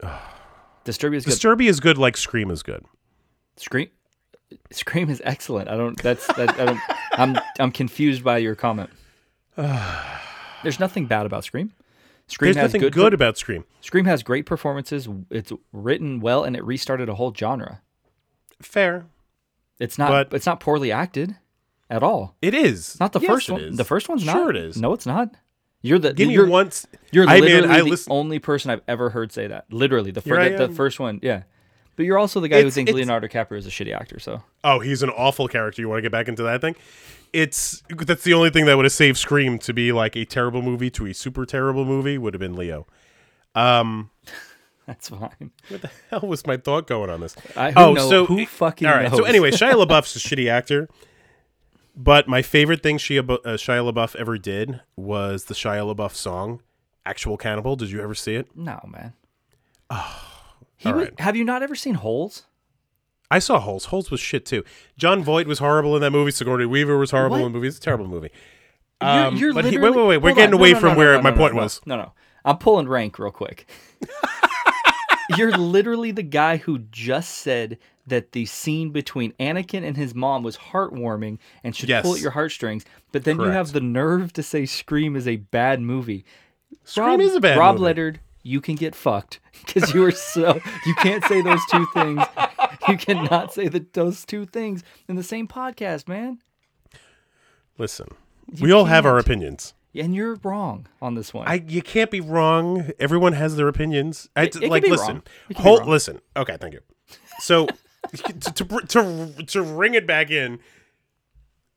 Disturbia 0.84 1.16
is 1.16 1.24
good. 1.26 1.34
Disturbia 1.34 1.68
is 1.68 1.80
good, 1.80 1.98
like 1.98 2.16
Scream 2.16 2.50
is 2.50 2.62
good. 2.62 2.82
Scream 3.56 3.88
Scream 4.70 5.10
is 5.10 5.20
excellent. 5.24 5.68
I 5.68 5.76
don't 5.76 6.00
that's 6.02 6.26
that 6.34 6.58
I 6.58 6.64
don't 6.64 6.80
I'm 7.12 7.36
I'm 7.60 7.70
confused 7.70 8.24
by 8.24 8.38
your 8.38 8.54
comment. 8.54 8.88
There's 10.62 10.80
nothing 10.80 11.06
bad 11.06 11.26
about 11.26 11.44
Scream. 11.44 11.72
Scream 12.26 12.54
There's 12.54 12.56
has 12.56 12.70
nothing 12.70 12.80
good, 12.80 12.92
good, 12.94 13.10
per- 13.10 13.14
about 13.14 13.36
Scream. 13.36 13.64
Scream 13.82 14.06
has 14.06 14.22
great 14.22 14.46
performances. 14.46 15.08
It's 15.30 15.52
written 15.72 16.20
well 16.20 16.42
and 16.44 16.56
it 16.56 16.64
restarted 16.64 17.08
a 17.08 17.14
whole 17.14 17.34
genre. 17.34 17.82
Fair. 18.62 19.06
It's 19.78 19.98
not 19.98 20.08
But- 20.30 20.36
it's 20.36 20.46
not 20.46 20.60
poorly 20.60 20.90
acted 20.90 21.36
at 21.90 22.02
all. 22.02 22.34
It 22.40 22.54
is. 22.54 22.98
Not 22.98 23.12
the 23.12 23.20
Yes, 23.20 23.30
first 23.30 23.48
it 23.48 23.52
one. 23.52 23.60
is. 23.62 23.76
The 23.76 23.84
first 23.84 24.08
one's 24.08 24.24
not. 24.24 24.32
Sure, 24.36 24.50
it 24.50 24.56
is. 24.56 24.80
No, 24.80 24.92
it's 24.94 25.06
not. 25.06 25.34
You're 25.82 25.98
the 25.98 26.14
Give 26.14 26.28
me 26.28 26.34
you're, 26.34 26.46
once. 26.46 26.86
You're 27.12 27.28
I 27.28 27.40
literally 27.40 27.68
mean, 27.68 27.78
the 27.84 27.90
listen. 27.90 28.10
only 28.10 28.38
person 28.38 28.70
I've 28.70 28.80
ever 28.88 29.10
heard 29.10 29.32
say 29.32 29.46
that. 29.48 29.66
Literally, 29.70 30.10
the, 30.12 30.22
fir- 30.22 30.56
the, 30.56 30.68
the 30.68 30.74
first 30.74 30.98
one. 30.98 31.20
Yeah, 31.22 31.42
but 31.96 32.06
you're 32.06 32.16
also 32.16 32.40
the 32.40 32.48
guy 32.48 32.62
who 32.62 32.70
thinks 32.70 32.90
Leonardo 32.90 33.28
DiCaprio 33.28 33.58
is 33.58 33.66
a 33.66 33.70
shitty 33.70 33.94
actor. 33.94 34.18
So 34.18 34.42
Oh, 34.64 34.80
he's 34.80 35.02
an 35.02 35.10
awful 35.10 35.46
character. 35.46 35.82
You 35.82 35.90
want 35.90 35.98
to 35.98 36.02
get 36.02 36.10
back 36.12 36.26
into 36.28 36.42
that 36.44 36.62
thing? 36.62 36.74
It's 37.34 37.82
that's 37.90 38.22
the 38.22 38.32
only 38.32 38.50
thing 38.50 38.66
that 38.66 38.76
would 38.76 38.84
have 38.84 38.92
saved 38.92 39.18
Scream 39.18 39.58
to 39.58 39.74
be 39.74 39.90
like 39.90 40.14
a 40.14 40.24
terrible 40.24 40.62
movie 40.62 40.88
to 40.90 41.06
a 41.06 41.12
super 41.12 41.44
terrible 41.44 41.84
movie 41.84 42.16
would 42.16 42.32
have 42.32 42.40
been 42.40 42.54
Leo. 42.54 42.86
that's 44.86 45.08
fine. 45.08 45.50
What 45.68 45.82
the 45.82 45.90
hell 46.10 46.20
was 46.20 46.46
my 46.46 46.56
thought 46.56 46.86
going 46.86 47.10
on 47.10 47.20
this? 47.20 47.34
I, 47.56 47.72
oh, 47.74 47.94
know- 47.94 48.08
so 48.08 48.26
who 48.26 48.46
fucking 48.46 48.86
all 48.86 48.94
right. 48.94 49.10
So 49.10 49.24
anyway, 49.24 49.50
Shia 49.52 49.72
LaBeouf's 49.72 50.14
a 50.14 50.18
shitty 50.20 50.48
actor. 50.48 50.88
But 51.96 52.28
my 52.28 52.42
favorite 52.42 52.82
thing 52.82 52.98
Shia, 52.98 53.28
uh, 53.28 53.36
Shia 53.56 53.92
LaBeouf 53.92 54.16
ever 54.16 54.38
did 54.38 54.80
was 54.96 55.46
the 55.46 55.54
Shia 55.54 55.92
LaBeouf 55.94 56.12
song, 56.12 56.60
"Actual 57.04 57.36
Cannibal." 57.36 57.76
Did 57.76 57.90
you 57.90 58.00
ever 58.00 58.14
see 58.14 58.36
it? 58.36 58.48
no 58.56 58.80
man. 58.88 59.14
Oh, 59.90 60.30
he 60.76 60.88
Have 61.18 61.36
you 61.36 61.44
not 61.44 61.62
ever 61.62 61.74
seen 61.74 61.94
Holes? 61.94 62.46
I 63.34 63.40
saw 63.40 63.58
Holes. 63.58 63.86
Holes 63.86 64.10
was 64.12 64.20
shit 64.20 64.46
too. 64.46 64.62
Jon 64.96 65.22
Voight 65.24 65.46
was 65.48 65.58
horrible 65.58 65.96
in 65.96 66.02
that 66.02 66.12
movie. 66.12 66.30
Sigourney 66.30 66.66
Weaver 66.66 66.96
was 66.98 67.10
horrible 67.10 67.38
What? 67.38 67.46
in 67.46 67.52
the 67.52 67.56
movie. 67.58 67.66
It's 67.68 67.78
a 67.78 67.80
terrible 67.80 68.06
movie. 68.06 68.30
You're, 69.02 69.10
Um, 69.10 69.36
you're 69.36 69.52
but 69.54 69.64
he- 69.64 69.76
wait, 69.76 69.90
wait, 69.94 70.06
wait. 70.06 70.16
We're 70.18 70.34
getting 70.34 70.54
on. 70.54 70.60
away 70.60 70.68
No, 70.72 70.74
no, 70.74 70.80
from 70.80 70.92
no, 70.92 70.98
where 70.98 71.20
my 71.22 71.32
point 71.32 71.54
was. 71.56 71.80
No, 71.84 71.96
no. 71.96 72.12
I'm 72.44 72.58
pulling 72.58 72.86
rank 72.88 73.18
real 73.18 73.32
quick. 73.32 73.66
you're 75.36 75.50
literally 75.56 76.10
the 76.10 76.22
guy 76.22 76.58
who 76.58 76.78
just 76.78 77.30
said 77.38 77.78
that 78.06 78.32
the 78.32 78.44
scene 78.46 78.90
between 78.90 79.32
Anakin 79.40 79.82
and 79.82 79.96
his 79.96 80.14
mom 80.14 80.42
was 80.42 80.56
heartwarming 80.58 81.38
and 81.64 81.74
should 81.74 81.88
pull 82.02 82.14
at 82.14 82.20
your 82.20 82.32
heartstrings, 82.32 82.84
but 83.12 83.24
then 83.24 83.40
you 83.40 83.46
have 83.46 83.72
the 83.72 83.80
nerve 83.80 84.32
to 84.34 84.42
say 84.42 84.66
Scream 84.66 85.16
is 85.16 85.26
a 85.26 85.36
bad 85.36 85.80
movie. 85.80 86.24
Scream 86.84 87.06
Rob, 87.06 87.20
is 87.20 87.34
a 87.34 87.40
bad 87.40 87.50
movie. 87.50 87.60
Rob 87.60 87.74
movie. 87.76 87.84
Leonard, 87.84 88.20
you 88.42 88.60
can 88.60 88.74
get 88.74 88.94
fucked 88.94 89.40
because 89.66 89.94
you 89.94 90.04
are 90.04 90.10
so 90.10 90.60
you 90.84 90.94
can't 90.96 91.24
say 91.24 91.40
those 91.40 91.60
two 91.70 91.86
things. 91.94 92.22
You 92.88 92.96
cannot 92.98 93.52
say 93.52 93.68
that 93.68 93.92
those 93.94 94.24
two 94.24 94.44
things 94.46 94.82
in 95.08 95.16
the 95.16 95.22
same 95.22 95.48
podcast, 95.48 96.06
man. 96.08 96.38
Listen, 97.78 98.08
we 98.60 98.72
all 98.72 98.84
have 98.84 99.06
our 99.06 99.18
opinions. 99.18 99.74
And 99.96 100.14
you're 100.14 100.34
wrong 100.42 100.86
on 101.00 101.14
this 101.14 101.32
one. 101.32 101.46
I 101.46 101.64
you 101.66 101.80
can't 101.82 102.10
be 102.10 102.20
wrong. 102.20 102.90
Everyone 102.98 103.32
has 103.32 103.56
their 103.56 103.68
opinions. 103.68 104.28
I, 104.36 104.44
It- 104.44 104.56
it 104.56 104.70
like 104.70 104.82
listen. 104.86 105.06
wrong. 105.16 105.22
It 105.48 105.54
can 105.54 105.62
be 105.64 105.68
Hold 105.68 105.86
listen. 105.86 106.20
Okay, 106.36 106.56
thank 106.60 106.74
you. 106.74 106.80
So 107.38 107.66
to, 108.14 108.52
to 108.52 108.64
to 108.86 109.44
to 109.46 109.62
ring 109.62 109.94
it 109.94 110.06
back 110.06 110.30
in, 110.30 110.58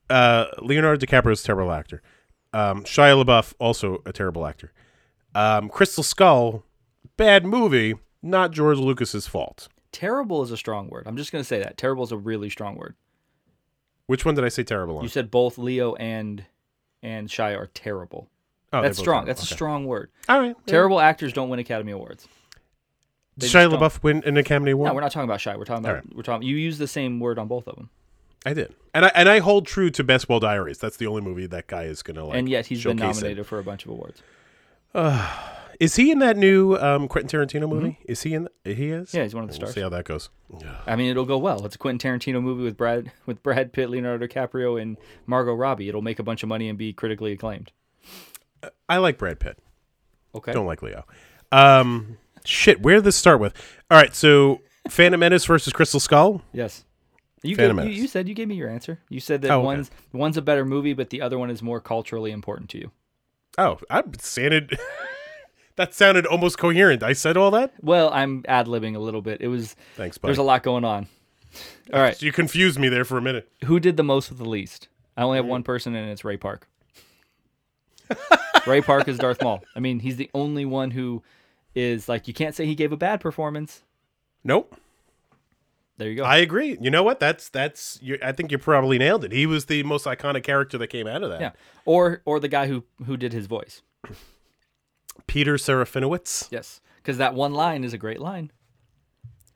uh, 0.10 0.46
Leonardo 0.62 1.06
DiCaprio 1.06 1.32
is 1.32 1.42
a 1.44 1.46
terrible 1.46 1.72
actor. 1.72 2.02
Um, 2.54 2.84
Shia 2.86 3.24
LaBeouf 3.24 3.54
also 3.60 4.02
a 4.06 4.12
terrible 4.14 4.46
actor. 4.48 4.72
Um, 5.36 5.70
Crystal 5.70 6.04
Skull, 6.04 6.64
bad 7.18 7.46
movie. 7.46 7.96
Not 8.24 8.52
George 8.52 8.80
Lucas's 8.80 9.28
fault. 9.28 9.68
Terrible 9.98 10.44
is 10.44 10.52
a 10.52 10.58
strong 10.58 10.90
word. 10.90 11.08
I'm 11.08 11.18
just 11.18 11.32
going 11.32 11.44
to 11.44 11.48
say 11.48 11.58
that. 11.58 11.76
Terrible 11.76 12.04
is 12.04 12.12
a 12.12 12.18
really 12.18 12.52
strong 12.52 12.76
word. 12.76 12.94
Which 14.06 14.26
one 14.26 14.36
did 14.36 14.46
I 14.46 14.50
say 14.50 14.62
terrible 14.62 14.98
on? 14.98 15.04
You 15.04 15.10
said 15.10 15.32
both 15.32 15.58
Leo 15.58 15.96
and 15.96 16.46
and 17.02 17.28
Shia 17.30 17.58
are 17.58 17.66
terrible. 17.74 18.30
oh, 18.74 18.84
That's 18.84 19.00
strong. 19.00 19.26
terrible. 19.26 19.28
That's 19.28 19.42
a 19.42 19.56
strong 19.56 19.88
word. 19.88 20.12
All 20.30 20.40
right. 20.40 20.56
Terrible 20.68 21.00
actors 21.00 21.34
don't 21.34 21.50
win 21.50 21.58
Academy 21.58 21.94
Awards. 21.94 22.28
Did 23.40 23.50
Shia 23.50 23.72
don't. 23.72 23.80
LaBeouf 23.80 24.04
win 24.04 24.22
an 24.24 24.38
Academy 24.38 24.70
Award? 24.70 24.90
No, 24.90 24.94
we're 24.94 25.02
not 25.02 25.12
talking 25.12 25.28
about 25.28 25.40
Shia. 25.40 25.58
We're 25.58 25.66
talking 25.66 25.84
about 25.84 26.04
All 26.04 26.12
we're 26.14 26.22
talking. 26.22 26.48
You 26.48 26.58
use 26.58 26.78
the 26.78 26.88
same 26.88 27.20
word 27.20 27.40
on 27.40 27.48
both 27.48 27.68
of 27.68 27.76
them, 27.76 27.90
I 28.46 28.54
did, 28.54 28.76
and 28.94 29.04
I 29.06 29.12
and 29.16 29.28
I 29.28 29.40
hold 29.40 29.66
true 29.66 29.90
to 29.90 30.04
Basketball 30.04 30.42
Diaries. 30.42 30.78
That's 30.78 30.98
the 30.98 31.08
only 31.08 31.22
movie 31.22 31.48
that 31.48 31.66
guy 31.66 31.86
is 31.86 32.04
gonna 32.04 32.24
like. 32.24 32.38
and 32.38 32.48
yet 32.48 32.68
he's 32.68 32.84
been 32.84 33.00
showcase 33.00 33.18
it. 33.18 33.22
nominated 33.22 33.48
for 33.48 33.58
a 33.58 33.64
bunch 33.64 33.84
of 33.84 33.90
awards. 33.90 34.22
Is 35.80 35.96
he 35.96 36.12
in 36.12 36.20
that 36.20 36.38
new 36.38 36.76
um, 36.76 37.08
Quentin 37.08 37.40
Tarantino 37.40 37.70
movie? 37.70 38.00
Is 38.06 38.24
he 38.24 38.34
in? 38.34 38.48
The, 38.64 38.74
He 38.74 38.90
is. 38.90 39.10
Mm-hmm. 39.10 39.18
Yeah, 39.18 39.24
he's 39.24 39.36
one 39.36 39.44
of 39.44 39.50
the 39.50 39.54
We'll 39.54 39.68
stars. 39.68 39.74
see 39.76 39.82
how 39.82 39.90
that 39.90 40.06
goes. 40.06 40.30
I 40.88 40.96
mean, 40.96 41.12
it'll 41.12 41.26
go 41.26 41.38
well. 41.38 41.66
It's 41.66 41.76
a 41.76 41.78
Quentin 41.78 42.12
Tarantino 42.20 42.42
movie 42.42 42.64
with 42.64 42.78
Brad 42.78 43.12
with 43.26 43.44
Brad 43.44 43.74
Pitt, 43.74 43.90
Leonardo 43.90 44.26
DiCaprio, 44.26 44.82
and 44.82 44.98
Margot 45.26 45.54
Robbie. 45.54 45.88
It'll 45.90 46.02
make 46.02 46.20
a 46.20 46.24
bunch 46.24 46.42
of 46.42 46.50
money 46.50 46.68
and 46.70 46.78
be 46.78 46.94
critically 46.94 47.32
acclaimed. 47.34 47.72
I 48.90 48.98
like 48.98 49.18
Brad 49.18 49.40
Pitt. 49.40 49.60
Okay. 50.34 50.52
Don't 50.52 50.66
like 50.66 50.82
Leo. 50.82 51.06
Um, 51.52 52.18
shit. 52.44 52.82
Where 52.82 52.96
did 52.96 53.04
this 53.04 53.16
start 53.16 53.40
with? 53.40 53.54
All 53.92 53.98
right. 53.98 54.16
So, 54.16 54.62
Phantom 54.90 55.20
Menace 55.20 55.46
versus 55.46 55.74
Crystal 55.74 56.00
Skull. 56.00 56.42
Yes. 56.54 56.86
You, 57.44 57.56
Phantom 57.56 57.78
gave, 57.78 57.86
you 57.86 57.90
Menace. 57.92 58.02
you 58.02 58.08
said 58.08 58.28
you 58.28 58.34
gave 58.34 58.48
me 58.48 58.56
your 58.56 58.70
answer. 58.70 59.00
You 59.10 59.20
said 59.20 59.42
that 59.44 59.52
Oh, 59.52 59.60
okay. 59.60 59.66
one's 59.66 59.92
one's 60.12 60.38
a 60.38 60.42
better 60.42 60.66
movie, 60.66 60.94
but 60.94 61.12
the 61.12 61.22
other 61.22 61.38
one 61.38 61.50
is 61.52 61.62
more 61.62 61.80
culturally 61.80 62.32
important 62.32 62.70
to 62.72 62.80
you. 62.80 62.92
Oh, 63.60 63.80
I 63.90 64.04
sounded. 64.20 64.78
that 65.78 65.94
sounded 65.94 66.26
almost 66.26 66.58
coherent. 66.58 67.02
I 67.02 67.14
said 67.14 67.38
all 67.38 67.50
that. 67.52 67.74
Well, 67.82 68.12
I'm 68.14 68.44
ad 68.48 68.68
libbing 68.68 68.96
a 68.96 69.00
little 69.00 69.22
bit. 69.22 69.42
It 69.42 69.48
was 69.48 69.76
Thanks, 69.96 70.18
buddy. 70.18 70.30
there's 70.30 70.38
a 70.38 70.44
lot 70.44 70.62
going 70.64 70.84
on. 70.84 71.08
All 71.94 72.02
right, 72.02 72.22
You 72.22 72.32
confused 72.34 72.78
me 72.78 72.90
there 72.90 73.06
for 73.06 73.18
a 73.18 73.22
minute. 73.22 73.50
who 73.66 73.80
did 73.80 73.96
the 73.98 74.04
most 74.04 74.30
with 74.30 74.38
the 74.38 74.48
least? 74.50 74.90
I 75.16 75.24
only 75.24 75.38
have 75.38 75.46
one 75.46 75.64
person, 75.64 75.96
and 75.96 76.10
it's 76.12 76.24
Ray 76.26 76.38
Park. 76.38 76.68
Ray 78.68 78.82
Park 78.82 79.08
is 79.08 79.18
Darth 79.18 79.42
Maul. 79.42 79.64
I 79.76 79.80
mean, 79.80 80.00
he's 80.00 80.18
the 80.18 80.30
only 80.34 80.66
one 80.66 80.92
who 80.92 81.24
is 81.74 82.08
like 82.10 82.28
you 82.28 82.34
can't 82.34 82.54
say 82.56 82.66
he 82.66 82.76
gave 82.76 82.92
a 82.92 82.98
bad 82.98 83.20
performance. 83.22 83.82
Nope. 84.44 84.76
There 85.98 86.10
you 86.10 86.16
go. 86.18 86.24
I 86.24 86.38
agree. 86.38 86.78
You 86.80 86.92
know 86.92 87.02
what? 87.04 87.20
That's 87.20 87.50
that's. 87.50 87.98
You, 88.02 88.20
I 88.22 88.32
think 88.32 88.52
you 88.52 88.58
probably 88.58 88.98
nailed 88.98 89.24
it. 89.24 89.32
He 89.32 89.46
was 89.46 89.66
the 89.66 89.82
most 89.84 90.06
iconic 90.06 90.44
character 90.44 90.78
that 90.78 90.88
came 90.88 91.08
out 91.08 91.24
of 91.24 91.30
that. 91.32 91.42
yeah. 91.42 91.52
Or 91.86 92.22
or 92.26 92.40
the 92.40 92.48
guy 92.48 92.68
who 92.68 92.84
who 93.06 93.18
did 93.18 93.34
his 93.34 93.48
voice. 93.48 93.82
Peter 95.26 95.56
Serafinowicz. 95.56 96.50
Yes. 96.52 96.82
Because 96.98 97.18
that 97.18 97.34
one 97.34 97.54
line 97.54 97.84
is 97.84 97.94
a 97.94 97.98
great 97.98 98.20
line. 98.20 98.52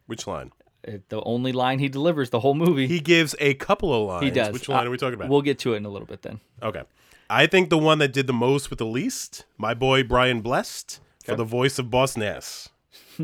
Which 0.07 0.25
line? 0.27 0.51
It, 0.83 1.09
the 1.09 1.21
only 1.23 1.51
line 1.51 1.77
he 1.79 1.89
delivers 1.89 2.31
the 2.31 2.39
whole 2.39 2.55
movie. 2.55 2.87
He 2.87 2.99
gives 2.99 3.35
a 3.39 3.53
couple 3.53 3.93
of 3.93 4.07
lines. 4.07 4.23
He 4.23 4.31
does. 4.31 4.51
Which 4.53 4.67
line 4.67 4.85
Uh, 4.85 4.87
are 4.87 4.91
we 4.91 4.97
talking 4.97 5.13
about? 5.13 5.29
We'll 5.29 5.43
get 5.43 5.59
to 5.59 5.73
it 5.73 5.77
in 5.77 5.85
a 5.85 5.89
little 5.89 6.07
bit 6.07 6.23
then. 6.23 6.39
okay. 6.63 6.83
I 7.29 7.47
think 7.47 7.69
the 7.69 7.77
one 7.77 7.99
that 7.99 8.11
did 8.11 8.27
the 8.27 8.33
most 8.33 8.69
with 8.69 8.79
the 8.79 8.85
least, 8.85 9.45
my 9.57 9.73
boy 9.73 10.03
Brian 10.03 10.41
Blessed, 10.41 10.99
for 11.23 11.35
the 11.37 11.45
voice 11.45 11.79
of 11.79 11.89
Boss 11.89 12.17
Nass. 12.17 12.67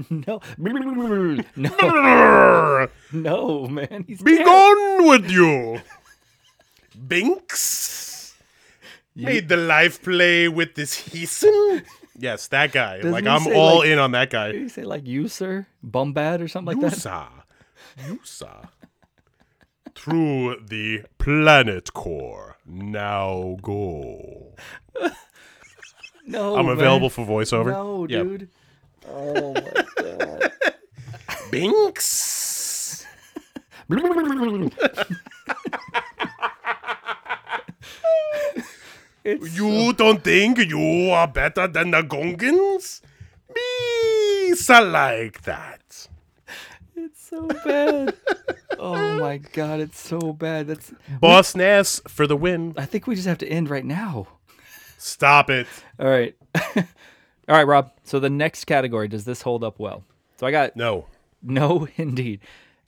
No. 0.09 0.41
no. 0.59 1.41
No, 3.11 3.68
man. 3.68 4.03
He's 4.07 4.22
Be 4.22 4.38
dead. 4.38 4.45
gone 4.45 5.07
with 5.07 5.31
you, 5.31 5.81
Binks. 7.07 8.35
Made 9.15 9.49
the 9.49 9.57
life 9.57 10.03
play 10.03 10.47
with 10.47 10.76
this 10.76 10.95
Heeson. 11.09 11.84
Yes, 12.18 12.48
that 12.48 12.72
guy. 12.72 12.98
Doesn't 12.98 13.11
like 13.11 13.23
he 13.26 13.30
I'm 13.30 13.41
say, 13.41 13.53
all 13.56 13.80
like- 13.80 13.88
in 13.89 13.99
on 13.99 14.11
that 14.11 14.30
Did 14.30 14.35
guy. 14.35 14.53
he 14.53 14.68
say 14.69 14.84
like 14.84 15.06
you, 15.06 15.27
sir? 15.27 15.68
Bombad 15.85 16.41
or 16.41 16.48
something 16.48 16.77
like 16.80 16.91
that? 16.91 16.98
Yusa, 16.98 17.27
Yusa. 17.99 18.69
Through 19.95 20.61
the 20.68 21.03
planet 21.19 21.94
core. 21.94 22.57
Now 22.65 23.57
go. 23.61 24.56
No. 26.30 26.57
I'm 26.57 26.65
man. 26.65 26.73
available 26.77 27.10
for 27.10 27.26
voiceover. 27.26 27.68
No, 27.72 28.06
Yep. 28.06 28.23
dude. 28.26 28.49
Oh 29.10 29.53
my 29.53 29.85
god. 29.95 30.52
Binks. 31.52 33.06
It's 39.28 39.58
You 39.58 39.91
don't 39.91 40.24
think 40.24 40.58
you 40.60 41.10
are 41.12 41.28
better 41.28 41.68
than 41.68 41.91
the 41.91 42.02
Gungans? 42.02 43.02
Be 43.54 44.54
so 44.56 44.82
like 44.84 45.41
that. 45.41 46.08
It's 46.95 47.28
so 47.30 47.45
bad. 47.48 48.16
oh 48.80 49.20
my 49.20 49.38
god, 49.38 49.82
it's 49.82 49.99
so 49.99 50.32
bad. 50.34 50.68
That's. 50.68 50.94
Boss 51.20 51.56
Nass 51.56 52.02
for 52.08 52.26
the 52.26 52.38
win. 52.38 52.74
I 52.78 52.86
think 52.86 53.06
we 53.06 53.16
just 53.16 53.28
have 53.28 53.38
to 53.40 53.48
end 53.48 53.70
right 53.70 53.84
now. 53.84 54.28
Stop 54.98 55.49
it. 55.49 55.68
All 55.99 56.08
right. 56.08 56.36
All 56.56 56.84
right, 57.49 57.68
Rob. 57.68 57.91
So 58.04 58.20
the 58.20 58.30
next 58.30 58.64
category 58.66 59.10
does 59.10 59.26
this 59.26 59.41
hold 59.41 59.62
up 59.64 59.78
well? 59.78 60.04
So 60.38 60.48
I 60.48 60.52
got 60.52 60.76
No. 60.78 61.06
no, 61.44 61.88
indeed. 61.98 62.40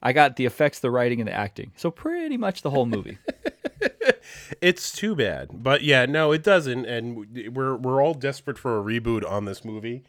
I 0.02 0.14
got 0.14 0.36
the 0.36 0.46
effects, 0.46 0.78
the 0.80 0.90
writing, 0.90 1.20
and 1.20 1.28
the 1.28 1.34
acting. 1.34 1.72
So 1.76 1.90
pretty 1.90 2.38
much 2.38 2.62
the 2.62 2.70
whole 2.70 2.86
movie. 2.86 3.18
It's 4.60 4.92
too 4.92 5.14
bad. 5.16 5.48
But 5.62 5.82
yeah, 5.82 6.06
no, 6.06 6.32
it 6.32 6.42
doesn't. 6.42 6.84
And 6.84 7.54
we're 7.54 7.76
we're 7.76 8.02
all 8.02 8.14
desperate 8.14 8.58
for 8.58 8.78
a 8.78 8.82
reboot 8.82 9.28
on 9.28 9.44
this 9.44 9.64
movie. 9.64 10.04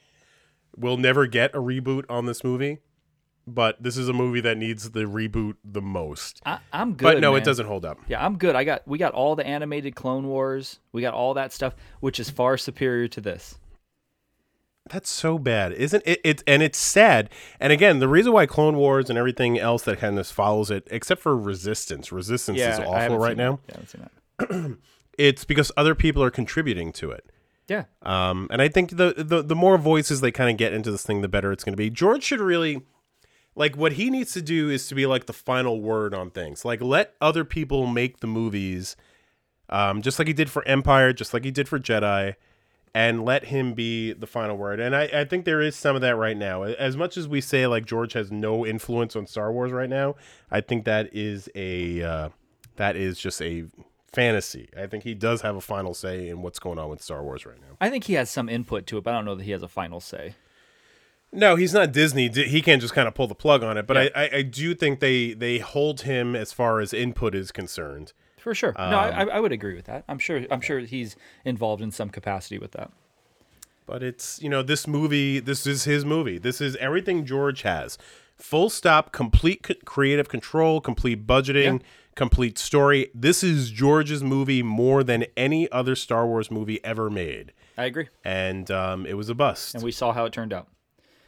We'll 0.76 0.98
never 0.98 1.28
get 1.28 1.56
a 1.56 1.60
reboot 1.60 2.04
on 2.10 2.26
this 2.26 2.44
movie. 2.44 2.80
But 3.48 3.82
this 3.82 3.98
is 3.98 4.08
a 4.08 4.14
movie 4.14 4.42
that 4.42 4.58
needs 4.58 4.92
the 4.92 5.02
reboot 5.02 5.56
the 5.64 5.82
most. 5.82 6.42
I, 6.46 6.60
I'm 6.72 6.94
good. 6.94 7.04
but 7.04 7.20
no, 7.20 7.32
man. 7.32 7.42
it 7.42 7.46
doesn't 7.46 7.66
hold 7.66 7.86
up. 7.86 7.98
Yeah, 8.08 8.24
I'm 8.24 8.38
good. 8.38 8.56
I 8.56 8.64
got 8.64 8.88
we 8.88 8.98
got 8.98 9.14
all 9.14 9.36
the 9.36 9.46
animated 9.46 9.96
Clone 9.96 10.28
Wars. 10.28 10.80
We 10.92 11.02
got 11.02 11.14
all 11.14 11.34
that 11.34 11.52
stuff, 11.52 11.76
which 12.02 12.20
is 12.20 12.30
far 12.30 12.58
superior 12.58 13.08
to 13.10 13.22
this. 13.22 13.58
That's 14.90 15.10
so 15.10 15.38
bad, 15.38 15.74
isn't 15.74 16.04
it? 16.06 16.20
It 16.24 16.44
and 16.48 16.64
it's 16.64 16.78
sad. 16.78 17.30
And 17.60 17.72
again, 17.72 18.00
the 18.00 18.08
reason 18.08 18.34
why 18.34 18.46
Clone 18.46 18.78
Wars 18.78 19.10
and 19.10 19.18
everything 19.18 19.60
else 19.60 19.84
that 19.84 20.00
kind 20.00 20.18
of 20.18 20.28
follows 20.28 20.72
it, 20.72 20.88
except 20.92 21.22
for 21.22 21.38
Resistance, 21.38 22.12
Resistance 22.12 22.58
is 22.60 22.80
I 22.80 22.86
awful 22.86 23.18
right 23.20 23.38
now. 23.38 23.60
Yeah, 23.70 23.76
I 23.76 23.80
haven't 23.80 23.90
seen 23.90 24.10
that. 24.40 24.78
It's 25.18 25.44
because 25.44 25.72
other 25.78 25.94
people 25.94 26.24
are 26.24 26.32
contributing 26.32 26.92
to 26.94 27.12
it. 27.12 27.30
Yeah, 27.68 27.84
Um, 28.02 28.48
and 28.50 28.62
I 28.62 28.70
think 28.70 28.98
the, 28.98 29.14
the 29.16 29.44
the 29.44 29.56
more 29.56 29.78
voices 29.78 30.20
they 30.20 30.32
kind 30.32 30.50
of 30.50 30.58
get 30.58 30.74
into 30.74 30.90
this 30.90 31.04
thing, 31.04 31.22
the 31.22 31.28
better 31.28 31.52
it's 31.52 31.64
going 31.64 31.74
to 31.74 31.78
be. 31.78 31.90
George 31.90 32.24
should 32.24 32.40
really, 32.40 32.82
like, 33.56 33.78
what 33.78 33.94
he 33.94 34.10
needs 34.10 34.34
to 34.34 34.42
do 34.42 34.70
is 34.70 34.88
to 34.88 34.96
be 34.96 35.06
like 35.06 35.28
the 35.28 35.34
final 35.34 35.80
word 35.80 36.14
on 36.14 36.32
things. 36.32 36.66
Like, 36.66 36.82
let 36.82 37.14
other 37.22 37.46
people 37.46 37.86
make 37.88 38.20
the 38.20 38.28
movies, 38.28 38.96
um, 39.70 40.02
just 40.02 40.18
like 40.18 40.28
he 40.28 40.34
did 40.34 40.50
for 40.50 40.68
Empire, 40.68 41.14
just 41.14 41.34
like 41.34 41.46
he 41.46 41.52
did 41.52 41.70
for 41.70 41.78
Jedi, 41.80 42.36
and 42.94 43.24
let 43.24 43.46
him 43.46 43.74
be 43.74 44.14
the 44.14 44.28
final 44.28 44.58
word. 44.58 44.80
And 44.80 44.96
I, 44.96 45.04
I 45.14 45.26
think 45.26 45.46
there 45.46 45.62
is 45.62 45.76
some 45.76 45.96
of 45.96 46.02
that 46.02 46.16
right 46.18 46.36
now. 46.36 46.64
As 46.64 46.98
much 46.98 47.18
as 47.18 47.28
we 47.28 47.40
say 47.42 47.66
like 47.68 47.86
George 47.86 48.14
has 48.14 48.32
no 48.32 48.66
influence 48.66 49.16
on 49.16 49.28
Star 49.28 49.52
Wars 49.52 49.72
right 49.72 49.90
now, 49.90 50.16
I 50.50 50.62
think 50.62 50.86
that 50.86 51.10
is 51.14 51.50
a 51.56 52.02
uh, 52.04 52.30
that 52.76 52.96
is 52.96 53.18
just 53.20 53.42
a 53.42 53.66
fantasy. 54.12 54.70
I 54.78 54.88
think 54.88 55.04
he 55.04 55.14
does 55.14 55.42
have 55.42 55.56
a 55.56 55.62
final 55.62 55.94
say 55.94 56.28
in 56.28 56.42
what's 56.42 56.60
going 56.60 56.80
on 56.80 56.90
with 56.90 57.02
Star 57.02 57.24
Wars 57.24 57.46
right 57.46 57.60
now. 57.60 57.78
I 57.80 57.90
think 57.90 58.06
he 58.06 58.14
has 58.14 58.30
some 58.30 58.50
input 58.50 58.86
to 58.88 58.98
it, 58.98 59.04
but 59.04 59.14
I 59.14 59.18
don't 59.18 59.26
know 59.26 59.36
that 59.36 59.44
he 59.44 59.52
has 59.52 59.64
a 59.64 59.68
final 59.70 60.00
say. 60.00 60.36
No, 61.34 61.56
he's 61.56 61.74
not 61.74 61.94
Disney. 61.94 62.30
He 62.30 62.62
can't 62.62 62.82
just 62.82 62.94
kind 62.94 63.08
of 63.08 63.14
pull 63.14 63.28
the 63.28 63.36
plug 63.36 63.64
on 63.64 63.78
it. 63.78 63.88
But 63.88 63.96
Yeah. 63.96 64.10
I, 64.14 64.24
I, 64.24 64.30
I 64.38 64.42
do 64.42 64.76
think 64.76 65.00
they 65.00 65.34
they 65.34 65.60
hold 65.60 66.02
him 66.02 66.36
as 66.36 66.52
far 66.52 66.82
as 66.82 66.94
input 66.94 67.34
is 67.34 67.54
concerned. 67.54 68.12
For 68.42 68.56
sure. 68.56 68.74
no, 68.78 68.98
I, 68.98 69.26
I 69.26 69.40
would 69.40 69.52
agree 69.52 69.76
with 69.76 69.86
that. 69.86 70.04
I'm 70.10 70.18
sure. 70.20 70.42
I'm 70.50 70.62
sure 70.62 70.80
he's 70.80 71.16
involved 71.46 71.82
in 71.82 71.92
some 71.92 72.10
capacity 72.10 72.58
with 72.58 72.72
that. 72.72 72.92
But 73.86 74.02
it's 74.04 74.42
you 74.42 74.50
know 74.50 74.64
this 74.64 74.88
movie. 74.88 75.40
This 75.40 75.68
is 75.68 75.84
his 75.84 76.06
movie. 76.06 76.38
This 76.38 76.60
is 76.62 76.76
everything 76.78 77.26
George 77.26 77.62
has. 77.64 77.98
Full 78.38 78.70
stop. 78.70 79.12
Complete 79.12 79.86
creative 79.86 80.28
control. 80.30 80.82
Complete 80.82 81.28
budgeting. 81.28 81.82
Yeah. 81.82 81.88
Complete 82.16 82.58
story. 82.58 83.10
This 83.14 83.44
is 83.44 83.70
George's 83.72 84.24
movie 84.24 84.62
more 84.64 85.04
than 85.04 85.26
any 85.38 85.72
other 85.72 85.96
Star 85.96 86.26
Wars 86.28 86.52
movie 86.52 86.84
ever 86.84 87.10
made, 87.10 87.54
I 87.78 87.86
agree, 87.86 88.10
and 88.26 88.70
um, 88.70 89.06
it 89.06 89.14
was 89.14 89.30
a 89.30 89.34
bust. 89.36 89.76
and 89.76 89.84
we 89.84 89.94
saw 89.94 90.12
how 90.12 90.26
it 90.26 90.34
turned 90.34 90.52
out. 90.52 90.68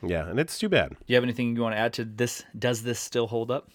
yeah, 0.06 0.28
and 0.28 0.40
it's 0.42 0.60
too 0.60 0.68
bad. 0.68 0.90
Do 0.90 0.96
you 1.08 1.16
have 1.16 1.24
anything 1.24 1.56
you 1.56 1.62
want 1.62 1.74
to 1.74 1.80
add 1.80 1.94
to 1.94 2.04
this? 2.06 2.44
Does 2.60 2.84
this 2.84 3.00
still 3.00 3.28
hold 3.28 3.50
up? 3.50 3.70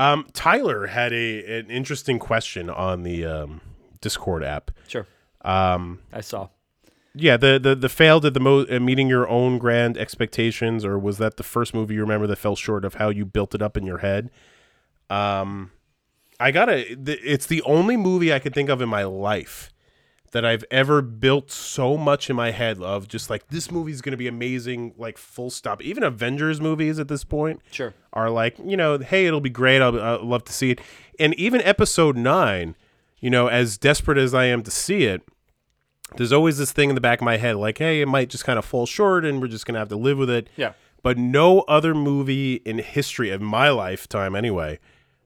Um, 0.00 0.26
Tyler 0.32 0.86
had 0.86 1.12
a 1.12 1.58
an 1.60 1.70
interesting 1.70 2.18
question 2.18 2.70
on 2.70 3.02
the 3.02 3.26
um, 3.26 3.60
Discord 4.00 4.42
app. 4.42 4.70
Sure. 4.88 5.06
Um, 5.42 6.00
I 6.12 6.20
saw. 6.22 6.48
Yeah, 7.14 7.36
the 7.36 7.58
the 7.58 7.74
the 7.74 7.88
failed 7.88 8.24
at 8.24 8.34
the 8.34 8.40
mo- 8.40 8.66
uh, 8.70 8.78
meeting 8.80 9.08
your 9.08 9.28
own 9.28 9.58
grand 9.58 9.98
expectations, 9.98 10.84
or 10.84 10.98
was 10.98 11.18
that 11.18 11.36
the 11.36 11.42
first 11.42 11.74
movie 11.74 11.94
you 11.94 12.00
remember 12.00 12.26
that 12.28 12.36
fell 12.36 12.56
short 12.56 12.84
of 12.84 12.94
how 12.94 13.08
you 13.10 13.24
built 13.26 13.54
it 13.54 13.60
up 13.60 13.76
in 13.76 13.84
your 13.84 13.98
head? 13.98 14.30
Um, 15.10 15.72
I 16.38 16.50
gotta. 16.52 16.84
th- 16.96 17.20
It's 17.22 17.46
the 17.46 17.62
only 17.62 17.96
movie 17.96 18.32
I 18.32 18.38
could 18.38 18.54
think 18.54 18.70
of 18.70 18.80
in 18.80 18.88
my 18.88 19.04
life 19.04 19.70
that 20.32 20.44
I've 20.44 20.64
ever 20.70 21.02
built 21.02 21.50
so 21.50 21.96
much 21.96 22.30
in 22.30 22.36
my 22.36 22.52
head 22.52 22.80
of 22.80 23.08
just 23.08 23.30
like 23.30 23.48
this 23.48 23.70
movie's 23.70 24.00
gonna 24.00 24.16
be 24.16 24.28
amazing, 24.28 24.94
like 24.96 25.18
full 25.18 25.50
stop. 25.50 25.82
Even 25.82 26.02
Avengers 26.04 26.60
movies 26.60 26.98
at 26.98 27.08
this 27.08 27.24
point, 27.24 27.60
Sure. 27.72 27.94
are 28.12 28.30
like, 28.30 28.56
you 28.64 28.76
know, 28.76 28.98
hey, 28.98 29.26
it'll 29.26 29.40
be 29.40 29.50
great. 29.50 29.82
I'll, 29.82 30.00
I'll 30.00 30.24
love 30.24 30.44
to 30.44 30.52
see 30.52 30.70
it. 30.70 30.80
And 31.18 31.34
even 31.34 31.60
episode 31.62 32.16
nine, 32.16 32.76
you 33.18 33.28
know, 33.28 33.48
as 33.48 33.76
desperate 33.76 34.18
as 34.18 34.32
I 34.32 34.44
am 34.44 34.62
to 34.62 34.70
see 34.70 35.02
it, 35.04 35.22
there's 36.16 36.32
always 36.32 36.58
this 36.58 36.72
thing 36.72 36.88
in 36.88 36.94
the 36.94 37.00
back 37.00 37.20
of 37.20 37.24
my 37.24 37.36
head, 37.36 37.56
like, 37.56 37.78
hey, 37.78 38.00
it 38.00 38.06
might 38.06 38.30
just 38.30 38.44
kind 38.44 38.58
of 38.58 38.64
fall 38.64 38.86
short, 38.86 39.24
and 39.24 39.40
we're 39.40 39.48
just 39.48 39.66
gonna 39.66 39.78
have 39.78 39.88
to 39.90 39.96
live 39.96 40.18
with 40.18 40.30
it. 40.30 40.48
Yeah. 40.56 40.72
But 41.02 41.18
no 41.18 41.60
other 41.62 41.94
movie 41.94 42.54
in 42.56 42.78
history 42.78 43.30
of 43.30 43.40
my 43.40 43.70
lifetime, 43.70 44.34
anyway, 44.36 44.78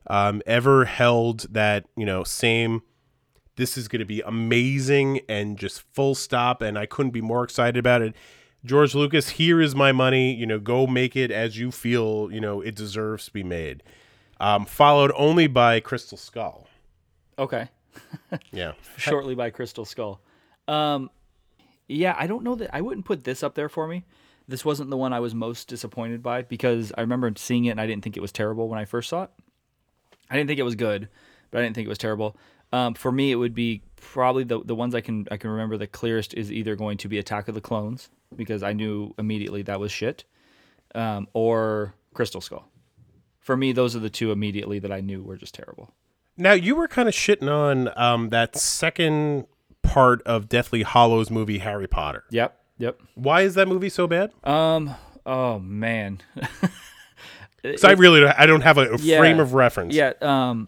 um, 0.07 0.41
ever 0.45 0.85
held 0.85 1.51
that 1.53 1.85
you 1.97 2.05
know 2.05 2.23
same. 2.23 2.81
This 3.55 3.77
is 3.77 3.87
going 3.87 3.99
to 3.99 4.05
be 4.05 4.21
amazing 4.21 5.21
and 5.29 5.57
just 5.57 5.81
full 5.93 6.15
stop, 6.15 6.61
and 6.61 6.77
I 6.77 6.85
couldn't 6.85 7.11
be 7.11 7.21
more 7.21 7.43
excited 7.43 7.77
about 7.77 8.01
it. 8.01 8.13
George 8.65 8.95
Lucas, 8.95 9.29
here 9.29 9.61
is 9.61 9.75
my 9.75 9.91
money. 9.91 10.33
You 10.33 10.45
know, 10.45 10.59
go 10.59 10.87
make 10.87 11.15
it 11.15 11.31
as 11.31 11.57
you 11.57 11.71
feel. 11.71 12.29
You 12.31 12.41
know, 12.41 12.61
it 12.61 12.75
deserves 12.75 13.25
to 13.25 13.33
be 13.33 13.43
made. 13.43 13.83
Um, 14.39 14.65
followed 14.65 15.11
only 15.15 15.47
by 15.47 15.79
Crystal 15.79 16.17
Skull. 16.17 16.67
Okay. 17.37 17.69
Yeah, 18.51 18.73
Shortly 18.97 19.35
by 19.35 19.51
Crystal 19.51 19.85
Skull. 19.85 20.19
Um, 20.67 21.09
yeah, 21.87 22.15
I 22.17 22.27
don't 22.27 22.43
know 22.43 22.55
that 22.55 22.75
I 22.75 22.81
wouldn't 22.81 23.05
put 23.05 23.23
this 23.23 23.41
up 23.43 23.55
there 23.55 23.69
for 23.69 23.87
me. 23.87 24.03
This 24.47 24.65
wasn't 24.65 24.89
the 24.89 24.97
one 24.97 25.13
I 25.13 25.19
was 25.19 25.33
most 25.33 25.67
disappointed 25.67 26.21
by 26.21 26.41
because 26.41 26.91
I 26.97 27.01
remember 27.01 27.31
seeing 27.37 27.65
it 27.65 27.71
and 27.71 27.81
I 27.81 27.87
didn't 27.87 28.03
think 28.03 28.17
it 28.17 28.21
was 28.21 28.31
terrible 28.31 28.67
when 28.67 28.79
I 28.79 28.85
first 28.85 29.09
saw 29.09 29.23
it. 29.23 29.29
I 30.29 30.35
didn't 30.35 30.47
think 30.47 30.59
it 30.59 30.63
was 30.63 30.75
good, 30.75 31.07
but 31.51 31.59
I 31.59 31.61
didn't 31.63 31.75
think 31.75 31.85
it 31.85 31.89
was 31.89 31.97
terrible. 31.97 32.35
Um, 32.75 32.93
for 32.93 33.11
me, 33.11 33.31
it 33.31 33.35
would 33.35 33.55
be 33.55 33.81
probably 33.95 34.43
the 34.43 34.59
the 34.63 34.75
ones 34.75 34.93
I 34.95 35.01
can 35.01 35.27
I 35.31 35.37
can 35.37 35.49
remember 35.49 35.77
the 35.77 35.87
clearest 35.87 36.33
is 36.33 36.51
either 36.51 36.75
going 36.75 36.97
to 36.99 37.07
be 37.07 37.17
Attack 37.17 37.47
of 37.47 37.55
the 37.55 37.61
Clones 37.61 38.09
because 38.35 38.63
I 38.63 38.73
knew 38.73 39.13
immediately 39.17 39.61
that 39.63 39.79
was 39.79 39.91
shit, 39.91 40.23
um, 40.93 41.27
or 41.33 41.93
Crystal 42.13 42.41
Skull. 42.41 42.67
For 43.39 43.55
me, 43.55 43.71
those 43.71 43.95
are 43.95 43.99
the 43.99 44.09
two 44.09 44.31
immediately 44.31 44.79
that 44.79 44.91
I 44.91 44.99
knew 45.01 45.21
were 45.23 45.37
just 45.37 45.53
terrible. 45.55 45.93
Now 46.37 46.53
you 46.53 46.75
were 46.75 46.87
kind 46.87 47.07
of 47.07 47.15
shitting 47.15 47.49
on 47.49 47.89
um, 47.95 48.29
that 48.29 48.55
second 48.57 49.45
part 49.83 50.21
of 50.23 50.49
Deathly 50.49 50.83
Hallows 50.83 51.29
movie, 51.31 51.59
Harry 51.59 51.87
Potter. 51.87 52.23
Yep, 52.31 52.57
yep. 52.79 52.99
Why 53.13 53.41
is 53.43 53.53
that 53.55 53.67
movie 53.69 53.89
so 53.89 54.05
bad? 54.07 54.31
Um. 54.43 54.95
Oh 55.25 55.59
man. 55.59 56.19
So 57.77 57.87
I 57.87 57.93
really 57.93 58.23
I 58.23 58.45
don't 58.45 58.61
have 58.61 58.77
a, 58.77 58.91
a 58.93 58.97
Yeah. 58.99 59.17
frame 59.17 59.39
of 59.39 59.55
reference. 59.55 59.95
Yeah, 59.95 60.13
um, 60.21 60.67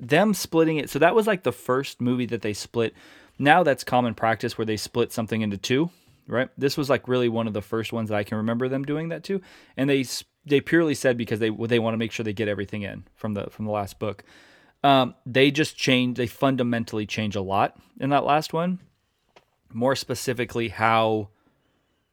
them 0.00 0.34
splitting 0.34 0.78
it. 0.78 0.90
So 0.90 0.98
that 0.98 1.14
was 1.14 1.26
like 1.26 1.42
the 1.42 1.52
first 1.52 2.00
movie 2.00 2.26
that 2.26 2.42
they 2.42 2.52
split. 2.52 2.94
Now 3.38 3.62
that's 3.62 3.84
common 3.84 4.14
practice 4.14 4.56
where 4.56 4.64
they 4.64 4.76
split 4.76 5.12
something 5.12 5.42
into 5.42 5.56
two, 5.56 5.90
right? 6.26 6.48
This 6.56 6.76
was 6.76 6.90
like 6.90 7.08
really 7.08 7.28
one 7.28 7.46
of 7.46 7.52
the 7.52 7.62
first 7.62 7.92
ones 7.92 8.08
that 8.08 8.16
I 8.16 8.24
can 8.24 8.38
remember 8.38 8.68
them 8.68 8.84
doing 8.84 9.10
that 9.10 9.24
too. 9.24 9.40
And 9.76 9.88
they 9.88 10.04
they 10.44 10.60
purely 10.60 10.94
said 10.94 11.16
because 11.16 11.38
they 11.38 11.50
they 11.50 11.78
want 11.78 11.94
to 11.94 11.98
make 11.98 12.12
sure 12.12 12.24
they 12.24 12.32
get 12.32 12.48
everything 12.48 12.82
in 12.82 13.04
from 13.14 13.34
the 13.34 13.50
from 13.50 13.66
the 13.66 13.70
last 13.70 13.98
book. 13.98 14.24
Um, 14.82 15.14
they 15.26 15.50
just 15.50 15.76
change. 15.76 16.16
They 16.16 16.26
fundamentally 16.26 17.06
change 17.06 17.36
a 17.36 17.42
lot 17.42 17.78
in 18.00 18.10
that 18.10 18.24
last 18.24 18.52
one. 18.52 18.80
More 19.72 19.94
specifically, 19.94 20.68
how 20.68 21.28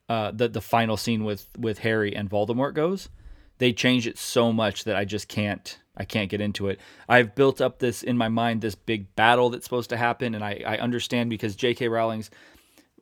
uh, 0.09 0.31
the 0.31 0.49
the 0.49 0.61
final 0.61 0.97
scene 0.97 1.23
with 1.23 1.47
with 1.57 1.79
Harry 1.79 2.15
and 2.15 2.29
Voldemort 2.29 2.73
goes. 2.73 3.09
They 3.59 3.73
change 3.73 4.05
it 4.05 4.19
so 4.19 4.53
much 4.53 4.83
that 4.83 4.95
I 4.95 5.03
just 5.03 5.27
can't 5.27 5.79
I 5.97 6.05
can't 6.05 6.29
get 6.29 6.41
into 6.41 6.67
it. 6.67 6.79
I've 7.09 7.35
built 7.35 7.59
up 7.59 7.79
this 7.79 8.03
in 8.03 8.17
my 8.17 8.29
mind 8.29 8.61
this 8.61 8.75
big 8.75 9.15
battle 9.15 9.49
that's 9.49 9.65
supposed 9.65 9.89
to 9.89 9.97
happen, 9.97 10.35
and 10.35 10.43
I 10.43 10.61
I 10.65 10.77
understand 10.77 11.29
because 11.29 11.55
J.K. 11.55 11.87
Rowling's 11.87 12.29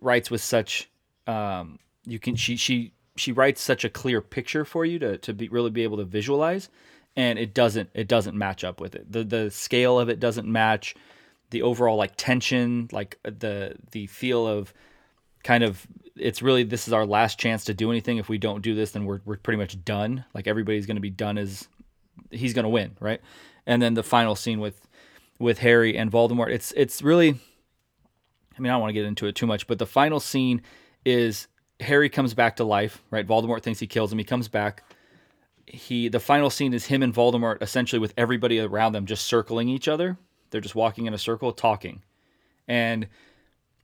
writes 0.02 0.32
with 0.32 0.42
such 0.42 0.90
um 1.28 1.80
you 2.06 2.20
can 2.20 2.36
she 2.36 2.56
she 2.56 2.94
she 3.16 3.32
writes 3.32 3.62
such 3.62 3.84
a 3.84 3.90
clear 3.90 4.22
picture 4.22 4.66
for 4.66 4.86
you 4.86 5.00
to 5.00 5.18
to 5.18 5.34
be 5.34 5.48
really 5.50 5.70
be 5.70 5.84
able 5.84 5.98
to 5.98 6.06
visualize 6.06 6.70
and 7.16 7.40
it 7.40 7.54
doesn't 7.54 7.90
it 7.94 8.08
doesn't 8.08 8.38
match 8.38 8.64
up 8.64 8.80
with 8.80 8.96
it 8.96 9.12
the 9.12 9.24
the 9.24 9.50
scale 9.50 10.00
of 10.00 10.10
it 10.10 10.20
doesn't 10.20 10.48
match 10.48 10.96
the 11.50 11.62
overall 11.62 11.96
like 11.96 12.14
tension 12.18 12.88
like 12.92 13.20
the 13.24 13.76
the 13.92 14.08
feel 14.08 14.48
of 14.48 14.74
kind 15.44 15.64
of 15.64 15.88
it's 16.16 16.42
really 16.42 16.64
this 16.64 16.88
is 16.88 16.94
our 16.94 17.06
last 17.06 17.40
chance 17.40 17.66
to 17.66 17.74
do 17.74 17.90
anything 17.92 18.18
if 18.18 18.30
we 18.30 18.38
don't 18.38 18.62
do 18.62 18.76
this 18.76 18.92
then 18.92 19.06
we're, 19.06 19.22
we're 19.26 19.38
pretty 19.38 19.58
much 19.58 19.84
done 19.84 20.26
like 20.34 20.48
everybody's 20.48 20.86
going 20.86 20.98
to 20.98 21.02
be 21.02 21.10
done 21.10 21.38
as 21.38 21.68
he's 22.32 22.54
going 22.54 22.64
to 22.64 22.70
win 22.70 22.96
right 23.00 23.22
and 23.66 23.82
then 23.82 23.94
the 23.94 24.04
final 24.04 24.36
scene 24.36 24.60
with 24.60 24.88
with 25.40 25.60
harry 25.60 25.98
and 25.98 26.12
voldemort 26.12 26.50
it's 26.50 26.72
it's 26.74 27.02
really 27.02 27.40
I 28.58 28.62
mean, 28.62 28.72
I 28.72 28.76
don't 28.76 28.82
want 28.82 28.90
to 28.90 28.94
get 28.94 29.06
into 29.06 29.28
it 29.28 29.36
too 29.36 29.48
much, 29.48 29.68
but 29.68 29.80
the 29.80 29.86
final 29.86 30.20
scene 30.20 30.62
is 31.04 31.48
Harry 31.80 32.10
comes 32.10 32.34
back 32.34 32.56
to 32.58 32.64
life, 32.64 33.04
right? 33.12 33.28
Voldemort 33.28 33.62
thinks 33.62 33.80
he 33.80 33.88
kills 33.88 34.12
him. 34.12 34.18
He 34.18 34.24
comes 34.24 34.48
back. 34.48 34.84
He 35.68 36.08
the 36.08 36.20
final 36.20 36.50
scene 36.50 36.74
is 36.74 36.86
him 36.86 37.04
and 37.04 37.14
Voldemort 37.14 37.62
essentially 37.62 38.00
with 38.00 38.14
everybody 38.18 38.60
around 38.60 38.94
them 38.94 39.06
just 39.06 39.26
circling 39.26 39.68
each 39.68 39.88
other. 39.88 40.18
They're 40.50 40.62
just 40.62 40.76
walking 40.76 41.06
in 41.06 41.14
a 41.14 41.18
circle 41.18 41.52
talking. 41.52 42.04
And 42.68 43.08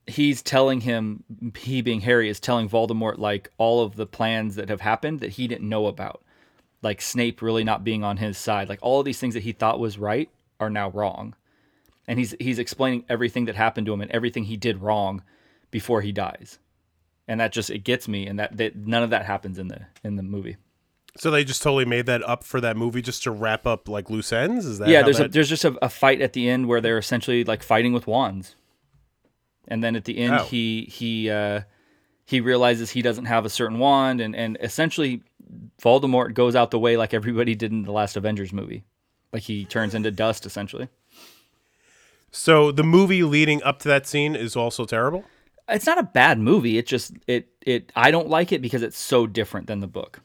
he's 0.08 0.42
telling 0.42 0.82
him 0.82 1.24
he 1.58 1.82
being 1.82 2.02
Harry 2.02 2.30
is 2.30 2.40
telling 2.40 2.70
Voldemort 2.70 3.18
like 3.18 3.50
all 3.58 3.84
of 3.84 3.96
the 3.96 4.06
plans 4.06 4.56
that 4.56 4.70
have 4.70 4.82
happened 4.82 5.20
that 5.20 5.32
he 5.32 5.48
didn't 5.48 5.68
know 5.68 5.88
about. 5.88 6.24
Like 6.82 7.02
Snape 7.02 7.42
really 7.42 7.64
not 7.64 7.84
being 7.84 8.04
on 8.04 8.18
his 8.18 8.38
side. 8.38 8.70
Like 8.70 8.80
all 8.82 9.00
of 9.00 9.06
these 9.06 9.20
things 9.20 9.34
that 9.36 9.44
he 9.44 9.52
thought 9.52 9.80
was 9.80 9.98
right 9.98 10.30
are 10.60 10.70
now 10.70 10.90
wrong 10.90 11.36
and 12.08 12.18
he's 12.20 12.36
he's 12.40 12.60
explaining 12.60 13.04
everything 13.10 13.46
that 13.46 13.56
happened 13.56 13.86
to 13.88 13.94
him 13.94 14.02
and 14.02 14.12
everything 14.12 14.44
he 14.46 14.58
did 14.58 14.82
wrong 14.82 15.24
before 15.72 16.02
he 16.02 16.12
dies 16.12 16.60
and 17.28 17.40
that 17.40 17.52
just 17.52 17.70
it 17.70 17.80
gets 17.84 18.08
me 18.08 18.28
and 18.28 18.38
that, 18.40 18.56
that 18.58 18.76
none 18.76 19.02
of 19.04 19.10
that 19.12 19.26
happens 19.26 19.58
in 19.60 19.68
the 19.70 19.82
in 20.04 20.16
the 20.18 20.24
movie 20.24 20.58
So 21.18 21.32
they 21.32 21.44
just 21.44 21.62
totally 21.64 21.86
made 21.86 22.06
that 22.08 22.22
up 22.28 22.44
for 22.44 22.62
that 22.62 22.78
movie 22.78 23.02
just 23.02 23.24
to 23.24 23.32
wrap 23.32 23.66
up 23.66 23.88
like 23.90 24.10
loose 24.10 24.32
ends. 24.34 24.66
Is 24.66 24.78
that 24.80 24.90
yeah 24.90 25.02
there's 25.04 25.20
a, 25.20 25.28
there's 25.28 25.50
just 25.50 25.66
a, 25.66 25.76
a 25.84 25.90
fight 25.90 26.22
at 26.22 26.34
the 26.34 26.48
end 26.50 26.68
where 26.68 26.80
they're 26.82 26.98
essentially 27.00 27.44
like 27.44 27.64
fighting 27.64 27.94
with 27.94 28.06
wands 28.08 28.56
and 29.68 29.84
then 29.84 29.96
at 29.96 30.06
the 30.06 30.18
end 30.18 30.34
Oh. 30.42 30.44
he 30.46 30.88
he 30.92 31.30
uh 31.30 31.62
he 32.26 32.40
realizes 32.40 32.92
he 32.92 33.02
doesn't 33.02 33.26
have 33.26 33.46
a 33.46 33.50
certain 33.50 33.80
wand 33.80 34.22
and 34.22 34.36
and 34.36 34.58
essentially 34.62 35.22
Voldemort 35.82 36.34
goes 36.34 36.56
out 36.56 36.72
the 36.72 36.80
way 36.80 36.98
like 36.98 37.14
everybody 37.14 37.56
did 37.56 37.72
in 37.72 37.84
the 37.84 37.92
last 37.92 38.16
Avengers 38.16 38.54
movie 38.54 38.84
like 39.34 39.44
he 39.44 39.66
turns 39.66 39.94
into 39.96 40.12
dust 40.12 40.46
essentially 40.46 40.88
so 42.32 42.72
the 42.72 42.84
movie 42.84 43.24
leading 43.24 43.62
up 43.64 43.80
to 43.80 43.88
that 43.90 44.08
scene 44.08 44.36
is 44.36 44.56
also 44.56 44.86
terrible. 44.86 45.26
it's 45.68 45.86
not 45.86 45.98
a 45.98 46.04
bad 46.04 46.40
movie. 46.40 46.78
It 46.78 46.88
just 46.88 47.14
it 47.28 47.50
it 47.62 47.92
I 47.96 48.10
don't 48.10 48.30
like 48.30 48.52
it 48.52 48.62
because 48.62 48.82
it's 48.82 48.98
so 48.98 49.28
different 49.28 49.68
than 49.68 49.82
the 49.82 49.88
book. 49.88 50.22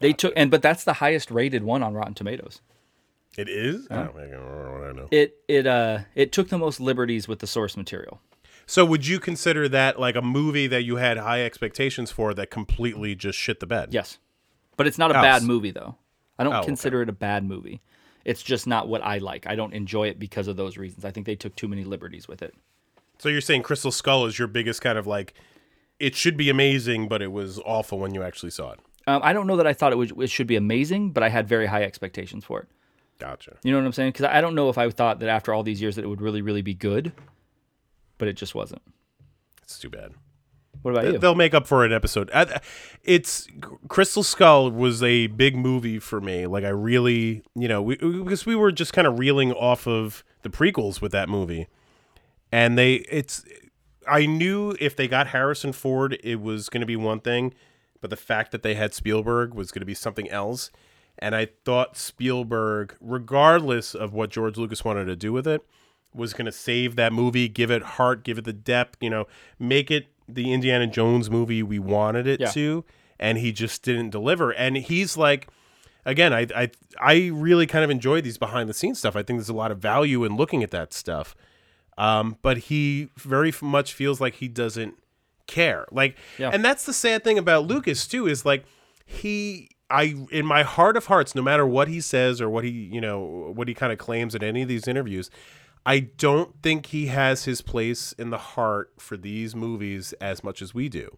They 0.00 0.12
took 0.12 0.32
and 0.36 0.50
but 0.50 0.62
that's 0.62 0.84
the 0.84 0.94
highest 0.94 1.30
rated 1.30 1.64
one 1.64 1.82
on 1.82 1.94
Rotten 1.94 2.14
Tomatoes. 2.14 2.60
It 3.36 3.48
is. 3.48 3.86
I 3.90 4.04
don't, 4.04 4.16
I 4.16 4.26
don't 4.30 4.96
know. 4.96 5.08
It 5.10 5.36
it 5.48 5.66
uh 5.66 6.00
it 6.14 6.30
took 6.30 6.48
the 6.48 6.58
most 6.58 6.80
liberties 6.80 7.26
with 7.26 7.40
the 7.40 7.46
source 7.46 7.76
material. 7.76 8.20
So 8.68 8.84
would 8.84 9.06
you 9.06 9.18
consider 9.18 9.66
that 9.70 9.98
like 9.98 10.14
a 10.14 10.20
movie 10.20 10.66
that 10.66 10.82
you 10.82 10.96
had 10.96 11.16
high 11.16 11.42
expectations 11.42 12.10
for 12.10 12.34
that 12.34 12.50
completely 12.50 13.14
just 13.14 13.38
shit 13.38 13.60
the 13.60 13.66
bed? 13.66 13.88
Yes. 13.92 14.18
But 14.76 14.86
it's 14.86 14.98
not 14.98 15.10
a 15.10 15.14
bad 15.14 15.42
movie 15.42 15.70
though. 15.70 15.96
I 16.38 16.44
don't 16.44 16.52
Oh, 16.52 16.58
okay. 16.58 16.66
consider 16.66 17.00
it 17.00 17.08
a 17.08 17.12
bad 17.12 17.44
movie. 17.44 17.80
It's 18.26 18.42
just 18.42 18.66
not 18.66 18.86
what 18.86 19.02
I 19.02 19.18
like. 19.18 19.46
I 19.46 19.54
don't 19.56 19.72
enjoy 19.72 20.08
it 20.08 20.18
because 20.18 20.48
of 20.48 20.56
those 20.56 20.76
reasons. 20.76 21.06
I 21.06 21.10
think 21.10 21.24
they 21.24 21.34
took 21.34 21.56
too 21.56 21.66
many 21.66 21.82
liberties 21.82 22.28
with 22.28 22.42
it. 22.42 22.54
So 23.18 23.30
you're 23.30 23.40
saying 23.40 23.62
Crystal 23.62 23.90
Skull 23.90 24.26
is 24.26 24.38
your 24.38 24.48
biggest 24.48 24.82
kind 24.82 24.98
of 24.98 25.06
like 25.06 25.32
it 25.98 26.14
should 26.14 26.36
be 26.36 26.50
amazing, 26.50 27.08
but 27.08 27.22
it 27.22 27.32
was 27.32 27.58
awful 27.64 27.98
when 27.98 28.14
you 28.14 28.22
actually 28.22 28.50
saw 28.50 28.72
it. 28.72 28.80
Um, 29.06 29.22
I 29.24 29.32
don't 29.32 29.46
know 29.46 29.56
that 29.56 29.66
I 29.66 29.72
thought 29.72 29.92
it 29.92 29.96
would 29.96 30.12
it 30.20 30.28
should 30.30 30.46
be 30.46 30.56
amazing, 30.56 31.12
but 31.12 31.22
I 31.22 31.30
had 31.30 31.48
very 31.48 31.66
high 31.66 31.84
expectations 31.84 32.44
for 32.44 32.60
it. 32.60 32.68
Gotcha. 33.18 33.56
You 33.62 33.72
know 33.72 33.78
what 33.78 33.86
I'm 33.86 33.92
saying? 33.94 34.10
Because 34.12 34.26
I 34.26 34.42
don't 34.42 34.54
know 34.54 34.68
if 34.68 34.76
I 34.76 34.90
thought 34.90 35.20
that 35.20 35.30
after 35.30 35.54
all 35.54 35.62
these 35.62 35.80
years 35.80 35.96
that 35.96 36.04
it 36.04 36.08
would 36.08 36.20
really, 36.20 36.42
really 36.42 36.62
be 36.62 36.74
good, 36.74 37.12
but 38.18 38.28
it 38.28 38.34
just 38.34 38.54
wasn't. 38.54 38.82
It's 39.62 39.78
too 39.78 39.90
bad. 39.90 40.12
What 40.82 40.92
about 40.92 41.06
you? 41.06 41.18
They'll 41.18 41.34
make 41.34 41.54
up 41.54 41.66
for 41.66 41.84
an 41.84 41.92
episode. 41.92 42.30
It's 43.02 43.48
Crystal 43.88 44.22
Skull 44.22 44.70
was 44.70 45.02
a 45.02 45.26
big 45.26 45.56
movie 45.56 45.98
for 45.98 46.20
me. 46.20 46.46
Like 46.46 46.64
I 46.64 46.68
really, 46.68 47.42
you 47.54 47.66
know, 47.66 47.82
we, 47.82 47.96
because 47.96 48.46
we 48.46 48.54
were 48.54 48.70
just 48.70 48.92
kind 48.92 49.06
of 49.06 49.18
reeling 49.18 49.52
off 49.52 49.88
of 49.88 50.22
the 50.42 50.50
prequels 50.50 51.00
with 51.00 51.12
that 51.12 51.28
movie, 51.28 51.66
and 52.52 52.78
they 52.78 52.94
it's. 53.10 53.44
I 54.06 54.24
knew 54.24 54.74
if 54.80 54.96
they 54.96 55.06
got 55.08 55.28
Harrison 55.28 55.72
Ford, 55.72 56.18
it 56.24 56.40
was 56.40 56.68
going 56.70 56.80
to 56.80 56.86
be 56.86 56.96
one 56.96 57.20
thing, 57.20 57.52
but 58.00 58.08
the 58.08 58.16
fact 58.16 58.52
that 58.52 58.62
they 58.62 58.74
had 58.74 58.94
Spielberg 58.94 59.52
was 59.52 59.70
going 59.70 59.80
to 59.80 59.86
be 59.86 59.94
something 59.94 60.30
else. 60.30 60.70
And 61.18 61.34
I 61.34 61.48
thought 61.64 61.96
Spielberg, 61.96 62.94
regardless 63.00 63.94
of 63.94 64.14
what 64.14 64.30
George 64.30 64.56
Lucas 64.56 64.84
wanted 64.84 65.06
to 65.06 65.16
do 65.16 65.32
with 65.32 65.46
it, 65.48 65.60
was 66.14 66.32
going 66.32 66.46
to 66.46 66.52
save 66.52 66.96
that 66.96 67.12
movie, 67.12 67.48
give 67.48 67.70
it 67.70 67.82
heart, 67.82 68.24
give 68.24 68.38
it 68.38 68.44
the 68.44 68.52
depth, 68.52 68.96
you 69.00 69.10
know, 69.10 69.26
make 69.58 69.90
it 69.90 70.06
the 70.28 70.52
Indiana 70.52 70.86
Jones 70.86 71.30
movie 71.30 71.62
we 71.62 71.78
wanted 71.78 72.26
it 72.26 72.40
Yeah. 72.40 72.50
to, 72.50 72.84
and 73.18 73.38
he 73.38 73.52
just 73.52 73.82
didn't 73.82 74.10
deliver. 74.10 74.50
And 74.52 74.76
he's 74.76 75.16
like, 75.16 75.48
again, 76.04 76.32
I 76.32 76.46
I 76.54 76.70
I 77.00 77.30
really 77.32 77.66
kind 77.66 77.84
of 77.84 77.90
enjoy 77.90 78.20
these 78.20 78.38
behind 78.38 78.68
the 78.68 78.74
scenes 78.74 78.98
stuff. 78.98 79.16
I 79.16 79.22
think 79.22 79.38
there's 79.38 79.48
a 79.48 79.54
lot 79.54 79.70
of 79.70 79.78
value 79.78 80.24
in 80.24 80.36
looking 80.36 80.62
at 80.62 80.70
that 80.70 80.92
stuff. 80.92 81.34
Um, 81.96 82.36
but 82.42 82.58
he 82.58 83.08
very 83.16 83.52
much 83.60 83.92
feels 83.92 84.20
like 84.20 84.34
he 84.36 84.46
doesn't 84.48 84.94
care. 85.48 85.84
Like, 85.90 86.16
Yeah. 86.38 86.50
and 86.52 86.64
that's 86.64 86.84
the 86.84 86.92
sad 86.92 87.24
thing 87.24 87.38
about 87.38 87.66
Lucas 87.66 88.06
too 88.06 88.26
is 88.26 88.44
like 88.46 88.64
he. 89.04 89.70
I 89.90 90.14
in 90.30 90.44
my 90.44 90.64
heart 90.64 90.98
of 90.98 91.06
hearts, 91.06 91.34
no 91.34 91.40
matter 91.40 91.66
what 91.66 91.88
he 91.88 92.02
says 92.02 92.42
or 92.42 92.50
what 92.50 92.62
he 92.62 92.70
you 92.70 93.00
know 93.00 93.52
what 93.56 93.68
he 93.68 93.72
kind 93.74 93.90
of 93.90 93.98
claims 93.98 94.34
in 94.34 94.44
any 94.44 94.60
of 94.60 94.68
these 94.68 94.86
interviews, 94.86 95.30
I 95.88 96.00
don't 96.00 96.60
think 96.62 96.86
he 96.86 97.06
has 97.06 97.46
his 97.46 97.62
place 97.62 98.12
in 98.18 98.28
the 98.28 98.36
heart 98.36 98.92
for 98.98 99.16
these 99.16 99.56
movies 99.56 100.12
as 100.20 100.44
much 100.44 100.60
as 100.60 100.74
we 100.74 100.90
do. 100.90 101.16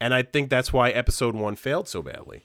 And 0.00 0.12
I 0.12 0.24
think 0.24 0.50
that's 0.50 0.72
why 0.72 0.90
episode 0.90 1.36
one 1.36 1.54
failed 1.54 1.86
so 1.86 2.02
badly. 2.02 2.44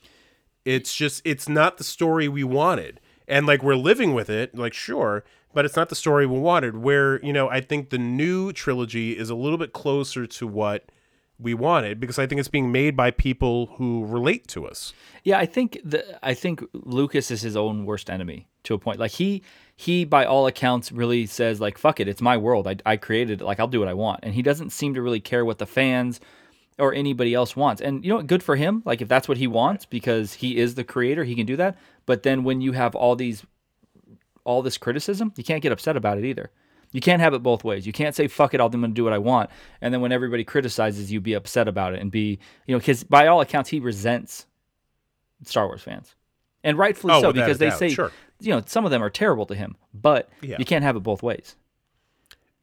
It's 0.65 0.95
just, 0.95 1.19
it's 1.25 1.49
not 1.49 1.79
the 1.79 1.83
story 1.83 2.27
we 2.27 2.43
wanted. 2.43 2.99
And 3.27 3.47
like 3.47 3.63
we're 3.63 3.75
living 3.75 4.13
with 4.13 4.29
it, 4.29 4.55
like, 4.55 4.75
sure, 4.75 5.23
but 5.51 5.65
it's 5.65 5.75
not 5.75 5.89
the 5.89 5.95
story 5.95 6.27
we 6.27 6.37
wanted. 6.37 6.77
Where, 6.77 7.19
you 7.25 7.33
know, 7.33 7.49
I 7.49 7.61
think 7.61 7.89
the 7.89 7.97
new 7.97 8.53
trilogy 8.53 9.17
is 9.17 9.31
a 9.31 9.35
little 9.35 9.57
bit 9.57 9.73
closer 9.73 10.27
to 10.27 10.45
what 10.45 10.91
we 11.39 11.55
wanted 11.55 11.99
because 11.99 12.19
I 12.19 12.27
think 12.27 12.37
it's 12.37 12.47
being 12.47 12.71
made 12.71 12.95
by 12.95 13.09
people 13.09 13.65
who 13.77 14.05
relate 14.05 14.47
to 14.49 14.67
us. 14.67 14.93
Yeah, 15.23 15.39
I 15.39 15.47
think 15.47 15.79
the 15.83 16.23
I 16.23 16.35
think 16.35 16.63
Lucas 16.73 17.31
is 17.31 17.41
his 17.41 17.55
own 17.55 17.85
worst 17.85 18.11
enemy 18.11 18.47
to 18.67 18.73
a 18.73 18.79
point. 18.79 18.99
Like 18.99 19.11
he 19.11 19.41
he 19.75 20.05
by 20.05 20.25
all 20.25 20.47
accounts 20.47 20.91
really 20.91 21.25
says 21.25 21.59
like 21.59 21.77
fuck 21.77 21.99
it, 21.99 22.07
it's 22.07 22.21
my 22.21 22.37
world. 22.37 22.67
I 22.67 22.77
I 22.85 22.97
created 22.97 23.41
it. 23.41 23.45
Like 23.45 23.59
I'll 23.59 23.67
do 23.67 23.79
what 23.79 23.89
I 23.89 23.93
want. 23.93 24.21
And 24.23 24.33
he 24.33 24.41
doesn't 24.41 24.71
seem 24.71 24.93
to 24.93 25.01
really 25.01 25.19
care 25.19 25.43
what 25.43 25.57
the 25.57 25.65
fans 25.65 26.19
or 26.79 26.93
anybody 26.93 27.33
else 27.33 27.55
wants. 27.55 27.81
And 27.81 28.03
you 28.03 28.09
know 28.09 28.17
what, 28.17 28.27
good 28.27 28.43
for 28.43 28.55
him. 28.55 28.83
Like 28.85 29.01
if 29.01 29.07
that's 29.07 29.27
what 29.27 29.37
he 29.37 29.47
wants 29.47 29.85
because 29.85 30.35
he 30.35 30.57
is 30.57 30.75
the 30.75 30.83
creator, 30.83 31.23
he 31.23 31.35
can 31.35 31.45
do 31.45 31.55
that. 31.57 31.77
But 32.05 32.23
then 32.23 32.43
when 32.43 32.61
you 32.61 32.73
have 32.73 32.95
all 32.95 33.15
these 33.15 33.43
all 34.43 34.61
this 34.61 34.77
criticism, 34.77 35.33
you 35.35 35.43
can't 35.43 35.61
get 35.61 35.71
upset 35.71 35.97
about 35.97 36.17
it 36.17 36.25
either. 36.25 36.51
You 36.93 37.01
can't 37.01 37.21
have 37.21 37.33
it 37.33 37.43
both 37.43 37.65
ways. 37.65 37.85
You 37.85 37.91
can't 37.91 38.15
say 38.15 38.27
fuck 38.27 38.53
it, 38.53 38.61
I'm 38.61 38.71
going 38.71 38.81
to 38.83 38.87
do 38.87 39.03
what 39.03 39.11
I 39.13 39.17
want, 39.17 39.49
and 39.81 39.93
then 39.93 39.99
when 40.01 40.13
everybody 40.13 40.43
criticizes 40.45 41.11
you, 41.11 41.19
be 41.19 41.33
upset 41.33 41.67
about 41.67 41.93
it 41.93 42.01
and 42.01 42.09
be 42.09 42.39
you 42.65 42.73
know 42.73 42.79
because 42.79 43.03
by 43.03 43.27
all 43.27 43.41
accounts 43.41 43.69
he 43.69 43.79
resents 43.79 44.45
Star 45.43 45.67
Wars 45.67 45.81
fans, 45.81 46.15
and 46.63 46.77
rightfully 46.77 47.13
Oh, 47.13 47.21
so 47.21 47.33
because 47.33 47.57
they 47.57 47.69
doubt, 47.69 47.79
say 47.79 47.89
sure. 47.89 48.11
You 48.39 48.51
know 48.53 48.61
some 48.65 48.85
of 48.85 48.91
them 48.91 49.03
are 49.03 49.09
terrible 49.09 49.45
to 49.47 49.55
him, 49.55 49.75
but 49.93 50.29
Yeah. 50.41 50.57
you 50.59 50.65
can't 50.65 50.83
have 50.83 50.95
it 50.95 51.01
both 51.01 51.23
ways. 51.23 51.55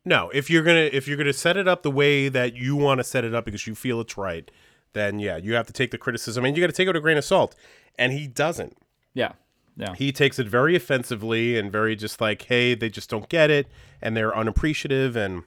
No, 0.05 0.31
if 0.31 0.51
you're 0.51 0.63
gonna 0.63 0.91
if 0.93 1.09
you're 1.09 1.17
gonna 1.17 1.33
set 1.33 1.57
it 1.57 1.67
up 1.67 1.83
the 1.83 1.91
way 1.91 2.29
that 2.29 2.55
you 2.55 2.77
want 2.77 2.99
to 2.99 3.05
set 3.05 3.25
it 3.25 3.35
up 3.35 3.45
because 3.45 3.67
you 3.67 3.75
feel 3.75 4.01
it's 4.01 4.17
right, 4.19 4.51
then 4.93 5.19
yeah, 5.19 5.37
you 5.37 5.55
have 5.55 5.67
to 5.67 5.73
take 5.73 5.91
the 5.91 5.99
criticism 5.99 6.45
and 6.45 6.57
you 6.57 6.63
got 6.63 6.67
to 6.69 6.73
take 6.73 6.87
it 6.87 6.91
with 6.91 6.97
a 6.97 7.01
grain 7.01 7.17
of 7.17 7.25
salt. 7.25 7.55
And 7.99 8.13
he 8.13 8.27
doesn't. 8.27 8.77
Yeah. 9.15 9.33
Yeah. 9.77 9.95
He 9.95 10.13
takes 10.13 10.39
it 10.39 10.47
very 10.47 10.77
offensively 10.77 11.59
and 11.59 11.73
very 11.73 11.97
just 11.97 12.21
like, 12.21 12.43
hey, 12.43 12.75
they 12.75 12.89
just 12.91 13.11
don't 13.11 13.29
get 13.29 13.51
it 13.51 13.67
and 14.01 14.17
they're 14.17 14.37
unappreciative 14.37 15.17
and 15.17 15.43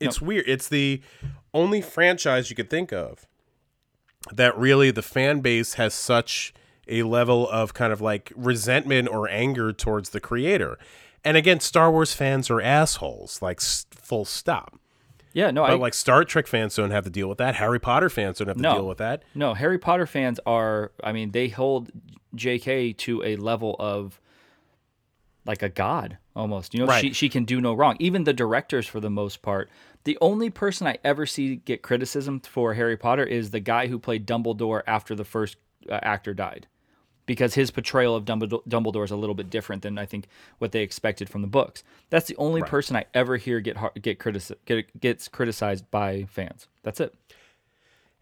it's 0.00 0.20
weird. 0.20 0.44
It's 0.48 0.66
the 0.68 1.02
only 1.52 1.80
franchise 1.82 2.48
you 2.50 2.56
could 2.56 2.70
think 2.70 2.92
of 2.92 3.26
that 4.32 4.56
really 4.58 4.90
the 4.90 5.02
fan 5.02 5.40
base 5.40 5.74
has 5.74 5.94
such 5.94 6.52
a 6.90 7.04
level 7.04 7.48
of 7.48 7.72
kind 7.72 7.92
of 7.92 8.00
like 8.00 8.32
resentment 8.36 9.08
or 9.08 9.28
anger 9.28 9.72
towards 9.72 10.10
the 10.10 10.20
creator. 10.20 10.78
And 11.24 11.36
again, 11.36 11.60
Star 11.60 11.90
Wars 11.90 12.12
fans 12.12 12.50
are 12.50 12.60
assholes, 12.60 13.40
like 13.42 13.58
s- 13.58 13.86
full 13.90 14.24
stop. 14.24 14.78
yeah. 15.32 15.50
No, 15.50 15.62
But 15.62 15.70
I 15.70 15.74
like 15.74 15.94
Star 15.94 16.24
Trek 16.24 16.46
fans 16.46 16.74
don't 16.76 16.90
have 16.90 17.04
to 17.04 17.10
deal 17.10 17.28
with 17.28 17.38
that. 17.38 17.54
Harry 17.56 17.78
Potter 17.78 18.08
fans 18.10 18.38
don't 18.38 18.48
have 18.48 18.56
to 18.56 18.62
No. 18.62 18.74
deal 18.74 18.88
with 18.88 18.98
that. 18.98 19.22
No, 19.34 19.54
Harry 19.54 19.78
Potter 19.78 20.06
fans 20.06 20.40
are. 20.46 20.92
I 21.04 21.12
mean, 21.12 21.30
they 21.32 21.48
hold 21.48 21.90
J.K. 22.34 22.92
to 22.94 23.22
a 23.22 23.36
level 23.36 23.76
of 23.78 24.20
like 25.46 25.62
a 25.62 25.68
god 25.68 26.18
almost. 26.36 26.74
You 26.74 26.80
know, 26.80 26.86
Right. 26.86 27.00
she 27.00 27.12
she 27.12 27.28
can 27.28 27.44
do 27.44 27.60
no 27.60 27.74
wrong. 27.74 27.96
Even 27.98 28.24
the 28.24 28.32
directors, 28.32 28.86
for 28.86 29.00
the 29.00 29.10
most 29.10 29.42
part, 29.42 29.68
the 30.04 30.16
only 30.20 30.50
person 30.50 30.86
I 30.86 30.98
ever 31.04 31.26
see 31.26 31.56
get 31.56 31.82
criticism 31.82 32.40
for 32.40 32.74
Harry 32.74 32.96
Potter 32.96 33.24
is 33.24 33.50
the 33.50 33.60
guy 33.60 33.86
who 33.88 33.98
played 33.98 34.26
Dumbledore 34.26 34.82
after 34.86 35.14
the 35.14 35.24
first 35.24 35.56
uh, 35.90 35.98
actor 36.02 36.34
died, 36.34 36.66
because 37.30 37.54
his 37.54 37.70
portrayal 37.70 38.16
of 38.16 38.24
Dumbledore, 38.24 39.04
is 39.04 39.12
a 39.12 39.16
little 39.16 39.36
bit 39.36 39.50
different 39.50 39.82
than 39.82 39.98
I 39.98 40.04
think 40.04 40.26
what 40.58 40.72
they 40.72 40.82
expected 40.82 41.28
from 41.28 41.42
the 41.42 41.46
books. 41.46 41.84
That's 42.08 42.26
the 42.26 42.34
only 42.38 42.60
person 42.60 42.96
I 42.96 43.04
ever 43.14 43.36
hear 43.36 43.60
get 43.60 43.76
get 44.02 44.18
critici- 44.18 44.56
get 44.64 45.00
gets 45.00 45.28
criticized 45.28 45.88
by 45.92 46.24
fans. 46.24 46.66
That's 46.82 46.98
it. 46.98 47.14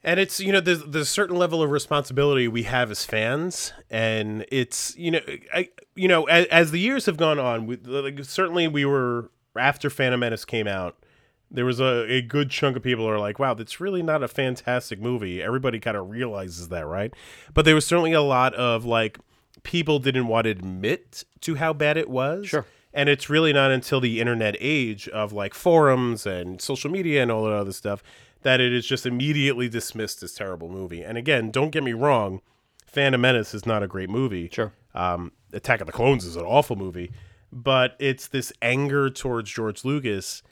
And 0.05 0.20
it's 0.20 0.40
you 0.40 0.52
know 0.52 0.60
there's 0.60 0.85
there's 0.85 1.06
a 1.06 1.10
certain 1.10 1.36
level 1.36 1.62
of 1.62 1.70
responsibility 1.70 2.48
we 2.48 2.64
have 2.64 2.90
as 2.90 3.06
fans, 3.06 3.72
and 3.89 4.44
it's 4.52 4.94
you 4.98 5.10
know 5.12 5.20
I 5.55 5.70
you 5.94 6.06
know 6.06 6.24
as, 6.24 6.44
as 6.48 6.70
the 6.70 6.78
years 6.78 7.06
have 7.06 7.16
gone 7.16 7.39
on, 7.39 7.66
we, 7.66 7.76
like, 7.76 8.22
certainly 8.24 8.68
we 8.68 8.85
were 8.85 9.30
after 9.56 9.89
Phantom 9.89 10.20
Menace 10.20 10.44
came 10.44 10.68
out, 10.68 11.02
there 11.51 11.65
was 11.65 11.81
a, 11.81 12.11
a 12.11 12.23
good 12.23 12.51
chunk 12.51 12.77
of 12.77 12.83
people 12.83 13.07
who 13.07 13.11
are 13.11 13.19
like, 13.19 13.39
wow, 13.39 13.55
that's 13.55 13.81
really 13.81 14.03
not 14.03 14.23
a 14.23 14.29
fantastic 14.29 15.01
movie. 15.01 15.43
Everybody 15.43 15.81
kind 15.81 15.97
of 15.97 16.11
realizes 16.11 16.69
that, 16.69 16.87
right? 16.87 17.12
But 17.55 17.65
there 17.65 17.75
was 17.75 17.87
certainly 17.87 18.12
a 18.12 18.23
lot 18.23 18.55
of 18.55 18.85
like 18.85 19.19
people 19.62 19.99
didn't 19.99 20.27
want 20.27 20.45
to 20.45 20.51
admit 20.51 21.25
to 21.41 21.57
how 21.57 21.73
bad 21.73 21.97
it 21.97 22.09
was. 22.09 22.49
Sure. 22.49 22.66
And 22.93 23.09
it's 23.09 23.31
really 23.31 23.53
not 23.53 23.70
until 23.70 24.01
the 24.01 24.20
internet 24.20 24.57
age 24.61 25.09
of 25.09 25.33
like 25.33 25.55
forums 25.55 26.27
and 26.27 26.61
social 26.61 26.91
media 26.91 27.23
and 27.23 27.31
all 27.31 27.45
that 27.45 27.53
other 27.53 27.73
stuff 27.73 28.03
that 28.43 28.61
it 28.61 28.73
is 28.73 28.87
just 28.87 29.05
immediately 29.05 29.69
dismissed 29.69 30.23
as 30.23 30.33
terrible 30.35 30.69
movie. 30.69 31.03
And 31.03 31.19
again, 31.19 31.51
don't 31.51 31.70
get 31.70 31.83
me 31.83 31.93
wrong, 31.93 32.41
Phantom 32.87 33.20
Menace 33.20 33.53
is 33.53 33.66
not 33.66 33.83
a 33.83 33.87
great 33.87 34.09
movie. 34.09 34.49
Sure. 34.53 34.73
Um, 34.95 35.33
Attack 35.53 35.81
of 35.81 35.87
the 35.87 35.93
Clones 35.93 36.25
is 36.25 36.37
an 36.37 36.45
awful 36.45 36.77
movie, 36.77 37.11
but 37.53 37.97
it's 37.99 38.29
this 38.29 38.53
anger 38.62 39.11
towards 39.11 39.51
George 39.51 39.85
Lucas. 39.85 40.43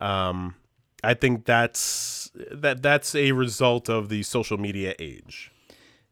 Um, 0.00 0.54
I 1.02 1.14
think 1.14 1.44
that's 1.46 2.30
that 2.52 2.82
that's 2.82 3.14
a 3.14 3.32
result 3.32 3.88
of 3.88 4.08
the 4.08 4.22
social 4.22 4.58
media 4.58 4.94
age. 4.98 5.50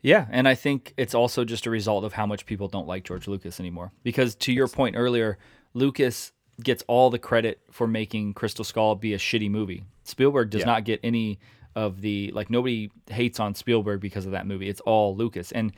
Yeah, 0.01 0.27
and 0.31 0.47
I 0.49 0.55
think 0.55 0.95
it's 0.97 1.15
also 1.15 1.45
just 1.45 1.67
a 1.67 1.71
result 1.71 2.05
of 2.05 2.13
how 2.13 2.25
much 2.27 2.47
people 2.47 2.69
don't 2.69 2.87
like 2.87 3.05
George 3.05 3.27
Lucas 3.27 3.59
anymore. 3.59 3.93
Because 4.05 4.35
to 4.37 4.53
your 4.53 4.69
point 4.69 4.95
earlier, 4.97 5.39
Lucas 5.75 6.33
gets 6.63 6.83
all 6.87 7.11
the 7.11 7.19
credit 7.19 7.61
for 7.71 7.87
making 7.87 8.35
Crystal 8.35 8.65
Skull 8.65 8.95
be 8.95 9.13
a 9.15 9.19
shitty 9.19 9.51
movie. 9.51 9.85
Spielberg 10.05 10.51
does 10.51 10.61
Yeah. 10.61 10.67
not 10.67 10.85
get 10.85 11.01
any 11.03 11.39
of 11.75 12.01
the 12.01 12.31
like 12.35 12.49
nobody 12.49 12.91
hates 13.11 13.39
on 13.41 13.55
Spielberg 13.55 14.01
because 14.01 14.25
of 14.27 14.33
that 14.33 14.47
movie. 14.47 14.69
It's 14.69 14.81
all 14.81 15.15
Lucas 15.17 15.53
and 15.53 15.73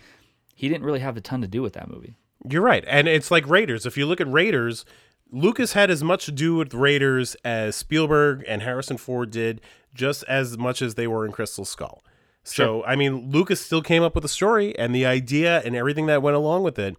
he 0.55 0.69
didn't 0.69 0.85
really 0.85 1.01
have 1.01 1.17
a 1.17 1.21
ton 1.21 1.41
to 1.41 1.49
do 1.49 1.63
with 1.63 1.73
that 1.73 1.91
movie. 1.91 2.15
You're 2.49 2.63
right, 2.63 2.85
and 2.87 3.07
it's 3.09 3.31
like 3.31 3.47
Raiders. 3.49 3.85
If 3.85 3.97
you 3.99 4.07
look 4.07 4.21
at 4.21 4.31
Raiders, 4.31 4.85
Lucas 5.33 5.73
had 5.75 5.91
as 5.91 6.03
much 6.03 6.25
to 6.27 6.33
do 6.33 6.55
with 6.57 6.75
Raiders 6.75 7.37
as 7.45 7.77
Spielberg 7.77 8.45
and 8.49 8.63
Harrison 8.63 8.97
Ford 8.97 9.31
did, 9.31 9.61
just 9.95 10.25
as 10.25 10.59
much 10.59 10.83
as 10.83 10.95
they 10.95 11.07
were 11.07 11.25
in 11.25 11.33
Crystal 11.33 11.65
Skull. 11.65 12.03
So 12.43 12.83
I 12.85 12.97
mean, 12.97 13.31
Lucas 13.31 13.61
still 13.61 13.83
came 13.83 14.03
up 14.03 14.15
with 14.15 14.23
the 14.23 14.29
story 14.29 14.77
and 14.79 14.95
the 14.95 15.07
idea 15.07 15.61
and 15.65 15.77
everything 15.77 16.07
that 16.07 16.23
went 16.23 16.37
along 16.37 16.63
with 16.63 16.79
it, 16.79 16.97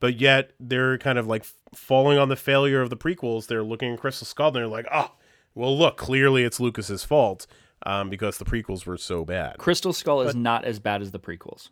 but 0.00 0.20
yet 0.20 0.52
they're 0.60 0.96
kind 0.98 1.18
of 1.18 1.26
like 1.26 1.44
falling 1.74 2.18
on 2.18 2.28
the 2.28 2.36
failure 2.36 2.80
of 2.80 2.90
the 2.90 2.96
prequels. 2.96 3.46
They're 3.46 3.64
looking 3.64 3.92
at 3.94 4.00
Crystal 4.00 4.26
Skull 4.26 4.48
and 4.48 4.56
they're 4.56 4.66
like, 4.66 4.86
oh, 4.92 5.12
well, 5.54 5.76
look, 5.76 5.96
clearly 5.96 6.44
it's 6.44 6.60
Lucas's 6.60 7.02
fault 7.04 7.46
um, 7.84 8.08
because 8.08 8.38
the 8.38 8.44
prequels 8.44 8.86
were 8.86 8.96
so 8.96 9.24
bad. 9.24 9.58
Crystal 9.58 9.92
Skull 9.92 10.22
is 10.22 10.34
not 10.34 10.64
as 10.64 10.78
bad 10.78 11.02
as 11.02 11.10
the 11.10 11.18
prequels. 11.20 11.70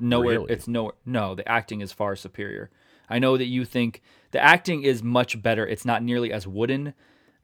Nowhere, 0.00 0.40
Really? 0.40 0.52
it's 0.52 0.66
nowhere. 0.66 0.94
No, 1.04 1.34
the 1.34 1.46
acting 1.46 1.82
is 1.82 1.92
far 1.92 2.16
superior. 2.16 2.70
I 3.10 3.18
know 3.18 3.36
that 3.36 3.46
you 3.46 3.64
think 3.66 4.00
the 4.30 4.42
acting 4.42 4.82
is 4.84 5.02
much 5.02 5.42
better. 5.42 5.66
It's 5.66 5.84
not 5.84 6.02
nearly 6.02 6.32
as 6.32 6.46
wooden 6.46 6.94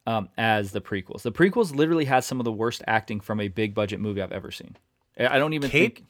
um, 0.07 0.29
as 0.37 0.71
the 0.71 0.81
prequels. 0.81 1.21
The 1.23 1.31
prequels 1.31 1.75
literally 1.75 2.05
has 2.05 2.25
some 2.25 2.39
of 2.39 2.45
the 2.45 2.51
worst 2.51 2.81
acting 2.87 3.19
from 3.19 3.39
a 3.41 3.49
big 3.49 3.75
budget 3.75 3.99
movie 3.99 4.21
I've 4.21 4.31
ever 4.31 4.49
seen. 4.51 4.77
I 5.19 5.37
don't 5.37 5.53
even 5.53 5.69
Kate- 5.69 5.97
think. 5.97 6.07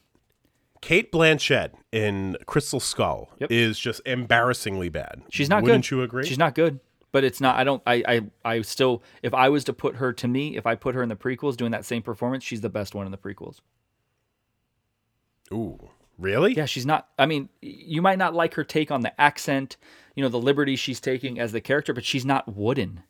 Cate 0.80 1.12
Blanchett 1.12 1.72
in 1.92 2.38
Crystal 2.46 2.80
Skull 2.80 3.32
Yep. 3.40 3.52
is 3.52 3.80
just 3.80 4.00
embarrassingly 4.06 4.90
bad. 4.90 5.24
She's 5.32 5.50
not 5.50 5.62
good. 5.64 5.70
Wouldn't 5.72 5.86
good. 5.90 5.96
you 5.96 6.02
agree? 6.04 6.26
She's 6.26 6.38
not 6.38 6.54
good. 6.54 6.80
But 7.12 7.24
it's 7.24 7.42
not. 7.42 7.56
I 7.56 7.64
don't. 7.64 7.82
I. 7.88 8.04
I. 8.08 8.22
I 8.58 8.62
still. 8.62 9.02
If 9.24 9.34
I 9.34 9.50
was 9.50 9.64
to 9.64 9.74
put 9.74 9.96
her 9.96 10.14
to 10.14 10.28
me, 10.28 10.56
if 10.56 10.68
I 10.68 10.76
put 10.76 10.94
her 10.94 11.02
in 11.02 11.10
the 11.10 11.16
prequels 11.16 11.58
doing 11.58 11.72
that 11.72 11.84
same 11.86 12.04
performance, 12.04 12.44
she's 12.44 12.62
the 12.62 12.70
best 12.70 12.94
one 12.94 13.06
in 13.08 13.12
the 13.12 13.18
prequels. 13.18 13.60
Ooh, 15.52 15.90
really? 16.18 16.54
Yeah, 16.54 16.66
she's 16.66 16.86
not. 16.86 17.08
I 17.18 17.26
mean, 17.26 17.50
you 17.62 18.02
might 18.02 18.18
not 18.18 18.34
like 18.34 18.54
her 18.56 18.64
take 18.64 18.92
on 18.92 19.02
the 19.02 19.20
accent, 19.20 19.78
you 20.16 20.24
know, 20.24 20.30
the 20.30 20.40
liberty 20.40 20.76
she's 20.76 21.00
taking 21.00 21.40
as 21.40 21.52
the 21.52 21.62
character, 21.62 21.94
but 21.94 22.06
she's 22.06 22.26
not 22.26 22.56
wooden. 22.56 23.04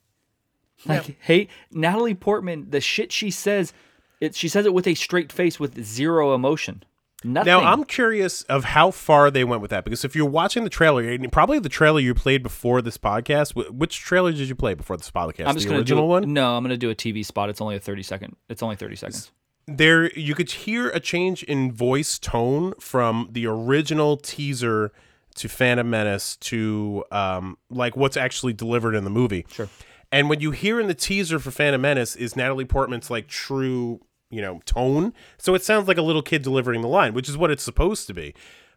Like, 0.85 1.17
hey, 1.21 1.47
Natalie 1.71 2.13
Portman, 2.13 2.69
the 2.69 2.81
shit 2.81 3.11
she 3.11 3.31
says, 3.31 3.73
it 4.21 4.35
she 4.35 4.47
says 4.47 4.65
it 4.65 4.73
with 4.73 4.87
a 4.87 4.93
straight 4.93 5.31
face 5.31 5.59
with 5.59 5.83
zero 5.83 6.35
emotion. 6.35 6.83
Nothing. 7.23 7.47
Now 7.47 7.63
I'm 7.63 7.83
curious 7.83 8.43
of 8.43 8.63
how 8.63 8.91
far 8.91 9.31
they 9.31 9.43
went 9.43 9.61
with 9.61 9.71
that 9.71 9.83
because 9.83 10.05
if 10.05 10.15
you're 10.15 10.29
watching 10.29 10.63
the 10.63 10.69
trailer, 10.69 11.01
and 11.01 11.31
probably 11.31 11.57
the 11.57 11.69
trailer 11.69 11.99
you 11.99 12.13
played 12.13 12.43
before 12.43 12.81
this 12.83 12.97
podcast. 12.97 13.55
Which 13.71 13.97
trailer 13.97 14.31
did 14.31 14.47
you 14.47 14.55
play 14.55 14.75
before 14.75 14.97
this 14.97 15.09
podcast? 15.09 15.47
I'm 15.47 15.55
just 15.55 15.67
the 15.67 15.75
original 15.75 16.03
do 16.03 16.09
one. 16.09 16.33
No, 16.33 16.55
I'm 16.55 16.63
gonna 16.63 16.77
do 16.77 16.91
a 16.91 16.95
TV 16.95 17.25
spot. 17.25 17.49
It's 17.49 17.59
only 17.59 17.75
a 17.75 17.79
30 17.79 18.03
second. 18.03 18.35
It's 18.49 18.61
only 18.61 18.75
30 18.75 18.95
seconds. 18.97 19.31
There, 19.67 20.11
you 20.17 20.33
could 20.33 20.49
hear 20.49 20.89
a 20.89 20.99
change 20.99 21.43
in 21.43 21.71
voice 21.71 22.17
tone 22.17 22.73
from 22.79 23.29
the 23.31 23.45
original 23.47 24.17
teaser 24.17 24.91
to 25.35 25.49
Phantom 25.49 25.89
Menace 25.89 26.37
to 26.37 27.03
um, 27.11 27.57
like 27.69 27.95
what's 27.95 28.17
actually 28.17 28.53
delivered 28.53 28.95
in 28.95 29.03
the 29.03 29.09
movie. 29.09 29.45
Sure. 29.49 29.69
And 30.11 30.29
what 30.29 30.41
you 30.41 30.51
hear 30.51 30.79
in 30.79 30.87
the 30.87 30.93
teaser 30.93 31.37
for 31.37 31.51
Phantom 31.51 31.81
Menace 31.81 32.15
is 32.15 32.35
Natalie 32.35 32.65
Portman's 32.65 33.09
like 33.09 33.27
true, 33.27 33.99
you 34.29 34.41
know, 34.41 34.61
tone. 34.65 35.13
So 35.37 35.53
it 35.53 35.63
sounds 35.63 35.87
like 35.87 35.97
a 35.97 36.01
little 36.01 36.21
kid 36.21 36.41
delivering 36.41 36.81
the 36.81 36.87
line, 36.87 37.13
which 37.13 37.27
is 37.27 37.37
what 37.37 37.51
it's 37.51 37.63
supposed 37.63 38.07
to 38.07 38.13
be. 38.13 38.33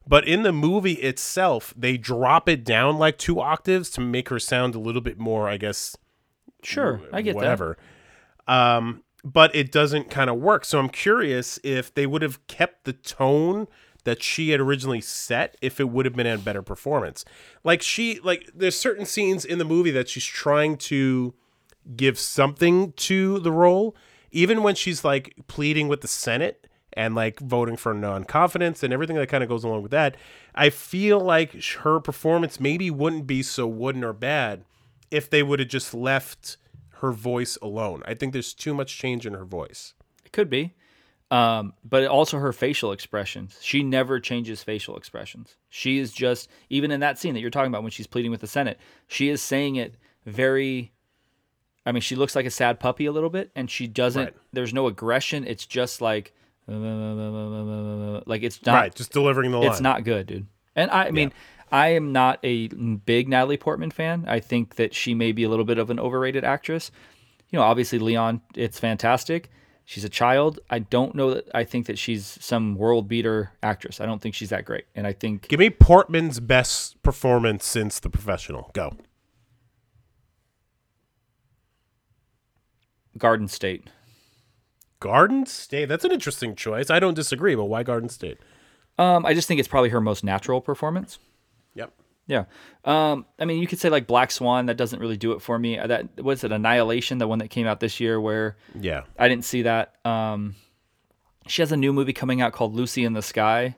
But 0.06 0.26
in 0.26 0.42
the 0.42 0.52
movie 0.52 0.94
itself, 0.94 1.72
they 1.76 1.96
drop 1.96 2.48
it 2.48 2.64
down 2.64 2.98
like 2.98 3.16
two 3.16 3.40
octaves 3.40 3.90
to 3.90 4.00
make 4.00 4.28
her 4.28 4.40
sound 4.40 4.74
a 4.74 4.80
little 4.80 5.02
bit 5.02 5.18
more, 5.18 5.48
I 5.48 5.56
guess, 5.56 5.96
Sure, 6.62 7.00
I 7.12 7.22
get 7.22 7.34
whatever. 7.34 7.76
Um, 8.46 9.02
but 9.24 9.54
it 9.54 9.70
doesn't 9.70 10.10
kind 10.10 10.30
of 10.30 10.36
work. 10.36 10.64
So 10.64 10.78
I'm 10.78 10.88
curious 10.88 11.58
if 11.62 11.92
they 11.94 12.06
would 12.06 12.22
have 12.22 12.46
kept 12.46 12.84
the 12.84 12.92
tone 12.92 13.68
that 14.04 14.22
she 14.22 14.50
had 14.50 14.60
originally 14.60 15.00
set, 15.00 15.56
if 15.60 15.78
it 15.78 15.90
would 15.90 16.06
have 16.06 16.16
been 16.16 16.26
a 16.26 16.38
better 16.38 16.62
performance. 16.62 17.24
Like 17.62 17.82
she, 17.82 18.18
like 18.20 18.50
there's 18.54 18.76
certain 18.76 19.04
scenes 19.04 19.44
in 19.44 19.58
the 19.58 19.64
movie 19.64 19.90
that 19.90 20.08
she's 20.08 20.24
trying 20.24 20.78
to 20.78 21.34
give 21.96 22.18
something 22.18 22.92
to 22.92 23.38
the 23.40 23.52
role, 23.52 23.94
even 24.30 24.62
when 24.62 24.74
she's 24.74 25.04
like 25.04 25.34
pleading 25.48 25.88
with 25.88 26.00
the 26.00 26.08
Senate 26.08 26.66
and 26.94 27.14
like 27.14 27.40
voting 27.40 27.76
for 27.76 27.94
non-confidence 27.94 28.82
and 28.82 28.92
everything 28.92 29.16
that 29.16 29.28
kind 29.28 29.44
of 29.44 29.48
goes 29.48 29.64
along 29.64 29.82
with 29.82 29.92
that. 29.92 30.16
I 30.54 30.70
feel 30.70 31.20
like 31.20 31.62
her 31.80 32.00
performance 32.00 32.58
maybe 32.58 32.90
wouldn't 32.90 33.26
be 33.26 33.42
so 33.42 33.66
wooden 33.66 34.02
or 34.02 34.12
bad 34.12 34.64
if 35.10 35.28
they 35.28 35.42
would 35.42 35.58
have 35.58 35.68
just 35.68 35.94
left 35.94 36.56
her 37.00 37.12
voice 37.12 37.56
alone. 37.62 38.02
I 38.06 38.14
think 38.14 38.32
there's 38.32 38.54
too 38.54 38.74
much 38.74 38.96
change 38.98 39.26
in 39.26 39.34
her 39.34 39.44
voice. 39.44 39.94
It 40.24 40.32
could 40.32 40.48
be. 40.50 40.74
Um, 41.30 41.74
but 41.84 42.04
also 42.06 42.38
her 42.38 42.52
facial 42.52 42.90
expressions. 42.90 43.56
She 43.62 43.84
never 43.84 44.18
changes 44.18 44.64
facial 44.64 44.96
expressions. 44.96 45.56
She 45.68 45.98
is 45.98 46.12
just 46.12 46.48
even 46.70 46.90
in 46.90 46.98
that 47.00 47.18
scene 47.18 47.34
that 47.34 47.40
you're 47.40 47.50
talking 47.50 47.68
about 47.70 47.82
when 47.82 47.92
she's 47.92 48.08
pleading 48.08 48.32
with 48.32 48.40
the 48.40 48.48
Senate, 48.48 48.80
she 49.06 49.28
is 49.28 49.40
saying 49.40 49.76
it 49.76 49.94
very 50.26 50.92
I 51.86 51.92
mean, 51.92 52.02
she 52.02 52.14
looks 52.16 52.36
like 52.36 52.46
a 52.46 52.50
sad 52.50 52.78
puppy 52.80 53.06
a 53.06 53.12
little 53.12 53.30
bit 53.30 53.50
and 53.54 53.70
she 53.70 53.86
doesn't 53.86 54.24
Right. 54.24 54.34
there's 54.52 54.74
no 54.74 54.86
aggression. 54.88 55.46
It's 55.46 55.64
just 55.66 56.00
like 56.00 56.34
like 58.26 58.42
it's 58.42 58.64
not 58.64 58.74
right, 58.74 58.94
just 58.94 59.12
delivering 59.12 59.50
the 59.50 59.58
line. 59.58 59.70
it's 59.70 59.80
not 59.80 60.04
good, 60.04 60.26
dude. 60.26 60.46
And 60.76 60.90
I, 60.90 61.06
I 61.06 61.10
mean, 61.10 61.32
I 61.72 61.88
am 61.88 62.12
not 62.12 62.38
a 62.42 62.68
big 62.68 63.28
Natalie 63.28 63.56
Portman 63.56 63.90
fan. 63.90 64.24
I 64.26 64.40
think 64.40 64.76
that 64.76 64.94
she 64.94 65.14
may 65.14 65.32
be 65.32 65.44
a 65.44 65.48
little 65.48 65.64
bit 65.64 65.78
of 65.78 65.90
an 65.90 66.00
overrated 66.00 66.44
actress. 66.44 66.90
You 67.50 67.58
know, 67.58 67.64
obviously 67.64 67.98
Leon, 67.98 68.40
it's 68.54 68.78
fantastic. 68.78 69.50
She's 69.84 70.04
a 70.04 70.08
child. 70.08 70.60
I 70.70 70.78
don't 70.78 71.14
know 71.16 71.34
that 71.34 71.48
I 71.52 71.64
think 71.64 71.86
that 71.86 71.98
she's 71.98 72.38
some 72.40 72.76
world 72.76 73.08
beater 73.08 73.52
actress. 73.62 74.00
I 74.00 74.06
don't 74.06 74.22
think 74.22 74.36
she's 74.36 74.50
that 74.50 74.64
great. 74.64 74.84
And 74.94 75.06
I 75.06 75.12
think 75.12 75.48
Give 75.48 75.58
me 75.58 75.70
Portman's 75.70 76.38
best 76.38 77.02
performance 77.02 77.66
since 77.66 77.98
The 77.98 78.08
Professional. 78.08 78.70
Go. 78.72 78.96
Garden 83.18 83.48
State. 83.48 83.90
Garden 85.00 85.46
State. 85.46 85.88
That's 85.88 86.04
an 86.04 86.12
interesting 86.12 86.54
choice. 86.54 86.90
I 86.90 87.00
don't 87.00 87.14
disagree, 87.14 87.54
but 87.54 87.64
why 87.64 87.82
Garden 87.82 88.08
State? 88.08 88.38
Um, 88.98 89.24
I 89.26 89.34
just 89.34 89.48
think 89.48 89.58
it's 89.58 89.68
probably 89.68 89.88
her 89.88 90.00
most 90.00 90.22
natural 90.22 90.60
performance. 90.60 91.18
Yep. 91.74 91.92
Yeah. 92.26 92.44
Um, 92.84 93.26
I 93.38 93.44
mean, 93.44 93.60
you 93.60 93.66
could 93.66 93.78
say 93.80 93.88
like 93.90 94.06
Black 94.06 94.30
Swan. 94.30 94.66
That 94.66 94.76
doesn't 94.76 95.00
really 95.00 95.16
do 95.16 95.32
it 95.32 95.42
for 95.42 95.58
me. 95.58 95.78
Uh, 95.78 95.86
That 95.88 96.22
was 96.22 96.44
it. 96.44 96.52
Annihilation, 96.52 97.18
the 97.18 97.26
one 97.28 97.38
that 97.40 97.48
came 97.48 97.66
out 97.66 97.80
this 97.80 97.98
year, 98.00 98.20
where 98.20 98.56
Yeah. 98.78 99.02
I 99.18 99.28
didn't 99.28 99.44
see 99.44 99.62
that. 99.62 99.94
Um, 100.04 100.54
she 101.48 101.62
has 101.62 101.72
a 101.72 101.76
new 101.76 101.92
movie 101.92 102.12
coming 102.12 102.40
out 102.40 102.52
called 102.52 102.74
Lucy 102.74 103.04
in 103.04 103.14
the 103.14 103.22
Sky, 103.22 103.74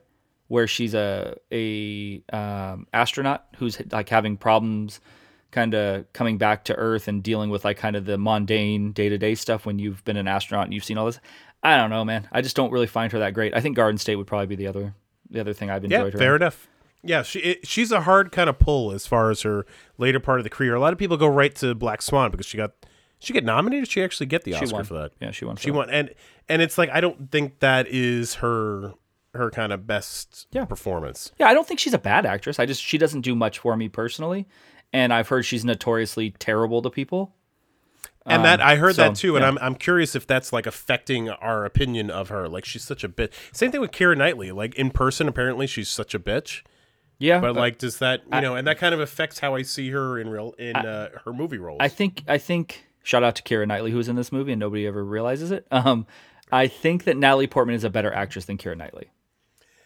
where 0.48 0.66
she's 0.66 0.92
a 0.94 1.36
a 1.50 2.22
um, 2.32 2.86
astronaut 2.92 3.46
who's 3.56 3.80
like 3.90 4.10
having 4.10 4.36
problems, 4.36 5.00
kind 5.50 5.72
of 5.74 6.12
coming 6.12 6.36
back 6.36 6.64
to 6.64 6.74
Earth 6.74 7.08
and 7.08 7.22
dealing 7.22 7.48
with 7.48 7.64
like 7.64 7.78
kind 7.78 7.96
of 7.96 8.04
the 8.04 8.18
mundane 8.18 8.92
day 8.92 9.08
to 9.08 9.16
day 9.16 9.34
stuff 9.34 9.64
when 9.64 9.78
you've 9.78 10.04
been 10.04 10.16
an 10.18 10.28
astronaut 10.28 10.64
and 10.64 10.74
you've 10.74 10.84
seen 10.84 10.98
all 10.98 11.06
this. 11.06 11.20
I 11.62 11.78
don't 11.78 11.90
know, 11.90 12.04
man. 12.04 12.28
I 12.32 12.42
just 12.42 12.56
don't 12.56 12.72
really 12.72 12.86
find 12.88 13.10
her 13.12 13.20
that 13.20 13.32
great. 13.32 13.54
I 13.54 13.60
think 13.60 13.76
Garden 13.76 13.96
State 13.96 14.16
would 14.16 14.26
probably 14.26 14.48
be 14.48 14.56
the 14.56 14.66
other 14.66 14.94
the 15.30 15.40
other 15.40 15.54
thing 15.54 15.70
I've 15.70 15.84
Yeah, 15.84 15.98
enjoyed 16.00 16.12
her. 16.12 16.18
fair 16.18 16.36
in. 16.36 16.42
enough. 16.42 16.68
Yeah, 17.04 17.22
she 17.22 17.40
it, 17.40 17.66
she's 17.66 17.90
a 17.90 18.02
hard 18.02 18.30
kind 18.32 18.48
of 18.48 18.58
pull 18.58 18.92
as 18.92 19.06
far 19.06 19.30
as 19.30 19.42
her 19.42 19.66
later 19.98 20.20
part 20.20 20.38
of 20.38 20.44
the 20.44 20.50
career. 20.50 20.74
A 20.74 20.80
lot 20.80 20.92
of 20.92 20.98
people 20.98 21.16
go 21.16 21.26
right 21.26 21.54
to 21.56 21.74
Black 21.74 22.00
Swan 22.02 22.30
because 22.30 22.46
she 22.46 22.56
got 22.56 22.72
she 23.18 23.32
get 23.32 23.44
nominated. 23.44 23.88
She 23.88 24.02
actually 24.02 24.26
get 24.26 24.44
the 24.44 24.52
She 24.52 24.58
Oscar 24.64 24.76
won. 24.76 24.84
for 24.84 24.94
that. 24.94 25.12
Yeah, 25.20 25.30
she 25.32 25.44
won. 25.44 25.56
She 25.56 25.70
that. 25.70 25.76
won, 25.76 25.90
and 25.90 26.14
and 26.48 26.62
it's 26.62 26.78
like 26.78 26.90
I 26.90 27.00
don't 27.00 27.30
think 27.30 27.58
that 27.60 27.86
is 27.88 28.36
her 28.36 28.94
her 29.34 29.50
kind 29.50 29.72
of 29.72 29.86
best 29.86 30.46
Yeah. 30.52 30.64
performance. 30.64 31.32
Yeah, 31.38 31.48
I 31.48 31.54
don't 31.54 31.66
think 31.66 31.80
she's 31.80 31.94
a 31.94 31.98
bad 31.98 32.26
actress. 32.26 32.58
I 32.58 32.66
just 32.66 32.82
she 32.82 32.98
doesn't 32.98 33.22
do 33.22 33.34
much 33.34 33.58
for 33.58 33.76
me 33.76 33.88
personally, 33.88 34.46
and 34.92 35.12
I've 35.12 35.28
heard 35.28 35.44
she's 35.44 35.64
notoriously 35.64 36.30
terrible 36.38 36.82
to 36.82 36.90
people. 36.90 37.34
And 38.24 38.44
that 38.44 38.60
um, 38.60 38.68
I 38.68 38.76
heard 38.76 38.94
so, 38.94 39.02
that 39.02 39.16
too, 39.16 39.34
and 39.34 39.42
yeah. 39.42 39.48
I'm 39.48 39.58
I'm 39.58 39.74
curious 39.74 40.14
if 40.14 40.26
that's 40.26 40.52
like 40.52 40.66
affecting 40.66 41.28
our 41.30 41.64
opinion 41.64 42.10
of 42.10 42.28
her. 42.28 42.48
Like 42.48 42.64
she's 42.64 42.84
such 42.84 43.02
a 43.02 43.08
bitch. 43.08 43.32
Same 43.52 43.72
thing 43.72 43.80
with 43.80 43.90
Keira 43.90 44.16
Knightley. 44.16 44.52
Like 44.52 44.76
in 44.76 44.90
person, 44.92 45.26
apparently 45.26 45.66
she's 45.66 45.88
such 45.88 46.14
a 46.14 46.20
bitch. 46.20 46.62
Yeah, 47.22 47.40
But 47.40 47.54
like, 47.54 47.78
does 47.78 47.98
that 47.98 48.22
you 48.32 48.40
know? 48.40 48.56
And 48.56 48.66
that 48.66 48.78
kind 48.78 48.92
of 48.92 49.00
affects 49.00 49.38
how 49.38 49.54
I 49.54 49.62
see 49.62 49.90
her 49.90 50.18
in 50.18 50.28
real 50.28 50.54
in 50.58 50.74
uh, 50.74 51.10
her 51.24 51.32
movie 51.32 51.58
roles. 51.58 51.78
I 51.80 51.86
think 51.86 52.24
I 52.26 52.36
think 52.36 52.84
shout 53.04 53.22
out 53.22 53.36
to 53.36 53.42
Keira 53.44 53.66
Knightley 53.66 53.92
who's 53.92 54.08
in 54.08 54.16
this 54.16 54.32
movie 54.32 54.50
and 54.50 54.58
nobody 54.58 54.88
ever 54.88 55.04
realizes 55.04 55.52
it. 55.52 55.64
Um, 55.70 56.04
I 56.50 56.66
think 56.66 57.04
that 57.04 57.16
Natalie 57.16 57.46
Portman 57.46 57.76
is 57.76 57.84
a 57.84 57.90
better 57.90 58.12
actress 58.12 58.46
than 58.46 58.58
Keira 58.58 58.76
Knightley. 58.76 59.12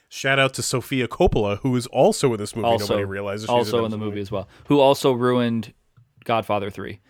Shout 0.09 0.39
out 0.39 0.55
to 0.55 0.63
Sofia 0.63 1.09
Coppola, 1.09 1.59
who 1.59 1.77
is 1.77 1.87
also 1.89 2.33
in 2.33 2.39
this 2.39 2.57
movie. 2.57 2.69
Also, 2.69 2.95
Nobody 2.95 3.05
realizes 3.05 3.45
she's 3.45 3.51
also 3.51 3.79
in 3.85 3.91
this 3.91 3.93
the 3.93 3.99
movie 3.99 4.21
as 4.21 4.31
well. 4.31 4.49
Who 4.69 4.81
also 4.81 5.13
ruined 5.13 5.75
Godfather 6.25 6.71
three. 6.71 7.01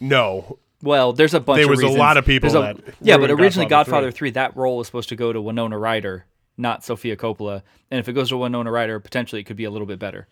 No, 0.00 0.58
Well, 0.82 1.12
there's 1.12 1.34
a 1.34 1.40
bunch. 1.40 1.58
There 1.58 1.64
of 1.66 1.70
was 1.70 1.82
a 1.82 1.88
lot 1.88 2.16
of 2.16 2.24
people 2.24 2.50
a- 2.56 2.74
that 2.74 2.76
yeah, 3.00 3.18
but 3.18 3.30
originally 3.30 3.68
Godfather 3.68 4.06
Godfather 4.06 4.10
3. 4.10 4.30
that 4.30 4.56
role 4.56 4.78
was 4.78 4.88
supposed 4.88 5.10
to 5.10 5.16
go 5.16 5.32
to 5.32 5.40
Winona 5.40 5.78
Ryder, 5.78 6.26
not 6.60 6.84
Sofia 6.84 7.16
Coppola. 7.16 7.62
And 7.90 7.98
if 7.98 8.08
it 8.08 8.12
goes 8.12 8.28
to 8.28 8.36
Winona 8.36 8.70
Ryder, 8.70 9.00
potentially 9.00 9.40
it 9.40 9.44
could 9.44 9.56
be 9.56 9.64
a 9.64 9.70
little 9.70 9.86
bit 9.86 9.98
better. 9.98 10.28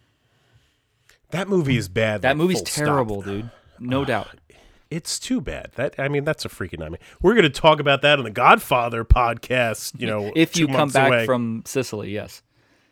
that 1.30 1.48
movie 1.48 1.76
is 1.76 1.88
bad. 1.88 2.22
That 2.22 2.30
like, 2.30 2.36
movie's 2.36 2.59
full 2.59 2.66
stop. 2.66 2.84
terrible, 2.84 3.22
dude. 3.22 3.50
No 3.80 4.02
ah, 4.02 4.05
doubt. 4.05 4.28
It's 4.90 5.18
too 5.18 5.40
bad. 5.40 5.72
That 5.74 5.94
I 5.98 6.09
mean, 6.09 6.24
that's 6.24 6.44
a 6.44 6.48
freaking 6.48 6.78
nightmare. 6.78 7.00
We're 7.20 7.34
going 7.34 7.42
to 7.42 7.50
talk 7.50 7.80
about 7.80 8.02
that 8.02 8.18
on 8.18 8.24
the 8.24 8.30
Godfather 8.30 9.05
podcast. 9.05 9.98
You 10.00 10.06
know, 10.06 10.32
If 10.36 10.56
you 10.56 10.66
come 10.66 10.90
back 10.90 11.09
away. 11.09 11.26
from 11.26 11.62
Sicily, 11.66 12.10
yes. 12.10 12.42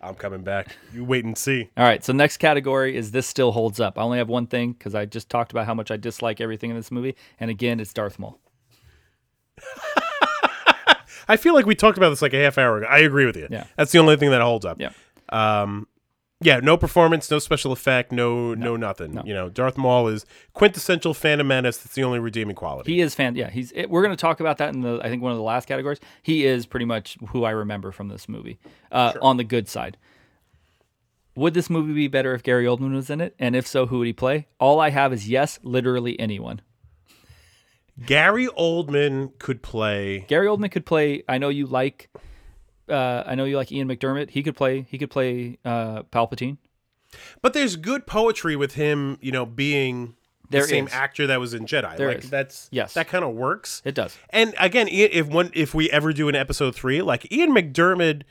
I'm 0.00 0.14
coming 0.14 0.42
back. 0.42 0.76
You 0.92 1.04
wait 1.04 1.24
and 1.24 1.36
see. 1.36 1.70
All 1.76 1.84
right, 1.84 2.04
so 2.04 2.12
next 2.12 2.36
category 2.36 2.96
is 2.96 3.12
this 3.12 3.26
still 3.26 3.52
holds 3.52 3.80
up. 3.80 3.98
I 3.98 4.02
only 4.02 4.18
have 4.18 4.28
one 4.28 4.46
thing 4.46 4.72
because 4.72 4.94
I 4.94 5.06
just 5.06 5.30
talked 5.30 5.52
about 5.52 5.66
how 5.66 5.74
much 5.74 5.90
I 5.90 5.96
dislike 5.96 6.40
everything 6.40 6.70
in 6.70 6.76
this 6.76 6.90
movie, 6.90 7.16
and 7.40 7.50
again, 7.50 7.80
it's 7.80 7.92
Darth 7.92 8.18
Maul. 8.18 8.38
I 11.28 11.36
feel 11.36 11.54
like 11.54 11.66
we 11.66 11.74
talked 11.74 11.98
about 11.98 12.10
this 12.10 12.22
like 12.22 12.34
a 12.34 12.42
half 12.42 12.58
hour 12.58 12.78
ago. 12.78 12.86
I 12.88 12.98
agree 13.00 13.26
with 13.26 13.36
you. 13.36 13.48
Yeah. 13.50 13.64
that's 13.76 13.92
the 13.92 13.98
only 13.98 14.16
thing 14.16 14.30
that 14.30 14.40
holds 14.40 14.64
up. 14.64 14.80
Yeah, 14.80 14.90
Um, 15.30 15.88
yeah, 16.40 16.60
no 16.60 16.76
performance, 16.76 17.30
no 17.30 17.38
special 17.38 17.72
effect, 17.72 18.12
no, 18.12 18.52
no, 18.52 18.76
nothing. 18.76 19.18
You 19.24 19.32
know, 19.32 19.48
Darth 19.48 19.78
Maul 19.78 20.06
is 20.08 20.26
quintessential 20.52 21.14
Phantom 21.14 21.46
Menace. 21.48 21.78
That's 21.78 21.94
the 21.94 22.04
only 22.04 22.18
redeeming 22.18 22.54
quality. 22.54 22.92
he 22.94 23.00
is 23.00 23.14
fan. 23.14 23.36
Yeah, 23.36 23.48
he's. 23.48 23.72
It, 23.72 23.88
we're 23.88 24.02
going 24.02 24.14
to 24.14 24.20
talk 24.20 24.40
about 24.40 24.58
that 24.58 24.74
in 24.74 24.82
the. 24.82 25.00
I 25.02 25.08
think 25.08 25.22
one 25.22 25.32
of 25.32 25.38
the 25.38 25.44
last 25.44 25.66
categories. 25.66 25.98
He 26.22 26.44
is 26.44 26.66
pretty 26.66 26.84
much 26.84 27.16
who 27.28 27.44
I 27.44 27.50
remember 27.52 27.90
from 27.90 28.08
this 28.08 28.28
movie. 28.28 28.58
Uh, 28.92 29.14
On 29.22 29.38
the 29.38 29.44
good 29.44 29.66
side, 29.66 29.96
would 31.34 31.54
this 31.54 31.70
movie 31.70 31.94
be 31.94 32.06
better 32.08 32.34
if 32.34 32.42
Gary 32.42 32.66
Oldman 32.66 32.94
was 32.94 33.08
in 33.10 33.20
it? 33.22 33.34
And 33.38 33.56
if 33.56 33.66
so, 33.66 33.86
who 33.86 33.98
would 33.98 34.06
he 34.06 34.12
play? 34.12 34.46
All 34.60 34.78
I 34.78 34.90
have 34.90 35.12
is 35.14 35.28
yes, 35.28 35.58
literally 35.62 36.20
anyone. 36.20 36.60
Gary 38.04 38.46
Oldman 38.48 39.38
could 39.38 39.62
play. 39.62 40.20
Gary 40.28 40.46
Oldman 40.46 40.70
could 40.70 40.84
play. 40.84 41.22
I 41.28 41.38
know 41.38 41.48
you 41.48 41.66
like. 41.66 42.10
Uh, 42.88 43.22
I 43.26 43.34
know 43.34 43.44
you 43.44 43.56
like 43.56 43.72
Ian 43.72 43.88
McDiarmid. 43.88 44.30
He 44.30 44.42
could 44.42 44.54
play. 44.56 44.86
He 44.88 44.98
could 44.98 45.10
play 45.10 45.58
uh, 45.64 46.02
Palpatine. 46.04 46.58
But 47.42 47.52
there's 47.54 47.76
good 47.76 48.06
poetry 48.06 48.56
with 48.56 48.74
him, 48.74 49.16
you 49.20 49.32
know, 49.32 49.46
being 49.46 50.14
the 50.50 50.62
same 50.62 50.86
is. 50.86 50.92
actor 50.92 51.26
that 51.28 51.40
was 51.40 51.54
in 51.54 51.64
Jedi. 51.66 51.96
There 51.96 52.08
like 52.08 52.18
is. 52.24 52.30
that's 52.30 52.68
Yes. 52.70 52.94
that 52.94 53.08
kind 53.08 53.24
of 53.24 53.34
works. 53.34 53.80
It 53.84 53.94
does. 53.94 54.16
And 54.30 54.54
again, 54.60 54.88
if 54.90 55.26
one 55.26 55.50
if 55.54 55.74
we 55.74 55.90
ever 55.90 56.12
do 56.12 56.28
an 56.28 56.34
episode 56.34 56.74
three, 56.74 57.00
like 57.02 57.32
Ian 57.32 57.52
McDiarmid, 57.54 58.22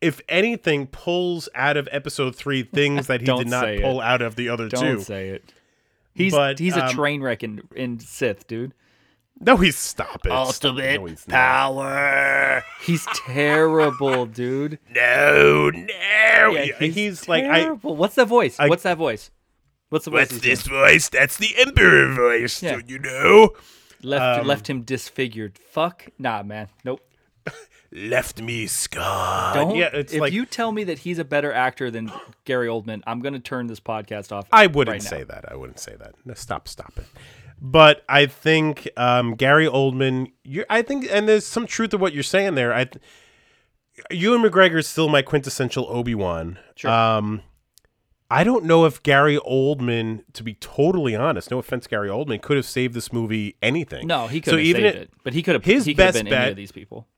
if 0.00 0.20
anything, 0.28 0.86
pulls 0.86 1.48
out 1.54 1.76
of 1.76 1.88
episode 1.92 2.34
three 2.34 2.62
things 2.62 3.06
that 3.08 3.20
he 3.20 3.26
did 3.36 3.48
not 3.48 3.66
pull 3.80 4.00
out 4.00 4.22
of 4.22 4.34
the 4.36 4.48
other 4.48 4.68
Don't 4.68 4.80
two. 4.96 5.00
say 5.02 5.28
it. 5.28 5.52
He's 6.20 6.32
But, 6.32 6.58
he's 6.58 6.76
a 6.76 6.86
um, 6.86 6.94
train 6.94 7.22
wreck 7.22 7.42
in, 7.42 7.62
in 7.74 7.98
Sith, 8.00 8.46
dude. 8.46 8.74
No, 9.42 9.56
he's 9.56 9.76
stop 9.78 10.26
it. 10.26 10.28
no, 10.28 11.04
he's 11.06 11.26
not. 11.26 11.34
power. 11.34 12.62
He's 12.82 13.06
terrible, 13.26 14.26
dude. 14.26 14.78
No, 14.94 15.70
no. 15.70 15.86
Yeah, 15.88 16.50
Yeah, 16.50 16.86
he's, 16.86 17.26
like 17.28 17.44
I. 17.44 17.60
terrible. 17.62 17.96
What's 17.96 18.16
that 18.16 18.28
voice? 18.28 18.60
I- 18.60 18.68
What's 18.68 18.82
that 18.82 18.98
voice? 18.98 19.30
What's 19.88 20.04
the 20.04 20.10
voice? 20.10 20.30
What's 20.30 20.32
he's 20.32 20.42
this 20.42 20.66
voice? 20.66 21.08
That's 21.08 21.36
the 21.38 21.54
Emperor 21.58 22.12
voice. 22.14 22.62
Yeah. 22.62 22.72
Don't 22.72 22.88
you 22.90 22.98
know? 22.98 23.50
Left 24.02 24.40
um, 24.40 24.46
left 24.46 24.68
him 24.70 24.82
disfigured. 24.82 25.58
Fuck, 25.58 26.06
nah, 26.18 26.42
man. 26.42 26.68
Nope. 26.84 27.00
Left 27.92 28.40
me 28.40 28.66
scarred. 28.68 29.54
Don't. 29.54 29.74
Yeah, 29.76 29.90
it's 29.92 30.12
if 30.12 30.20
like- 30.20 30.32
you 30.32 30.46
tell 30.46 30.70
me 30.70 30.84
that 30.84 31.00
he's 31.00 31.18
a 31.18 31.24
better 31.24 31.52
actor 31.52 31.90
than 31.90 32.12
Gary 32.44 32.68
Oldman, 32.68 33.02
I'm 33.06 33.20
gonna 33.20 33.40
turn 33.40 33.66
this 33.66 33.80
podcast 33.80 34.30
off. 34.30 34.46
I 34.52 34.66
wouldn't 34.68 34.94
right 34.94 35.02
say 35.02 35.24
that. 35.24 35.50
I 35.50 35.56
wouldn't 35.56 35.80
say 35.80 35.96
that. 35.98 36.14
No, 36.24 36.34
stop, 36.34 36.68
stop 36.68 36.92
it. 36.96 37.06
But 37.60 38.04
I 38.08 38.26
think 38.26 38.88
um, 38.96 39.34
Gary 39.34 39.66
Oldman. 39.66 40.32
You, 40.44 40.64
I 40.70 40.82
think, 40.82 41.06
and 41.10 41.28
there's 41.28 41.44
some 41.46 41.66
truth 41.66 41.90
to 41.90 41.98
what 41.98 42.14
you're 42.14 42.22
saying 42.22 42.54
there. 42.54 42.72
I, 42.72 42.86
Ewan 44.10 44.42
McGregor 44.42 44.78
is 44.78 44.86
still 44.86 45.08
my 45.08 45.20
quintessential 45.22 45.86
Obi 45.90 46.14
Wan. 46.14 46.58
Sure. 46.76 46.90
Um, 46.90 47.42
I 48.30 48.44
don't 48.44 48.64
know 48.64 48.86
if 48.86 49.02
Gary 49.02 49.36
Oldman, 49.38 50.22
to 50.34 50.44
be 50.44 50.54
totally 50.54 51.16
honest, 51.16 51.50
no 51.50 51.58
offense, 51.58 51.86
Gary 51.88 52.08
Oldman, 52.08 52.40
could 52.40 52.56
have 52.56 52.64
saved 52.64 52.94
this 52.94 53.12
movie 53.12 53.56
anything. 53.60 54.06
No, 54.06 54.28
he 54.28 54.40
could 54.40 54.52
So 54.52 54.56
have 54.56 54.64
even 54.64 54.82
saved 54.84 54.96
it- 54.96 55.02
it, 55.02 55.10
but 55.24 55.32
he 55.34 55.42
could 55.42 55.54
have. 55.54 55.64
his 55.64 55.84
he 55.84 55.94
could 55.94 56.04
have 56.04 56.14
best 56.14 56.24
been 56.24 56.32
any 56.32 56.36
bet- 56.44 56.50
of 56.50 56.56
these 56.56 56.70
people. 56.72 57.08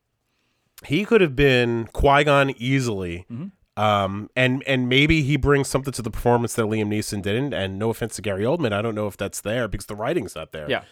He 0.85 1.05
could 1.05 1.21
have 1.21 1.37
been 1.37 1.89
Qui 1.93 2.25
Gon 2.25 2.51
easily. 2.51 3.27
Mm-hmm. 3.31 3.47
Um, 3.83 4.29
and 4.37 4.63
and 4.67 4.89
maybe 4.89 5.23
he 5.23 5.37
brings 5.37 5.69
something 5.69 5.93
to 5.95 6.03
the 6.03 6.11
performance 6.11 6.55
that 6.55 6.67
Liam 6.67 6.89
Neeson 6.89 7.23
didn't. 7.23 7.55
And 7.55 7.79
no 7.79 7.91
offense 7.91 8.17
to 8.17 8.23
Gary 8.23 8.45
Oldman, 8.45 8.73
I 8.73 8.83
don't 8.83 8.95
know 8.95 9.07
if 9.07 9.17
that's 9.17 9.41
there 9.41 9.67
because 9.69 9.87
the 9.87 9.97
writing's 9.97 10.35
not 10.35 10.53
there. 10.53 10.69
Yeah. 10.69 10.85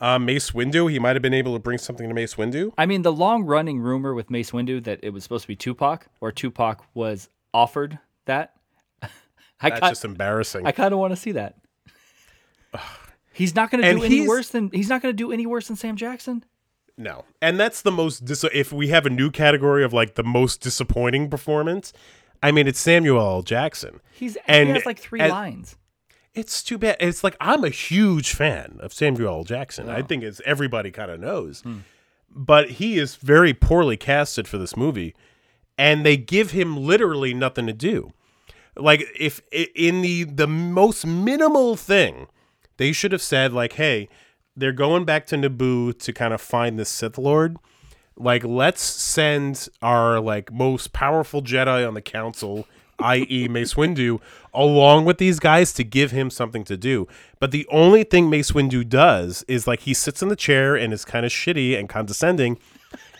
Um, 0.00 0.26
Mace 0.26 0.50
Windu, 0.50 0.90
he 0.90 0.98
might 0.98 1.16
have 1.16 1.22
been 1.22 1.34
able 1.34 1.54
to 1.54 1.58
bring 1.58 1.78
something 1.78 2.08
to 2.08 2.14
Mace 2.14 2.34
Windu. 2.34 2.72
I 2.76 2.86
mean, 2.86 3.02
the 3.02 3.12
long 3.12 3.44
running 3.44 3.80
rumor 3.80 4.12
with 4.14 4.30
Mace 4.30 4.50
Windu 4.50 4.82
that 4.84 5.00
it 5.02 5.10
was 5.10 5.22
supposed 5.22 5.42
to 5.42 5.48
be 5.48 5.56
Tupac, 5.56 6.06
or 6.20 6.30
Tupac 6.30 6.84
was 6.94 7.28
offered 7.52 7.98
that. 8.26 8.54
I 9.60 9.70
That's 9.70 9.88
just 9.88 10.04
embarrassing. 10.04 10.66
I 10.66 10.72
kind 10.72 10.92
of 10.92 10.98
want 10.98 11.12
to 11.12 11.16
see 11.16 11.32
that. 11.32 11.56
He's 13.32 13.54
not 13.56 13.70
going 13.70 13.82
to 13.82 13.94
do 13.94 14.02
any 14.04 14.28
worse 14.28 14.50
than 14.50 14.70
he's 14.70 14.88
not 14.88 15.02
going 15.02 15.12
to 15.12 15.16
do 15.16 15.32
any 15.32 15.44
worse 15.44 15.66
than 15.66 15.74
Sam 15.74 15.96
Jackson. 15.96 16.44
No, 16.96 17.24
and 17.42 17.58
that's 17.58 17.82
the 17.82 17.90
most. 17.90 18.24
Dis- 18.24 18.44
if 18.52 18.72
we 18.72 18.88
have 18.88 19.06
a 19.06 19.10
new 19.10 19.30
category 19.30 19.84
of 19.84 19.92
like 19.92 20.14
the 20.14 20.22
most 20.22 20.60
disappointing 20.60 21.28
performance, 21.28 21.92
I 22.42 22.52
mean 22.52 22.66
it's 22.68 22.78
Samuel 22.80 23.20
L. 23.20 23.42
Jackson. 23.42 24.00
He's 24.12 24.36
And 24.46 24.68
he 24.68 24.74
has 24.74 24.86
like 24.86 24.98
three 24.98 25.20
as- 25.20 25.30
lines. 25.30 25.76
It's 26.34 26.64
too 26.64 26.78
bad. 26.78 26.96
It's 26.98 27.22
like 27.22 27.36
I'm 27.40 27.64
a 27.64 27.68
huge 27.68 28.32
fan 28.34 28.78
of 28.80 28.92
Samuel 28.92 29.38
L. 29.38 29.44
Jackson. 29.44 29.88
I 29.88 30.02
think 30.02 30.24
as 30.24 30.40
everybody 30.44 30.90
kind 30.90 31.10
of 31.10 31.20
knows, 31.20 31.60
hmm. 31.60 31.78
but 32.28 32.70
he 32.72 32.98
is 32.98 33.14
very 33.16 33.54
poorly 33.54 33.96
casted 33.96 34.48
for 34.48 34.58
this 34.58 34.76
movie, 34.76 35.14
and 35.78 36.04
they 36.04 36.16
give 36.16 36.50
him 36.50 36.76
literally 36.76 37.34
nothing 37.34 37.66
to 37.66 37.72
do. 37.72 38.12
Like 38.76 39.06
if 39.18 39.40
in 39.52 40.02
the 40.02 40.24
the 40.24 40.48
most 40.48 41.06
minimal 41.06 41.76
thing, 41.76 42.26
they 42.78 42.90
should 42.90 43.12
have 43.12 43.22
said 43.22 43.52
like, 43.52 43.74
"Hey, 43.74 44.08
they're 44.56 44.72
going 44.72 45.04
back 45.04 45.26
to 45.26 45.36
Naboo 45.36 45.98
to 45.98 46.12
kind 46.12 46.32
of 46.32 46.40
find 46.40 46.78
the 46.78 46.84
Sith 46.84 47.18
Lord. 47.18 47.56
Like, 48.16 48.44
let's 48.44 48.82
send 48.82 49.68
our 49.82 50.20
like 50.20 50.52
most 50.52 50.92
powerful 50.92 51.42
Jedi 51.42 51.86
on 51.86 51.94
the 51.94 52.02
council, 52.02 52.66
i.e., 53.00 53.48
Mace 53.48 53.74
Windu, 53.74 54.20
along 54.52 55.04
with 55.04 55.18
these 55.18 55.40
guys 55.40 55.72
to 55.74 55.84
give 55.84 56.12
him 56.12 56.30
something 56.30 56.62
to 56.64 56.76
do. 56.76 57.08
But 57.40 57.50
the 57.50 57.66
only 57.70 58.04
thing 58.04 58.30
Mace 58.30 58.52
Windu 58.52 58.88
does 58.88 59.44
is 59.48 59.66
like 59.66 59.80
he 59.80 59.94
sits 59.94 60.22
in 60.22 60.28
the 60.28 60.36
chair 60.36 60.76
and 60.76 60.92
is 60.92 61.04
kind 61.04 61.26
of 61.26 61.32
shitty 61.32 61.76
and 61.78 61.88
condescending, 61.88 62.58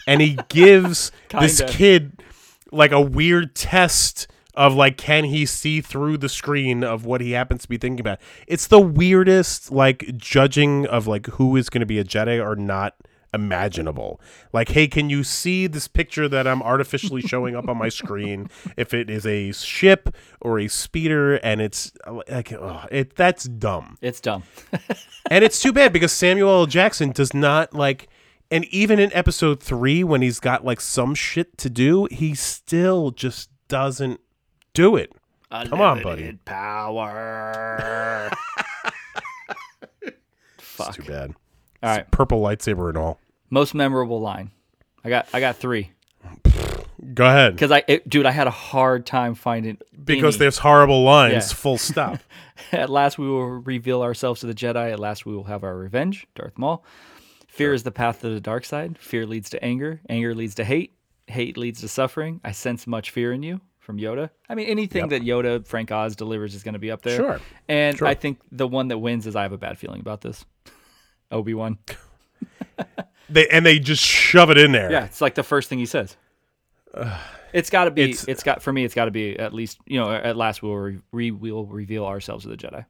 and 0.06 0.20
he 0.20 0.38
gives 0.48 1.10
this 1.40 1.60
kid 1.66 2.22
like 2.70 2.92
a 2.92 3.00
weird 3.00 3.56
test 3.56 4.28
of 4.56 4.74
like 4.74 4.96
can 4.96 5.24
he 5.24 5.44
see 5.46 5.80
through 5.80 6.16
the 6.16 6.28
screen 6.28 6.84
of 6.84 7.04
what 7.04 7.20
he 7.20 7.32
happens 7.32 7.62
to 7.62 7.68
be 7.68 7.76
thinking 7.78 8.00
about 8.00 8.20
it's 8.46 8.66
the 8.66 8.80
weirdest 8.80 9.70
like 9.72 10.16
judging 10.16 10.86
of 10.86 11.06
like 11.06 11.26
who 11.26 11.56
is 11.56 11.68
going 11.68 11.80
to 11.80 11.86
be 11.86 11.98
a 11.98 12.04
jedi 12.04 12.44
or 12.44 12.56
not 12.56 12.94
imaginable 13.32 14.20
like 14.52 14.68
hey 14.68 14.86
can 14.86 15.10
you 15.10 15.24
see 15.24 15.66
this 15.66 15.88
picture 15.88 16.28
that 16.28 16.46
i'm 16.46 16.62
artificially 16.62 17.20
showing 17.26 17.56
up 17.56 17.68
on 17.68 17.76
my 17.76 17.88
screen 17.88 18.48
if 18.76 18.94
it 18.94 19.10
is 19.10 19.26
a 19.26 19.50
ship 19.50 20.14
or 20.40 20.60
a 20.60 20.68
speeder 20.68 21.34
and 21.36 21.60
it's 21.60 21.90
uh, 22.06 22.20
like 22.28 22.52
oh, 22.52 22.84
it 22.92 23.16
that's 23.16 23.44
dumb 23.44 23.98
It's 24.00 24.20
dumb. 24.20 24.44
and 25.30 25.42
it's 25.42 25.60
too 25.60 25.72
bad 25.72 25.92
because 25.92 26.12
Samuel 26.12 26.50
L. 26.60 26.66
Jackson 26.66 27.10
does 27.10 27.34
not 27.34 27.74
like 27.74 28.08
and 28.50 28.64
even 28.66 29.00
in 29.00 29.12
episode 29.12 29.60
3 29.60 30.04
when 30.04 30.22
he's 30.22 30.38
got 30.38 30.64
like 30.64 30.80
some 30.80 31.14
shit 31.14 31.56
to 31.58 31.70
do, 31.70 32.06
he 32.10 32.34
still 32.34 33.10
just 33.10 33.50
doesn't 33.68 34.20
do 34.74 34.96
it. 34.96 35.12
Come 35.50 35.80
on, 35.80 36.02
buddy. 36.02 36.38
Power. 36.44 38.30
It's 40.76 40.96
too 40.96 41.02
bad. 41.04 41.34
All 41.84 41.96
right. 41.96 42.10
Purple 42.10 42.40
lightsaber 42.42 42.88
and 42.88 42.98
all. 42.98 43.20
Most 43.48 43.74
memorable 43.74 44.20
line. 44.20 44.50
I 45.04 45.08
got 45.08 45.28
I 45.32 45.38
got 45.38 45.56
three 45.56 45.92
Go 47.14 47.24
ahead. 47.26 47.54
because 47.54 47.70
I 47.70 47.84
it, 47.86 48.08
dude 48.08 48.26
I 48.26 48.32
had 48.32 48.46
a 48.48 48.50
hard 48.52 49.06
time 49.06 49.34
finding 49.36 49.78
Because 50.04 50.34
any. 50.34 50.40
there's 50.40 50.58
horrible 50.58 51.04
lines, 51.04 51.32
Yeah. 51.50 51.54
full 51.54 51.78
stop. 51.92 52.18
At 52.72 52.90
last 52.90 53.18
we 53.18 53.28
will 53.28 53.46
reveal 53.60 54.02
ourselves 54.02 54.40
to 54.40 54.46
the 54.48 54.54
Jedi. 54.54 54.90
At 54.92 54.98
last 54.98 55.24
we 55.26 55.34
will 55.36 55.44
have 55.44 55.62
our 55.62 55.76
revenge. 55.76 56.26
Darth 56.34 56.58
Maul. 56.58 56.84
Fear 57.46 57.72
is 57.74 57.84
the 57.84 57.92
path 57.92 58.20
to 58.22 58.30
the 58.30 58.40
dark 58.40 58.64
side. 58.64 58.98
Fear 58.98 59.26
leads 59.26 59.48
to 59.50 59.62
anger. 59.64 60.00
Anger 60.08 60.34
leads 60.34 60.56
to 60.56 60.64
hate. 60.64 60.92
Hate 61.28 61.56
leads 61.56 61.80
to 61.82 61.88
suffering. 61.88 62.40
I 62.42 62.50
sense 62.50 62.86
much 62.86 63.10
fear 63.10 63.32
in 63.32 63.42
you 63.44 63.60
from 63.84 63.98
Yoda. 63.98 64.30
I 64.48 64.54
mean, 64.54 64.66
anything 64.68 65.08
that 65.08 65.22
Yoda, 65.22 65.66
Frank 65.66 65.92
Oz 65.92 66.16
delivers 66.16 66.54
is 66.54 66.62
going 66.62 66.72
to 66.72 66.78
be 66.78 66.90
up 66.90 67.02
there. 67.02 67.16
Sure. 67.16 67.40
And 67.68 67.96
Sure. 67.98 68.08
I 68.08 68.14
think 68.14 68.38
the 68.50 68.66
one 68.66 68.88
that 68.88 68.98
wins 68.98 69.26
is 69.26 69.36
I 69.36 69.42
have 69.42 69.52
a 69.52 69.58
bad 69.58 69.78
feeling 69.78 70.00
about 70.00 70.20
this. 70.22 70.44
Obi 71.30 71.54
Wan. 71.54 71.78
they 73.28 73.46
and 73.48 73.64
they 73.64 73.78
just 73.78 74.02
shove 74.02 74.50
it 74.50 74.58
in 74.58 74.72
there. 74.72 74.90
Yeah, 74.90 75.04
it's 75.04 75.20
like 75.20 75.34
the 75.34 75.42
first 75.42 75.68
thing 75.68 75.78
he 75.78 75.86
says. 75.86 76.16
It's 77.52 77.70
got 77.70 77.84
to 77.84 77.90
be. 77.90 78.02
It's- 78.02 78.24
it's 78.28 78.42
got 78.42 78.62
for 78.62 78.72
me. 78.72 78.84
It's 78.84 78.94
got 78.94 79.04
to 79.06 79.10
be 79.10 79.38
at 79.38 79.52
least. 79.52 79.78
You 79.86 80.00
know, 80.00 80.10
at 80.12 80.36
last 80.36 80.62
we 80.62 80.68
will 80.68 80.78
re, 80.78 80.98
re, 81.12 81.30
we 81.30 81.52
will 81.52 81.66
reveal 81.66 82.04
ourselves 82.04 82.44
to 82.44 82.50
the 82.50 82.56
Jedi. 82.56 82.84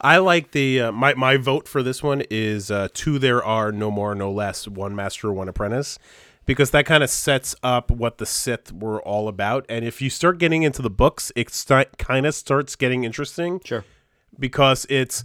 I 0.00 0.18
like 0.18 0.50
the 0.52 0.80
uh, 0.82 0.92
my 0.92 1.14
my 1.14 1.36
vote 1.38 1.66
for 1.66 1.82
this 1.82 2.02
one 2.02 2.22
is 2.30 2.70
uh, 2.70 2.88
two. 2.94 3.18
There 3.18 3.42
are 3.44 3.72
no 3.72 3.90
more, 3.90 4.14
no 4.14 4.30
less. 4.30 4.68
One 4.68 4.94
master, 4.94 5.32
one 5.32 5.48
apprentice, 5.48 5.98
because 6.46 6.70
that 6.70 6.86
kind 6.86 7.02
of 7.02 7.10
sets 7.10 7.54
up 7.62 7.90
what 7.90 8.18
the 8.18 8.26
Sith 8.26 8.72
were 8.72 9.00
all 9.02 9.28
about. 9.28 9.66
And 9.68 9.84
if 9.84 10.00
you 10.00 10.08
start 10.08 10.38
getting 10.38 10.62
into 10.62 10.80
the 10.80 10.90
books, 10.90 11.30
it 11.36 11.52
kind 11.98 12.24
of 12.26 12.34
starts 12.34 12.76
getting 12.76 13.04
interesting 13.04 13.60
Sure. 13.64 13.84
because 14.38 14.86
it's 14.88 15.22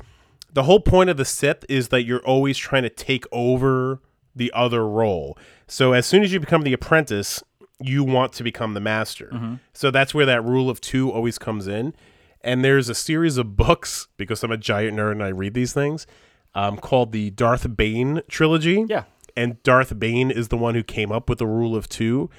the 0.51 0.63
whole 0.63 0.79
point 0.81 1.09
of 1.09 1.17
the 1.17 1.25
Sith 1.25 1.63
is 1.69 1.89
that 1.89 2.03
you're 2.03 2.25
always 2.25 2.57
trying 2.57 2.83
to 2.83 2.89
take 2.89 3.25
over 3.31 4.01
the 4.35 4.51
other 4.53 4.87
role. 4.87 5.37
So 5.67 5.93
as 5.93 6.05
soon 6.05 6.23
as 6.23 6.33
you 6.33 6.39
become 6.39 6.63
the 6.63 6.73
apprentice, 6.73 7.41
you 7.79 8.03
want 8.03 8.33
to 8.33 8.43
become 8.43 8.73
the 8.73 8.79
master. 8.79 9.57
So 9.73 9.91
that's 9.91 10.13
where 10.13 10.25
that 10.25 10.43
rule 10.43 10.69
of 10.69 10.81
two 10.81 11.11
always 11.11 11.37
comes 11.37 11.67
in. 11.67 11.93
And 12.41 12.63
there's 12.65 12.89
a 12.89 12.95
series 12.95 13.37
of 13.37 13.55
books 13.55 14.07
because 14.17 14.43
I'm 14.43 14.51
a 14.51 14.57
giant 14.57 14.97
nerd 14.97 15.11
and 15.13 15.23
I 15.23 15.27
read 15.29 15.53
these 15.53 15.73
things 15.73 16.07
um, 16.55 16.77
called 16.77 17.11
the 17.11 17.29
Darth 17.31 17.75
Bane 17.77 18.21
trilogy. 18.27 18.85
Yeah. 18.89 19.03
And 19.35 19.61
Darth 19.63 19.97
Bane 19.99 20.31
is 20.31 20.49
the 20.49 20.57
one 20.57 20.75
who 20.75 20.83
came 20.83 21.11
up 21.11 21.29
with 21.29 21.39
the 21.39 21.47
rule 21.47 21.75
of 21.75 21.87
two. 21.89 22.29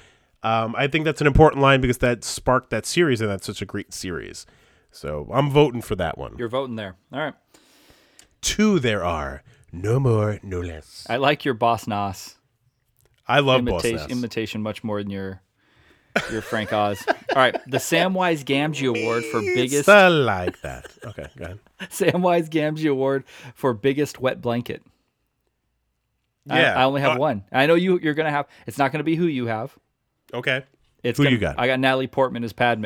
Um, 0.41 0.75
I 0.77 0.87
think 0.87 1.05
that's 1.05 1.21
an 1.21 1.27
important 1.27 1.61
line 1.61 1.81
because 1.81 1.99
that 1.99 2.23
sparked 2.23 2.69
that 2.69 2.85
series 2.85 3.21
and 3.21 3.29
that's 3.29 3.45
such 3.45 3.61
a 3.61 3.65
great 3.65 3.93
series. 3.93 4.45
So 4.91 5.29
I'm 5.33 5.49
voting 5.49 5.81
for 5.81 5.95
that 5.95 6.17
one. 6.17 6.35
You're 6.37 6.49
voting 6.49 6.75
there. 6.75 6.95
All 7.11 7.19
right. 7.19 7.33
Two 8.41 8.79
there 8.79 9.03
are. 9.03 9.41
No 9.71 9.99
more, 9.99 10.39
no 10.43 10.59
less. 10.59 11.07
I 11.09 11.17
like 11.17 11.45
your 11.45 11.55
Boss 11.55 11.87
Nass 11.87 12.37
I 13.27 13.39
love 13.39 13.65
Boss 13.65 13.83
imitation, 13.85 14.07
Nass. 14.09 14.17
imitation 14.17 14.61
much 14.61 14.83
more 14.83 15.01
than 15.01 15.09
your 15.09 15.41
your 16.31 16.41
Frank 16.41 16.71
Oz. 16.71 17.03
All 17.07 17.35
right, 17.35 17.55
the 17.67 17.77
Samwise 17.77 18.43
Gamgee 18.43 18.87
Award 18.87 19.23
for 19.25 19.41
biggest 19.41 19.89
I 19.89 20.09
like 20.09 20.61
that. 20.61 20.85
Okay, 21.03 21.27
go 21.37 21.45
ahead. 21.45 21.59
Samwise 21.89 22.49
Gamgee 22.49 22.89
Award 22.89 23.23
for 23.55 23.73
biggest 23.73 24.19
wet 24.19 24.41
blanket. 24.41 24.83
I- 26.49 26.59
Yeah. 26.61 26.79
I, 26.79 26.83
only 26.83 27.01
have 27.01 27.17
Uh, 27.17 27.19
one. 27.19 27.43
I 27.51 27.65
know 27.67 27.75
you. 27.75 27.99
You're 28.01 28.13
gonna 28.13 28.31
have. 28.31 28.47
It's 28.67 28.77
not 28.77 28.91
gonna 28.91 29.03
be 29.03 29.15
who 29.15 29.25
you 29.27 29.45
have. 29.47 29.77
Okay. 30.33 30.63
It's 31.03 31.17
Who 31.17 31.23
gonna, 31.25 31.33
you 31.35 31.39
got? 31.39 31.59
I 31.59 31.67
got 31.67 31.79
Natalie 31.79 32.07
Portman 32.07 32.43
as 32.43 32.53
Padme. 32.53 32.85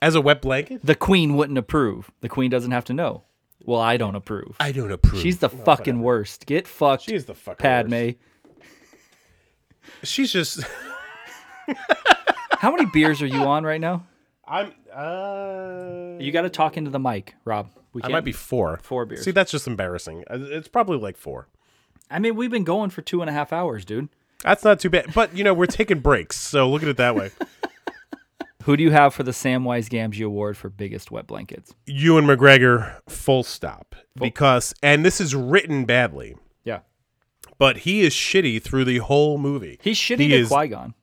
As 0.00 0.14
a 0.14 0.20
wet 0.20 0.40
blanket? 0.42 0.80
The 0.84 0.94
Queen 0.94 1.34
wouldn't 1.36 1.58
approve. 1.58 2.10
The 2.20 2.28
Queen 2.28 2.50
doesn't 2.50 2.70
have 2.70 2.84
to 2.86 2.94
know. 2.94 3.24
Well, 3.64 3.80
I 3.80 3.96
don't 3.96 4.14
approve. 4.14 4.56
I 4.60 4.72
don't 4.72 4.90
approve. 4.92 5.20
She's 5.20 5.38
the 5.38 5.48
fucking 5.50 6.00
worst. 6.00 6.46
Get 6.46 6.66
fucked. 6.68 7.02
She's 7.02 7.24
the 7.26 7.34
fucking 7.34 7.62
Padme. 7.62 7.92
worst. 7.92 8.16
She's 10.04 10.32
just. 10.32 10.60
How 12.58 12.70
many 12.70 12.86
beers 12.86 13.20
are 13.22 13.26
you 13.26 13.42
on 13.42 13.64
right 13.64 13.80
now? 13.80 14.06
I'm. 14.46 14.72
Uh. 14.94 16.16
You 16.20 16.32
got 16.32 16.42
to 16.42 16.50
talk 16.50 16.76
into 16.76 16.90
the 16.90 16.98
mic, 16.98 17.34
Rob. 17.44 17.70
We 17.92 18.02
I 18.02 18.08
might 18.08 18.24
be 18.24 18.32
four. 18.32 18.78
Four 18.82 19.06
beers. 19.06 19.24
See, 19.24 19.30
that's 19.30 19.50
just 19.50 19.66
embarrassing. 19.66 20.24
Uh, 20.30 20.38
It's 20.40 20.68
probably 20.68 20.98
like 20.98 21.16
four. 21.16 21.48
I 22.10 22.18
mean, 22.18 22.36
we've 22.36 22.50
been 22.50 22.64
going 22.64 22.90
for 22.90 23.02
two 23.02 23.20
and 23.20 23.28
a 23.30 23.32
half 23.32 23.52
hours, 23.52 23.84
dude. 23.84 24.08
That's 24.44 24.64
not 24.64 24.80
too 24.80 24.90
bad. 24.90 25.12
But, 25.14 25.36
you 25.36 25.42
know, 25.44 25.52
we're 25.54 25.66
taking 25.66 25.98
breaks. 26.00 26.36
So 26.36 26.68
look 26.70 26.82
at 26.82 26.88
it 26.88 26.96
that 26.98 27.14
way. 27.14 27.30
Who 28.64 28.76
do 28.76 28.82
you 28.82 28.90
have 28.90 29.14
for 29.14 29.22
the 29.22 29.30
Samwise 29.30 29.88
Gamgee 29.88 30.24
Award 30.26 30.56
for 30.56 30.68
biggest 30.68 31.10
wet 31.10 31.26
blankets? 31.26 31.72
Ewan 31.86 32.26
McGregor, 32.26 32.96
full 33.08 33.42
stop. 33.42 33.94
Because, 34.14 34.74
and 34.82 35.04
this 35.04 35.20
is 35.20 35.34
written 35.34 35.86
badly, 35.86 36.36
Yeah, 36.64 36.80
but 37.56 37.78
he 37.78 38.02
is 38.02 38.12
shitty 38.12 38.62
through 38.62 38.84
the 38.84 38.98
whole 38.98 39.38
movie. 39.38 39.78
he's 39.82 39.96
shitty 39.96 40.18
He 40.18 40.28
to 40.28 40.34
is- 40.36 40.48
Qui 40.48 40.68
Gon. 40.68 40.94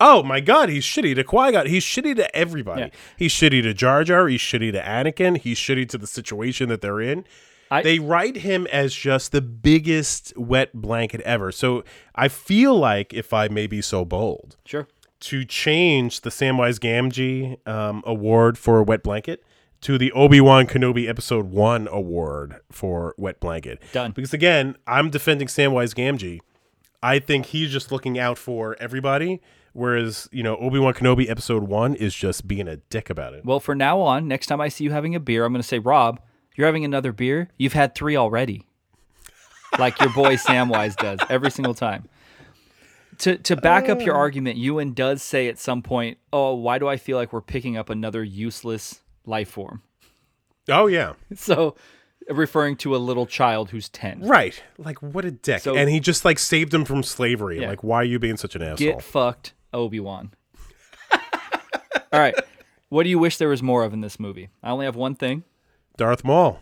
Oh 0.00 0.22
my 0.22 0.40
god, 0.40 0.68
he's 0.68 0.84
shitty 0.84 1.14
to 1.16 1.24
Qui 1.24 1.52
Gon. 1.52 1.66
He's 1.66 1.84
shitty 1.84 2.16
to 2.16 2.34
everybody. 2.36 2.82
Yeah. 2.82 2.88
He's 3.16 3.32
shitty 3.32 3.62
to 3.62 3.72
Jar 3.74 4.02
Jar. 4.04 4.28
He's 4.28 4.40
shitty 4.40 4.72
to 4.72 4.80
Anakin. 4.82 5.38
He's 5.38 5.58
shitty 5.58 5.88
to 5.90 5.98
the 5.98 6.06
situation 6.06 6.68
that 6.70 6.80
they're 6.82 7.00
in. 7.00 7.24
I- 7.70 7.82
they 7.82 7.98
write 7.98 8.36
him 8.38 8.66
as 8.68 8.94
just 8.94 9.32
the 9.32 9.40
biggest 9.40 10.36
wet 10.36 10.72
blanket 10.74 11.20
ever. 11.22 11.50
So 11.52 11.84
I 12.14 12.28
feel 12.28 12.76
like, 12.78 13.12
if 13.12 13.32
I 13.32 13.48
may 13.48 13.66
be 13.66 13.82
so 13.82 14.04
bold, 14.04 14.56
Sure. 14.64 14.86
to 15.20 15.44
change 15.44 16.20
the 16.20 16.30
Samwise 16.30 16.78
Gamgee 16.78 17.56
um, 17.68 18.02
award 18.06 18.56
for 18.58 18.78
a 18.78 18.82
wet 18.82 19.02
blanket 19.02 19.42
to 19.82 19.98
the 19.98 20.10
Obi 20.12 20.40
Wan 20.40 20.66
Kenobi 20.66 21.08
Episode 21.08 21.46
One 21.50 21.88
award 21.90 22.56
for 22.70 23.14
wet 23.18 23.40
blanket. 23.40 23.82
Done. 23.92 24.12
Because 24.12 24.32
again, 24.32 24.76
I'm 24.86 25.10
defending 25.10 25.48
Samwise 25.48 25.94
Gamgee. 25.94 26.40
I 27.02 27.18
think 27.18 27.46
he's 27.46 27.70
just 27.70 27.92
looking 27.92 28.18
out 28.18 28.38
for 28.38 28.74
everybody, 28.80 29.40
whereas 29.74 30.28
you 30.32 30.42
know 30.42 30.56
Obi 30.56 30.78
Wan 30.78 30.94
Kenobi 30.94 31.28
Episode 31.28 31.64
One 31.64 31.94
is 31.94 32.14
just 32.14 32.48
being 32.48 32.66
a 32.68 32.76
dick 32.78 33.10
about 33.10 33.34
it. 33.34 33.44
Well, 33.44 33.60
for 33.60 33.74
now 33.74 34.00
on, 34.00 34.26
next 34.28 34.46
time 34.46 34.60
I 34.60 34.68
see 34.68 34.84
you 34.84 34.92
having 34.92 35.14
a 35.14 35.20
beer, 35.20 35.44
I'm 35.44 35.52
going 35.52 35.62
to 35.62 35.66
say, 35.68 35.78
Rob, 35.78 36.20
you're 36.56 36.66
having 36.66 36.84
another 36.84 37.12
beer. 37.12 37.50
You've 37.58 37.74
had 37.74 37.94
three 37.94 38.16
already, 38.16 38.66
like 39.78 40.00
your 40.00 40.12
boy 40.12 40.36
Samwise 40.36 40.96
does 40.96 41.20
every 41.28 41.50
single 41.50 41.74
time. 41.74 42.08
To 43.18 43.36
to 43.36 43.56
back 43.56 43.88
up 43.88 44.02
your 44.02 44.14
oh. 44.14 44.18
argument, 44.18 44.58
Ewan 44.58 44.92
does 44.92 45.22
say 45.22 45.48
at 45.48 45.58
some 45.58 45.82
point, 45.82 46.18
"Oh, 46.32 46.54
why 46.54 46.78
do 46.78 46.88
I 46.88 46.96
feel 46.96 47.16
like 47.16 47.32
we're 47.32 47.40
picking 47.40 47.76
up 47.76 47.88
another 47.88 48.22
useless 48.22 49.00
life 49.24 49.48
form?" 49.48 49.82
Oh 50.68 50.86
yeah, 50.86 51.14
So, 51.34 51.76
referring 52.28 52.76
to 52.78 52.96
a 52.96 52.98
little 52.98 53.26
child 53.26 53.70
who's 53.70 53.88
ten. 53.88 54.20
right. 54.20 54.60
Like 54.78 55.00
what 55.02 55.24
a 55.24 55.30
dick. 55.30 55.62
So- 55.62 55.76
and 55.76 55.88
he 55.88 56.00
just 56.00 56.24
like 56.24 56.38
saved 56.38 56.74
him 56.74 56.84
from 56.84 57.02
slavery. 57.02 57.60
Yeah. 57.60 57.68
Like 57.68 57.84
why 57.84 57.96
are 57.98 58.04
you 58.04 58.18
being 58.18 58.36
such 58.36 58.54
an 58.54 58.62
asshole? 58.62 58.76
Get 58.76 59.02
fucked, 59.02 59.54
Obi 59.72 60.00
Wan. 60.00 60.32
All 62.12 62.20
right, 62.20 62.34
what 62.88 63.04
do 63.04 63.08
you 63.08 63.18
wish 63.18 63.38
there 63.38 63.48
was 63.48 63.62
more 63.62 63.84
of 63.84 63.92
in 63.92 64.00
this 64.00 64.20
movie? 64.20 64.48
I 64.62 64.70
only 64.70 64.84
have 64.84 64.96
one 64.96 65.14
thing. 65.14 65.44
Darth 65.96 66.24
Maul. 66.24 66.60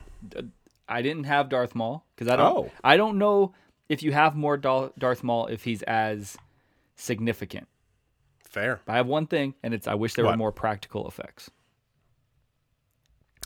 I 0.88 1.02
didn't 1.02 1.24
have 1.24 1.48
Darth 1.48 1.74
Maul 1.74 2.04
because 2.14 2.32
I 2.32 2.36
don't. 2.36 2.56
Oh. 2.56 2.70
I 2.82 2.96
don't 2.96 3.18
know 3.18 3.54
if 3.88 4.02
you 4.02 4.12
have 4.12 4.34
more 4.34 4.56
Darth 4.56 5.22
Maul 5.22 5.46
if 5.46 5.64
he's 5.64 5.82
as 5.82 6.36
significant. 6.96 7.68
Fair. 8.48 8.80
I 8.86 8.96
have 8.96 9.06
one 9.06 9.26
thing, 9.26 9.54
and 9.62 9.74
it's 9.74 9.86
I 9.86 9.94
wish 9.94 10.14
there 10.14 10.24
were 10.24 10.36
more 10.36 10.52
practical 10.52 11.08
effects. 11.08 11.50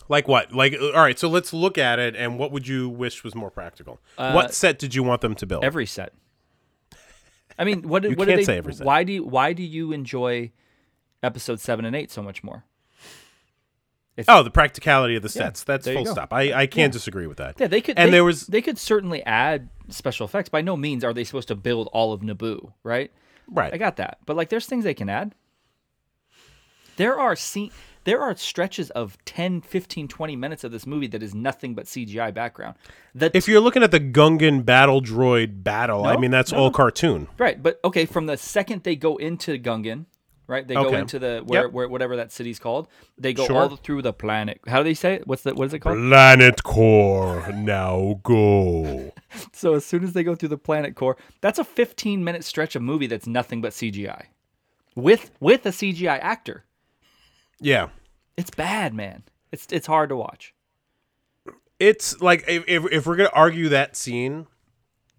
Like 0.09 0.29
what? 0.29 0.53
Like 0.53 0.75
uh, 0.75 0.93
all 0.93 1.03
right, 1.03 1.19
so 1.19 1.29
let's 1.29 1.53
look 1.53 1.79
at 1.79 1.99
it 1.99 2.17
and 2.17 2.39
what 2.39 2.53
would 2.53 2.67
you 2.67 2.89
wish 2.89 3.25
was 3.25 3.35
more 3.35 3.51
practical? 3.51 4.01
what 4.17 4.55
set 4.55 4.79
did 4.79 4.95
you 4.95 5.03
want 5.03 5.21
them 5.21 5.35
to 5.37 5.47
build? 5.47 5.65
Every 5.65 5.87
set. 5.87 6.13
I 7.59 7.65
mean, 7.65 7.89
what, 7.89 8.05
You 8.05 8.11
what 8.11 8.27
do 8.27 8.33
can't 8.33 8.41
they, 8.41 8.45
say 8.45 8.59
every 8.59 8.75
set. 8.75 8.87
Why 8.87 9.05
do 9.05 9.13
you, 9.13 9.25
why 9.25 9.53
do 9.53 9.63
you 9.63 9.93
enjoy 9.93 10.53
episode 11.23 11.61
seven 11.61 11.85
and 11.85 11.97
eight 11.97 12.11
so 12.11 12.23
much 12.23 12.43
more? 12.43 12.65
Oh, 14.27 14.43
the 14.43 14.51
practicality 14.51 15.17
of 15.17 15.23
the 15.23 15.29
sets. 15.29 15.63
That's 15.65 15.87
full 15.87 16.07
stop. 16.07 16.33
I, 16.33 16.53
I 16.63 16.67
can't 16.67 16.93
disagree 16.93 17.27
with 17.27 17.39
that. 17.39 17.57
Yeah, 17.59 17.69
they 17.69 17.81
could. 17.81 17.99
And 17.99 18.09
they, 18.09 18.17
there 18.17 18.25
was 18.25 18.47
they 18.47 18.63
could 18.63 18.79
certainly 18.79 19.23
add 19.25 19.69
special 19.89 20.25
effects. 20.25 20.49
By 20.49 20.63
no 20.63 20.77
means 20.77 21.05
are 21.05 21.13
they 21.13 21.25
supposed 21.25 21.49
to 21.49 21.57
build 21.57 21.89
all 21.93 22.13
of 22.13 22.23
Naboo, 22.23 22.73
right? 22.83 23.13
right. 23.49 23.73
I 23.73 23.79
got 23.79 23.97
that. 23.97 24.19
But 24.27 24.37
like, 24.37 24.49
there's 24.49 24.67
things 24.67 24.85
they 24.85 24.95
can 24.95 25.09
add. 25.09 25.35
There 26.97 27.19
are 27.19 27.37
scene, 27.37 27.71
there 28.05 28.21
are 28.21 28.35
stretches 28.37 28.91
of 28.91 29.17
10, 29.25 29.61
15, 29.61 30.09
20 30.09 30.37
minutes 30.37 30.65
of 30.65 30.73
this 30.73 30.87
movie 30.87 31.07
that 31.09 31.23
is 31.23 31.35
nothing 31.35 31.75
but 31.75 31.87
CGI 31.87 32.35
background. 32.35 32.75
That 33.15 33.37
if 33.37 33.47
you're 33.47 33.61
looking 33.61 33.83
at 33.83 33.91
the 33.91 34.01
Gungan 34.01 34.65
battle 34.65 35.01
droid 35.01 35.63
battle, 35.63 36.07
I 36.07 36.17
mean 36.17 36.31
that's 36.31 36.53
no. 36.53 36.59
all 36.59 36.71
cartoon. 36.71 37.29
right, 37.39 37.63
but 37.63 37.79
okay, 37.85 38.05
from 38.05 38.27
the 38.27 38.37
second 38.37 38.83
they 38.83 38.97
go 38.97 39.17
into 39.17 39.59
Gungan, 39.59 40.07
right? 40.49 40.67
They 40.67 40.75
go 40.75 40.93
into 40.95 41.21
the 41.21 41.43
where, 41.47 41.63
Yep. 41.65 41.73
where 41.73 41.89
whatever 41.89 42.17
that 42.17 42.33
city's 42.33 42.59
called. 42.59 42.89
They 43.17 43.33
go 43.33 43.47
Sure. 43.47 43.57
all 43.57 43.77
through 43.77 44.03
the 44.03 44.13
planet. 44.13 44.61
How 44.67 44.79
do 44.79 44.85
they 44.85 44.95
say 44.95 45.15
it? 45.15 45.27
What's 45.29 45.43
the 45.43 45.55
what 45.55 45.67
is 45.67 45.75
it 45.75 45.79
called? 45.81 45.99
Planet 45.99 46.65
Core, 46.65 47.53
now 47.53 48.19
go. 48.25 49.13
So 49.53 49.75
as 49.75 49.85
soon 49.85 50.03
as 50.05 50.15
they 50.15 50.25
go 50.25 50.35
through 50.35 50.49
the 50.49 50.57
planet 50.59 50.95
core, 50.97 51.17
that's 51.43 51.59
a 51.59 51.65
15 51.65 52.25
minute 52.25 52.45
stretch 52.45 52.75
of 52.75 52.83
movie 52.83 53.07
that's 53.07 53.27
nothing 53.27 53.61
but 53.61 53.73
CGI. 53.73 54.25
With 54.97 55.31
with 55.39 55.65
a 55.67 55.71
CGI 55.71 56.19
actor. 56.19 56.65
Yeah. 57.61 57.89
It's 58.37 58.51
bad, 58.51 58.95
man. 58.95 59.25
It's 59.53 59.67
it's 59.71 59.87
hard 59.87 60.09
to 60.09 60.17
watch. 60.17 60.55
It's 61.79 62.21
like 62.21 62.45
if, 62.49 62.65
if, 62.67 62.85
if 62.91 63.07
we're 63.07 63.17
gonna 63.17 63.31
argue 63.33 63.69
that 63.69 63.97
scene, 63.97 64.47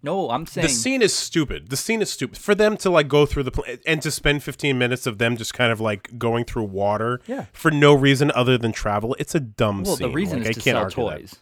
No, 0.02 0.30
I'm 0.30 0.46
saying 0.46 0.66
the 0.66 0.72
scene 0.72 1.02
is 1.02 1.14
stupid. 1.14 1.68
The 1.68 1.76
scene 1.76 2.00
is 2.00 2.10
stupid 2.10 2.38
for 2.38 2.54
them 2.54 2.76
to 2.78 2.88
like 2.90 3.06
go 3.08 3.26
through 3.26 3.42
the 3.42 3.50
pla- 3.50 3.64
and 3.86 4.00
to 4.00 4.10
spend 4.10 4.42
15 4.42 4.78
minutes 4.78 5.06
of 5.06 5.18
them 5.18 5.36
just 5.36 5.52
kind 5.52 5.70
of 5.70 5.80
like 5.80 6.18
going 6.18 6.44
through 6.44 6.64
water 6.64 7.20
Yeah. 7.26 7.46
for 7.52 7.70
no 7.70 7.92
reason 7.94 8.30
other 8.34 8.56
than 8.56 8.72
travel. 8.72 9.14
It's 9.18 9.34
a 9.34 9.40
dumb 9.40 9.82
well, 9.82 9.96
scene. 9.96 10.08
the 10.08 10.14
reason 10.14 10.38
Like, 10.38 10.48
I 10.48 10.52
to 10.52 10.60
can't 10.60 10.92
sell 10.92 11.06
argue 11.08 11.26
that. 11.26 11.38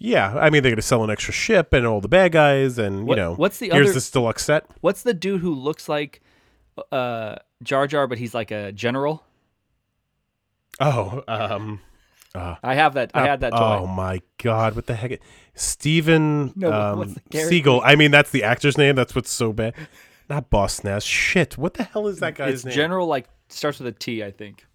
Yeah, 0.00 0.36
I 0.36 0.50
mean 0.50 0.62
they're 0.62 0.72
gonna 0.72 0.82
sell 0.82 1.02
an 1.04 1.10
extra 1.10 1.32
ship 1.32 1.72
and 1.72 1.86
all 1.86 2.00
the 2.00 2.08
bad 2.08 2.32
guys 2.32 2.78
and 2.78 3.06
What- 3.06 3.16
you 3.18 3.22
know 3.22 3.34
what's 3.34 3.58
the 3.58 3.70
here's 3.70 3.86
other- 3.88 3.94
this 3.94 4.10
deluxe 4.10 4.44
set. 4.44 4.66
What's 4.80 5.02
the 5.02 5.14
dude 5.14 5.40
who 5.40 5.54
looks 5.54 5.88
like 5.88 6.20
uh 6.92 7.36
Jar 7.62 7.86
Jar, 7.86 8.06
but 8.06 8.18
he's 8.18 8.34
like 8.34 8.50
a 8.50 8.70
general? 8.72 9.24
Oh, 10.80 11.22
um, 11.26 11.80
I 12.62 12.74
have 12.74 12.94
that. 12.94 13.10
I 13.14 13.26
had 13.26 13.40
that 13.40 13.50
toy. 13.50 13.78
Oh 13.82 13.86
my 13.86 14.20
god, 14.42 14.74
what 14.74 14.86
the 14.86 14.94
heck? 14.94 15.20
Stephen 15.54 16.52
No, 16.56 16.72
um, 16.72 16.98
what's 16.98 17.14
the 17.14 17.20
character? 17.20 17.50
Siegel. 17.50 17.82
I 17.84 17.96
mean, 17.96 18.10
that's 18.10 18.30
the 18.30 18.44
actor's 18.44 18.78
name. 18.78 18.94
That's 18.94 19.14
what's 19.14 19.30
so 19.30 19.52
bad. 19.52 19.74
Not 20.28 20.50
Boss 20.50 20.84
Nass. 20.84 21.04
Shit. 21.04 21.56
What 21.56 21.74
the 21.74 21.84
hell 21.84 22.06
is 22.06 22.20
that 22.20 22.34
guy's 22.34 22.54
it's 22.54 22.64
name? 22.66 22.74
general, 22.74 23.06
like 23.06 23.28
starts 23.48 23.78
with 23.78 23.88
a 23.88 23.92
T, 23.92 24.22
I 24.22 24.30
think. 24.30 24.66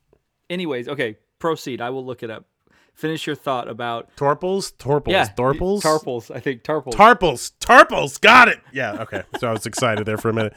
Anyways, 0.50 0.88
okay, 0.90 1.18
proceed. 1.40 1.82
I 1.82 1.90
will 1.90 2.06
look 2.06 2.24
it 2.24 2.30
up. 2.30 2.46
Finish 2.94 3.26
your 3.26 3.36
thought 3.36 3.68
about 3.68 4.16
Torples? 4.16 4.72
Torples? 4.78 5.12
yeah, 5.12 5.28
Torples? 5.36 5.82
Tarpals. 5.82 6.36
I 6.36 6.40
think 6.40 6.64
Tarpals. 6.64 6.94
Tarpals. 6.94 7.52
Tarpals. 7.60 8.22
Got 8.22 8.50
it. 8.50 8.60
Yeah, 8.72 9.02
okay. 9.02 9.24
So 9.40 9.48
I 9.48 9.52
was 9.52 9.66
excited 9.66 10.06
there 10.06 10.18
for 10.18 10.30
a 10.30 10.34
minute. 10.34 10.54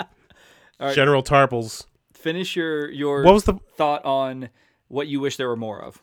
right. 0.80 0.94
General 0.94 1.22
Tarpals. 1.22 1.84
Finish 2.14 2.56
your 2.56 2.90
your 2.90 3.22
What 3.22 3.34
was 3.34 3.44
the 3.44 3.54
thought 3.76 4.04
on 4.04 4.48
what 4.88 5.08
you 5.08 5.20
wish 5.20 5.36
there 5.36 5.48
were 5.48 5.56
more 5.56 5.82
of. 5.82 6.02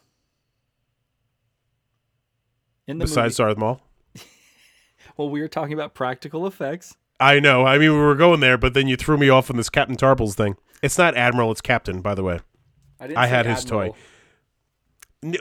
In 2.88 3.00
the 3.00 3.06
besides 3.06 3.40
movie. 3.40 3.48
Darth 3.48 3.58
Maul? 3.58 3.82
well, 5.18 5.30
we 5.30 5.42
were 5.42 5.48
talking 5.48 5.74
about 5.74 5.94
practical 5.94 6.46
effects. 6.48 6.96
I 7.20 7.40
know. 7.40 7.66
I 7.66 7.78
mean, 7.78 7.92
we 7.92 7.98
were 7.98 8.16
going 8.16 8.42
there, 8.42 8.58
but 8.58 8.74
then 8.74 8.88
you 8.88 8.98
threw 8.98 9.18
me 9.18 9.30
off 9.30 9.50
on 9.50 9.58
this 9.58 9.70
Captain 9.70 9.96
Tarpals 9.96 10.34
thing. 10.34 10.58
It's 10.82 10.98
not 10.98 11.16
Admiral, 11.16 11.52
it's 11.52 11.62
Captain, 11.62 12.02
by 12.02 12.14
the 12.14 12.24
way. 12.24 12.40
I, 13.00 13.14
I 13.16 13.28
had 13.28 13.46
his 13.46 13.64
toy. 13.64 13.88
Admiral. 13.88 13.98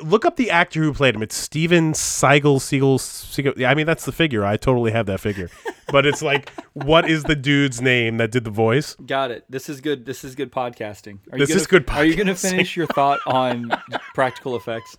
Look 0.03 0.25
up 0.25 0.37
the 0.37 0.51
actor 0.51 0.81
who 0.81 0.95
played 0.95 1.15
him. 1.15 1.23
It's 1.23 1.35
Steven 1.35 1.93
Seigel 1.93 2.59
Siegel. 2.59 2.99
Siegel. 2.99 3.53
Yeah, 3.57 3.71
I 3.71 3.75
mean 3.75 3.85
that's 3.85 4.07
the 4.07 4.13
figure. 4.13 4.43
I 4.43 4.57
totally 4.57 4.93
have 4.93 5.05
that 5.07 5.21
figure. 5.21 5.51
but 5.93 6.07
it's 6.07 6.23
like, 6.23 6.51
what 6.73 7.09
is 7.11 7.25
the 7.25 7.37
dude's 7.37 7.83
name 7.83 8.17
that 8.17 8.31
did 8.31 8.45
the 8.45 8.51
voice? 8.51 8.95
Got 8.95 9.31
it. 9.31 9.45
This 9.51 9.69
is 9.69 9.83
good. 9.83 10.07
This 10.07 10.25
is 10.25 10.35
good 10.35 10.51
podcasting. 10.51 11.19
Are 11.31 11.39
This 11.39 11.51
you 11.51 11.55
gonna, 11.55 11.61
is 11.61 11.67
good 11.67 11.91
Are 11.91 12.05
you 12.05 12.15
going 12.15 12.29
to 12.29 12.35
finish 12.35 12.77
your 12.77 12.87
thought 12.87 13.21
on 13.27 13.71
practical 14.15 14.57
effects? 14.57 14.97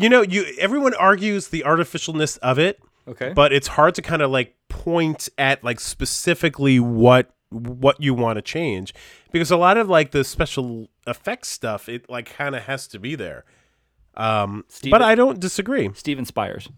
You 0.00 0.08
know, 0.08 0.22
you 0.22 0.44
everyone 0.58 0.94
argues 0.94 1.48
the 1.48 1.64
artificialness 1.66 2.38
of 2.38 2.58
it, 2.58 2.80
Okay. 3.06 3.32
but 3.32 3.52
it's 3.52 3.68
hard 3.68 3.94
to 3.96 4.02
kind 4.02 4.22
of 4.22 4.30
like 4.30 4.54
point 4.68 5.28
at 5.38 5.64
like 5.64 5.80
specifically 5.80 6.78
what 6.78 7.34
what 7.50 7.96
you 8.00 8.12
want 8.12 8.36
to 8.36 8.42
change 8.42 8.92
because 9.32 9.50
a 9.50 9.56
lot 9.56 9.78
of 9.78 9.88
like 9.88 10.10
the 10.10 10.22
special 10.22 10.90
effects 11.06 11.48
stuff 11.48 11.88
it 11.88 12.08
like 12.10 12.26
kind 12.36 12.54
of 12.54 12.62
has 12.64 12.86
to 12.88 12.98
be 12.98 13.14
there. 13.14 13.44
Um, 14.14 14.64
Steven- 14.68 14.90
but 14.98 15.02
I 15.02 15.14
don't 15.14 15.40
disagree. 15.40 15.90
Steven 15.94 16.24
Speirs. 16.26 16.68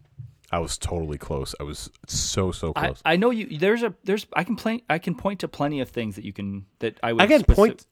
I 0.53 0.59
was 0.59 0.79
totally 0.79 1.19
close. 1.19 1.55
I 1.61 1.63
was 1.65 1.91
so 2.07 2.53
so 2.53 2.73
close. 2.73 3.01
I 3.05 3.17
know 3.17 3.31
you. 3.31 3.59
There's 3.59 3.83
a 3.83 3.95
there's 4.05 4.27
I 4.33 4.45
can 4.45 4.57
point 4.57 4.83
I 4.89 4.99
can 4.99 5.15
point 5.15 5.41
to 5.41 5.49
plenty 5.49 5.81
of 5.81 5.89
things 5.91 6.17
that 6.17 6.25
you 6.25 6.33
can 6.33 6.67
that 6.81 6.99
I 7.03 7.13
would 7.13 7.23
I 7.23 7.27
can 7.27 7.43
speci- 7.43 7.55
point. 7.55 7.87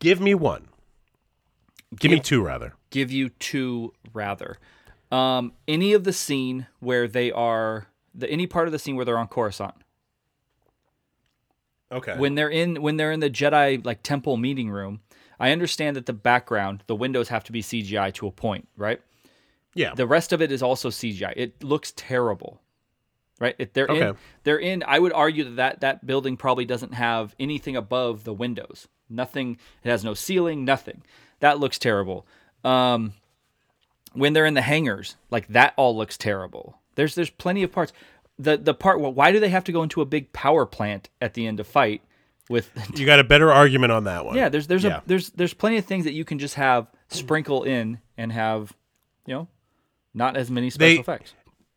Give 0.00 0.20
me 0.20 0.34
one. 0.34 0.68
Give 1.98 2.10
me 2.10 2.20
two 2.20 2.42
rather. 2.42 2.74
Give 2.90 3.10
you 3.10 3.28
two 3.30 3.92
rather. 4.12 4.58
Um, 5.10 5.52
any 5.66 5.92
of 5.92 6.04
the 6.04 6.12
scene 6.12 6.66
where 6.78 7.08
they 7.08 7.32
are 7.32 7.86
the 8.14 8.28
any 8.30 8.46
part 8.46 8.68
of 8.68 8.72
the 8.72 8.78
scene 8.78 8.96
where 8.96 9.04
they're 9.04 9.18
on 9.18 9.28
Coruscant 9.28 9.74
Okay. 11.92 12.16
when 12.16 12.36
they're 12.36 12.48
in 12.50 12.82
when 12.82 12.96
they're 12.96 13.10
in 13.10 13.20
the 13.20 13.30
Jedi 13.30 13.84
like 13.84 14.02
temple 14.02 14.36
meeting 14.36 14.70
room. 14.70 15.00
I 15.40 15.52
understand 15.52 15.96
that 15.96 16.04
the 16.06 16.12
background, 16.12 16.84
the 16.86 16.94
windows 16.94 17.28
have 17.30 17.44
to 17.44 17.52
be 17.52 17.62
CGI 17.62 18.12
to 18.14 18.26
a 18.26 18.30
point, 18.30 18.68
right? 18.76 19.00
yeah. 19.74 19.94
The 19.94 20.06
rest 20.06 20.32
of 20.34 20.42
it 20.42 20.52
is 20.52 20.62
also 20.62 20.90
CGI. 20.90 21.32
It 21.34 21.64
looks 21.64 21.92
terrible, 21.96 22.60
right? 23.40 23.54
If 23.58 23.72
they're 23.72 23.86
in, 23.86 24.16
they're 24.44 24.58
in. 24.58 24.84
I 24.86 24.98
would 24.98 25.12
argue 25.14 25.44
that, 25.44 25.54
that 25.56 25.80
that 25.80 26.06
building 26.06 26.36
probably 26.36 26.66
doesn't 26.66 26.92
have 26.94 27.34
anything 27.40 27.74
above 27.74 28.24
the 28.24 28.34
windows. 28.34 28.86
Nothing. 29.08 29.56
It 29.82 29.88
has 29.90 30.04
no 30.04 30.12
ceiling. 30.14 30.64
Nothing. 30.64 31.02
That 31.40 31.58
looks 31.58 31.78
terrible. 31.78 32.26
Um, 32.64 33.14
when 34.12 34.32
they're 34.32 34.46
in 34.46 34.54
the 34.54 34.62
hangars, 34.62 35.16
like 35.30 35.46
that 35.48 35.72
all 35.76 35.96
looks 35.96 36.16
terrible. 36.16 36.78
There's 36.96 37.14
there's 37.14 37.30
plenty 37.30 37.62
of 37.62 37.72
parts. 37.72 37.92
The 38.38 38.56
the 38.56 38.74
part. 38.74 39.00
Well, 39.00 39.12
why 39.12 39.32
do 39.32 39.40
they 39.40 39.50
have 39.50 39.64
to 39.64 39.72
go 39.72 39.82
into 39.82 40.00
a 40.00 40.06
big 40.06 40.32
power 40.32 40.66
plant 40.66 41.08
at 41.20 41.34
the 41.34 41.46
end 41.46 41.60
of 41.60 41.66
fight 41.66 42.02
with 42.48 42.70
you 42.98 43.06
got 43.06 43.20
a 43.20 43.24
better 43.24 43.52
argument 43.52 43.92
on 43.92 44.04
that 44.04 44.24
one. 44.24 44.36
yeah, 44.36 44.48
there's 44.48 44.66
there's 44.66 44.84
Yeah. 44.84 44.98
a 44.98 45.02
there's 45.06 45.30
there's 45.30 45.54
plenty 45.54 45.76
of 45.76 45.84
things 45.84 46.04
that 46.04 46.12
you 46.12 46.24
can 46.24 46.38
just 46.38 46.54
have 46.56 46.86
sprinkle 47.08 47.62
in 47.64 47.98
and 48.16 48.32
have, 48.32 48.72
you 49.26 49.34
know, 49.34 49.48
not 50.14 50.36
as 50.36 50.50
many 50.50 50.70
special 50.70 50.94
They- 50.96 51.00
effects. 51.00 51.32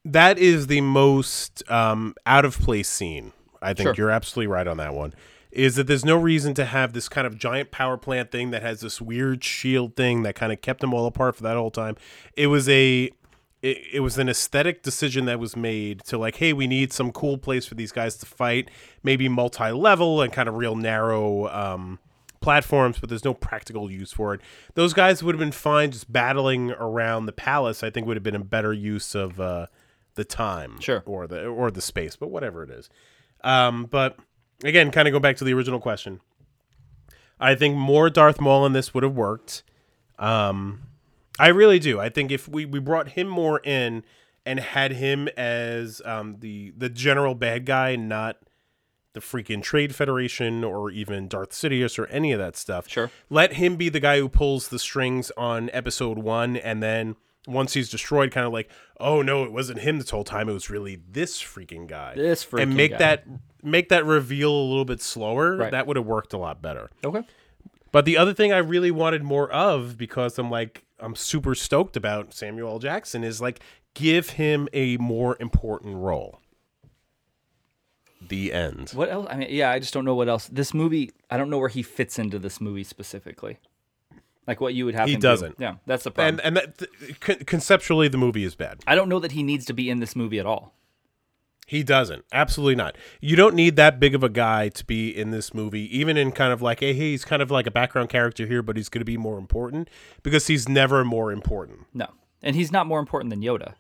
that 0.06 0.38
is 0.40 0.68
the 0.68 0.82
most 0.82 1.64
um, 1.70 2.16
out 2.26 2.46
of 2.46 2.58
place 2.60 2.90
scene. 2.90 3.32
I 3.62 3.74
think 3.74 3.88
Sure. 3.88 3.94
you're 3.98 4.12
absolutely 4.12 4.48
right 4.48 4.68
on 4.68 4.78
that 4.78 4.94
one. 4.94 5.14
Is 5.54 5.76
that 5.76 5.86
there's 5.86 6.04
no 6.04 6.18
reason 6.18 6.56
to 6.56 6.66
have 6.66 6.94
this 6.94 7.08
kind 7.08 7.28
of 7.28 7.38
giant 7.38 7.70
power 7.70 7.96
plant 7.96 8.32
thing 8.32 8.50
that 8.52 8.64
has 8.64 8.82
this 8.82 9.00
weird 9.00 9.44
shield 9.44 9.96
thing 9.96 10.24
that 10.24 10.34
kind 10.34 10.52
of 10.52 10.62
kept 10.62 10.80
them 10.82 10.94
all 10.96 11.06
apart 11.06 11.36
for 11.36 11.44
that 11.44 11.56
whole 11.56 11.70
time. 11.70 11.96
It 12.36 12.48
was 12.48 12.68
a 12.68 13.12
it, 13.62 13.78
it 13.94 14.00
was 14.02 14.18
an 14.18 14.28
aesthetic 14.30 14.82
decision 14.82 15.26
that 15.26 15.40
was 15.40 15.56
made 15.56 16.04
to 16.06 16.18
like, 16.18 16.38
hey, 16.38 16.54
we 16.54 16.66
need 16.68 16.92
some 16.92 17.12
cool 17.12 17.38
place 17.38 17.66
for 17.68 17.76
these 17.76 17.92
guys 17.92 18.16
to 18.18 18.26
fight, 18.26 18.70
maybe 19.04 19.30
multi-level 19.30 20.22
and 20.24 20.34
kind 20.34 20.50
of 20.50 20.56
real 20.56 20.76
narrow 20.76 21.48
um, 21.50 22.00
platforms, 22.42 22.98
but 23.00 23.08
there's 23.10 23.24
no 23.24 23.34
practical 23.34 23.90
use 23.92 24.12
for 24.12 24.34
it. 24.34 24.42
Those 24.74 24.94
guys 24.94 25.24
would 25.24 25.36
have 25.36 25.40
been 25.40 25.52
fine 25.54 25.92
just 25.92 26.12
battling 26.12 26.72
around 26.72 27.26
the 27.28 27.32
palace. 27.32 27.84
I 27.84 27.90
think 27.90 28.06
would 28.08 28.18
have 28.18 28.24
been 28.24 28.36
a 28.36 28.44
better 28.44 28.74
use 28.74 29.14
of 29.16 29.40
uh, 29.40 29.68
the 30.16 30.26
time, 30.26 30.80
Sure. 30.82 31.04
or 31.06 31.26
the 31.28 31.46
or 31.46 31.70
the 31.72 31.82
space, 31.82 32.16
but 32.16 32.30
whatever 32.32 32.64
it 32.64 32.70
is. 32.72 32.90
Um, 33.44 33.86
but 33.86 34.18
again, 34.64 34.91
kind 34.91 35.07
of 35.07 35.11
go 35.11 35.19
back 35.19 35.38
to 35.38 35.44
the 35.44 35.53
original 35.53 35.80
question. 35.80 36.22
I 37.40 37.56
think 37.56 37.76
more 37.76 38.10
Darth 38.10 38.40
Maul 38.40 38.65
in 38.65 38.73
this 38.73 38.94
would 38.94 39.03
have 39.03 39.15
worked. 39.15 39.64
Um, 40.18 40.84
I 41.40 41.48
really 41.48 41.80
do. 41.80 41.99
I 41.99 42.10
think 42.10 42.31
if 42.31 42.48
we, 42.48 42.65
we 42.65 42.80
brought 42.80 43.10
him 43.10 43.27
more 43.27 43.60
in 43.64 44.03
and 44.45 44.60
had 44.60 44.94
him 44.94 45.27
as 45.38 46.02
um, 46.06 46.38
the 46.40 46.73
the 46.77 46.90
general 46.90 47.34
bad 47.34 47.65
guy, 47.65 47.95
not 47.95 48.38
the 49.14 49.19
freaking 49.19 49.61
Trade 49.61 49.95
Federation 49.95 50.64
or 50.64 50.90
even 50.90 51.27
Darth 51.27 51.52
Sidious 51.52 51.98
or 51.99 52.07
any 52.07 52.31
of 52.31 52.40
that 52.40 52.57
stuff. 52.57 52.90
Sure. 52.90 53.11
Let 53.30 53.53
him 53.53 53.76
be 53.76 53.90
the 53.90 53.99
guy 53.99 54.18
who 54.19 54.27
pulls 54.27 54.69
the 54.69 54.80
strings 54.80 55.31
on 55.38 55.69
episode 55.72 56.18
one, 56.18 56.57
and 56.57 56.84
then 56.84 57.15
once 57.48 57.73
he's 57.73 57.90
destroyed, 57.90 58.31
kind 58.31 58.48
of 58.48 58.53
like, 58.53 58.69
oh 58.99 59.22
no, 59.22 59.44
it 59.44 59.52
wasn't 59.52 59.80
him 59.80 59.98
this 59.98 60.10
whole 60.10 60.23
time. 60.23 60.49
It 60.49 60.53
was 60.53 60.69
really 60.69 60.99
this 61.10 61.41
freaking 61.41 61.88
guy. 61.88 62.15
This 62.15 62.45
freaking 62.45 62.64
and 62.64 62.76
make 62.76 62.91
guy. 62.91 62.98
that 62.98 63.26
make 63.64 63.90
that 63.90 64.06
reveal 64.06 64.52
a 64.52 64.65
little 64.68 64.85
bit 64.85 65.02
slower. 65.02 65.57
Right. 65.57 65.72
That 65.72 65.88
would 65.88 65.98
have 65.98 66.06
worked 66.06 66.34
a 66.34 66.38
lot 66.38 66.61
better. 66.61 66.90
Okay. 67.03 67.22
But 67.91 68.06
the 68.06 68.18
other 68.18 68.34
thing 68.34 68.52
I 68.52 68.57
really 68.57 68.91
wanted 68.91 69.23
more 69.23 69.52
of 69.52 69.98
because 69.98 70.38
I'm 70.40 70.49
like 70.49 70.84
I'm 70.99 71.15
super 71.15 71.53
stoked 71.56 71.95
about 71.95 72.34
Samuel 72.34 72.69
L. 72.69 72.80
Jackson 72.80 73.23
is 73.23 73.41
like 73.41 73.60
give 73.94 74.31
him 74.31 74.68
a 74.73 74.98
more 74.98 75.38
important 75.40 75.98
role. 75.98 76.40
The 78.26 78.53
end. 78.53 78.91
What 78.91 79.10
else? 79.10 79.27
I 79.30 79.35
mean, 79.35 79.49
yeah, 79.52 79.69
I 79.69 79.80
just 79.80 79.94
don't 79.94 80.06
know 80.06 80.15
what 80.15 80.30
else. 80.30 80.48
This 80.48 80.73
movie, 80.73 81.11
I 81.30 81.38
don't 81.38 81.49
know 81.49 81.57
where 81.57 81.69
he 81.69 81.84
fits 81.84 82.18
into 82.18 82.40
this 82.40 82.61
movie 82.61 82.85
specifically. 82.85 83.60
Like 84.48 84.60
what 84.60 84.73
you 84.73 84.85
would 84.85 84.95
have 84.95 85.07
He 85.07 85.15
doesn't. 85.15 85.56
Yeah, 85.60 85.76
that's 85.85 86.03
the 86.03 86.11
problem. 86.11 86.40
And 86.44 86.57
and 86.57 86.57
that 86.57 86.88
th- 87.22 87.45
conceptually 87.45 88.07
the 88.07 88.18
movie 88.18 88.44
is 88.44 88.56
bad. 88.56 88.80
I 88.88 88.95
don't 88.95 89.10
know 89.10 89.19
that 89.19 89.34
he 89.34 89.44
needs 89.44 89.65
to 89.65 89.73
be 89.73 89.90
in 89.90 89.99
this 89.99 90.15
movie 90.15 90.40
at 90.40 90.45
all. 90.45 90.73
He 91.65 91.81
doesn't. 91.81 92.26
Absolutely 92.31 92.76
not. 92.76 92.98
You 93.22 93.35
don't 93.35 93.56
need 93.56 93.76
that 93.77 93.99
big 93.99 94.14
of 94.15 94.23
a 94.23 94.30
guy 94.30 94.69
to 94.69 94.85
be 94.85 95.10
in 95.10 95.31
this 95.31 95.53
movie, 95.53 95.98
even 95.98 96.18
in 96.18 96.31
kind 96.31 96.52
of 96.52 96.61
like, 96.61 96.81
hey, 96.81 96.94
he's 96.94 97.23
kind 97.23 97.41
of 97.41 97.49
like 97.49 97.65
a 97.68 97.72
background 97.72 98.10
character 98.10 98.45
here, 98.45 98.61
but 98.61 98.76
he's 98.76 98.90
going 98.90 99.02
to 99.02 99.06
be 99.06 99.18
more 99.18 99.38
important 99.38 99.90
because 100.23 100.48
he's 100.48 100.68
never 100.68 101.06
more 101.06 101.31
important. 101.31 101.88
No, 101.94 102.07
and 102.41 102.56
he's 102.56 102.72
not 102.72 102.85
more 102.85 102.99
important 102.99 103.30
than 103.30 103.41
Yoda. 103.41 103.76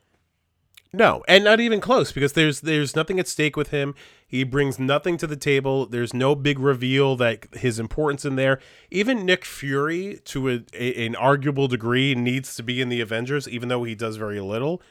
No, 0.95 1.23
and 1.27 1.43
not 1.43 1.59
even 1.59 1.81
close 1.81 2.11
because 2.11 2.33
there's 2.33 2.61
there's 2.61 2.95
nothing 2.95 3.19
at 3.19 3.27
stake 3.27 3.57
with 3.57 3.69
him. 3.69 3.95
He 4.27 4.43
brings 4.43 4.77
nothing 4.77 5.17
to 5.17 5.25
the 5.25 5.35
table. 5.35 5.87
There's 5.87 6.13
no 6.13 6.35
big 6.35 6.59
reveal 6.59 7.15
that 7.15 7.47
his 7.53 7.79
importance 7.79 8.25
in 8.25 8.35
there. 8.35 8.59
Even 8.91 9.25
Nick 9.25 9.43
Fury, 9.43 10.19
to 10.25 10.49
a, 10.49 10.63
a, 10.73 11.05
an 11.07 11.15
arguable 11.15 11.67
degree, 11.67 12.13
needs 12.13 12.55
to 12.55 12.63
be 12.63 12.79
in 12.79 12.89
the 12.89 13.01
Avengers, 13.01 13.49
even 13.49 13.69
though 13.69 13.83
he 13.83 13.95
does 13.95 14.17
very 14.17 14.39
little. 14.39 14.83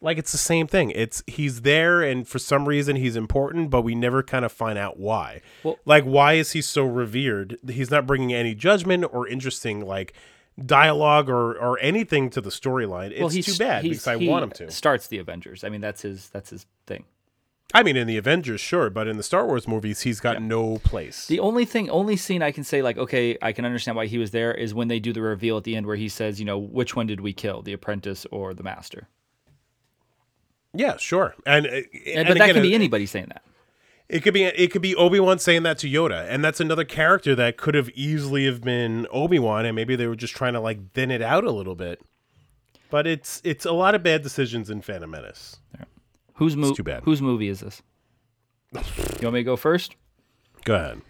Like 0.00 0.16
it's 0.18 0.32
the 0.32 0.38
same 0.38 0.66
thing. 0.66 0.90
It's 0.92 1.22
he's 1.26 1.62
there, 1.62 2.02
and 2.02 2.26
for 2.26 2.38
some 2.38 2.68
reason 2.68 2.96
he's 2.96 3.16
important, 3.16 3.70
but 3.70 3.82
we 3.82 3.94
never 3.94 4.22
kind 4.22 4.44
of 4.44 4.52
find 4.52 4.78
out 4.78 4.98
why. 4.98 5.40
Well- 5.64 5.78
like 5.84 6.04
why 6.04 6.34
is 6.34 6.52
he 6.52 6.62
so 6.62 6.84
revered? 6.84 7.58
He's 7.68 7.90
not 7.90 8.06
bringing 8.06 8.32
any 8.32 8.54
judgment 8.54 9.04
or 9.12 9.26
interesting 9.26 9.84
like 9.84 10.12
dialogue 10.64 11.28
or 11.28 11.56
or 11.56 11.78
anything 11.80 12.30
to 12.30 12.40
the 12.40 12.50
storyline. 12.50 13.10
It's 13.10 13.20
well, 13.20 13.28
he's 13.28 13.46
too 13.46 13.56
bad 13.58 13.82
because 13.82 14.06
I 14.06 14.16
want 14.16 14.44
him 14.44 14.50
to. 14.52 14.70
Starts 14.70 15.08
the 15.08 15.18
Avengers. 15.18 15.64
I 15.64 15.68
mean, 15.68 15.80
that's 15.80 16.02
his 16.02 16.28
that's 16.28 16.50
his 16.50 16.66
thing. 16.86 17.04
I 17.74 17.82
mean, 17.82 17.96
in 17.98 18.06
the 18.06 18.16
Avengers, 18.16 18.62
sure, 18.62 18.88
but 18.88 19.06
in 19.08 19.18
the 19.18 19.22
Star 19.22 19.46
Wars 19.46 19.68
movies, 19.68 20.00
he's 20.00 20.20
got 20.20 20.40
no 20.40 20.78
place. 20.78 21.26
The 21.26 21.38
only 21.38 21.66
thing, 21.66 21.90
only 21.90 22.16
scene 22.16 22.42
I 22.42 22.50
can 22.50 22.64
say, 22.64 22.80
like, 22.80 22.96
okay, 22.96 23.36
I 23.42 23.52
can 23.52 23.66
understand 23.66 23.94
why 23.94 24.06
he 24.06 24.16
was 24.16 24.30
there, 24.30 24.54
is 24.54 24.72
when 24.72 24.88
they 24.88 24.98
do 24.98 25.12
the 25.12 25.20
reveal 25.20 25.58
at 25.58 25.64
the 25.64 25.76
end 25.76 25.86
where 25.86 25.94
he 25.96 26.08
says, 26.08 26.40
you 26.40 26.46
know, 26.46 26.56
which 26.56 26.96
one 26.96 27.06
did 27.06 27.20
we 27.20 27.34
kill, 27.34 27.60
the 27.60 27.74
apprentice 27.74 28.24
or 28.30 28.54
the 28.54 28.62
master? 28.62 29.08
Yeah, 30.74 30.96
sure, 30.96 31.34
and, 31.46 31.66
uh, 31.66 31.70
And, 31.70 31.86
and 31.92 32.28
but 32.28 32.38
that 32.38 32.44
again, 32.44 32.54
can 32.54 32.62
be 32.62 32.74
anybody 32.74 33.06
saying 33.06 33.26
that. 33.28 33.42
It 34.08 34.20
could 34.22 34.32
be 34.32 34.44
it 34.44 34.70
could 34.72 34.80
be 34.80 34.94
Obi 34.94 35.20
Wan 35.20 35.38
saying 35.38 35.64
that 35.64 35.78
to 35.78 35.86
Yoda, 35.86 36.26
and 36.28 36.42
that's 36.42 36.60
another 36.60 36.84
character 36.84 37.34
that 37.34 37.58
could 37.58 37.74
have 37.74 37.90
easily 37.90 38.46
have 38.46 38.62
been 38.62 39.06
Obi 39.10 39.38
Wan, 39.38 39.66
and 39.66 39.76
maybe 39.76 39.96
they 39.96 40.06
were 40.06 40.16
just 40.16 40.34
trying 40.34 40.54
to 40.54 40.60
like 40.60 40.92
thin 40.92 41.10
it 41.10 41.20
out 41.20 41.44
a 41.44 41.50
little 41.50 41.74
bit. 41.74 42.00
But 42.90 43.06
it's 43.06 43.42
it's 43.44 43.66
a 43.66 43.72
lot 43.72 43.94
of 43.94 44.02
bad 44.02 44.22
decisions 44.22 44.70
in 44.70 44.80
Phantom 44.80 45.10
Menace. 45.10 45.60
Whose 46.34 46.56
movie? 46.56 46.74
too 46.74 46.82
bad. 46.84 47.02
Whose 47.04 47.20
movie 47.20 47.48
is 47.48 47.60
this? 47.60 47.82
You 48.72 48.80
want 49.22 49.34
me 49.34 49.40
to 49.40 49.44
go 49.44 49.56
first? 49.56 49.96
Go 50.64 50.74
ahead. 50.74 51.02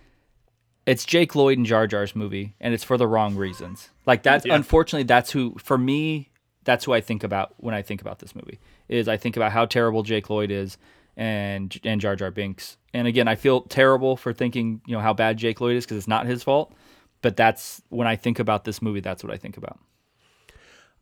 It's 0.87 1.05
Jake 1.05 1.35
Lloyd 1.37 1.59
and 1.59 1.67
Jar 1.67 1.87
Jar's 1.87 2.17
movie, 2.17 2.57
and 2.61 2.73
it's 2.75 2.83
for 2.83 2.97
the 2.97 3.07
wrong 3.07 3.37
reasons. 3.37 3.91
Like 4.07 4.23
that's 4.25 4.45
unfortunately 4.45 5.05
that's 5.05 5.31
who 5.31 5.55
for 5.59 5.79
me 5.79 6.31
that's 6.69 6.85
who 6.85 6.93
I 6.93 7.01
think 7.01 7.24
about 7.24 7.55
when 7.57 7.74
I 7.74 7.81
think 7.81 8.03
about 8.03 8.19
this 8.19 8.35
movie. 8.35 8.61
Is 8.90 9.09
I 9.09 9.16
think 9.16 9.39
about 9.39 9.53
how 9.53 9.65
terrible 9.65 10.03
Jake 10.03 10.28
Lloyd 10.28 10.51
is 10.51 10.77
and 11.16 11.74
and 11.82 11.99
Jar 11.99 12.15
Jar 12.15 12.31
Binks. 12.31 12.77
And 12.93 13.09
again, 13.09 13.27
I 13.27 13.36
feel 13.36 13.62
terrible 13.62 14.19
for 14.19 14.35
thinking 14.35 14.82
you 14.86 14.95
know 14.95 15.01
how 15.01 15.15
bad 15.15 15.39
Jake 15.39 15.62
Lloyd 15.62 15.77
is 15.77 15.86
because 15.86 15.97
it's 15.97 16.07
not 16.07 16.27
his 16.27 16.43
fault. 16.43 16.74
But 17.23 17.39
that's 17.39 17.81
when 17.89 18.07
I 18.07 18.16
think 18.16 18.39
about 18.39 18.65
this 18.65 18.82
movie. 18.82 19.01
That's 19.01 19.24
what 19.24 19.32
I 19.32 19.39
think 19.39 19.57
about. 19.57 19.78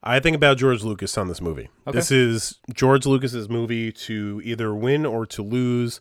I 0.05 0.21
think 0.21 0.37
about 0.37 0.57
George 0.57 0.85
Lucas 0.85 1.19
on 1.19 1.27
this 1.27 1.41
movie. 1.41 1.69
This 1.91 2.13
is 2.13 2.61
George 2.73 3.05
Lucas's 3.05 3.49
movie 3.49 3.91
to 3.91 4.41
either 4.45 4.73
win 4.73 5.05
or 5.05 5.27
to 5.27 5.43
lose. 5.43 6.01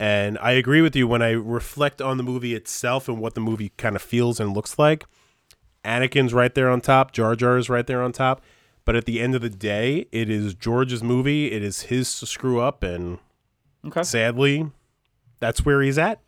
And 0.00 0.36
I 0.40 0.52
agree 0.52 0.82
with 0.82 0.96
you 0.96 1.06
when 1.06 1.22
I 1.22 1.30
reflect 1.30 2.02
on 2.02 2.16
the 2.16 2.24
movie 2.24 2.52
itself 2.52 3.08
and 3.08 3.20
what 3.20 3.34
the 3.34 3.40
movie 3.40 3.70
kind 3.76 3.94
of 3.94 4.02
feels 4.02 4.40
and 4.40 4.52
looks 4.52 4.76
like. 4.76 5.04
Anakin's 5.84 6.34
right 6.34 6.52
there 6.52 6.68
on 6.68 6.80
top, 6.80 7.12
Jar 7.12 7.36
Jar 7.36 7.56
is 7.56 7.70
right 7.70 7.86
there 7.86 8.02
on 8.02 8.10
top. 8.10 8.42
But 8.84 8.96
at 8.96 9.06
the 9.06 9.20
end 9.20 9.34
of 9.34 9.40
the 9.40 9.50
day, 9.50 10.06
it 10.12 10.28
is 10.28 10.54
George's 10.54 11.02
movie. 11.02 11.50
It 11.52 11.62
is 11.62 11.82
his 11.82 12.18
to 12.20 12.26
screw 12.26 12.60
up. 12.60 12.82
And 12.82 13.18
Okay. 13.86 14.02
sadly, 14.02 14.70
that's 15.40 15.64
where 15.64 15.80
he's 15.82 15.98
at. 15.98 16.20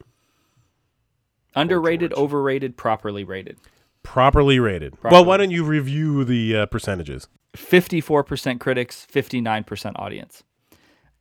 Underrated, 1.55 2.13
overrated, 2.15 2.77
properly 2.77 3.25
rated. 3.25 3.59
Properly 4.03 4.59
rated. 4.61 4.95
Well, 5.03 5.25
why 5.25 5.37
don't 5.37 5.51
you 5.51 5.65
review 5.65 6.25
the 6.25 6.57
uh, 6.57 6.67
percentages? 6.67 7.29
54% 7.55 8.61
critics, 8.61 9.07
59% 9.11 9.93
audience. 9.97 10.43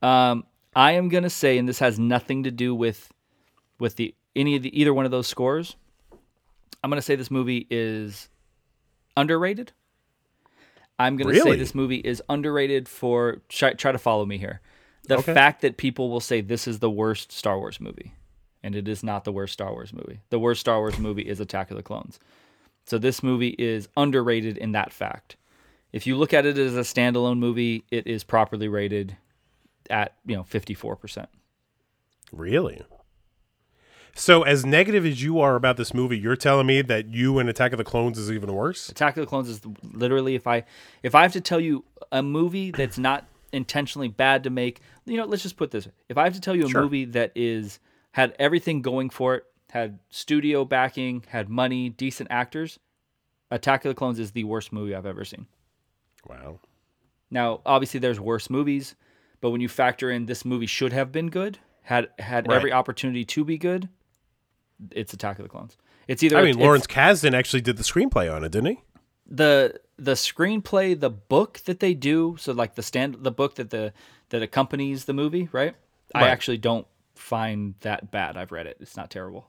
Um, 0.02 0.46
I 0.76 0.92
am 0.92 1.08
gonna 1.08 1.30
say, 1.30 1.58
and 1.58 1.68
this 1.70 1.80
has 1.80 1.98
nothing 1.98 2.44
to 2.44 2.52
do 2.52 2.76
with 2.76 3.10
with 3.80 3.96
the 3.96 4.14
any 4.36 4.56
of 4.58 4.62
the 4.64 4.78
either 4.80 4.94
one 4.94 5.06
of 5.06 5.12
those 5.12 5.26
scores. 5.28 5.78
I'm 6.84 6.90
gonna 6.90 7.02
say 7.02 7.16
this 7.16 7.32
movie 7.32 7.66
is 7.70 8.28
underrated. 9.16 9.72
I'm 10.98 11.18
gonna 11.18 11.34
say 11.36 11.56
this 11.58 11.76
movie 11.76 11.98
is 11.98 12.22
underrated 12.30 12.88
for 12.88 13.42
try, 13.50 13.74
try 13.74 13.92
to 13.92 13.98
follow 13.98 14.26
me 14.26 14.38
here. 14.38 14.62
The 15.08 15.18
Okay. 15.18 15.34
fact 15.34 15.62
that 15.62 15.78
people 15.78 16.10
will 16.10 16.20
say 16.20 16.42
this 16.42 16.68
is 16.68 16.80
the 16.80 16.90
worst 16.90 17.32
Star 17.32 17.60
Wars 17.60 17.80
movie, 17.80 18.14
and 18.64 18.76
it 18.76 18.88
is 18.88 19.04
not 19.04 19.24
the 19.24 19.32
worst 19.32 19.54
Star 19.54 19.72
Wars 19.72 19.94
movie. 19.94 20.22
The 20.30 20.40
worst 20.40 20.62
Star 20.62 20.80
Wars 20.80 20.98
movie 20.98 21.22
is 21.24 21.40
Attack 21.40 21.70
of 21.70 21.78
the 21.78 21.84
Clones. 21.84 22.20
So 22.86 22.98
this 22.98 23.22
movie 23.22 23.56
is 23.60 23.88
underrated 23.98 24.58
in 24.58 24.72
that 24.72 24.94
fact. 24.94 25.36
If 25.92 26.06
you 26.08 26.16
look 26.18 26.34
at 26.34 26.46
it 26.46 26.58
as 26.58 26.76
a 26.76 26.82
standalone 26.82 27.40
movie, 27.40 27.84
it 27.92 28.06
is 28.08 28.24
properly 28.24 28.68
rated 28.68 29.18
at, 29.90 30.16
you 30.26 30.36
know, 30.36 30.44
54%. 30.44 31.28
Really? 32.32 32.82
So, 34.18 34.44
as 34.44 34.66
negative 34.66 35.06
as 35.06 35.22
you 35.22 35.42
are 35.42 35.56
about 35.56 35.76
this 35.76 35.94
movie, 35.94 36.18
you're 36.18 36.38
telling 36.38 36.66
me 36.68 36.82
that 36.82 37.10
you 37.10 37.38
and 37.38 37.50
Attack 37.50 37.74
of 37.74 37.78
the 37.78 37.84
Clones 37.84 38.18
is 38.18 38.32
even 38.32 38.54
worse? 38.54 38.88
Attack 38.88 39.18
of 39.18 39.22
the 39.22 39.28
Clones 39.28 39.50
is 39.50 39.60
literally 39.84 40.36
if 40.36 40.48
I 40.48 40.64
if 41.04 41.14
I 41.14 41.22
have 41.22 41.34
to 41.34 41.42
tell 41.42 41.60
you 41.60 41.84
a 42.14 42.24
movie 42.24 42.72
that's 42.72 42.98
not 42.98 43.26
intentionally 43.52 44.08
bad 44.08 44.44
to 44.46 44.50
make, 44.50 44.80
you 45.06 45.18
know, 45.18 45.26
let's 45.26 45.44
just 45.44 45.58
put 45.58 45.72
this. 45.72 45.90
If 46.08 46.18
I 46.18 46.24
have 46.24 46.34
to 46.34 46.40
tell 46.40 46.56
you 46.56 46.66
a 46.66 46.70
Sure. 46.70 46.82
movie 46.82 47.04
that 47.06 47.34
is 47.36 47.80
had 48.14 48.34
everything 48.40 48.82
going 48.82 49.10
for 49.10 49.36
it, 49.36 49.44
had 49.70 50.00
studio 50.10 50.64
backing, 50.64 51.26
had 51.28 51.50
money, 51.50 51.90
decent 51.90 52.32
actors, 52.32 52.80
Attack 53.52 53.84
of 53.84 53.90
the 53.90 53.96
Clones 53.96 54.18
is 54.18 54.32
the 54.32 54.46
worst 54.46 54.72
movie 54.72 54.96
I've 54.96 55.06
ever 55.06 55.26
seen. 55.26 55.46
Wow. 56.26 56.60
Now, 57.30 57.62
obviously, 57.66 58.00
there's 58.00 58.20
worse 58.20 58.50
movies, 58.50 58.96
but 59.42 59.50
when 59.52 59.60
you 59.60 59.68
factor 59.68 60.10
in 60.10 60.26
this 60.26 60.46
movie 60.46 60.66
should 60.68 60.94
have 60.94 61.12
been 61.12 61.30
good, 61.30 61.60
had 61.84 62.10
had 62.18 62.48
Right. 62.48 62.56
every 62.56 62.72
opportunity 62.72 63.26
to 63.26 63.44
be 63.44 63.58
good, 63.58 63.90
it's 64.92 65.14
Attack 65.14 65.40
of 65.40 65.44
the 65.44 65.50
Clones. 65.50 65.78
It's 66.08 66.22
either 66.24 66.38
I 66.38 66.44
mean, 66.44 66.58
Lawrence 66.58 66.88
Kasdan 66.88 67.34
actually 67.34 67.62
did 67.62 67.78
the 67.78 67.84
screenplay 67.84 68.34
on 68.34 68.44
it, 68.44 68.52
didn't 68.52 68.72
he? 68.72 68.82
the 69.28 69.80
the 69.98 70.14
screenplay, 70.14 71.00
the 71.00 71.10
book 71.10 71.60
that 71.66 71.80
they 71.80 71.94
do, 71.94 72.36
so 72.38 72.52
like 72.52 72.76
the 72.76 72.84
stand, 72.84 73.18
the 73.22 73.32
book 73.32 73.56
that 73.56 73.70
the 73.70 73.94
that 74.30 74.42
accompanies 74.42 75.06
the 75.06 75.14
movie, 75.14 75.50
right? 75.52 75.76
I 76.14 76.28
actually 76.28 76.58
don't 76.58 76.88
find 77.16 77.76
that 77.82 78.12
bad. 78.12 78.38
I've 78.38 78.52
read 78.52 78.68
it; 78.68 78.78
it's 78.80 78.96
not 78.96 79.10
terrible. 79.10 79.48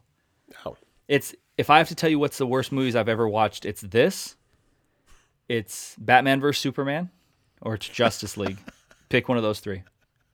Oh. 0.65 0.77
It's 1.09 1.35
if 1.57 1.70
I 1.70 1.78
have 1.78 1.89
to 1.89 1.94
tell 1.94 2.11
you 2.11 2.19
what's 2.19 2.39
the 2.39 2.47
worst 2.47 2.73
movies 2.73 2.97
I've 2.97 3.09
ever 3.09 3.28
watched, 3.28 3.65
it's 3.65 3.82
this. 3.82 4.36
It's 5.48 5.94
Batman 5.98 6.40
vs 6.40 6.61
Superman, 6.61 7.11
or 7.61 7.74
it's 7.74 7.89
Justice 7.89 8.36
League. 8.36 8.59
Pick 9.09 9.28
one 9.28 9.39
of 9.39 9.44
those 9.44 9.61
three. 9.61 9.82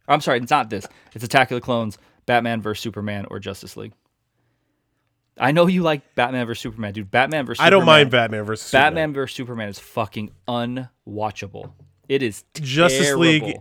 I'm 0.09 0.21
sorry, 0.21 0.39
it's 0.39 0.51
not 0.51 0.71
this. 0.71 0.87
It's 1.15 1.25
Attack 1.25 1.51
of 1.51 1.57
the 1.57 1.61
Clones, 1.61 1.99
Batman 2.25 2.63
vs 2.63 2.83
Superman, 2.83 3.27
or 3.31 3.39
Justice 3.39 3.77
League. 3.77 3.93
I 5.39 5.51
know 5.53 5.67
you 5.67 5.83
like 5.83 6.15
Batman 6.15 6.47
vs 6.47 6.61
Superman, 6.63 6.93
dude. 6.93 7.11
Batman 7.11 7.47
vs. 7.47 7.61
I 7.65 7.71
don't 7.71 7.81
Superman- 7.83 7.95
mind 8.01 8.11
Batman 8.11 8.45
versus 8.45 8.67
Superman. 8.67 8.91
Batman 8.95 9.15
vs 9.15 9.35
Superman 9.37 9.69
is 9.69 9.79
fucking 9.79 10.31
unwatchable. 10.47 11.73
It 12.09 12.23
is 12.23 12.45
Justice 12.55 13.01
terrible. 13.07 13.23
League. 13.23 13.57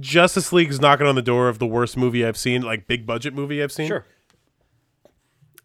Justice 0.00 0.52
League 0.52 0.68
is 0.70 0.80
knocking 0.80 1.06
on 1.06 1.14
the 1.14 1.22
door 1.22 1.48
of 1.48 1.58
the 1.58 1.66
worst 1.66 1.96
movie 1.96 2.24
I've 2.24 2.36
seen, 2.36 2.62
like 2.62 2.86
big 2.86 3.06
budget 3.06 3.34
movie 3.34 3.62
I've 3.62 3.72
seen. 3.72 3.88
Sure. 3.88 4.04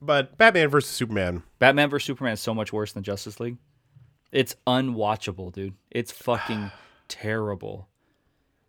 But 0.01 0.37
Batman 0.37 0.69
versus 0.69 0.89
Superman. 0.91 1.43
Batman 1.59 1.89
vs 1.89 2.05
Superman 2.07 2.33
is 2.33 2.39
so 2.41 2.53
much 2.53 2.73
worse 2.73 2.91
than 2.93 3.03
Justice 3.03 3.39
League. 3.39 3.57
It's 4.31 4.55
unwatchable, 4.65 5.53
dude. 5.53 5.75
It's 5.91 6.11
fucking 6.11 6.71
terrible. 7.07 7.87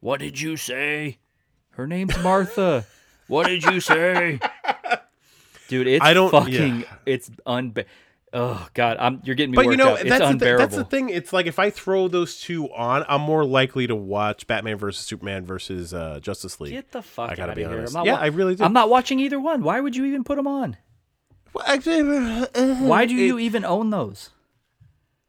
What 0.01 0.20
did 0.20 0.40
you 0.40 0.56
say? 0.56 1.19
Her 1.70 1.86
name's 1.86 2.16
Martha. 2.23 2.85
what 3.27 3.47
did 3.47 3.65
you 3.65 3.81
say? 3.81 4.39
Dude, 5.69 5.86
it's 5.86 6.05
I 6.05 6.15
don't- 6.15 6.31
fucking 6.31 6.81
yeah. 6.81 6.86
it's 7.07 7.31
unbe 7.47 7.85
Oh 8.36 8.66
god, 8.74 8.97
I'm 8.99 9.20
you're 9.24 9.36
getting 9.36 9.53
me 9.53 9.57
But 9.57 9.66
you 9.66 9.77
know, 9.77 9.95
that's 9.97 10.32
the, 10.39 10.57
that's 10.59 10.74
the 10.74 10.82
thing. 10.85 11.09
It's 11.09 11.32
like 11.32 11.47
if 11.47 11.61
I 11.61 11.70
throw 11.70 12.09
those 12.09 12.41
two 12.41 12.69
on, 12.73 13.05
I'm 13.09 13.20
more 13.20 13.45
likely 13.45 13.86
to 13.86 13.95
watch 13.95 14.49
Batman 14.49 14.77
versus 14.77 15.07
Superman 15.07 15.45
versus 15.47 15.95
uh, 15.95 16.19
Justice 16.20 16.61
League. 16.61 16.73
Get 16.73 16.91
the 16.91 17.01
fuck 17.01 17.31
I 17.31 17.36
gotta 17.36 17.53
out 17.53 17.57
be 17.57 17.62
of 17.62 17.70
here. 17.70 17.78
honest. 17.78 17.95
I'm 17.95 18.01
not 18.01 18.07
Yeah, 18.07 18.12
wa- 18.15 18.19
I 18.19 18.27
really 18.27 18.57
do. 18.57 18.65
I'm 18.65 18.73
not 18.73 18.89
watching 18.91 19.20
either 19.20 19.39
one. 19.39 19.62
Why 19.62 19.78
would 19.78 19.95
you 19.95 20.05
even 20.07 20.24
put 20.24 20.35
them 20.35 20.49
on? 20.49 20.77
Why 21.53 23.07
do 23.07 23.15
you 23.15 23.39
even 23.39 23.65
own 23.65 23.91
those? 23.91 24.31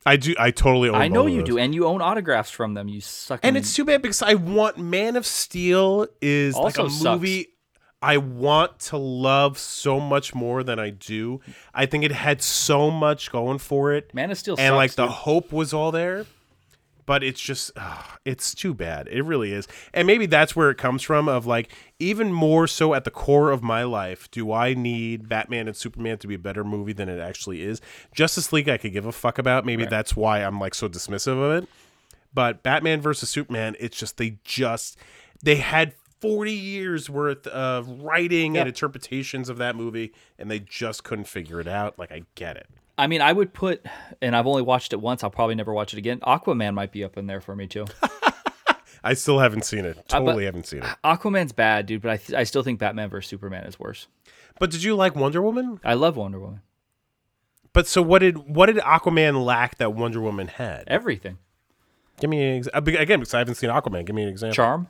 I 0.07 0.17
do. 0.17 0.35
I 0.39 0.51
totally. 0.51 0.89
Own 0.89 0.95
I 0.95 1.07
know 1.07 1.25
you 1.25 1.43
do, 1.43 1.57
and 1.57 1.73
you 1.73 1.85
own 1.85 2.01
autographs 2.01 2.51
from 2.51 2.73
them. 2.75 2.87
You 2.87 3.01
suck. 3.01 3.39
And 3.43 3.57
it's 3.57 3.75
too 3.75 3.85
bad 3.85 4.01
because 4.01 4.21
I 4.21 4.35
want 4.35 4.77
Man 4.77 5.15
of 5.15 5.25
Steel 5.25 6.07
is 6.21 6.55
like 6.55 6.79
Also 6.79 6.85
a 6.85 6.89
sucks. 6.89 7.03
movie 7.21 7.47
I 8.01 8.17
want 8.17 8.79
to 8.81 8.97
love 8.97 9.57
so 9.57 9.99
much 9.99 10.35
more 10.35 10.63
than 10.63 10.79
I 10.79 10.91
do. 10.91 11.41
I 11.73 11.85
think 11.85 12.03
it 12.03 12.11
had 12.11 12.41
so 12.41 12.91
much 12.91 13.31
going 13.31 13.57
for 13.57 13.93
it. 13.93 14.13
Man 14.13 14.31
of 14.31 14.37
Steel 14.37 14.55
and 14.55 14.59
sucks, 14.59 14.75
like 14.75 14.91
the 14.93 15.07
hope 15.07 15.51
was 15.51 15.73
all 15.73 15.91
there. 15.91 16.25
But 17.07 17.23
it's 17.23 17.39
just 17.39 17.71
ah, 17.77 18.17
it's 18.25 18.55
too 18.55 18.73
bad. 18.73 19.07
It 19.07 19.21
really 19.21 19.51
is. 19.51 19.67
And 19.93 20.07
maybe 20.07 20.25
that's 20.25 20.55
where 20.55 20.71
it 20.71 20.77
comes 20.77 21.03
from 21.03 21.29
of 21.29 21.45
like 21.45 21.71
even 21.99 22.33
more 22.33 22.67
so 22.67 22.95
at 22.95 23.03
the 23.03 23.11
core 23.11 23.51
of 23.51 23.61
my 23.61 23.83
life, 23.83 24.29
do 24.31 24.51
I 24.51 24.73
need 24.73 25.29
Batman 25.29 25.67
and 25.67 25.77
Superman 25.77 26.17
to 26.19 26.27
be 26.27 26.33
a 26.33 26.39
better 26.39 26.63
movie 26.63 26.93
than 26.93 27.07
it 27.07 27.19
actually 27.19 27.61
is? 27.61 27.79
Justice 28.13 28.51
League 28.51 28.69
I 28.69 28.77
could 28.77 28.91
give 28.91 29.05
a 29.05 29.11
fuck 29.11 29.37
about. 29.37 29.65
Maybe 29.65 29.85
that's 29.85 30.15
why 30.15 30.39
I'm 30.39 30.59
like 30.59 30.73
so 30.73 30.89
dismissive 30.89 31.39
of 31.41 31.63
it 31.63 31.69
but 32.35 32.61
Batman 32.61 33.01
versus 33.01 33.29
Superman, 33.29 33.75
it's 33.79 33.97
just 33.97 34.17
they 34.17 34.37
just 34.43 34.97
they 35.41 35.55
had 35.55 35.93
40 36.21 36.51
years 36.51 37.09
worth 37.09 37.45
of 37.47 37.87
writing 38.01 38.57
and 38.57 38.67
interpretations 38.67 39.49
of 39.49 39.57
that 39.57 39.75
movie 39.75 40.13
and 40.39 40.49
they 40.49 40.59
just 40.59 41.03
couldn't 41.03 41.27
figure 41.27 41.59
it 41.59 41.67
out. 41.67 41.99
Like 41.99 42.11
I 42.11 42.23
get 42.35 42.57
it. 42.57 42.67
I 42.97 43.07
mean, 43.07 43.21
I 43.21 43.33
would 43.33 43.53
put, 43.53 43.85
and 44.21 44.35
I've 44.35 44.47
only 44.47 44.61
watched 44.61 44.93
it 44.93 45.01
once. 45.01 45.23
I'll 45.23 45.29
probably 45.29 45.55
never 45.55 45.73
watch 45.73 45.93
it 45.93 45.97
again. 45.97 46.19
Aquaman 46.21 46.73
might 46.73 46.93
be 46.93 47.03
up 47.03 47.17
in 47.17 47.27
there 47.27 47.41
for 47.41 47.55
me 47.55 47.67
too. 47.67 47.85
I 49.03 49.13
still 49.13 49.39
haven't 49.39 49.65
seen 49.65 49.85
it. 49.85 49.97
Uh, 49.97 50.19
Totally 50.19 50.45
haven't 50.45 50.65
seen 50.65 50.81
it. 50.81 50.89
Aquaman's 51.03 51.51
bad, 51.51 51.85
dude, 51.85 52.01
but 52.01 52.11
I, 52.11 52.17
th- 52.17 52.39
I 52.39 52.43
still 52.43 52.63
think 52.63 52.79
Batman 52.79 53.09
vs 53.09 53.29
Superman 53.29 53.65
is 53.65 53.77
worse. 53.79 54.07
But 54.59 54.71
did 54.71 54.81
you 54.81 54.95
like 54.95 55.15
Wonder 55.15 55.41
Woman? 55.41 55.79
I 55.83 55.93
love 55.93 56.15
Wonder 56.17 56.39
Woman. 56.39 56.61
But 57.73 57.87
so 57.87 58.01
what 58.01 58.19
did 58.19 58.37
what 58.55 58.67
did 58.67 58.77
Aquaman 58.77 59.43
lack 59.45 59.77
that 59.79 59.93
Wonder 59.93 60.21
Woman 60.21 60.47
had? 60.47 60.85
Everything. 60.87 61.37
Give 62.21 62.29
me 62.29 62.41
an 62.41 62.57
ex- 62.59 62.69
uh, 62.73 62.81
again 62.81 63.19
because 63.19 63.33
I 63.33 63.39
haven't 63.39 63.55
seen 63.55 63.69
Aquaman. 63.69 64.05
Give 64.05 64.15
me 64.15 64.23
an 64.23 64.29
example. 64.29 64.55
Charm. 64.55 64.87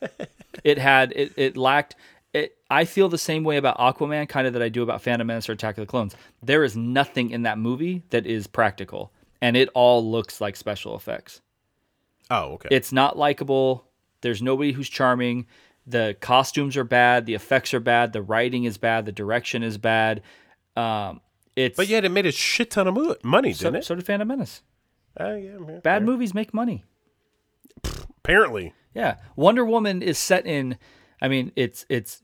it 0.64 0.78
had 0.78 1.12
it, 1.12 1.32
it 1.36 1.56
lacked 1.56 1.96
it 2.32 2.56
I 2.70 2.84
feel 2.84 3.08
the 3.08 3.18
same 3.18 3.44
way 3.44 3.56
about 3.56 3.78
Aquaman 3.78 4.28
kind 4.28 4.46
of 4.46 4.52
that 4.54 4.62
I 4.62 4.68
do 4.68 4.82
about 4.82 5.02
Phantom 5.02 5.26
Menace 5.26 5.48
or 5.48 5.52
Attack 5.52 5.78
of 5.78 5.82
the 5.82 5.90
Clones. 5.90 6.14
There 6.42 6.64
is 6.64 6.76
nothing 6.76 7.30
in 7.30 7.42
that 7.42 7.58
movie 7.58 8.02
that 8.10 8.26
is 8.26 8.46
practical 8.46 9.12
and 9.40 9.56
it 9.56 9.68
all 9.74 10.08
looks 10.08 10.40
like 10.40 10.56
special 10.56 10.96
effects. 10.96 11.40
Oh, 12.30 12.54
okay. 12.54 12.68
It's 12.72 12.92
not 12.92 13.16
likable. 13.16 13.86
There's 14.20 14.42
nobody 14.42 14.72
who's 14.72 14.88
charming. 14.88 15.46
The 15.86 16.16
costumes 16.20 16.76
are 16.76 16.84
bad. 16.84 17.26
The 17.26 17.34
effects 17.34 17.72
are 17.72 17.80
bad. 17.80 18.12
The 18.12 18.22
writing 18.22 18.64
is 18.64 18.76
bad. 18.78 19.06
The 19.06 19.12
direction 19.12 19.62
is 19.62 19.78
bad. 19.78 20.22
Um, 20.74 21.20
it's 21.54 21.76
but 21.76 21.86
yet 21.86 22.04
it 22.04 22.08
made 22.10 22.26
a 22.26 22.32
shit 22.32 22.72
ton 22.72 22.88
of 22.88 22.94
mo- 22.94 23.16
money, 23.22 23.52
so, 23.52 23.66
didn't 23.66 23.76
it? 23.82 23.84
so 23.84 23.94
did 23.94 24.04
Phantom 24.04 24.26
Menace. 24.26 24.62
Uh, 25.18 25.34
yeah, 25.34 25.36
yeah, 25.36 25.78
Bad 25.78 25.82
fair. 25.82 26.00
movies 26.00 26.34
make 26.34 26.52
money. 26.52 26.84
Apparently. 28.18 28.74
Yeah, 28.96 29.16
Wonder 29.36 29.64
Woman 29.64 30.02
is 30.02 30.18
set 30.18 30.46
in. 30.46 30.78
I 31.22 31.28
mean, 31.28 31.52
it's 31.54 31.84
it's 31.88 32.22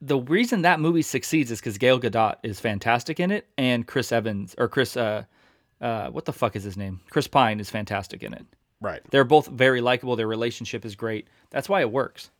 the 0.00 0.18
reason 0.18 0.62
that 0.62 0.80
movie 0.80 1.02
succeeds 1.02 1.50
is 1.50 1.60
because 1.60 1.78
Gal 1.78 1.98
Gadot 2.00 2.34
is 2.42 2.60
fantastic 2.60 3.20
in 3.20 3.30
it, 3.30 3.46
and 3.56 3.86
Chris 3.86 4.12
Evans 4.12 4.54
or 4.58 4.68
Chris 4.68 4.96
uh 4.96 5.24
uh 5.80 6.08
what 6.10 6.24
the 6.24 6.32
fuck 6.32 6.56
is 6.56 6.64
his 6.64 6.76
name? 6.76 7.00
Chris 7.10 7.26
Pine 7.28 7.60
is 7.60 7.70
fantastic 7.70 8.22
in 8.22 8.34
it. 8.34 8.44
Right. 8.80 9.00
They're 9.10 9.24
both 9.24 9.46
very 9.46 9.80
likable. 9.80 10.16
Their 10.16 10.26
relationship 10.26 10.84
is 10.84 10.94
great. 10.96 11.28
That's 11.50 11.68
why 11.68 11.80
it 11.80 11.90
works. 11.90 12.30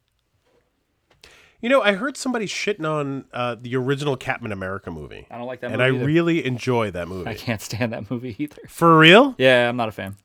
You 1.62 1.70
know, 1.70 1.80
I 1.80 1.92
heard 1.92 2.18
somebody 2.18 2.44
shitting 2.46 2.86
on 2.86 3.24
uh, 3.32 3.56
the 3.58 3.74
original 3.76 4.16
Captain 4.18 4.52
America 4.52 4.90
movie. 4.90 5.26
I 5.30 5.38
don't 5.38 5.46
like 5.46 5.60
that 5.60 5.68
and 5.70 5.78
movie 5.78 5.88
And 5.88 5.94
I 5.94 5.96
either. 5.96 6.06
really 6.06 6.44
enjoy 6.44 6.90
that 6.90 7.08
movie. 7.08 7.30
I 7.30 7.34
can't 7.34 7.62
stand 7.62 7.94
that 7.94 8.10
movie 8.10 8.36
either. 8.38 8.60
For 8.68 8.98
real? 8.98 9.34
Yeah, 9.38 9.68
I'm 9.70 9.76
not 9.76 9.88
a 9.88 9.92
fan. 9.92 10.16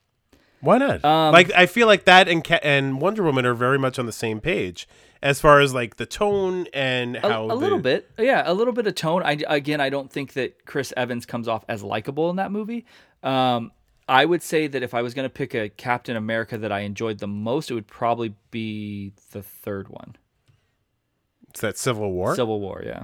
Why 0.62 0.78
not? 0.78 1.04
Um, 1.06 1.32
like, 1.34 1.52
I 1.56 1.66
feel 1.66 1.88
like 1.88 2.06
that 2.06 2.28
and 2.28 2.44
Ca- 2.44 2.60
and 2.64 3.00
Wonder 3.02 3.24
Woman 3.24 3.46
are 3.46 3.54
very 3.54 3.80
much 3.80 3.98
on 3.98 4.06
the 4.06 4.12
same 4.12 4.42
page 4.42 4.88
as 5.22 5.40
far 5.42 5.60
as 5.62 5.74
like 5.74 5.96
the 5.98 6.06
tone 6.06 6.68
and 6.74 7.18
how 7.18 7.46
a 7.46 7.54
little 7.56 7.78
the- 7.78 7.84
bit, 7.84 8.12
yeah, 8.18 8.44
a 8.46 8.54
little 8.54 8.74
bit 8.74 8.86
of 8.88 8.96
tone. 8.96 9.22
I 9.24 9.38
again, 9.48 9.80
I 9.82 9.90
don't 9.90 10.12
think 10.12 10.34
that 10.34 10.66
Chris 10.66 10.94
Evans 10.98 11.26
comes 11.26 11.48
off 11.48 11.64
as 11.70 11.84
likable 11.84 12.30
in 12.30 12.36
that 12.38 12.52
movie. 12.52 12.86
Um, 13.24 13.72
I 14.08 14.26
would 14.26 14.42
say 14.42 14.68
that 14.68 14.82
if 14.82 14.94
I 14.94 15.02
was 15.02 15.14
going 15.14 15.26
to 15.26 15.30
pick 15.34 15.54
a 15.54 15.70
Captain 15.70 16.16
America 16.16 16.58
that 16.58 16.72
I 16.72 16.80
enjoyed 16.80 17.20
the 17.20 17.28
most, 17.28 17.70
it 17.70 17.76
would 17.76 17.88
probably 17.88 18.34
be 18.50 19.14
the 19.32 19.44
third 19.44 19.88
one, 19.90 20.16
It's 21.50 21.62
that 21.62 21.78
Civil 21.78 22.12
War. 22.12 22.36
Civil 22.36 22.60
War. 22.60 22.82
Yeah, 22.86 23.04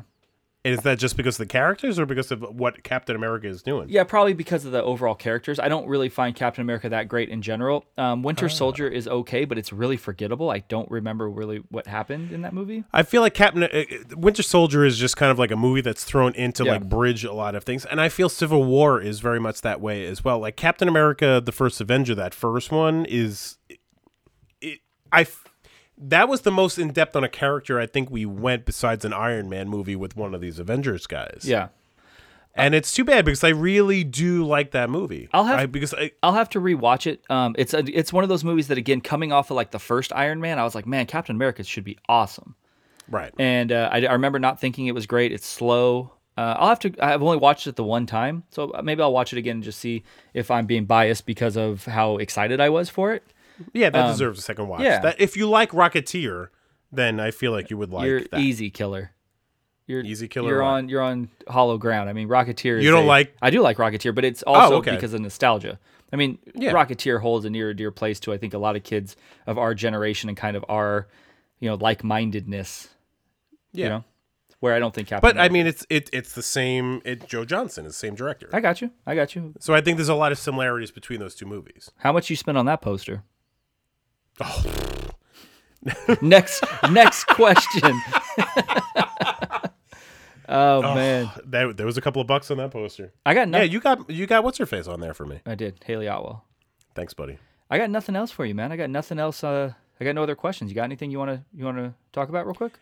is 0.65 0.79
that 0.81 0.99
just 0.99 1.15
because 1.15 1.35
of 1.35 1.47
the 1.47 1.51
characters 1.51 1.99
or 1.99 2.05
because 2.05 2.31
of 2.31 2.41
what 2.41 2.83
Captain 2.83 3.15
America 3.15 3.47
is 3.47 3.61
doing? 3.61 3.87
yeah, 3.89 4.03
probably 4.03 4.33
because 4.33 4.65
of 4.65 4.71
the 4.71 4.83
overall 4.83 5.15
characters. 5.15 5.59
I 5.59 5.69
don't 5.69 5.87
really 5.87 6.09
find 6.09 6.35
Captain 6.35 6.61
America 6.61 6.89
that 6.89 7.07
great 7.07 7.29
in 7.29 7.41
general. 7.41 7.85
Um. 7.97 8.23
Winter 8.23 8.49
Soldier 8.49 8.87
is 8.87 9.07
okay, 9.07 9.45
but 9.45 9.57
it's 9.57 9.71
really 9.71 9.95
forgettable. 9.97 10.49
I 10.49 10.59
don't 10.59 10.89
remember 10.91 11.29
really 11.29 11.57
what 11.69 11.87
happened 11.87 12.31
in 12.31 12.41
that 12.41 12.53
movie. 12.53 12.83
I 12.91 13.03
feel 13.03 13.21
like 13.21 13.33
Captain 13.35 13.63
uh, 13.63 13.83
Winter 14.17 14.43
Soldier 14.43 14.83
is 14.83 14.97
just 14.97 15.15
kind 15.15 15.31
of 15.31 15.37
like 15.39 15.51
a 15.51 15.55
movie 15.55 15.81
that's 15.81 16.03
thrown 16.03 16.33
into 16.33 16.63
Yeah. 16.65 16.71
like 16.73 16.89
bridge 16.89 17.23
a 17.23 17.33
lot 17.33 17.53
of 17.55 17.63
things, 17.63 17.85
and 17.85 18.01
I 18.01 18.09
feel 18.09 18.27
Civil 18.27 18.63
War 18.63 18.99
is 18.99 19.19
very 19.19 19.39
much 19.39 19.61
that 19.61 19.79
way 19.79 20.05
as 20.05 20.23
well. 20.23 20.39
Like 20.39 20.55
Captain 20.55 20.87
America: 20.87 21.41
The 21.45 21.51
First 21.51 21.79
Avenger, 21.79 22.15
that 22.15 22.33
first 22.33 22.71
one 22.71 23.05
is, 23.05 23.57
it, 24.61 24.79
I, 25.11 25.27
that 25.97 26.27
was 26.27 26.41
the 26.41 26.51
most 26.51 26.77
in 26.77 26.91
depth 26.91 27.15
on 27.15 27.23
a 27.23 27.29
character 27.29 27.79
I 27.79 27.85
think 27.85 28.09
we 28.11 28.25
went 28.25 28.65
besides 28.65 29.05
an 29.05 29.13
Iron 29.13 29.49
Man 29.49 29.69
movie 29.69 29.95
with 29.95 30.15
one 30.15 30.33
of 30.35 30.41
these 30.41 30.59
Avengers 30.59 31.07
guys. 31.07 31.41
Yeah. 31.45 31.69
and 32.57 32.73
it's 32.73 32.93
too 32.93 33.03
bad 33.03 33.25
because 33.25 33.43
I 33.43 33.49
really 33.49 34.03
do 34.03 34.45
like 34.45 34.71
that 34.71 34.89
movie. 34.89 35.27
I'll 35.33 35.43
have- 35.45 35.59
I, 35.59 35.65
because 35.65 35.93
I, 35.93 36.11
I'll 36.23 36.33
have 36.33 36.49
to 36.51 36.59
rewatch 36.61 37.05
it. 37.07 37.21
Um, 37.29 37.55
it's 37.57 37.73
a, 37.73 37.79
it's 37.97 38.13
one 38.13 38.23
of 38.23 38.29
those 38.29 38.43
movies 38.43 38.67
that 38.69 38.77
again, 38.77 39.01
coming 39.01 39.31
off 39.31 39.51
of 39.51 39.55
like 39.55 39.71
the 39.71 39.79
first 39.79 40.13
Iron 40.13 40.39
Man, 40.41 40.57
I 40.59 40.63
was 40.63 40.75
like, 40.75 40.85
man, 40.85 41.05
Captain 41.05 41.35
America 41.35 41.63
should 41.63 41.83
be 41.83 41.97
awesome. 42.09 42.55
right. 43.09 43.33
And 43.37 43.71
uh, 43.71 43.89
I, 43.91 44.05
I 44.05 44.13
remember 44.13 44.39
not 44.39 44.59
thinking 44.61 44.87
it 44.87 44.93
was 44.95 45.05
great. 45.05 45.31
It's 45.31 45.45
slow. 45.47 46.11
Uh, 46.37 46.55
I'll 46.59 46.67
have 46.69 46.79
to. 46.79 46.93
I've 46.99 47.23
only 47.23 47.37
watched 47.37 47.65
it 47.67 47.77
the 47.77 47.83
one 47.85 48.05
time, 48.05 48.43
so 48.51 48.69
maybe 48.83 49.01
I'll 49.01 49.13
watch 49.13 49.31
it 49.31 49.37
again 49.39 49.55
and 49.55 49.63
just 49.63 49.79
see 49.79 50.03
if 50.33 50.51
I'm 50.51 50.65
being 50.65 50.83
biased 50.83 51.25
because 51.25 51.55
of 51.55 51.85
how 51.85 52.17
excited 52.17 52.59
I 52.59 52.67
was 52.69 52.89
for 52.89 53.13
it. 53.13 53.23
Yeah, 53.73 53.89
that 53.89 54.07
deserves 54.07 54.39
a 54.39 54.41
second 54.41 54.67
watch. 54.67 54.79
um, 54.81 54.85
yeah. 54.85 54.99
That 54.99 55.19
if 55.21 55.35
you 55.37 55.47
like 55.49 55.71
Rocketeer, 55.71 56.49
then 56.91 57.19
I 57.19 57.31
feel 57.31 57.51
like 57.51 57.69
you 57.69 57.77
would 57.77 57.91
like 57.91 58.05
you're 58.07 58.21
that. 58.21 58.39
easy 58.39 58.69
killer. 58.69 59.11
You're 59.87 60.01
Easy 60.01 60.27
killer 60.27 60.49
You're 60.49 60.63
on. 60.63 60.89
You're 60.89 61.01
on 61.03 61.29
hollow 61.47 61.77
ground. 61.77 62.09
I 62.09 62.13
mean, 62.13 62.27
Rocketeer. 62.27 62.79
Is 62.79 62.83
You 62.83 62.89
don't 62.89 63.03
a- 63.03 63.07
like- 63.07 63.33
Oh, 63.35 63.39
I 63.43 63.49
do 63.51 63.61
like 63.61 63.77
Rocketeer, 63.77 64.15
but 64.15 64.25
it's 64.25 64.41
also 64.41 64.77
okay. 64.77 64.89
because 64.95 65.13
of 65.13 65.21
nostalgia. 65.21 65.77
I 66.11 66.15
mean, 66.15 66.39
Yeah. 66.55 66.71
Rocketeer 66.71 67.21
holds 67.21 67.45
a 67.45 67.51
near 67.51 67.69
and 67.69 67.77
dear 67.77 67.91
place 67.91 68.19
to 68.21 68.33
I 68.33 68.37
think 68.39 68.55
a 68.55 68.57
lot 68.57 68.75
of 68.75 68.83
kids 68.83 69.15
of 69.45 69.59
our 69.59 69.75
generation 69.75 70.27
and 70.27 70.35
kind 70.35 70.57
of 70.57 70.65
our, 70.69 71.07
you 71.59 71.69
know, 71.69 71.75
like 71.75 72.03
mindedness. 72.03 72.89
Yeah. 73.73 73.83
You 73.83 73.89
know, 73.89 74.03
where 74.59 74.73
I 74.73 74.79
don't 74.79 74.91
think 74.93 75.07
Captain. 75.09 75.29
But 75.35 75.39
I 75.39 75.49
mean, 75.49 75.67
it's 75.67 75.85
it 75.89 76.09
it's 76.11 76.33
the 76.33 76.41
same. 76.41 77.01
It 77.05 77.27
Joe 77.27 77.45
Johnston 77.45 77.85
is 77.85 77.91
the 77.91 77.97
same 77.99 78.15
director. 78.15 78.49
I 78.53 78.61
got 78.61 78.81
you. 78.81 78.89
I 79.05 79.13
got 79.13 79.35
you. 79.35 79.53
So 79.59 79.75
I 79.75 79.81
think 79.81 79.97
there's 79.97 80.09
a 80.09 80.15
lot 80.15 80.31
of 80.31 80.39
similarities 80.39 80.89
between 80.89 81.19
those 81.19 81.35
two 81.35 81.45
movies. 81.45 81.91
How 81.97 82.11
much 82.11 82.29
you 82.31 82.35
spent 82.35 82.57
on 82.57 82.65
that 82.65 82.81
poster? 82.81 83.21
Oh. 84.41 84.63
next, 86.21 86.63
next 86.91 87.25
question. 87.25 87.81
oh, 90.49 90.81
man, 90.81 91.29
That, 91.45 91.77
there 91.77 91.85
was 91.85 91.97
a 91.97 92.01
couple 92.01 92.21
of 92.21 92.27
bucks 92.27 92.49
on 92.51 92.57
that 92.57 92.71
poster. 92.71 93.13
I 93.25 93.33
got 93.33 93.49
Yeah, 93.49 93.63
you 93.63 93.79
got 93.79 94.09
you 94.09 94.25
got 94.25 94.43
what's 94.43 94.57
her 94.57 94.65
face 94.65 94.87
on 94.87 94.99
there 94.99 95.13
for 95.13 95.25
me. 95.25 95.41
I 95.45 95.55
did 95.55 95.83
Hayley 95.85 96.07
Atwell. 96.07 96.43
Thanks, 96.95 97.13
buddy. 97.13 97.37
I 97.69 97.77
got 97.77 97.89
nothing 97.89 98.15
else 98.15 98.31
for 98.31 98.45
you, 98.45 98.55
man. 98.55 98.71
I 98.71 98.77
got 98.77 98.89
nothing 98.89 99.19
else. 99.19 99.43
Uh, 99.43 99.73
I 99.99 100.03
got 100.03 100.15
no 100.15 100.23
other 100.23 100.35
questions. 100.35 100.71
You 100.71 100.75
got 100.75 100.83
anything 100.83 101.11
you 101.11 101.19
want 101.19 101.31
to 101.31 101.43
you 101.53 101.65
want 101.65 101.77
to 101.77 101.93
talk 102.13 102.29
about 102.29 102.45
real 102.45 102.55
quick? 102.55 102.73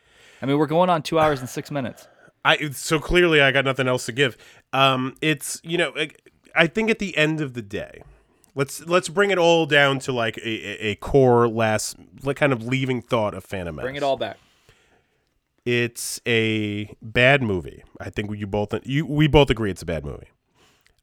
I 0.42 0.46
mean, 0.46 0.58
we're 0.58 0.68
going 0.68 0.90
on 0.90 1.04
two 1.04 1.20
hours 1.20 1.40
and 1.40 1.50
six 1.50 1.72
minutes. 1.72 2.08
I 2.46 2.70
so 2.72 3.00
clearly 3.00 3.42
I 3.42 3.52
got 3.52 3.66
nothing 3.66 3.88
else 3.88 4.06
to 4.08 4.12
give. 4.12 4.38
Um, 4.72 5.16
it's 5.22 5.62
you 5.64 5.78
know 5.78 5.94
I, 5.96 6.10
I 6.56 6.68
think 6.68 6.90
at 6.90 7.00
the 7.00 7.16
end 7.18 7.42
of 7.42 7.54
the 7.54 7.62
day, 7.62 8.04
let's 8.56 8.86
let's 8.86 9.10
bring 9.10 9.32
it 9.32 9.38
all 9.38 9.66
down 9.66 10.00
to 10.00 10.12
like 10.12 10.38
a, 10.38 10.88
a, 10.88 10.96
core 10.96 11.48
last 11.48 11.96
like 12.24 12.38
kind 12.38 12.54
of 12.54 12.66
leaving 12.66 13.02
thought 13.02 13.34
of 13.34 13.44
Phantom 13.44 13.76
Menace. 13.76 13.86
Bring 13.86 13.96
it 13.96 14.04
all 14.04 14.18
back. 14.18 14.38
It's 15.66 16.20
a 16.28 16.94
bad 17.02 17.42
movie. 17.42 17.84
I 18.00 18.10
think 18.10 18.36
you 18.38 18.48
both 18.48 18.74
you 18.84 19.06
we 19.06 19.28
both 19.28 19.50
agree 19.50 19.72
it's 19.72 19.82
a 19.82 19.86
bad 19.86 20.04
movie. 20.06 20.28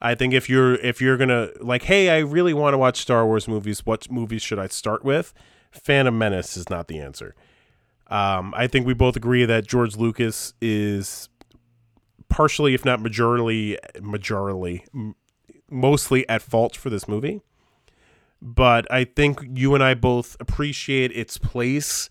I 0.02 0.14
think 0.14 0.32
if 0.32 0.48
you're 0.48 0.74
if 0.77 1.01
you're 1.01 1.16
gonna 1.16 1.48
like, 1.60 1.85
hey, 1.85 2.10
I 2.10 2.18
really 2.18 2.55
want 2.55 2.74
to 2.74 2.78
watch 2.78 2.98
Star 2.98 3.27
Wars 3.27 3.48
movies. 3.48 3.85
What 3.85 4.10
movies 4.10 4.43
should 4.43 4.59
I 4.59 4.68
start 4.68 5.05
with? 5.05 5.35
Phantom 5.70 6.16
Menace 6.16 6.56
is 6.56 6.68
not 6.68 6.89
the 6.89 6.98
answer. 6.98 7.35
Um, 8.09 8.52
I 8.56 8.66
think 8.66 8.86
we 8.86 8.94
both 8.94 9.14
agree 9.14 9.44
that 9.44 9.66
George 9.66 9.97
Lucas 9.97 10.52
is 10.60 11.28
partially, 12.28 12.74
if 12.74 12.85
not 12.85 13.01
majorly, 13.01 13.77
majorly, 13.97 14.82
m- 14.93 15.14
mostly 15.71 16.29
at 16.29 16.43
fault 16.43 16.77
for 16.77 16.91
this 16.91 17.09
movie. 17.09 17.41
But 18.43 18.91
I 18.91 19.05
think 19.05 19.41
you 19.55 19.75
and 19.75 19.85
I 19.85 19.95
both 19.95 20.37
appreciate 20.41 21.13
its 21.13 21.37
place 21.37 22.09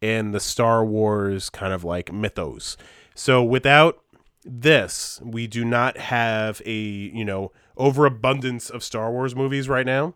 in 0.00 0.32
the 0.32 0.40
Star 0.40 0.84
Wars 0.84 1.50
kind 1.50 1.72
of 1.72 1.84
like 1.84 2.12
mythos. 2.12 2.76
So 3.14 3.42
without 3.42 4.02
this, 4.44 5.20
we 5.22 5.46
do 5.46 5.64
not 5.64 5.98
have 5.98 6.62
a 6.64 6.72
you 6.72 7.24
know 7.24 7.52
overabundance 7.76 8.70
of 8.70 8.82
Star 8.82 9.10
Wars 9.10 9.34
movies 9.34 9.68
right 9.68 9.86
now. 9.86 10.14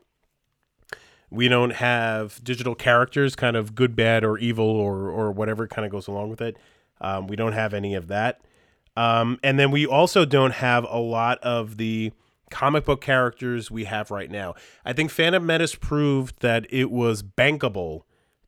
We 1.30 1.48
don't 1.48 1.72
have 1.72 2.42
digital 2.44 2.74
characters, 2.74 3.34
kind 3.34 3.56
of 3.56 3.74
good, 3.74 3.96
bad, 3.96 4.24
or 4.24 4.38
evil, 4.38 4.68
or 4.68 5.10
or 5.10 5.32
whatever 5.32 5.66
kind 5.66 5.84
of 5.84 5.92
goes 5.92 6.06
along 6.06 6.30
with 6.30 6.40
it. 6.40 6.56
Um, 7.00 7.26
we 7.26 7.36
don't 7.36 7.52
have 7.52 7.74
any 7.74 7.94
of 7.94 8.08
that, 8.08 8.40
um, 8.96 9.38
and 9.42 9.58
then 9.58 9.70
we 9.70 9.86
also 9.86 10.24
don't 10.24 10.52
have 10.52 10.86
a 10.88 10.98
lot 10.98 11.38
of 11.38 11.76
the 11.76 12.12
comic 12.50 12.84
book 12.84 13.00
characters 13.00 13.70
we 13.70 13.84
have 13.84 14.10
right 14.10 14.30
now. 14.30 14.54
I 14.84 14.92
think 14.92 15.10
Phantom 15.10 15.44
Menace 15.44 15.74
proved 15.74 16.40
that 16.40 16.66
it 16.70 16.90
was 16.90 17.22
bankable 17.22 18.02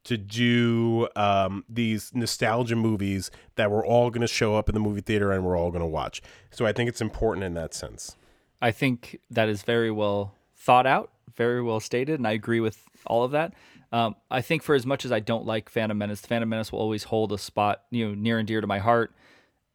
to 0.04 0.16
do 0.16 1.08
um, 1.16 1.64
these 1.68 2.12
nostalgia 2.14 2.76
movies 2.76 3.30
that 3.56 3.70
we're 3.72 3.84
all 3.84 4.10
going 4.10 4.20
to 4.20 4.28
show 4.28 4.54
up 4.54 4.68
in 4.68 4.74
the 4.74 4.80
movie 4.80 5.00
theater 5.00 5.32
and 5.32 5.44
we're 5.44 5.58
all 5.58 5.70
going 5.70 5.80
to 5.80 5.86
watch. 5.86 6.22
So 6.50 6.64
I 6.64 6.72
think 6.72 6.88
it's 6.88 7.00
important 7.00 7.44
in 7.44 7.54
that 7.54 7.74
sense. 7.74 8.16
I 8.62 8.70
think 8.70 9.18
that 9.30 9.48
is 9.48 9.62
very 9.62 9.90
well 9.90 10.34
thought 10.54 10.86
out, 10.86 11.10
very 11.34 11.60
well 11.60 11.80
stated, 11.80 12.20
and 12.20 12.26
I 12.26 12.32
agree 12.32 12.60
with 12.60 12.84
all 13.06 13.24
of 13.24 13.32
that. 13.32 13.52
Um, 13.92 14.14
I 14.30 14.42
think 14.42 14.62
for 14.62 14.74
as 14.74 14.86
much 14.86 15.04
as 15.04 15.10
I 15.10 15.20
don't 15.20 15.44
like 15.44 15.68
Phantom 15.68 15.96
Menace, 15.98 16.20
Phantom 16.20 16.48
Menace 16.48 16.70
will 16.70 16.80
always 16.80 17.04
hold 17.04 17.32
a 17.32 17.38
spot, 17.38 17.82
you 17.90 18.06
know, 18.06 18.14
near 18.14 18.38
and 18.38 18.46
dear 18.46 18.60
to 18.60 18.66
my 18.66 18.78
heart. 18.78 19.12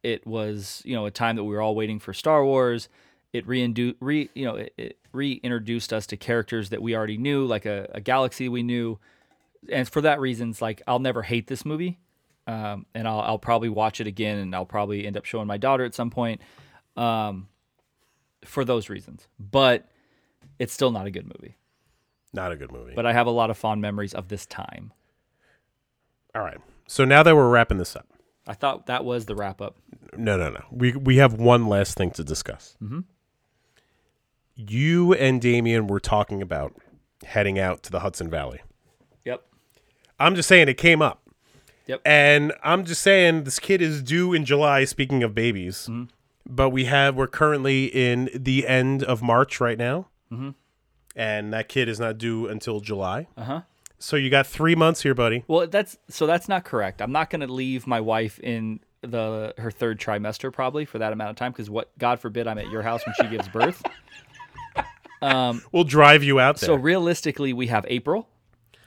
It 0.02 0.26
was, 0.26 0.82
you 0.84 0.94
know, 0.94 1.06
a 1.06 1.10
time 1.10 1.36
that 1.36 1.44
we 1.44 1.54
were 1.54 1.60
all 1.60 1.74
waiting 1.74 1.98
for 1.98 2.12
Star 2.12 2.44
Wars. 2.44 2.88
It 3.32 3.46
reindu- 3.46 3.96
re, 4.00 4.28
you 4.34 4.44
know, 4.44 4.56
it, 4.56 4.74
it 4.76 4.98
reintroduced 5.12 5.92
us 5.92 6.06
to 6.08 6.16
characters 6.16 6.70
that 6.70 6.82
we 6.82 6.94
already 6.94 7.16
knew, 7.16 7.46
like 7.46 7.64
a, 7.66 7.88
a 7.94 8.00
galaxy 8.00 8.48
we 8.48 8.62
knew, 8.62 8.98
and 9.70 9.88
for 9.88 10.00
that 10.02 10.20
reasons, 10.20 10.60
like 10.60 10.82
I'll 10.86 10.98
never 10.98 11.22
hate 11.22 11.46
this 11.46 11.64
movie, 11.64 11.98
um, 12.46 12.84
and 12.94 13.08
I'll 13.08 13.20
I'll 13.20 13.38
probably 13.38 13.68
watch 13.70 14.00
it 14.00 14.06
again, 14.06 14.38
and 14.38 14.54
I'll 14.54 14.66
probably 14.66 15.06
end 15.06 15.16
up 15.16 15.24
showing 15.24 15.46
my 15.46 15.56
daughter 15.56 15.84
at 15.84 15.94
some 15.94 16.10
point. 16.10 16.40
Um, 16.96 17.48
for 18.44 18.64
those 18.64 18.88
reasons, 18.90 19.28
but 19.38 19.88
it's 20.58 20.72
still 20.72 20.90
not 20.90 21.06
a 21.06 21.10
good 21.10 21.26
movie. 21.26 21.56
Not 22.34 22.52
a 22.52 22.56
good 22.56 22.72
movie. 22.72 22.92
But 22.94 23.06
I 23.06 23.12
have 23.12 23.26
a 23.26 23.30
lot 23.30 23.50
of 23.50 23.56
fond 23.56 23.80
memories 23.80 24.14
of 24.14 24.28
this 24.28 24.46
time. 24.46 24.92
all 26.34 26.42
right. 26.42 26.58
So 26.88 27.04
now 27.04 27.22
that 27.22 27.34
we're 27.36 27.48
wrapping 27.48 27.78
this 27.78 27.94
up, 27.96 28.06
I 28.46 28.54
thought 28.54 28.86
that 28.86 29.04
was 29.04 29.26
the 29.26 29.34
wrap 29.36 29.62
up. 29.62 29.76
no, 30.16 30.36
no, 30.36 30.50
no. 30.50 30.64
We 30.70 30.92
we 30.92 31.16
have 31.18 31.34
one 31.34 31.66
last 31.68 31.96
thing 31.96 32.10
to 32.12 32.24
discuss. 32.24 32.76
Mm-hmm. 32.82 33.00
You 34.54 35.12
and 35.14 35.40
Damien 35.40 35.86
were 35.86 36.00
talking 36.00 36.42
about 36.42 36.74
heading 37.24 37.58
out 37.58 37.82
to 37.84 37.90
the 37.90 38.00
Hudson 38.00 38.28
Valley. 38.28 38.60
Yep. 39.24 39.42
I'm 40.20 40.34
just 40.34 40.48
saying 40.48 40.68
it 40.68 40.74
came 40.78 41.00
up. 41.02 41.22
Yep. 41.86 42.00
And 42.04 42.52
I'm 42.62 42.84
just 42.84 43.00
saying 43.02 43.44
this 43.44 43.58
kid 43.58 43.82
is 43.82 44.02
due 44.02 44.32
in 44.32 44.44
July. 44.44 44.84
Speaking 44.84 45.22
of 45.22 45.34
babies, 45.34 45.88
Mm-hmm. 45.90 46.04
but 46.46 46.70
we 46.70 46.84
have 46.84 47.16
we're 47.16 47.26
currently 47.26 47.86
in 47.86 48.30
the 48.34 48.66
end 48.68 49.02
of 49.02 49.20
March 49.22 49.60
right 49.60 49.78
now, 49.78 50.06
mm-hmm. 50.30 50.50
and 51.16 51.52
that 51.52 51.68
kid 51.68 51.88
is 51.88 51.98
not 51.98 52.18
due 52.18 52.46
until 52.46 52.80
July. 52.80 53.26
Uh 53.36 53.40
Uh-huh. 53.40 53.52
huh. 53.54 53.60
So 53.98 54.16
you 54.16 54.30
got 54.30 54.46
three 54.48 54.74
months 54.74 55.02
here, 55.02 55.14
buddy. 55.14 55.44
Well, 55.46 55.66
that's 55.68 55.96
so 56.08 56.26
that's 56.26 56.48
not 56.48 56.64
correct. 56.64 57.00
I'm 57.00 57.12
not 57.12 57.30
going 57.30 57.40
to 57.46 57.52
leave 57.52 57.86
my 57.86 58.00
wife 58.00 58.38
in 58.40 58.80
the 59.02 59.54
her 59.58 59.70
third 59.70 60.00
trimester 60.00 60.52
probably 60.52 60.84
for 60.84 60.98
that 60.98 61.12
amount 61.12 61.30
of 61.30 61.36
time 61.36 61.52
because 61.52 61.70
what 61.70 61.96
God 61.98 62.18
forbid 62.20 62.46
I'm 62.48 62.58
at 62.58 62.68
your 62.68 62.82
house 62.82 63.02
when 63.06 63.14
she 63.20 63.34
gives 63.36 63.48
birth. 63.48 63.82
Um, 65.22 65.62
we'll 65.72 65.84
drive 65.84 66.22
you 66.22 66.40
out 66.40 66.58
there. 66.58 66.66
So 66.66 66.74
realistically, 66.74 67.52
we 67.52 67.68
have 67.68 67.86
April, 67.88 68.28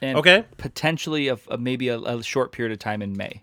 and 0.02 0.18
Okay. 0.18 0.44
potentially 0.58 1.28
of 1.28 1.48
maybe 1.58 1.88
a, 1.88 1.98
a 1.98 2.22
short 2.22 2.52
period 2.52 2.72
of 2.72 2.78
time 2.78 3.02
in 3.02 3.16
May. 3.16 3.40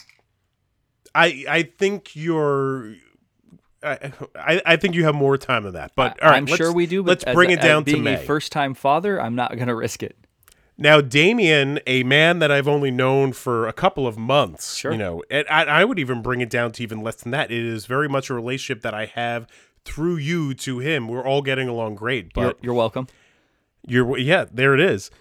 I 1.16 1.46
I 1.50 1.64
think 1.64 2.16
you're. 2.16 2.96
I, 3.84 4.14
I 4.36 4.62
I 4.66 4.76
think 4.78 4.96
you 4.96 5.04
have 5.04 5.16
more 5.16 5.38
time 5.38 5.64
than 5.64 5.74
that, 5.74 5.92
but 5.96 6.22
all 6.24 6.30
right, 6.30 6.38
I'm 6.38 6.46
let's- 6.46 6.58
sure 6.58 6.72
we 6.74 6.86
do. 6.86 7.04
But 7.04 7.10
Let's 7.24 7.34
bring 7.36 7.50
a- 7.50 7.54
it 7.54 7.62
down 7.62 7.84
to 7.86 7.92
being 7.92 8.04
May. 8.04 8.14
a 8.16 8.18
first 8.18 8.52
time 8.52 8.74
father. 8.74 9.22
I'm 9.22 9.36
not 9.36 9.56
going 9.56 9.68
to 9.68 9.76
risk 9.76 10.02
it. 10.04 10.18
Now, 10.76 11.02
Damien, 11.02 11.80
a 11.86 12.02
man 12.04 12.40
that 12.40 12.50
I've 12.50 12.68
only 12.68 12.90
known 12.90 13.34
for 13.34 13.68
a 13.68 13.74
couple 13.74 14.08
of 14.08 14.18
months, 14.18 14.76
Sure. 14.76 14.92
you 14.92 14.98
know, 14.98 15.22
and 15.30 15.46
I, 15.48 15.66
I 15.66 15.86
would 15.86 16.00
even 16.00 16.24
bring 16.24 16.42
it 16.42 16.50
down 16.50 16.72
to 16.72 16.82
even 16.84 17.02
less 17.02 17.18
than 17.18 17.32
that. 17.32 17.52
It 17.52 17.64
is 17.64 17.86
very 17.86 18.10
much 18.10 18.32
a 18.32 18.34
relationship 18.34 18.82
that 18.82 18.94
I 18.94 19.06
have 19.06 19.46
through 19.86 20.18
you 20.18 20.54
to 20.56 20.80
him. 20.80 21.08
We're 21.08 21.26
all 21.26 21.42
getting 21.42 21.68
along 21.68 21.96
great, 21.96 22.32
You're, 22.36 22.46
but 22.48 22.64
you're 22.64 22.74
welcome. 22.74 23.08
you're, 23.86 24.18
yeah, 24.18 24.46
there 24.52 24.74
it 24.74 24.80
is. 24.80 25.12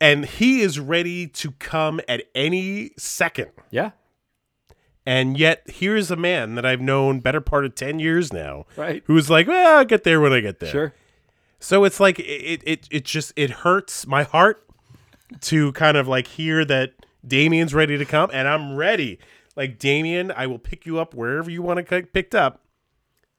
And 0.00 0.24
he 0.24 0.60
is 0.60 0.78
ready 0.78 1.26
to 1.28 1.50
come 1.52 2.00
at 2.08 2.24
any 2.34 2.92
second. 2.96 3.50
Yeah. 3.70 3.90
And 5.06 5.38
yet, 5.38 5.62
here's 5.66 6.10
a 6.10 6.16
man 6.16 6.54
that 6.54 6.64
I've 6.64 6.80
known 6.80 7.20
better 7.20 7.40
part 7.40 7.64
of 7.64 7.74
10 7.74 7.98
years 7.98 8.32
now. 8.32 8.66
Right. 8.76 9.02
Who's 9.06 9.28
like, 9.28 9.46
well, 9.46 9.78
I'll 9.78 9.84
get 9.84 10.04
there 10.04 10.20
when 10.20 10.32
I 10.32 10.40
get 10.40 10.60
there. 10.60 10.70
Sure. 10.70 10.94
So 11.60 11.84
it's 11.84 11.98
like 11.98 12.18
it, 12.18 12.62
it 12.66 12.88
it 12.90 13.04
just 13.06 13.32
it 13.36 13.48
hurts 13.50 14.06
my 14.06 14.22
heart 14.22 14.66
to 15.40 15.72
kind 15.72 15.96
of 15.96 16.06
like 16.06 16.26
hear 16.26 16.62
that 16.66 16.92
Damien's 17.26 17.72
ready 17.72 17.96
to 17.96 18.04
come 18.04 18.28
and 18.34 18.46
I'm 18.46 18.76
ready. 18.76 19.18
Like 19.56 19.78
Damien, 19.78 20.30
I 20.30 20.46
will 20.46 20.58
pick 20.58 20.84
you 20.84 20.98
up 20.98 21.14
wherever 21.14 21.50
you 21.50 21.62
want 21.62 21.78
to 21.78 21.82
get 21.82 22.12
picked 22.12 22.34
up. 22.34 22.60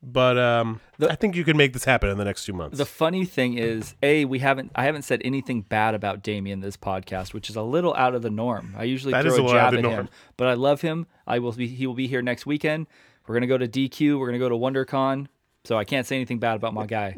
But 0.08 0.38
um 0.38 0.82
The- 1.00 1.12
I 1.12 1.16
think 1.16 1.36
you 1.36 1.44
can 1.44 1.58
make 1.58 1.74
this 1.74 1.84
happen 1.84 2.10
in 2.12 2.18
the 2.18 2.26
next 2.26 2.46
two 2.46 2.54
months. 2.54 2.78
The 2.78 2.86
funny 2.86 3.26
thing 3.26 3.58
is, 3.58 3.96
a 4.04 4.26
we 4.26 4.38
haven't 4.40 4.72
I 4.76 4.84
haven't 4.86 5.02
said 5.02 5.20
anything 5.26 5.62
bad 5.62 5.96
about 5.96 6.22
Damien 6.22 6.60
this 6.60 6.78
podcast, 6.78 7.34
which 7.34 7.50
is 7.50 7.56
a 7.56 7.64
little 7.64 7.96
out 7.96 8.14
of 8.14 8.22
the 8.22 8.30
norm. 8.30 8.76
I 8.78 8.84
usually 8.84 9.14
That 9.14 9.24
throw 9.24 9.36
a 9.36 9.46
a 9.46 9.52
jab 9.52 9.74
at 9.74 9.82
the 9.82 9.88
him, 9.90 9.96
norm. 9.96 10.10
but 10.38 10.48
I 10.48 10.54
love 10.54 10.82
him. 10.82 11.08
I 11.26 11.40
will 11.40 11.54
be 11.54 11.68
he 11.68 11.88
will 11.88 11.96
be 11.96 12.06
here 12.08 12.22
next 12.22 12.46
weekend. 12.46 12.86
We're 13.28 13.34
gonna 13.36 13.48
go 13.48 13.58
to 13.58 13.68
DQ. 13.68 14.20
We're 14.20 14.28
gonna 14.28 14.38
go 14.38 14.50
to 14.50 14.56
WonderCon. 14.56 15.28
So 15.64 15.76
I 15.78 15.84
can't 15.86 16.06
say 16.06 16.16
anything 16.16 16.38
bad 16.38 16.56
about 16.56 16.76
my 16.76 16.86
guy. 16.86 17.18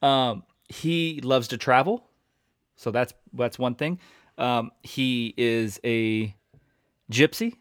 Um, 0.00 0.44
he 0.70 1.20
loves 1.22 1.48
to 1.48 1.58
travel, 1.58 2.06
so 2.76 2.90
that's 2.90 3.12
that's 3.34 3.58
one 3.58 3.74
thing. 3.74 3.98
Um, 4.38 4.70
he 4.82 5.34
is 5.36 5.78
a 5.84 6.34
gypsy. 7.12 7.56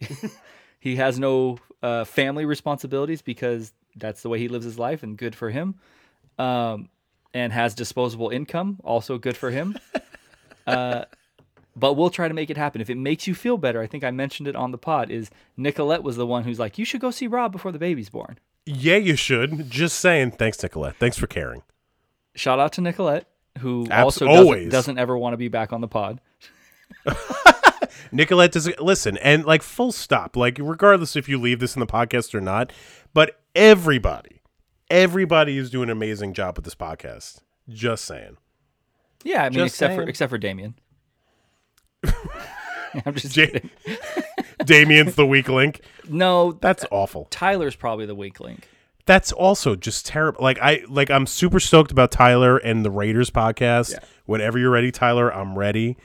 he 0.80 0.96
has 0.96 1.18
no 1.20 1.58
uh, 1.82 2.04
family 2.04 2.44
responsibilities 2.44 3.22
because 3.22 3.72
that's 3.96 4.22
the 4.22 4.28
way 4.28 4.38
he 4.38 4.48
lives 4.48 4.64
his 4.64 4.78
life, 4.78 5.02
and 5.02 5.16
good 5.16 5.34
for 5.34 5.50
him. 5.50 5.76
Um, 6.38 6.88
and 7.34 7.52
has 7.52 7.74
disposable 7.74 8.30
income, 8.30 8.78
also 8.84 9.18
good 9.18 9.36
for 9.36 9.50
him. 9.50 9.78
uh, 10.66 11.04
but 11.74 11.94
we'll 11.94 12.10
try 12.10 12.28
to 12.28 12.34
make 12.34 12.50
it 12.50 12.56
happen. 12.56 12.80
If 12.80 12.90
it 12.90 12.96
makes 12.96 13.26
you 13.26 13.34
feel 13.34 13.56
better, 13.56 13.80
I 13.80 13.86
think 13.86 14.04
I 14.04 14.10
mentioned 14.10 14.48
it 14.48 14.56
on 14.56 14.70
the 14.70 14.78
pod. 14.78 15.10
Is 15.10 15.30
Nicolette 15.56 16.02
was 16.02 16.16
the 16.16 16.26
one 16.26 16.44
who's 16.44 16.58
like, 16.58 16.78
you 16.78 16.84
should 16.84 17.00
go 17.00 17.10
see 17.10 17.26
Rob 17.26 17.52
before 17.52 17.72
the 17.72 17.78
baby's 17.78 18.10
born. 18.10 18.38
yeah, 18.66 18.96
you 18.96 19.16
should. 19.16 19.70
Just 19.70 19.98
saying. 19.98 20.32
Thanks, 20.32 20.62
Nicolette. 20.62 20.96
Thanks 20.96 21.16
for 21.16 21.26
caring. 21.26 21.62
Shout 22.34 22.58
out 22.58 22.72
to 22.74 22.80
Nicolette, 22.80 23.26
who 23.58 23.86
also 23.90 24.26
always. 24.26 24.64
doesn't, 24.64 24.70
doesn't 24.70 24.98
ever 24.98 25.16
want 25.16 25.32
to 25.34 25.38
be 25.38 25.48
back 25.48 25.72
on 25.72 25.80
the 25.80 25.88
pod. 25.88 26.20
Nicolette 28.12 28.52
does 28.52 28.70
listen 28.78 29.16
and 29.18 29.44
like 29.44 29.62
full 29.62 29.92
stop. 29.92 30.36
Like 30.36 30.58
regardless 30.60 31.16
if 31.16 31.28
you 31.28 31.38
leave 31.38 31.60
this 31.60 31.74
in 31.74 31.80
the 31.80 31.86
podcast 31.86 32.34
or 32.34 32.40
not, 32.40 32.72
but 33.14 33.40
everybody, 33.54 34.42
everybody 34.90 35.58
is 35.58 35.70
doing 35.70 35.84
an 35.84 35.90
amazing 35.96 36.34
job 36.34 36.56
with 36.56 36.64
this 36.64 36.74
podcast. 36.74 37.40
Just 37.68 38.04
saying. 38.04 38.36
Yeah, 39.24 39.44
I 39.44 39.50
mean, 39.50 39.60
Just 39.60 39.74
except 39.74 39.94
for 39.94 40.02
except 40.02 40.30
for 40.30 40.38
Damien. 40.38 40.74
I'm 43.06 43.14
just 43.14 43.36
Ja- 43.36 43.46
kidding. 43.46 43.70
Damien's 44.64 45.14
the 45.14 45.26
weak 45.26 45.48
link. 45.48 45.80
No, 46.08 46.52
That's 46.52 46.84
awful. 46.90 47.26
Tyler's 47.30 47.74
probably 47.76 48.06
the 48.06 48.14
weak 48.14 48.40
link. 48.40 48.68
That's 49.04 49.32
also 49.32 49.74
just 49.74 50.06
terrible. 50.06 50.42
Like 50.42 50.58
I 50.60 50.84
like 50.88 51.10
I'm 51.10 51.26
super 51.26 51.58
stoked 51.58 51.90
about 51.90 52.12
Tyler 52.12 52.56
and 52.58 52.84
the 52.84 52.90
Raiders 52.90 53.30
podcast. 53.30 53.98
Whenever 54.26 54.58
you're 54.58 54.70
ready, 54.70 54.92
Tyler, 54.92 55.32
I'm 55.34 55.58
ready. 55.58 55.96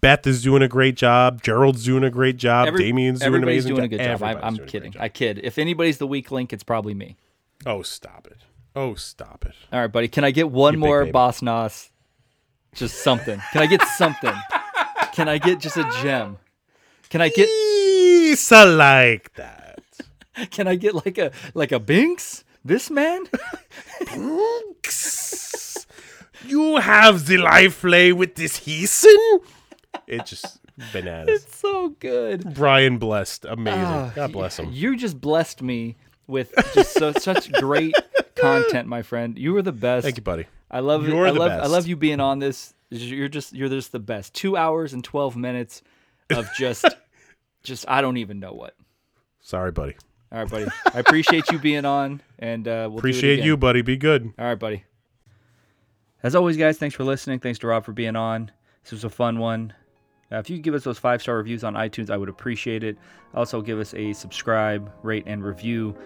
Beth 0.00 0.26
is 0.26 0.42
doing 0.42 0.62
a 0.62 0.68
great 0.68 0.96
job. 0.96 1.42
Gerald's 1.42 1.84
doing 1.84 2.02
a 2.04 2.10
great 2.10 2.36
job. 2.36 2.68
Every- 2.68 2.84
Damien's 2.84 3.20
doing 3.20 3.34
an 3.36 3.42
amazing 3.44 3.74
doing 3.74 3.84
a 3.84 3.88
job. 3.88 3.90
good 3.90 3.98
job. 3.98 4.22
I, 4.22 4.30
Everybody's 4.30 4.44
I'm 4.44 4.54
doing 4.56 4.68
a 4.68 4.70
kidding. 4.72 4.90
great 4.92 5.02
I 5.02 5.08
kid. 5.08 5.40
If 5.44 5.58
anybody's 5.58 5.98
the 5.98 6.06
weak 6.06 6.30
link, 6.30 6.52
it's 6.52 6.64
probably 6.64 6.94
me. 6.94 7.16
Oh, 7.66 7.82
stop 7.82 8.26
it. 8.26 8.38
Oh, 8.76 8.94
stop 8.94 9.44
it. 9.46 9.54
All 9.72 9.80
right, 9.80 9.86
buddy. 9.92 10.08
Can 10.08 10.24
I 10.24 10.30
get 10.32 10.50
one 10.50 10.74
You 10.74 10.80
more. 10.80 11.06
Boss 11.06 11.42
Nass? 11.42 11.90
Just 12.74 13.02
something. 13.04 13.40
Can 13.52 13.62
I 13.62 13.66
get 13.66 13.82
something? 13.82 14.34
Can 15.12 15.28
I 15.28 15.38
get 15.38 15.60
just 15.60 15.76
a 15.76 15.88
gem? 16.02 16.38
Can 17.08 17.20
I 17.20 17.28
get 17.28 17.46
Lisa 17.48 18.64
like 18.64 19.32
that. 19.34 19.78
can 20.50 20.66
I 20.66 20.74
get 20.74 20.94
like 21.06 21.16
a 21.18 21.30
like 21.54 21.70
a 21.70 21.78
Binks? 21.78 22.42
This 22.64 22.90
man? 22.90 23.26
Binks. 24.12 25.86
you 26.46 26.76
have 26.76 27.26
the 27.26 27.38
life 27.38 27.80
play 27.80 28.12
with 28.12 28.34
this 28.34 28.60
Heeson? 28.60 29.40
It's 30.06 30.30
just 30.30 30.60
bananas. 30.92 31.44
It's 31.44 31.56
so 31.56 31.90
good. 32.00 32.54
Brian 32.54 32.98
blessed. 32.98 33.44
Amazing. 33.44 33.80
Ah, 33.80 34.12
God 34.14 34.32
bless 34.32 34.58
him. 34.58 34.70
You 34.72 34.96
just 34.96 35.20
blessed 35.20 35.62
me 35.62 35.96
with 36.26 36.52
just 36.74 36.94
so, 36.94 37.12
such 37.12 37.52
great 37.52 37.94
content, 38.34 38.88
my 38.88 39.02
friend. 39.02 39.38
You 39.38 39.52
were 39.52 39.62
the 39.62 39.72
best. 39.72 40.04
Thank 40.04 40.16
you, 40.16 40.22
buddy. 40.22 40.46
I 40.70 40.80
love. 40.80 41.06
You're 41.06 41.26
I 41.26 41.30
love 41.30 41.52
I 41.52 41.66
love 41.66 41.86
you 41.86 41.96
being 41.96 42.20
on 42.20 42.38
this. 42.38 42.74
You're 42.90 43.28
just 43.28 43.52
you're 43.52 43.68
just 43.68 43.92
the 43.92 44.00
best. 44.00 44.34
Two 44.34 44.56
hours 44.56 44.92
and 44.92 45.04
twelve 45.04 45.36
minutes 45.36 45.82
of 46.30 46.48
just 46.56 46.84
just 47.62 47.84
I 47.88 48.00
don't 48.00 48.16
even 48.16 48.40
know 48.40 48.52
what. 48.52 48.74
Sorry, 49.40 49.72
buddy. 49.72 49.96
All 50.32 50.40
right, 50.40 50.50
buddy. 50.50 50.66
I 50.92 50.98
appreciate 50.98 51.52
you 51.52 51.58
being 51.58 51.84
on, 51.84 52.20
and 52.38 52.66
uh, 52.66 52.88
we'll 52.90 52.90
do 52.90 52.96
it 52.96 52.98
Appreciate 52.98 53.44
you, 53.44 53.56
buddy. 53.56 53.82
Be 53.82 53.96
good. 53.96 54.32
All 54.36 54.46
right, 54.46 54.58
buddy. 54.58 54.84
As 56.24 56.34
always, 56.34 56.56
guys, 56.56 56.78
thanks 56.78 56.96
for 56.96 57.04
listening. 57.04 57.38
Thanks 57.38 57.58
to 57.60 57.66
Rob 57.66 57.84
for 57.84 57.92
being 57.92 58.16
on. 58.16 58.50
This 58.82 58.92
was 58.92 59.04
a 59.04 59.10
fun 59.10 59.38
one. 59.38 59.74
Uh, 60.34 60.38
if 60.38 60.50
you 60.50 60.58
give 60.58 60.74
us 60.74 60.84
those 60.84 60.98
five 60.98 61.22
star 61.22 61.36
reviews 61.36 61.62
on 61.62 61.74
iTunes, 61.74 62.10
I 62.10 62.16
would 62.16 62.28
appreciate 62.28 62.82
it. 62.82 62.98
Also, 63.34 63.62
give 63.62 63.78
us 63.78 63.94
a 63.94 64.12
subscribe, 64.12 64.90
rate, 65.02 65.24
and 65.26 65.44
review 65.44 65.96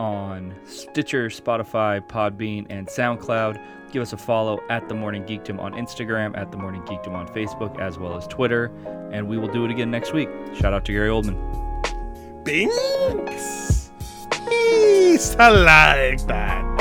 on 0.00 0.54
Stitcher, 0.64 1.28
Spotify, 1.28 2.06
Podbean, 2.06 2.66
and 2.68 2.86
SoundCloud. 2.86 3.92
Give 3.92 4.02
us 4.02 4.12
a 4.12 4.16
follow 4.16 4.60
at 4.68 4.88
The 4.88 4.94
Morning 4.94 5.24
Geekdom 5.24 5.58
on 5.60 5.72
Instagram, 5.72 6.36
at 6.36 6.50
The 6.50 6.58
Morning 6.58 6.82
Geekdom 6.82 7.12
on 7.14 7.28
Facebook, 7.28 7.78
as 7.80 7.98
well 7.98 8.16
as 8.16 8.26
Twitter. 8.26 8.66
And 9.12 9.28
we 9.28 9.38
will 9.38 9.48
do 9.48 9.64
it 9.64 9.70
again 9.70 9.90
next 9.90 10.12
week. 10.12 10.28
Shout 10.54 10.74
out 10.74 10.84
to 10.86 10.92
Gary 10.92 11.08
Oldman. 11.08 11.36
Binks! 12.44 13.90
Yes, 14.50 15.36
I 15.36 15.48
like 15.48 16.26
that. 16.26 16.75